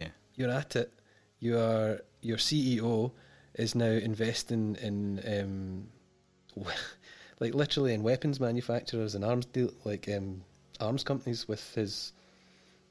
Yeah. 0.00 0.08
You're 0.34 0.50
at 0.50 0.74
it. 0.76 0.92
You 1.40 1.58
are 1.58 2.00
your 2.22 2.38
CEO 2.38 3.12
is 3.58 3.74
now 3.74 3.90
investing 3.90 4.76
in 4.80 5.20
um, 5.26 6.64
like 7.40 7.54
literally 7.54 7.92
in 7.92 8.02
weapons 8.02 8.40
manufacturers 8.40 9.14
and 9.14 9.24
arms 9.24 9.46
deal 9.46 9.72
like 9.84 10.08
um, 10.08 10.42
arms 10.80 11.04
companies 11.04 11.46
with 11.46 11.74
his 11.74 12.12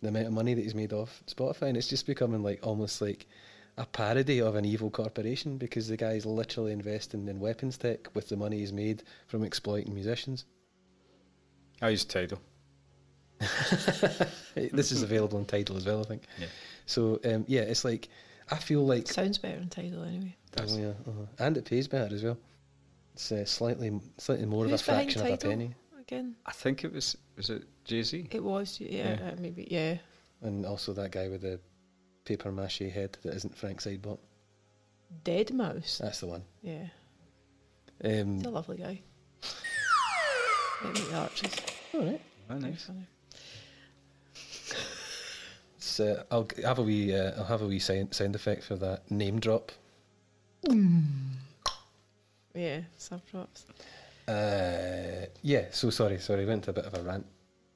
the 0.02 0.10
amount 0.10 0.27
of 0.27 0.34
money 0.34 0.53
that 0.53 0.61
he's 0.61 0.76
made 0.76 0.94
off 0.94 1.23
Spotify, 1.27 1.64
and 1.64 1.77
it's 1.77 1.88
just 1.88 2.06
becoming 2.06 2.44
like 2.44 2.60
almost 2.65 3.02
like 3.02 3.26
a 3.77 3.85
parody 3.85 4.41
of 4.41 4.56
an 4.56 4.65
evil 4.65 4.89
corporation 4.89 5.57
because 5.57 5.88
the 5.88 5.98
guy's 5.98 6.26
literally 6.26 6.72
investing 6.72 7.27
in 7.27 7.39
weapons 7.39 7.77
tech 7.77 8.07
with 8.14 8.30
the 8.30 8.35
money 8.35 8.60
he's 8.60 8.73
made 8.73 9.03
from 9.27 9.44
exploiting 9.44 9.94
musicians. 9.94 10.45
I 11.81 11.89
use 11.89 12.06
Tidal. 12.06 12.39
this 14.56 14.91
is 14.91 15.03
available 15.03 15.38
on 15.38 15.45
Tidal 15.45 15.77
as 15.77 15.85
well, 15.85 16.02
I 16.02 16.03
think. 16.03 16.23
Yeah. 16.39 16.48
So 16.85 17.19
um, 17.26 17.45
yeah, 17.48 17.61
it's 17.61 17.85
like 17.85 18.10
I 18.49 18.57
feel 18.57 18.86
like 18.86 19.07
Sounds 19.07 19.38
better 19.38 19.57
in 19.57 19.69
Tidal 19.69 20.03
anyway. 20.03 20.36
Does. 20.56 20.76
Oh, 20.78 20.80
yeah, 20.80 20.88
uh-huh. 20.90 21.26
and 21.40 21.57
it 21.57 21.65
pays 21.65 21.88
better 21.88 22.14
as 22.15 22.24
well. 22.24 22.38
It's 23.14 23.32
uh, 23.32 23.45
slightly 23.45 23.99
slightly 24.18 24.45
more 24.45 24.65
Who's 24.65 24.82
of 24.82 24.88
a 24.88 24.91
behind 24.91 25.11
fraction 25.14 25.34
of 25.34 25.34
a 25.34 25.38
penny, 25.38 25.76
again? 25.99 26.36
I 26.45 26.52
think 26.52 26.84
it 26.84 26.94
was 26.94 27.18
was 27.36 27.49
it 27.49 27.64
Jay 27.84 28.03
Z. 28.03 28.28
It 28.32 28.44
was, 28.44 28.80
yeah, 28.80 29.18
Yeah. 29.19 29.30
Uh, 29.32 29.36
maybe, 29.40 29.68
yeah. 29.69 29.98
and 30.41 30.65
also 30.65 30.94
that 30.94 31.11
guy 31.11 31.28
with 31.28 31.41
the 31.41 31.60
paper 32.26 32.52
mache 32.52 32.80
head 32.80 33.18
that 33.24 33.34
isn't 33.34 33.57
Frank 33.57 33.82
Sidebot. 33.82 34.19
Deadmau5. 35.24 35.98
That's 35.99 36.19
the 36.19 36.28
one. 36.28 36.44
Yeah, 36.61 36.88
Um, 38.03 38.36
he's 38.38 38.45
a 38.45 38.49
lovely 38.49 38.78
guy. 38.78 39.02
Might 40.84 40.94
meet 40.94 41.10
the 41.10 41.18
Archers. 41.18 41.56
all 41.94 42.06
right. 42.06 42.22
Oh, 42.49 42.56
Very 42.57 42.72
nice. 42.72 42.90
Funny. 45.98 46.10
It's, 46.10 46.19
uh, 46.19 46.24
I'll 46.32 46.48
have 46.64 46.80
a 46.80 46.84
wee 46.84 47.15
uh, 47.15 47.32
I'll 47.38 47.45
have 47.45 47.61
a 47.61 47.68
wee 47.68 47.80
sound, 47.80 48.14
sound 48.14 48.36
effect 48.36 48.64
for 48.64 48.76
that 48.76 49.10
name 49.11 49.40
drop. 49.40 49.72
Yeah, 52.53 52.82
sub 52.98 53.22
drops. 53.30 53.65
Uh, 54.28 55.28
yeah. 55.41 55.65
So 55.72 55.90
sorry, 55.90 56.19
sorry. 56.19 56.45
Went 56.45 56.64
to 56.65 56.72
a 56.72 56.74
bit 56.74 56.86
of 56.86 56.94
a 56.95 57.03
rant 57.03 57.26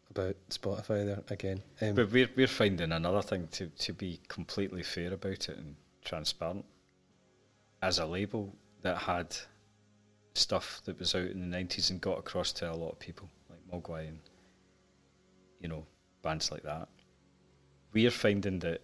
about 0.09 0.35
Spotify 0.49 1.05
there 1.05 1.23
again. 1.29 1.61
Um, 1.81 1.95
But 1.95 2.11
we're 2.11 2.29
we're 2.35 2.47
finding 2.47 2.91
another 2.91 3.21
thing 3.21 3.47
to 3.53 3.67
to 3.67 3.93
be 3.93 4.19
completely 4.27 4.83
fair 4.83 5.13
about 5.13 5.49
it 5.49 5.57
and 5.57 5.75
transparent. 6.03 6.65
As 7.81 7.99
a 7.99 8.05
label 8.05 8.53
that 8.81 8.97
had 8.97 9.35
stuff 10.33 10.81
that 10.85 10.99
was 10.99 11.13
out 11.15 11.29
in 11.29 11.39
the 11.39 11.45
nineties 11.45 11.89
and 11.89 12.01
got 12.01 12.19
across 12.19 12.51
to 12.53 12.71
a 12.71 12.73
lot 12.73 12.91
of 12.91 12.99
people, 12.99 13.29
like 13.49 13.59
Mogwai 13.71 14.07
and 14.07 14.19
you 15.61 15.69
know 15.69 15.85
bands 16.23 16.51
like 16.51 16.63
that, 16.63 16.89
we 17.93 18.05
are 18.07 18.11
finding 18.11 18.59
that 18.59 18.81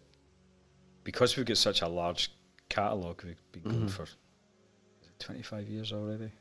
because 1.03 1.37
we've 1.37 1.45
got 1.45 1.57
such 1.57 1.81
a 1.81 1.87
large 1.87 2.31
catalogue, 2.69 3.23
we've 3.23 3.51
been 3.51 3.63
going 3.63 3.85
Mhm. 3.87 3.89
for 3.89 4.03
is 4.03 5.07
it 5.07 5.19
twenty 5.19 5.41
five 5.43 5.67
years 5.69 5.93
already. 5.93 6.31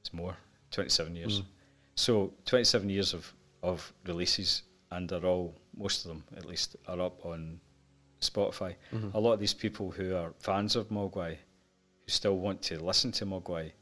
It's 0.00 0.12
more 0.12 0.36
twenty 0.70 0.90
seven 0.90 1.14
years. 1.16 1.40
Mm. 1.40 1.46
So 1.98 2.34
27 2.44 2.90
years 2.90 3.14
of, 3.14 3.32
of 3.62 3.90
releases, 4.04 4.62
and 4.90 5.08
they're 5.08 5.24
all, 5.24 5.54
most 5.74 6.04
of 6.04 6.10
them 6.10 6.24
at 6.36 6.44
least, 6.44 6.76
are 6.86 7.00
up 7.00 7.24
on 7.24 7.58
Spotify. 8.20 8.76
mhm. 8.92 9.14
A 9.14 9.18
lot 9.18 9.32
of 9.32 9.40
these 9.40 9.54
people 9.54 9.90
who 9.90 10.14
are 10.14 10.34
fans 10.40 10.76
of 10.76 10.88
Mogwai, 10.90 11.30
who 11.36 12.08
still 12.08 12.36
want 12.36 12.60
to 12.62 12.78
listen 12.84 13.12
to 13.12 13.24
Mogwai, 13.24 13.72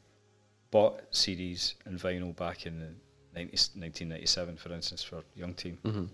bought 0.71 1.11
CDs 1.13 1.75
and 1.87 1.99
vinyl 1.99 2.37
back 2.37 2.67
in 2.67 2.79
the 2.79 2.95
90s, 3.35 3.75
1997, 3.75 4.57
for 4.59 4.73
instance, 4.73 5.03
for 5.03 5.25
Young 5.35 5.55
Team. 5.55 5.79
Mhm. 5.83 6.09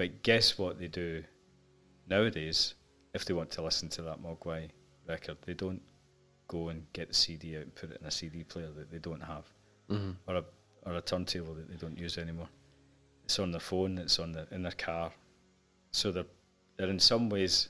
But 0.00 0.22
guess 0.22 0.56
what 0.56 0.78
they 0.78 0.88
do 0.88 1.22
nowadays 2.08 2.72
if 3.12 3.26
they 3.26 3.34
want 3.34 3.50
to 3.50 3.60
listen 3.62 3.90
to 3.90 4.00
that 4.00 4.22
Mogwai 4.22 4.70
record? 5.06 5.36
They 5.44 5.52
don't 5.52 5.82
go 6.48 6.70
and 6.70 6.90
get 6.94 7.08
the 7.08 7.14
CD 7.14 7.58
out 7.58 7.64
and 7.64 7.74
put 7.74 7.90
it 7.90 8.00
in 8.00 8.06
a 8.06 8.10
CD 8.10 8.42
player 8.42 8.70
that 8.78 8.90
they 8.90 8.98
don't 8.98 9.20
have 9.20 9.44
Mhm. 9.90 10.16
or 10.26 10.36
a 10.36 10.44
or 10.86 10.94
a 10.94 11.02
turntable 11.02 11.52
that 11.52 11.68
they 11.68 11.76
don't 11.76 11.98
use 11.98 12.16
anymore. 12.16 12.48
It's 13.24 13.38
on 13.38 13.50
their 13.50 13.60
phone. 13.60 13.98
It's 13.98 14.18
on 14.18 14.32
the 14.32 14.48
in 14.50 14.62
their 14.62 14.72
car. 14.72 15.12
So 15.92 16.10
they're 16.10 16.32
they're 16.78 16.88
in 16.88 16.98
some 16.98 17.28
ways 17.28 17.68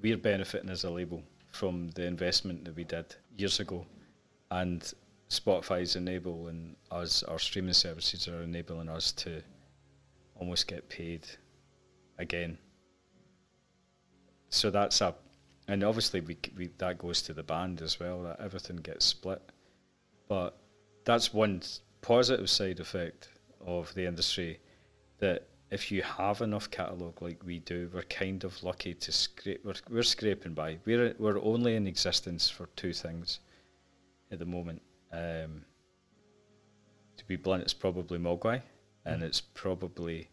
we're 0.00 0.16
benefiting 0.16 0.70
as 0.70 0.84
a 0.84 0.90
label 0.90 1.22
from 1.52 1.90
the 1.90 2.06
investment 2.06 2.64
that 2.64 2.74
we 2.74 2.84
did 2.84 3.14
years 3.36 3.60
ago, 3.60 3.86
and 4.50 4.94
Spotify's 5.28 5.94
enabling 5.94 6.76
us. 6.90 7.22
Our 7.24 7.38
streaming 7.38 7.74
services 7.74 8.26
are 8.28 8.42
enabling 8.42 8.88
us 8.88 9.12
to 9.12 9.42
almost 10.36 10.66
get 10.66 10.88
paid 10.88 11.26
again. 12.18 12.58
So 14.48 14.70
that's 14.70 15.00
a, 15.00 15.14
and 15.68 15.82
obviously 15.82 16.20
we, 16.20 16.36
we 16.56 16.70
that 16.78 16.98
goes 16.98 17.22
to 17.22 17.32
the 17.32 17.42
band 17.42 17.82
as 17.82 17.98
well. 17.98 18.22
That 18.22 18.40
everything 18.40 18.76
gets 18.76 19.04
split, 19.04 19.42
but 20.28 20.58
that's 21.04 21.32
one 21.32 21.62
positive 22.02 22.50
side 22.50 22.80
effect 22.80 23.28
of 23.64 23.92
the 23.94 24.06
industry 24.06 24.60
that 25.18 25.48
if 25.70 25.90
you 25.90 26.02
have 26.02 26.40
enough 26.40 26.70
catalogue 26.70 27.20
like 27.20 27.42
we 27.44 27.58
do, 27.58 27.90
we're 27.92 28.02
kind 28.02 28.44
of 28.44 28.62
lucky 28.62 28.94
to 28.94 29.10
scrape. 29.10 29.64
We're, 29.64 29.74
we're 29.90 30.02
scraping 30.02 30.54
by. 30.54 30.78
We're 30.84 31.14
we're 31.18 31.42
only 31.42 31.74
in 31.74 31.86
existence 31.86 32.48
for 32.48 32.66
two 32.76 32.92
things 32.92 33.40
at 34.30 34.38
the 34.38 34.44
moment. 34.44 34.82
Um, 35.12 35.64
to 37.16 37.24
be 37.26 37.36
blunt, 37.36 37.62
it's 37.62 37.74
probably 37.74 38.18
Mogwai, 38.18 38.60
and 39.04 39.22
it's 39.22 39.40
probably 39.40 40.28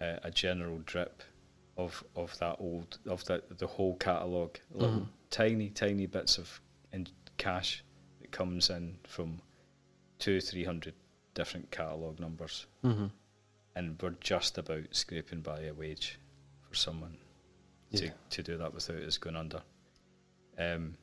uh, 0.00 0.16
a 0.22 0.30
general 0.30 0.78
drip 0.86 1.22
of 1.76 2.02
of 2.16 2.36
that 2.38 2.56
old 2.60 2.98
of 3.06 3.24
that 3.26 3.58
the 3.58 3.66
whole 3.66 3.96
catalogue. 3.96 4.58
Little 4.70 5.00
Mhm. 5.00 5.08
tiny 5.30 5.70
tiny 5.70 6.06
bits 6.06 6.38
of 6.38 6.60
in 6.92 7.06
cash 7.36 7.82
that 8.20 8.30
comes 8.32 8.70
in 8.70 8.98
from 9.04 9.40
two 10.18 10.40
three 10.40 10.64
hundred 10.64 10.94
different 11.34 11.70
catalogue 11.70 12.18
numbers 12.18 12.66
Mhm. 12.82 13.10
and 13.76 14.00
we're 14.02 14.10
just 14.20 14.58
about 14.58 14.84
scraping 14.90 15.40
by 15.40 15.60
a 15.62 15.72
wage 15.74 16.18
for 16.62 16.74
someone 16.74 17.16
to, 17.94 18.06
Yeah. 18.06 18.12
to 18.30 18.42
do 18.42 18.56
that 18.58 18.74
without 18.74 19.02
us 19.02 19.18
going 19.18 19.36
under. 19.36 19.62
Um, 20.58 20.96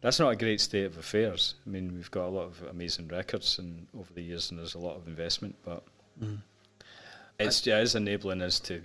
that's 0.00 0.18
not 0.18 0.30
a 0.32 0.36
great 0.36 0.60
state 0.60 0.84
of 0.84 0.98
affairs. 0.98 1.54
I 1.64 1.68
mean, 1.70 1.94
we've 1.94 2.10
got 2.10 2.26
a 2.26 2.30
lot 2.30 2.44
of 2.46 2.60
amazing 2.64 3.06
records 3.08 3.58
and 3.60 3.86
over 3.94 4.12
the 4.12 4.22
years, 4.22 4.50
and 4.50 4.58
there's 4.58 4.74
a 4.74 4.78
lot 4.80 4.96
of 4.96 5.06
investment, 5.06 5.56
but 5.62 5.84
Mm. 6.22 6.38
it's, 7.38 7.66
it 7.66 7.72
is 7.74 7.94
enabling 7.94 8.40
us 8.42 8.58
to 8.60 8.82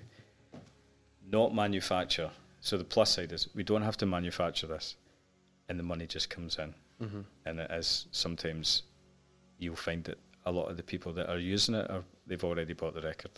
not 1.29 1.53
manufacture. 1.55 2.29
So 2.59 2.77
the 2.77 2.83
plus 2.83 3.11
side 3.11 3.31
is 3.31 3.47
we 3.55 3.63
don't 3.63 3.81
have 3.83 3.97
to 3.97 4.05
manufacture 4.05 4.67
this, 4.67 4.95
and 5.69 5.79
the 5.79 5.83
money 5.83 6.05
just 6.07 6.29
comes 6.29 6.57
in. 6.57 6.73
Mhm. 7.01 7.25
And 7.45 7.59
it 7.59 7.71
is 7.71 8.05
sometimes 8.11 8.83
you'll 9.57 9.75
find 9.75 10.03
that 10.03 10.17
a 10.45 10.51
lot 10.51 10.69
of 10.69 10.77
the 10.77 10.83
people 10.83 11.13
that 11.13 11.29
are 11.29 11.37
using 11.39 11.75
it 11.75 11.89
are 11.89 12.03
they've 12.27 12.43
already 12.43 12.73
bought 12.73 12.93
the 12.93 13.01
record. 13.01 13.31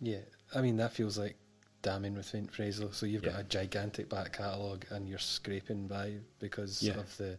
Yeah, 0.00 0.20
I 0.54 0.60
mean 0.60 0.76
that 0.76 0.92
feels 0.92 1.18
like 1.18 1.36
damning 1.82 2.14
with 2.14 2.28
faint 2.28 2.52
praise. 2.52 2.80
So 2.92 3.06
you've 3.06 3.24
Yeah. 3.24 3.32
got 3.32 3.40
a 3.40 3.44
gigantic 3.44 4.08
back 4.08 4.32
catalogue, 4.34 4.84
and 4.90 5.08
you're 5.08 5.18
scraping 5.18 5.88
by 5.88 6.18
because 6.38 6.82
Yeah. 6.82 6.98
of 6.98 7.16
the 7.16 7.38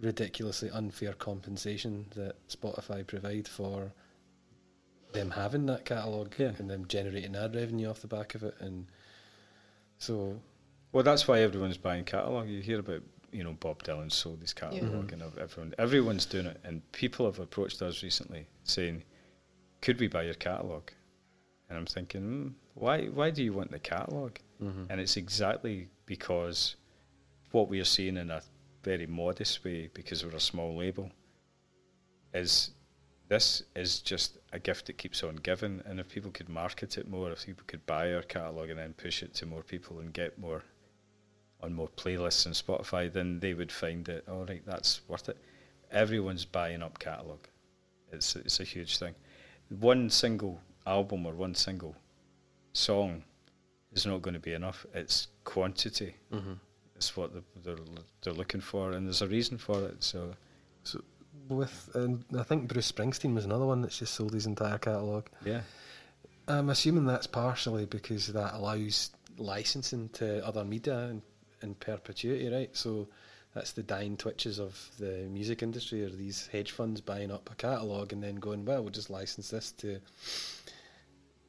ridiculously 0.00 0.70
unfair 0.70 1.14
compensation 1.14 2.06
that 2.14 2.36
Spotify 2.48 3.06
provide 3.06 3.48
for 3.48 3.92
them 5.14 5.30
having 5.30 5.66
that 5.66 5.84
catalogue 5.84 6.34
Yeah. 6.38 6.52
and 6.58 6.68
them 6.68 6.86
generating 6.86 7.34
ad 7.34 7.54
revenue 7.54 7.88
off 7.88 8.00
the 8.00 8.06
back 8.06 8.34
of 8.34 8.42
it. 8.42 8.54
And 8.60 8.86
so, 9.98 10.40
Well, 10.92 11.02
that's 11.02 11.26
why 11.26 11.40
everyone's 11.40 11.76
buying 11.78 12.04
catalogue. 12.04 12.48
You 12.48 12.60
hear 12.60 12.80
about 12.80 13.02
you 13.32 13.42
know 13.42 13.54
Bob 13.54 13.82
Dylan 13.82 14.12
sold 14.12 14.40
his 14.40 14.52
catalogue, 14.52 15.08
Mhm. 15.10 15.12
and 15.14 15.22
everyone 15.40 15.74
everyone's 15.78 16.24
doing 16.26 16.46
it. 16.46 16.60
And 16.62 16.82
people 16.92 17.26
have 17.26 17.40
approached 17.40 17.82
us 17.82 18.00
recently 18.02 18.46
saying, 18.62 19.02
"Could 19.80 19.98
we 19.98 20.06
buy 20.06 20.22
your 20.24 20.34
catalogue?" 20.34 20.92
And 21.68 21.76
I'm 21.78 21.86
thinking, 21.86 22.22
mm, 22.22 22.54
why? 22.74 23.06
Why 23.08 23.30
do 23.30 23.42
you 23.42 23.52
want 23.52 23.70
the 23.72 23.78
catalogue? 23.80 24.38
mhm. 24.60 24.86
And 24.88 25.00
it's 25.00 25.16
exactly 25.16 25.88
because 26.06 26.76
what 27.50 27.68
we 27.68 27.80
are 27.80 27.84
seeing 27.84 28.16
in 28.16 28.30
a 28.30 28.42
very 28.84 29.06
modest 29.06 29.64
way, 29.64 29.88
because 29.88 30.24
we're 30.24 30.36
a 30.36 30.40
small 30.40 30.76
label, 30.76 31.10
is 32.32 32.70
this 33.34 33.64
is 33.74 33.98
just 33.98 34.38
a 34.52 34.58
gift 34.60 34.86
that 34.86 34.96
keeps 34.96 35.24
on 35.24 35.34
giving. 35.36 35.82
And 35.86 35.98
if 35.98 36.08
people 36.08 36.30
could 36.30 36.48
market 36.48 36.96
it 36.98 37.08
more, 37.08 37.32
if 37.32 37.44
people 37.44 37.64
could 37.66 37.84
buy 37.84 38.12
our 38.14 38.22
catalogue 38.22 38.70
and 38.70 38.78
then 38.78 38.92
push 38.94 39.22
it 39.24 39.34
to 39.34 39.46
more 39.46 39.62
people 39.64 39.98
and 39.98 40.12
get 40.12 40.38
more 40.38 40.62
on 41.60 41.74
more 41.74 41.88
playlists 41.96 42.46
and 42.46 42.54
Spotify, 42.54 43.12
then 43.12 43.40
they 43.40 43.52
would 43.54 43.72
find 43.72 44.04
that, 44.04 44.28
all 44.28 44.44
right, 44.44 44.62
that's 44.64 45.00
worth 45.08 45.28
it. 45.28 45.36
Everyone's 45.90 46.44
buying 46.44 46.80
up 46.82 46.98
catalogue. 47.00 47.48
It's, 48.12 48.36
it's 48.36 48.60
a 48.60 48.64
huge 48.64 48.98
thing. 48.98 49.14
One 49.80 50.10
single 50.10 50.60
album 50.86 51.26
or 51.26 51.34
one 51.34 51.54
single 51.56 51.96
song 52.72 53.24
is 53.94 54.06
not 54.06 54.22
going 54.22 54.34
to 54.34 54.40
be 54.40 54.52
enough. 54.52 54.86
It's 54.94 55.26
quantity. 55.42 56.14
Mhm. 56.32 56.58
It's 56.96 57.16
what 57.16 57.32
the- 57.34 57.42
they're 57.64 57.84
they're 58.22 58.32
looking 58.42 58.60
for, 58.60 58.92
and 58.92 59.06
there's 59.06 59.22
a 59.22 59.28
reason 59.28 59.58
for 59.58 59.82
it. 59.90 60.04
So 60.04 60.34
with 61.48 61.90
and 61.94 62.24
I 62.38 62.42
think 62.42 62.68
Bruce 62.68 62.90
Springsteen 62.90 63.34
was 63.34 63.44
another 63.44 63.66
one 63.66 63.82
that's 63.82 63.98
just 63.98 64.14
sold 64.14 64.32
his 64.34 64.46
entire 64.46 64.78
catalogue. 64.78 65.28
yeah, 65.44 65.60
I'm 66.48 66.70
assuming 66.70 67.06
that's 67.06 67.26
partially 67.26 67.86
because 67.86 68.26
that 68.28 68.54
allows 68.54 69.10
licensing 69.36 70.08
to 70.10 70.44
other 70.46 70.64
media 70.64 71.08
in, 71.08 71.22
in 71.62 71.74
perpetuity, 71.74 72.48
right? 72.48 72.74
So 72.76 73.08
that's 73.54 73.72
the 73.72 73.82
dying 73.82 74.16
twitches 74.16 74.58
of 74.58 74.90
the 74.98 75.28
music 75.30 75.62
industry, 75.62 76.02
or 76.04 76.08
these 76.10 76.48
hedge 76.52 76.72
funds 76.72 77.00
buying 77.00 77.30
up 77.30 77.50
a 77.50 77.54
catalogue 77.54 78.12
and 78.12 78.22
then 78.22 78.36
going, 78.36 78.64
well, 78.64 78.82
we'll 78.82 78.90
just 78.92 79.10
license 79.10 79.50
this 79.50 79.70
to 79.72 80.00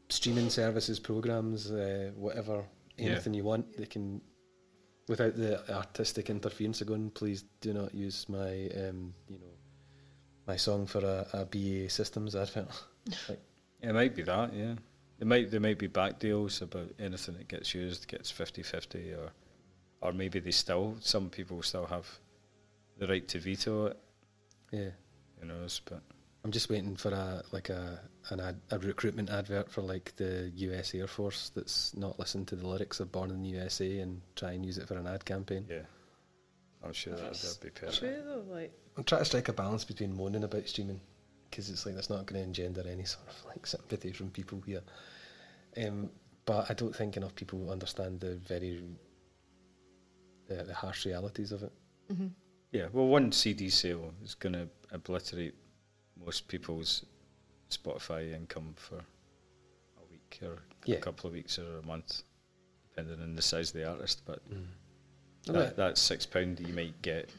streaming 0.09 0.49
services, 0.49 0.99
programs, 0.99 1.71
uh, 1.71 2.11
whatever, 2.15 2.63
Yeah. 2.97 3.11
anything 3.11 3.33
you 3.33 3.43
want. 3.43 3.75
They 3.77 3.85
can, 3.85 4.21
without 5.07 5.35
the 5.35 5.67
artistic 5.73 6.29
interference 6.29 6.81
of 6.81 6.87
going, 6.87 7.09
please 7.11 7.43
do 7.61 7.73
not 7.73 7.93
use 7.93 8.27
my, 8.29 8.69
um, 8.69 9.13
you 9.27 9.39
know, 9.39 9.54
my 10.47 10.55
song 10.55 10.85
for 10.85 10.99
a, 10.99 11.27
a 11.33 11.45
BA 11.45 11.89
Systems 11.89 12.35
advert. 12.35 12.67
it 13.81 13.93
might 13.93 14.15
be 14.15 14.23
that. 14.23 14.53
Yeah, 14.53 14.75
there 15.19 15.27
might 15.27 15.51
there 15.51 15.59
might 15.59 15.79
be 15.79 15.87
back 15.87 16.19
deals 16.19 16.61
about 16.61 16.91
anything 16.99 17.35
that 17.35 17.47
gets 17.47 17.73
used 17.73 18.07
gets 18.07 18.31
50-50 18.31 19.17
or 19.17 19.31
or 20.01 20.13
maybe 20.13 20.39
they 20.39 20.51
still 20.51 20.97
some 20.99 21.29
people 21.29 21.61
still 21.61 21.85
have 21.85 22.07
the 22.97 23.07
right 23.07 23.27
to 23.29 23.39
veto 23.39 23.87
it. 23.87 23.97
Yeah. 24.71 24.89
Who 25.39 25.47
knows? 25.47 25.81
But 25.85 26.01
I'm 26.43 26.51
just 26.51 26.69
waiting 26.69 26.95
for 26.95 27.09
a 27.11 27.43
like 27.51 27.69
a 27.69 27.99
an 28.29 28.39
ad, 28.39 28.59
a 28.71 28.79
recruitment 28.79 29.29
advert 29.29 29.71
for 29.71 29.81
like 29.81 30.15
the 30.15 30.51
US 30.55 30.93
Air 30.93 31.07
Force 31.07 31.51
that's 31.55 31.95
not 31.95 32.19
listened 32.19 32.47
to 32.49 32.55
the 32.55 32.67
lyrics 32.67 32.99
of 32.99 33.11
Born 33.11 33.31
in 33.31 33.41
the 33.41 33.49
USA 33.49 33.99
and 33.99 34.21
try 34.35 34.51
and 34.51 34.65
use 34.65 34.77
it 34.77 34.87
for 34.87 34.97
an 34.97 35.07
ad 35.07 35.25
campaign. 35.25 35.65
yeah, 35.69 35.81
I'm 36.85 36.93
sure 36.93 37.13
that 37.15 37.21
That's 37.23 37.55
that'd 37.55 37.73
be 37.73 37.79
perfect. 37.79 37.97
True 37.99 38.23
though, 38.25 38.43
like 38.53 38.71
I'm 38.97 39.03
trying 39.03 39.21
to 39.21 39.25
strike 39.25 39.49
a 39.49 39.53
balance 39.53 39.83
between 39.83 40.15
moaning 40.15 40.43
about 40.43 40.67
streaming 40.67 41.01
because 41.49 41.69
it's 41.69 41.85
like 41.85 41.95
that's 41.95 42.09
not 42.09 42.25
going 42.25 42.39
to 42.41 42.45
engender 42.47 42.83
any 42.87 43.03
sort 43.05 43.27
of 43.27 43.45
like 43.45 43.65
sympathy 43.65 44.11
from 44.11 44.29
people 44.29 44.61
here. 44.65 44.81
Um, 45.77 46.09
but 46.45 46.69
I 46.69 46.73
don't 46.73 46.95
think 46.95 47.17
enough 47.17 47.35
people 47.35 47.69
understand 47.71 48.19
the 48.19 48.35
very 48.35 48.83
the, 50.47 50.63
the 50.63 50.73
harsh 50.73 51.05
realities 51.05 51.51
of 51.51 51.63
it. 51.63 51.71
hmm 52.13 52.27
Yeah, 52.71 52.87
well, 52.93 53.07
one 53.07 53.31
CD 53.31 53.69
sale 53.69 54.13
is 54.23 54.35
going 54.35 54.53
to 54.53 54.67
obliterate 54.91 55.55
most 56.23 56.47
people's 56.47 57.03
Spotify 57.71 58.33
income 58.33 58.73
for 58.75 58.97
a 58.97 60.11
week 60.11 60.39
or 60.43 60.59
Yeah. 60.85 60.97
a 60.97 61.01
couple 61.01 61.27
of 61.27 61.33
weeks 61.33 61.57
or 61.57 61.79
a 61.79 61.85
month, 61.85 62.21
depending 62.89 63.21
on 63.21 63.35
the 63.35 63.41
size 63.41 63.69
of 63.69 63.73
the 63.73 63.89
artist. 63.89 64.21
But 64.25 64.47
Mm. 64.49 64.67
That, 65.53 65.75
that 65.77 65.97
six 65.97 66.25
pound 66.25 66.57
that 66.57 66.67
you 66.67 66.73
might 66.73 67.01
get, 67.01 67.29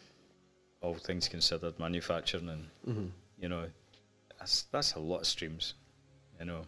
all 0.80 0.94
things 0.94 1.28
considered, 1.28 1.78
manufacturing 1.78 2.48
and 2.48 2.66
Mhm. 2.86 3.10
you 3.38 3.48
know, 3.48 3.66
that's 4.38 4.62
that's 4.72 4.94
a 4.94 5.00
lot 5.00 5.20
of 5.20 5.26
streams, 5.26 5.74
you 6.38 6.46
know. 6.46 6.62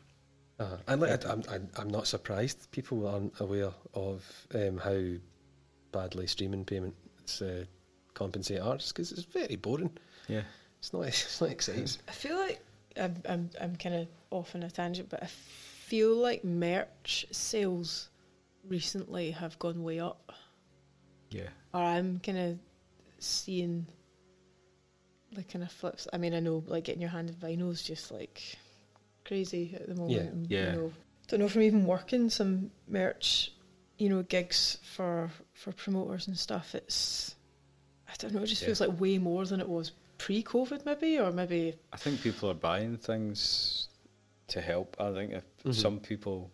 Uh, 0.58 0.76
and 0.88 1.00
like, 1.00 1.24
I, 1.24 1.30
I'm, 1.32 1.42
I'm- 1.48 1.70
I'm 1.76 1.88
not 1.88 2.06
surprised 2.08 2.68
people 2.72 3.06
aren't 3.06 3.38
aware 3.40 3.70
of 3.94 4.24
um, 4.54 4.78
how 4.78 5.00
badly 5.92 6.26
streaming 6.26 6.64
payments 6.64 7.40
uh, 7.40 7.64
compensate 8.14 8.60
artists 8.60 8.90
because 8.92 9.12
it's 9.12 9.22
very 9.22 9.54
boring. 9.56 9.96
Yeah, 10.26 10.42
It's 10.80 10.92
not. 10.92 11.02
It's 11.06 11.40
not 11.40 11.50
exciting. 11.50 11.86
I 12.08 12.12
feel 12.12 12.36
like 12.36 12.60
I'm 12.96 13.14
I'm, 13.28 13.50
I'm 13.60 13.76
kind 13.76 13.94
of 13.94 14.08
off 14.30 14.54
on 14.56 14.64
a 14.64 14.70
tangent, 14.70 15.08
but 15.08 15.22
I 15.22 15.26
feel 15.26 16.16
like 16.16 16.42
merch 16.44 17.24
sales 17.30 18.08
recently 18.66 19.30
have 19.30 19.58
gone 19.60 19.82
way 19.84 20.00
up, 20.00 20.32
yeah, 21.30 21.48
or 21.74 21.80
I'm 21.82 22.20
kind 22.20 22.38
of 22.38 22.58
seeing 23.18 23.86
the 25.32 25.42
kind 25.44 25.62
of 25.64 25.70
flips. 25.70 26.08
I 26.12 26.18
mean, 26.18 26.34
I 26.34 26.40
know 26.40 26.62
like 26.66 26.84
getting 26.84 27.02
your 27.02 27.10
hand 27.10 27.28
in 27.28 27.34
vinyl 27.36 27.70
is 27.70 27.82
just 27.82 28.10
like 28.10 28.40
crazy 29.24 29.76
at 29.78 29.88
the 29.88 29.94
moment. 29.94 30.10
Yeah. 30.12 30.20
and, 30.22 30.50
Yeah. 30.50 30.66
You 30.72 30.72
know, 30.78 30.92
don't 31.28 31.40
know 31.40 31.48
from 31.48 31.62
even 31.62 31.84
working 31.84 32.30
some 32.30 32.70
merch, 32.86 33.52
you 33.98 34.08
know, 34.08 34.22
gigs 34.22 34.78
for 34.82 35.30
for 35.52 35.72
promoters 35.72 36.26
and 36.28 36.38
stuff. 36.38 36.74
It's 36.74 37.34
I 38.08 38.14
don't 38.18 38.32
know. 38.34 38.42
It 38.42 38.46
just 38.46 38.62
Yeah. 38.62 38.66
feels 38.68 38.80
like 38.80 38.98
way 39.00 39.18
more 39.18 39.44
than 39.44 39.60
it 39.60 39.68
was 39.68 39.92
pre-COVID, 40.16 40.84
maybe, 40.86 41.18
or 41.18 41.30
maybe 41.30 41.74
I 41.92 41.96
think 41.98 42.22
people 42.22 42.50
are 42.50 42.54
buying 42.54 42.96
things 42.96 43.88
to 44.48 44.60
help. 44.62 44.96
I 44.98 45.12
think 45.12 45.32
if 45.32 45.44
Mhm. 45.64 45.74
some 45.74 46.00
people 46.00 46.50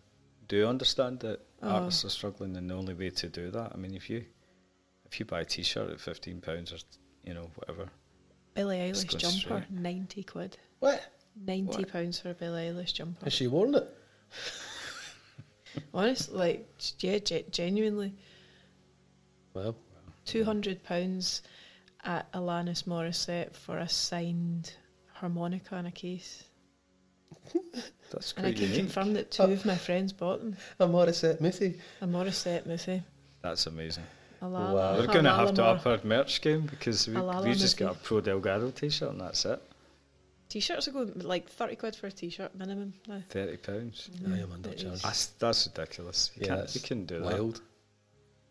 do 0.47 0.67
understand 0.67 1.21
that 1.21 1.39
Oh. 1.63 1.69
artists 1.69 2.03
are 2.05 2.09
struggling, 2.09 2.57
and 2.57 2.69
the 2.69 2.75
only 2.75 2.93
way 2.93 3.09
to 3.09 3.29
do 3.29 3.49
that, 3.51 3.71
I 3.73 3.77
mean, 3.77 3.95
if 3.95 4.09
you 4.09 4.25
if 5.05 5.19
you 5.19 5.25
buy 5.25 5.41
a 5.41 5.45
T-shirt 5.45 5.89
at 5.91 5.99
fifteen 5.99 6.41
pounds 6.41 6.71
or 6.73 6.77
you 7.23 7.33
know 7.33 7.49
whatever, 7.55 7.89
Billie 8.53 8.77
Eilish 8.77 9.07
jumper, 9.17 9.35
straight. 9.37 9.71
ninety 9.71 10.23
quid. 10.23 10.57
What? 10.79 11.01
Ninety 11.45 11.79
What? 11.79 11.91
pounds 11.91 12.19
for 12.19 12.29
a 12.29 12.33
Billie 12.33 12.69
Eilish 12.69 12.93
jumper. 12.93 13.23
Has 13.25 13.33
she 13.33 13.47
worn 13.47 13.75
it? 13.75 13.87
Honestly, 15.93 16.37
like 16.37 16.69
yeah, 16.99 17.19
ge- 17.19 17.49
genuinely, 17.51 18.13
Well, 19.53 19.75
two 20.25 20.43
hundred 20.45 20.83
pounds 20.83 21.41
at 22.03 22.31
Alanis 22.33 22.83
Morissette 22.85 23.53
for 23.55 23.77
a 23.79 23.89
signed 23.89 24.73
harmonica 25.13 25.75
in 25.77 25.85
a 25.87 25.91
case, 25.91 26.43
that's 28.11 28.33
and 28.37 28.47
I 28.47 28.53
can 28.53 28.61
unique. 28.63 28.77
confirm 28.77 29.13
that 29.13 29.31
two 29.31 29.43
of 29.43 29.65
my 29.65 29.75
friends 29.75 30.13
bought 30.13 30.39
them. 30.39 30.55
a 30.79 30.87
Morissette 30.87 31.41
Moothie. 31.41 31.77
A 32.01 32.07
Morissette 32.07 32.65
Missy, 32.65 33.03
That's 33.41 33.67
amazing. 33.67 34.03
A 34.45 34.49
Wow. 34.49 34.73
Lala, 34.73 34.99
We're 34.99 35.07
going 35.07 35.25
to 35.25 35.33
have 35.33 35.53
to 35.55 35.61
Lala 35.61 35.75
up 35.75 35.85
our 35.87 35.99
merch 36.03 36.41
game 36.41 36.61
because 36.61 37.07
we, 37.07 37.15
A 37.15 37.21
Lala 37.23 37.45
we 37.47 37.53
just 37.53 37.77
got 37.77 37.95
a 37.95 37.99
Pro 37.99 38.21
Delgado 38.21 38.71
T-shirt 38.71 39.09
and 39.11 39.21
that's 39.21 39.45
it. 39.45 39.61
T-shirts 40.49 40.87
are 40.87 40.91
going 40.91 41.11
like 41.19 41.49
thirty 41.49 41.75
quid 41.75 41.95
for 41.95 42.07
a 42.07 42.11
T-shirt 42.11 42.53
minimum 42.55 42.93
now. 43.07 43.21
Thirty 43.29 43.57
pounds. 43.57 44.09
I 44.25 44.39
am 44.39 44.49
undercharged. 44.49 45.01
That's 45.01 45.25
that's 45.27 45.67
ridiculous. 45.67 46.31
You 46.35 46.43
Yeah, 46.47 46.55
can't 46.57 46.75
you 46.75 46.81
couldn't 46.81 47.05
do 47.05 47.19
that. 47.19 47.25
Wild. 47.25 47.61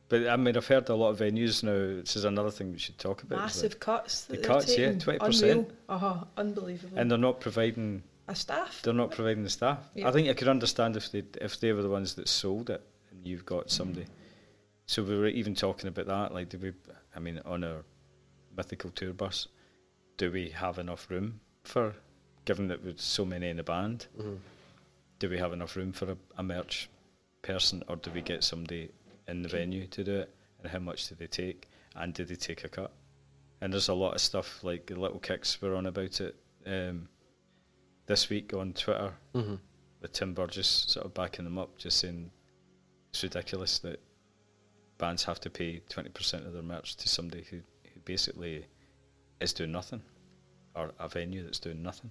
But 0.09 0.29
I 0.29 0.37
mean, 0.37 0.57
I've 0.57 0.67
heard 0.67 0.89
a 0.89 0.95
lot 0.95 1.11
of 1.11 1.19
venues 1.21 1.63
now. 1.63 2.01
This 2.03 2.17
is 2.17 2.25
another 2.25 2.51
thing 2.51 2.73
we 2.73 2.79
should 2.79 2.99
talk 2.99 3.23
about. 3.23 3.39
Massive 3.39 3.81
cuts. 3.81 4.25
The 4.25 4.37
That 4.37 4.45
cuts, 4.45 4.77
yeah, 4.77 4.91
20%. 4.93 5.71
Uh 5.89 5.99
huh. 5.99 6.25
Unbelievable. 6.37 6.99
and 6.99 7.11
they're 7.11 7.17
not 7.17 7.41
providing 7.41 8.03
a 8.29 8.35
staff. 8.35 8.83
They're 8.83 8.93
not 8.93 9.13
providing 9.13 9.45
the 9.45 9.51
staff. 9.51 9.79
Yeah. 9.95 10.09
I 10.09 10.13
think 10.13 10.29
I 10.29 10.35
could 10.35 10.49
understand 10.49 10.97
if 10.97 11.11
they 11.13 11.23
if 11.41 11.61
they 11.61 11.73
were 11.73 11.83
the 11.83 11.89
ones 11.89 12.15
that 12.15 12.29
sold 12.29 12.71
it 12.71 12.83
and 13.13 13.27
you've 13.27 13.47
got 13.47 13.71
somebody. 13.71 14.07
So 14.87 15.03
we 15.03 15.17
were 15.17 15.29
even 15.29 15.55
talking 15.55 15.89
about 15.89 16.07
that. 16.07 16.35
Like, 16.35 16.49
do 16.51 16.59
we? 16.59 16.73
I 17.17 17.21
mean, 17.21 17.41
on 17.45 17.65
our 17.65 17.85
mythical 18.57 18.91
tour 18.91 19.13
bus, 19.13 19.49
do 20.17 20.31
we 20.31 20.51
have 20.51 20.79
enough 20.79 21.11
room 21.11 21.41
for? 21.65 21.95
Given 22.45 22.69
that 22.69 22.85
with 22.85 23.01
so 23.01 23.25
many 23.25 23.49
in 23.49 23.57
the 23.57 23.63
band, 23.63 24.07
Mhm. 24.19 24.39
do 25.19 25.31
we 25.31 25.39
have 25.39 25.53
enough 25.55 25.77
room 25.77 25.93
for 25.93 26.11
a, 26.13 26.17
a 26.37 26.43
merch 26.43 26.91
person, 27.43 27.83
or 27.89 27.97
do 27.97 28.11
we 28.11 28.21
get 28.21 28.45
somebody 28.45 28.91
in 29.27 29.43
the 29.43 29.49
venue 29.49 29.87
to 29.87 30.05
do 30.05 30.17
it? 30.17 30.35
And 30.63 30.71
how 30.71 30.79
much 30.81 31.09
do 31.09 31.15
they 31.15 31.27
take? 31.27 31.69
And 31.97 32.13
do 32.13 32.25
they 32.25 32.35
take 32.37 32.65
a 32.65 32.69
cut? 32.69 32.93
And 33.61 33.73
there's 33.73 33.89
a 33.89 33.95
lot 33.95 34.15
of 34.15 34.21
stuff 34.21 34.63
like 34.63 34.87
the 34.87 34.97
little 35.01 35.19
kicks 35.21 35.61
were 35.63 35.75
on 35.75 35.87
about 35.87 36.21
it 36.21 36.37
um, 36.67 37.09
this 38.07 38.29
week 38.29 38.53
on 38.53 38.73
Twitter 38.75 39.15
Mhm. 39.35 39.59
with 40.01 40.13
Tim 40.13 40.35
Burgess 40.35 40.67
sort 40.69 41.07
of 41.07 41.15
backing 41.15 41.45
them 41.47 41.57
up, 41.59 41.79
just 41.79 41.99
saying 41.99 42.31
it's 43.11 43.23
ridiculous 43.23 43.79
that 43.81 44.01
bands 44.99 45.25
have 45.25 45.41
to 45.41 45.51
pay 45.51 45.81
twenty 45.89 46.11
percent 46.11 46.47
of 46.47 46.53
their 46.53 46.63
merch 46.63 46.97
to 46.97 47.09
somebody 47.09 47.45
who, 47.51 47.57
who 47.93 48.01
basically 48.05 48.67
is 49.41 49.53
doing 49.53 49.73
nothing, 49.73 50.03
or 50.75 50.93
a 50.99 51.09
venue 51.09 51.43
that's 51.45 51.59
doing 51.59 51.83
nothing. 51.83 52.11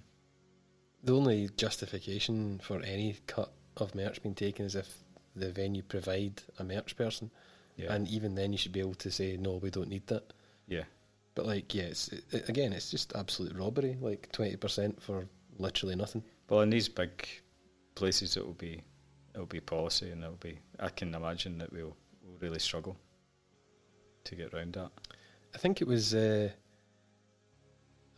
The 1.02 1.14
only 1.14 1.48
justification 1.56 2.60
for 2.62 2.80
any 2.80 3.16
cut 3.26 3.52
of 3.76 3.94
merch 3.94 4.22
being 4.22 4.34
taken 4.34 4.64
is 4.66 4.74
if 4.74 4.88
the 5.36 5.50
venue 5.50 5.82
provide 5.82 6.40
a 6.58 6.64
merch 6.64 6.96
person, 6.96 7.30
Yeah, 7.76 7.92
and 7.92 8.08
even 8.08 8.34
then 8.34 8.52
you 8.52 8.58
should 8.58 8.72
be 8.72 8.80
able 8.80 8.94
to 8.94 9.10
say 9.10 9.36
no, 9.36 9.54
we 9.56 9.70
don't 9.70 9.88
need 9.88 10.06
that. 10.06 10.32
yeah, 10.66 10.84
But 11.34 11.44
like, 11.46 11.74
yeah, 11.74 11.84
it's 11.84 12.08
it, 12.08 12.48
again, 12.48 12.72
it's 12.72 12.90
just 12.90 13.14
absolute 13.16 13.54
robbery. 13.56 13.96
Like 14.00 14.30
twenty 14.32 14.56
percent 14.56 15.02
for 15.02 15.26
literally 15.58 15.96
nothing. 15.96 16.22
Well, 16.48 16.60
in 16.60 16.70
these 16.70 16.88
big 16.88 17.26
places, 17.94 18.36
it 18.36 18.46
will 18.46 18.54
be 18.54 18.82
it 19.34 19.38
will 19.38 19.46
be 19.46 19.60
policy, 19.60 20.10
and 20.10 20.22
it'll 20.22 20.36
be. 20.36 20.58
I 20.78 20.88
can 20.90 21.14
imagine 21.14 21.58
that 21.58 21.72
we'll 21.72 21.96
really 22.44 22.58
struggle 22.60 22.96
to 24.24 24.34
get 24.36 24.52
round 24.52 24.74
that. 24.74 24.90
I 25.54 25.58
think 25.58 25.80
it 25.80 25.88
was. 25.88 26.14
Uh, 26.14 26.50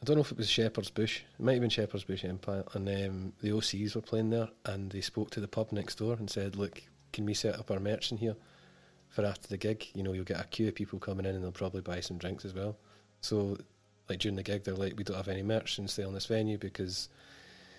I 0.01 0.05
don't 0.05 0.17
know 0.17 0.23
if 0.23 0.31
it 0.33 0.37
was 0.39 0.49
Shepherd's 0.51 0.91
Bush. 0.91 1.23
It 1.39 1.43
might 1.43 1.53
have 1.53 1.61
been 1.63 1.71
Shepherd's 1.71 2.05
Bush 2.05 2.25
Empire, 2.25 2.65
and 2.75 2.89
um, 2.89 3.33
the 3.41 3.51
OCs 3.51 3.95
were 3.95 4.03
playing 4.03 4.31
there, 4.31 4.49
and 4.67 4.91
they 4.91 5.01
spoke 5.01 5.31
to 5.31 5.41
the 5.41 5.49
pub 5.49 5.73
next 5.73 5.97
door 5.97 6.15
and 6.15 6.29
said, 6.29 6.57
"Look, 6.57 6.83
can 7.13 7.25
we 7.25 7.35
set 7.35 7.59
up 7.59 7.71
our 7.71 7.81
merch 7.81 8.13
in 8.13 8.19
here 8.19 8.37
for 9.09 9.25
after 9.25 9.49
the 9.49 9.57
gig? 9.57 9.87
You 9.95 10.03
know, 10.03 10.13
you'll 10.13 10.25
get 10.25 10.41
a 10.41 10.45
queue 10.45 10.69
of 10.69 10.75
people 10.75 10.99
coming 10.99 11.25
in, 11.27 11.35
and 11.35 11.43
they'll 11.43 11.53
probably 11.53 11.81
buy 11.81 12.01
some 12.01 12.19
drinks 12.19 12.45
as 12.45 12.53
well." 12.55 12.77
So, 13.21 13.57
like 14.09 14.19
during 14.19 14.37
the 14.37 14.43
gig, 14.43 14.65
they're 14.65 14.75
like, 14.75 14.95
"We 14.97 15.05
don't 15.05 15.17
have 15.17 15.29
any 15.29 15.43
merch 15.43 15.79
and 15.79 15.89
stay 15.89 16.05
on 16.05 16.15
this 16.15 16.27
venue 16.27 16.59
because 16.59 17.09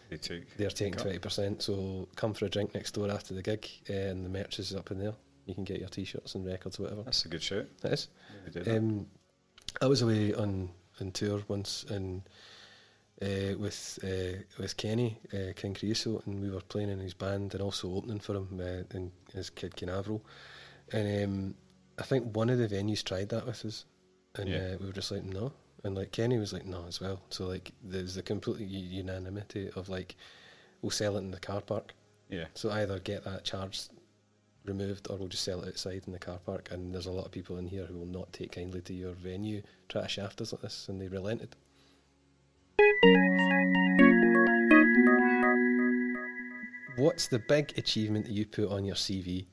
They 0.09 0.17
took. 0.17 0.41
they're 0.57 0.69
taking 0.69 0.99
twenty 0.99 1.19
percent. 1.19 1.61
So 1.61 2.07
come 2.15 2.33
for 2.33 2.45
a 2.45 2.49
drink 2.49 2.73
next 2.73 2.91
door 2.93 3.09
after 3.11 3.33
the 3.33 3.41
gig, 3.43 3.67
uh, 3.89 3.93
and 3.93 4.25
the 4.25 4.29
merch 4.29 4.59
is 4.59 4.73
up 4.75 4.91
in 4.91 4.99
there. 4.99 5.13
You 5.47 5.55
can 5.55 5.63
get 5.63 5.79
your 5.79 5.89
t-shirts 5.89 6.35
and 6.35 6.45
records, 6.45 6.79
or 6.79 6.83
whatever." 6.83 7.03
That's 7.03 7.25
a 7.25 7.29
good 7.29 7.41
shout. 7.41 7.65
That 7.81 7.93
is. 7.93 8.07
Maybe 8.45 8.59
do 8.59 8.63
that. 8.63 8.77
Um, 8.77 9.07
I 9.81 9.85
was 9.87 10.01
away 10.01 10.33
on, 10.33 10.69
on 11.01 11.11
tour 11.11 11.41
once 11.47 11.85
and 11.89 12.21
uh, 13.21 13.57
with 13.57 13.99
uh, 14.03 14.43
with 14.59 14.77
Kenny 14.77 15.17
uh, 15.33 15.53
King 15.55 15.73
Creosote, 15.73 16.25
and 16.27 16.41
we 16.41 16.49
were 16.49 16.61
playing 16.61 16.89
in 16.89 16.99
his 16.99 17.13
band 17.13 17.53
and 17.53 17.61
also 17.63 17.91
opening 17.93 18.19
for 18.19 18.35
him 18.35 18.59
uh, 18.59 18.95
in 18.95 19.11
his 19.33 19.49
Kid 19.49 19.75
Canaveral. 19.75 20.23
And 20.93 21.23
um, 21.25 21.55
I 21.97 22.03
think 22.03 22.35
one 22.35 22.49
of 22.49 22.57
the 22.59 22.67
venues 22.67 23.03
tried 23.03 23.29
that 23.29 23.45
with 23.45 23.65
us, 23.65 23.85
and 24.35 24.49
Yeah. 24.49 24.57
uh, 24.73 24.77
we 24.79 24.85
were 24.87 24.93
just 24.93 25.11
like, 25.11 25.23
no. 25.23 25.51
And 25.83 25.95
like 25.95 26.11
Kenny 26.11 26.37
was 26.37 26.53
like, 26.53 26.65
no, 26.65 26.85
as 26.87 26.99
well. 27.01 27.21
So 27.29 27.45
like, 27.47 27.71
there's 27.83 28.17
a 28.17 28.23
complete 28.23 28.59
unanimity 28.67 29.69
of 29.75 29.89
like, 29.89 30.15
we'll 30.81 30.89
sell 30.91 31.15
it 31.15 31.19
in 31.19 31.31
the 31.31 31.39
car 31.39 31.61
park. 31.61 31.93
yeah, 32.29 32.45
So 32.55 32.71
either 32.71 32.99
get 32.99 33.23
that 33.25 33.43
charge 33.45 33.81
removed 34.67 35.07
or 35.09 35.17
we'll 35.17 35.27
just 35.27 35.43
sell 35.43 35.61
it 35.61 35.67
outside 35.69 36.03
in 36.05 36.13
the 36.13 36.19
car 36.19 36.39
park. 36.45 36.69
And 36.71 36.93
there's 36.93 37.05
a 37.05 37.11
lot 37.11 37.25
of 37.25 37.31
people 37.31 37.57
in 37.57 37.67
here 37.67 37.85
who 37.85 37.97
will 37.97 38.05
not 38.05 38.33
take 38.33 38.51
kindly 38.53 38.81
to 38.81 38.93
your 38.93 39.13
venue, 39.13 39.61
try 39.89 40.03
to 40.03 40.07
shaft 40.07 40.41
us 40.41 40.51
like 40.51 40.61
this, 40.61 40.87
and 40.89 41.01
they 41.01 41.07
relented. 41.07 41.55
What's 46.97 47.27
the 47.27 47.39
big 47.39 47.77
achievement 47.77 48.25
that 48.25 48.31
you 48.31 48.45
put 48.45 48.69
on 48.69 48.83
your 48.83 48.95
CV, 48.95 49.45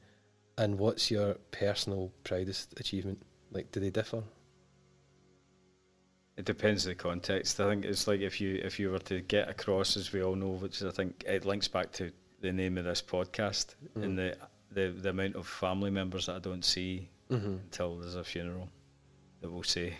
and 0.56 0.78
what's 0.78 1.10
your 1.10 1.34
personal 1.50 2.10
proudest 2.24 2.78
achievement? 2.80 3.22
Like, 3.50 3.70
do 3.70 3.80
they 3.80 3.90
differ? 3.90 4.22
It 6.36 6.46
depends 6.46 6.86
on 6.86 6.90
the 6.90 6.94
context. 6.96 7.60
I 7.60 7.68
think 7.68 7.84
it's 7.84 8.08
like 8.08 8.20
if 8.20 8.40
you 8.40 8.60
if 8.64 8.80
you 8.80 8.90
were 8.90 8.98
to 9.00 9.20
get 9.20 9.48
across, 9.48 9.96
as 9.96 10.12
we 10.12 10.22
all 10.22 10.34
know, 10.34 10.52
which 10.52 10.82
I 10.82 10.90
think 10.90 11.22
it 11.26 11.44
links 11.44 11.68
back 11.68 11.92
to 11.92 12.10
the 12.40 12.52
name 12.52 12.76
of 12.76 12.84
this 12.84 13.00
podcast 13.00 13.74
and 13.94 14.12
mm. 14.12 14.16
the, 14.16 14.36
the 14.74 14.88
the 15.02 15.10
amount 15.10 15.36
of 15.36 15.46
family 15.46 15.90
members 15.90 16.26
that 16.26 16.36
I 16.36 16.40
don't 16.40 16.64
see 16.64 17.08
Mm-hmm. 17.30 17.52
until 17.64 17.96
there's 17.96 18.16
a 18.16 18.22
funeral 18.24 18.68
that 19.40 19.50
will 19.50 19.62
say, 19.62 19.94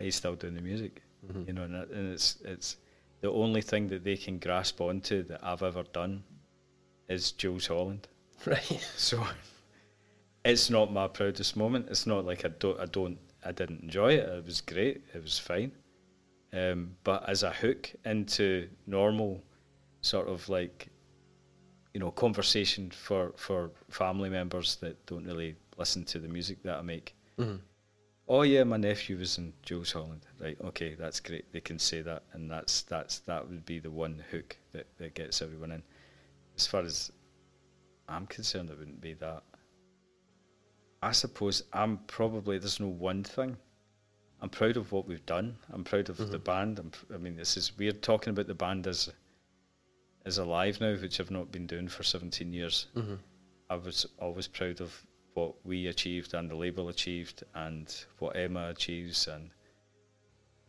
"Are 0.00 0.04
you 0.04 0.10
still 0.10 0.34
doing 0.34 0.54
the 0.54 0.60
music?" 0.60 1.00
Mm-hmm. 1.24 1.44
You 1.46 1.52
know, 1.52 1.62
and, 1.62 1.74
that- 1.74 1.90
and 1.90 2.12
it's 2.12 2.38
it's 2.44 2.76
the 3.20 3.30
only 3.30 3.62
thing 3.62 3.86
that 3.88 4.02
they 4.02 4.16
can 4.16 4.38
grasp 4.38 4.80
onto 4.80 5.22
that 5.24 5.40
I've 5.44 5.62
ever 5.62 5.84
done 5.92 6.24
is 7.08 7.32
Jools 7.32 7.66
Holland. 7.68 8.08
Right. 8.46 8.80
So 8.96 9.22
it's 10.44 10.70
not 10.70 10.92
my 10.92 11.06
proudest 11.08 11.56
moment. 11.56 11.86
It's 11.90 12.06
not 12.06 12.24
like 12.24 12.44
I 12.44 12.48
don't, 12.58 12.80
I 12.80 12.86
don't, 12.86 13.18
I 13.44 13.52
didn't 13.52 13.82
enjoy 13.82 14.14
it. 14.14 14.28
It 14.28 14.44
was 14.44 14.60
great. 14.60 15.02
It 15.14 15.22
was 15.22 15.38
fine. 15.38 15.72
Um, 16.52 16.96
but 17.04 17.28
as 17.28 17.42
a 17.42 17.50
hook 17.52 17.92
into 18.04 18.68
normal, 18.86 19.42
sort 20.00 20.28
of 20.28 20.48
like, 20.48 20.88
you 21.94 22.00
know, 22.00 22.10
conversation 22.10 22.90
for 22.90 23.32
for 23.36 23.70
family 23.88 24.30
members 24.30 24.76
that 24.76 25.04
don't 25.06 25.24
really 25.24 25.56
listen 25.76 26.04
to 26.04 26.18
the 26.18 26.28
music 26.28 26.62
that 26.62 26.78
I 26.78 26.82
make. 26.82 27.14
Mm-hmm. 27.38 27.56
Oh 28.28 28.42
yeah, 28.42 28.62
my 28.62 28.76
nephew 28.76 29.18
was 29.18 29.38
in 29.38 29.52
Jools 29.62 29.90
Holland. 29.90 30.24
Right, 30.40 30.56
okay, 30.64 30.94
that's 30.94 31.18
great. 31.18 31.52
They 31.52 31.60
can 31.60 31.78
say 31.78 32.00
that, 32.02 32.22
and 32.32 32.48
that's 32.48 32.82
that's 32.82 33.18
that 33.20 33.48
would 33.48 33.66
be 33.66 33.80
the 33.80 33.90
one 33.90 34.22
hook 34.30 34.56
that, 34.72 34.86
that 34.98 35.14
gets 35.14 35.42
everyone 35.42 35.72
in. 35.72 35.82
As 36.56 36.66
far 36.66 36.82
as 36.82 37.10
I'm 38.08 38.26
concerned, 38.26 38.70
it 38.70 38.78
wouldn't 38.78 39.00
be 39.00 39.14
that. 39.14 39.42
I 41.02 41.12
suppose 41.12 41.64
I'm 41.72 41.98
probably 42.06 42.58
there's 42.58 42.78
no 42.78 42.88
one 42.88 43.24
thing. 43.24 43.56
I'm 44.42 44.48
proud 44.48 44.76
of 44.76 44.92
what 44.92 45.06
we've 45.06 45.26
done. 45.26 45.56
I'm 45.72 45.84
proud 45.84 46.08
of 46.08 46.16
the 46.16 46.38
band. 46.38 46.78
I'm, 46.78 46.90
pr- 46.90 47.14
I 47.14 47.18
mean, 47.18 47.36
this 47.36 47.56
is 47.58 47.76
weird 47.76 48.00
talking 48.00 48.30
about 48.30 48.46
the 48.46 48.54
band 48.54 48.86
as 48.86 49.10
as 50.26 50.38
alive 50.38 50.80
now, 50.80 50.94
which 50.94 51.18
I've 51.20 51.30
not 51.30 51.50
been 51.50 51.66
doing 51.66 51.88
for 51.88 52.02
17 52.02 52.52
years. 52.52 52.86
Mm-hmm. 52.96 53.14
I 53.68 53.76
was 53.76 54.06
always 54.18 54.46
proud 54.48 54.80
of 54.80 55.04
what 55.34 55.54
we 55.64 55.86
achieved 55.86 56.34
and 56.34 56.50
the 56.50 56.56
label 56.56 56.88
achieved 56.88 57.44
and 57.54 58.04
what 58.18 58.36
Emma 58.36 58.70
achieves 58.70 59.28
and 59.28 59.50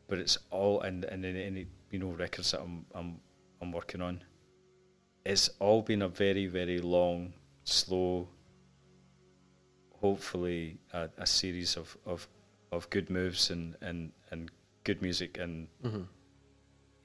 but 0.07 0.19
it's 0.19 0.37
all 0.51 0.81
and 0.81 1.03
and 1.05 1.25
any, 1.25 1.43
any 1.43 1.65
you 1.89 1.97
know 1.99 2.09
records 2.11 2.51
that 2.51 2.61
I'm 2.61 2.85
I'm 2.93 3.19
I'm 3.61 3.71
working 3.71 4.01
on. 4.01 4.23
It's 5.25 5.49
all 5.59 5.81
been 5.81 6.01
a 6.03 6.07
very 6.07 6.45
very 6.47 6.79
long, 6.79 7.33
slow. 7.63 8.27
Hopefully, 10.01 10.77
a, 10.93 11.09
a 11.19 11.27
series 11.27 11.77
of, 11.77 11.95
of, 12.07 12.27
of 12.71 12.89
good 12.89 13.11
moves 13.11 13.51
and, 13.51 13.75
and, 13.81 14.11
and 14.31 14.49
good 14.83 14.99
music 15.01 15.37
and 15.37 15.67
Mm-hmm. 15.83 16.01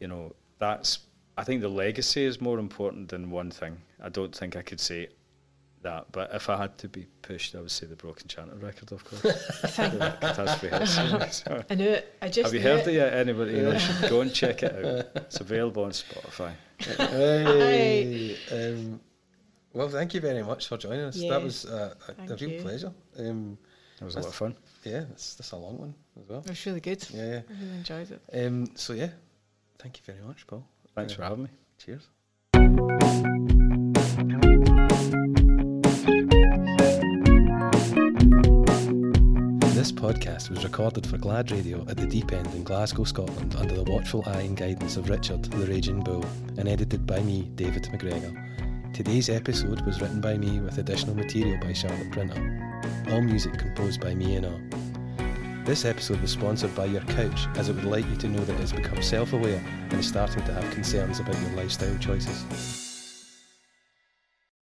you 0.01 0.09
know 0.09 0.35
that's 0.59 1.01
I 1.37 1.45
think 1.45 1.61
the 1.61 1.69
legacy 1.69 2.25
is 2.25 2.41
more 2.41 2.59
important 2.59 3.09
than 3.11 3.31
one 3.31 3.51
thing. 3.51 3.79
I 4.03 4.09
don't 4.09 4.35
think 4.35 4.57
I 4.57 4.63
could 4.63 4.81
say 4.81 5.09
that, 5.83 6.07
but 6.11 6.35
if 6.35 6.49
I 6.49 6.57
had 6.57 6.79
to 6.79 6.89
be 6.89 7.07
pushed, 7.23 7.55
I 7.55 7.61
would 7.61 7.71
say 7.71 7.87
the 7.87 7.95
Broken 7.97 8.27
Chanter 8.27 8.57
record, 8.57 8.91
of 8.93 9.05
course. 9.05 9.23
Catastrophe 9.77 10.69
Hits. 10.69 11.43
So, 11.45 11.63
I 11.69 11.75
knew 11.75 11.89
it. 11.91 12.15
I 12.23 12.29
just 12.29 12.47
have 12.47 12.55
you 12.55 12.61
knew 12.61 12.67
heard 12.67 12.89
it 12.89 12.95
yet? 12.95 13.13
Anybody? 13.13 13.53
You 13.53 13.63
know, 13.63 13.79
should 13.79 14.11
go 14.11 14.21
and 14.23 14.33
check 14.33 14.63
it 14.63 14.73
out. 14.85 15.07
It's 15.27 15.41
available 15.41 15.85
on 15.85 15.91
Spotify. 15.91 16.53
Hey, 16.79 18.37
um, 18.53 19.01
well, 19.73 19.89
thank 19.89 20.15
you 20.15 20.21
very 20.21 20.43
much 20.43 20.69
for 20.69 20.77
joining 20.79 21.01
us. 21.05 21.17
Yeah. 21.17 21.31
That 21.33 21.43
was 21.43 21.67
uh, 21.67 21.95
a, 22.09 22.33
a 22.33 22.37
real 22.37 22.51
you. 22.51 22.61
pleasure. 22.63 22.93
Um, 23.19 23.59
It 24.01 24.05
was 24.05 24.15
a 24.17 24.21
lot 24.21 24.29
of 24.29 24.35
fun. 24.35 24.55
yeah, 24.85 25.01
that's, 25.09 25.35
that's 25.35 25.53
a 25.53 25.57
long 25.57 25.79
one 25.79 25.95
as 26.21 26.29
well. 26.29 26.41
It 26.41 26.49
was 26.49 26.67
really 26.67 26.81
good. 26.81 27.07
Yeah, 27.13 27.43
I 27.49 27.53
really 27.63 27.77
enjoyed 27.77 28.11
it. 28.11 28.21
Um, 28.47 28.71
so 28.75 28.93
yeah, 28.95 29.11
thank 29.79 29.99
you 29.99 30.05
very 30.05 30.27
much, 30.27 30.47
Paul. 30.47 30.67
Thanks 30.97 31.13
Uh, 31.13 31.17
for 31.17 31.23
having 31.23 31.43
me. 31.45 31.51
Cheers. 31.79 32.09
This 39.75 39.93
podcast 39.93 40.49
was 40.49 40.65
recorded 40.65 41.07
for 41.07 41.19
Glad 41.19 41.51
Radio 41.53 41.83
at 41.89 41.99
the 41.99 42.07
Deep 42.07 42.33
End 42.33 42.47
in 42.55 42.65
Glasgow, 42.65 43.05
Scotland, 43.05 43.55
under 43.57 43.75
the 43.75 43.83
watchful 43.93 44.23
eye 44.27 44.41
and 44.41 44.57
guidance 44.57 44.97
of 44.97 45.11
Richard, 45.11 45.45
the 45.45 45.67
Raging 45.67 46.01
Bull, 46.01 46.25
and 46.57 46.67
edited 46.67 47.07
by 47.07 47.21
me, 47.21 47.43
David 47.57 47.83
McGregor. 47.93 48.33
Today's 48.95 49.29
episode 49.29 49.83
was 49.85 50.01
written 50.01 50.23
by 50.23 50.39
me 50.39 50.61
with 50.61 50.79
additional 50.79 51.15
material 51.15 51.59
by 51.61 51.75
Charlotte 51.75 52.11
Printer. 52.11 52.81
All 53.11 53.21
music 53.21 53.59
composed 53.59 54.01
by 54.01 54.15
me 54.15 54.37
and 54.37 54.47
all. 54.47 54.61
This 55.67 55.85
episode 55.85 56.21
was 56.21 56.31
sponsored 56.31 56.73
by 56.77 56.85
Your 56.85 57.01
Couch, 57.01 57.49
as 57.57 57.69
it 57.69 57.75
would 57.75 57.85
like 57.85 58.09
you 58.09 58.15
to 58.19 58.29
know 58.29 58.39
that 58.39 58.53
it 58.53 58.61
has 58.61 58.73
become 58.73 59.03
self 59.03 59.33
aware 59.33 59.61
and 59.91 59.95
is 59.95 60.07
starting 60.07 60.45
to 60.45 60.53
have 60.53 60.73
concerns 60.73 61.19
about 61.19 61.41
your 61.41 61.51
lifestyle 61.51 61.99
choices. 61.99 62.86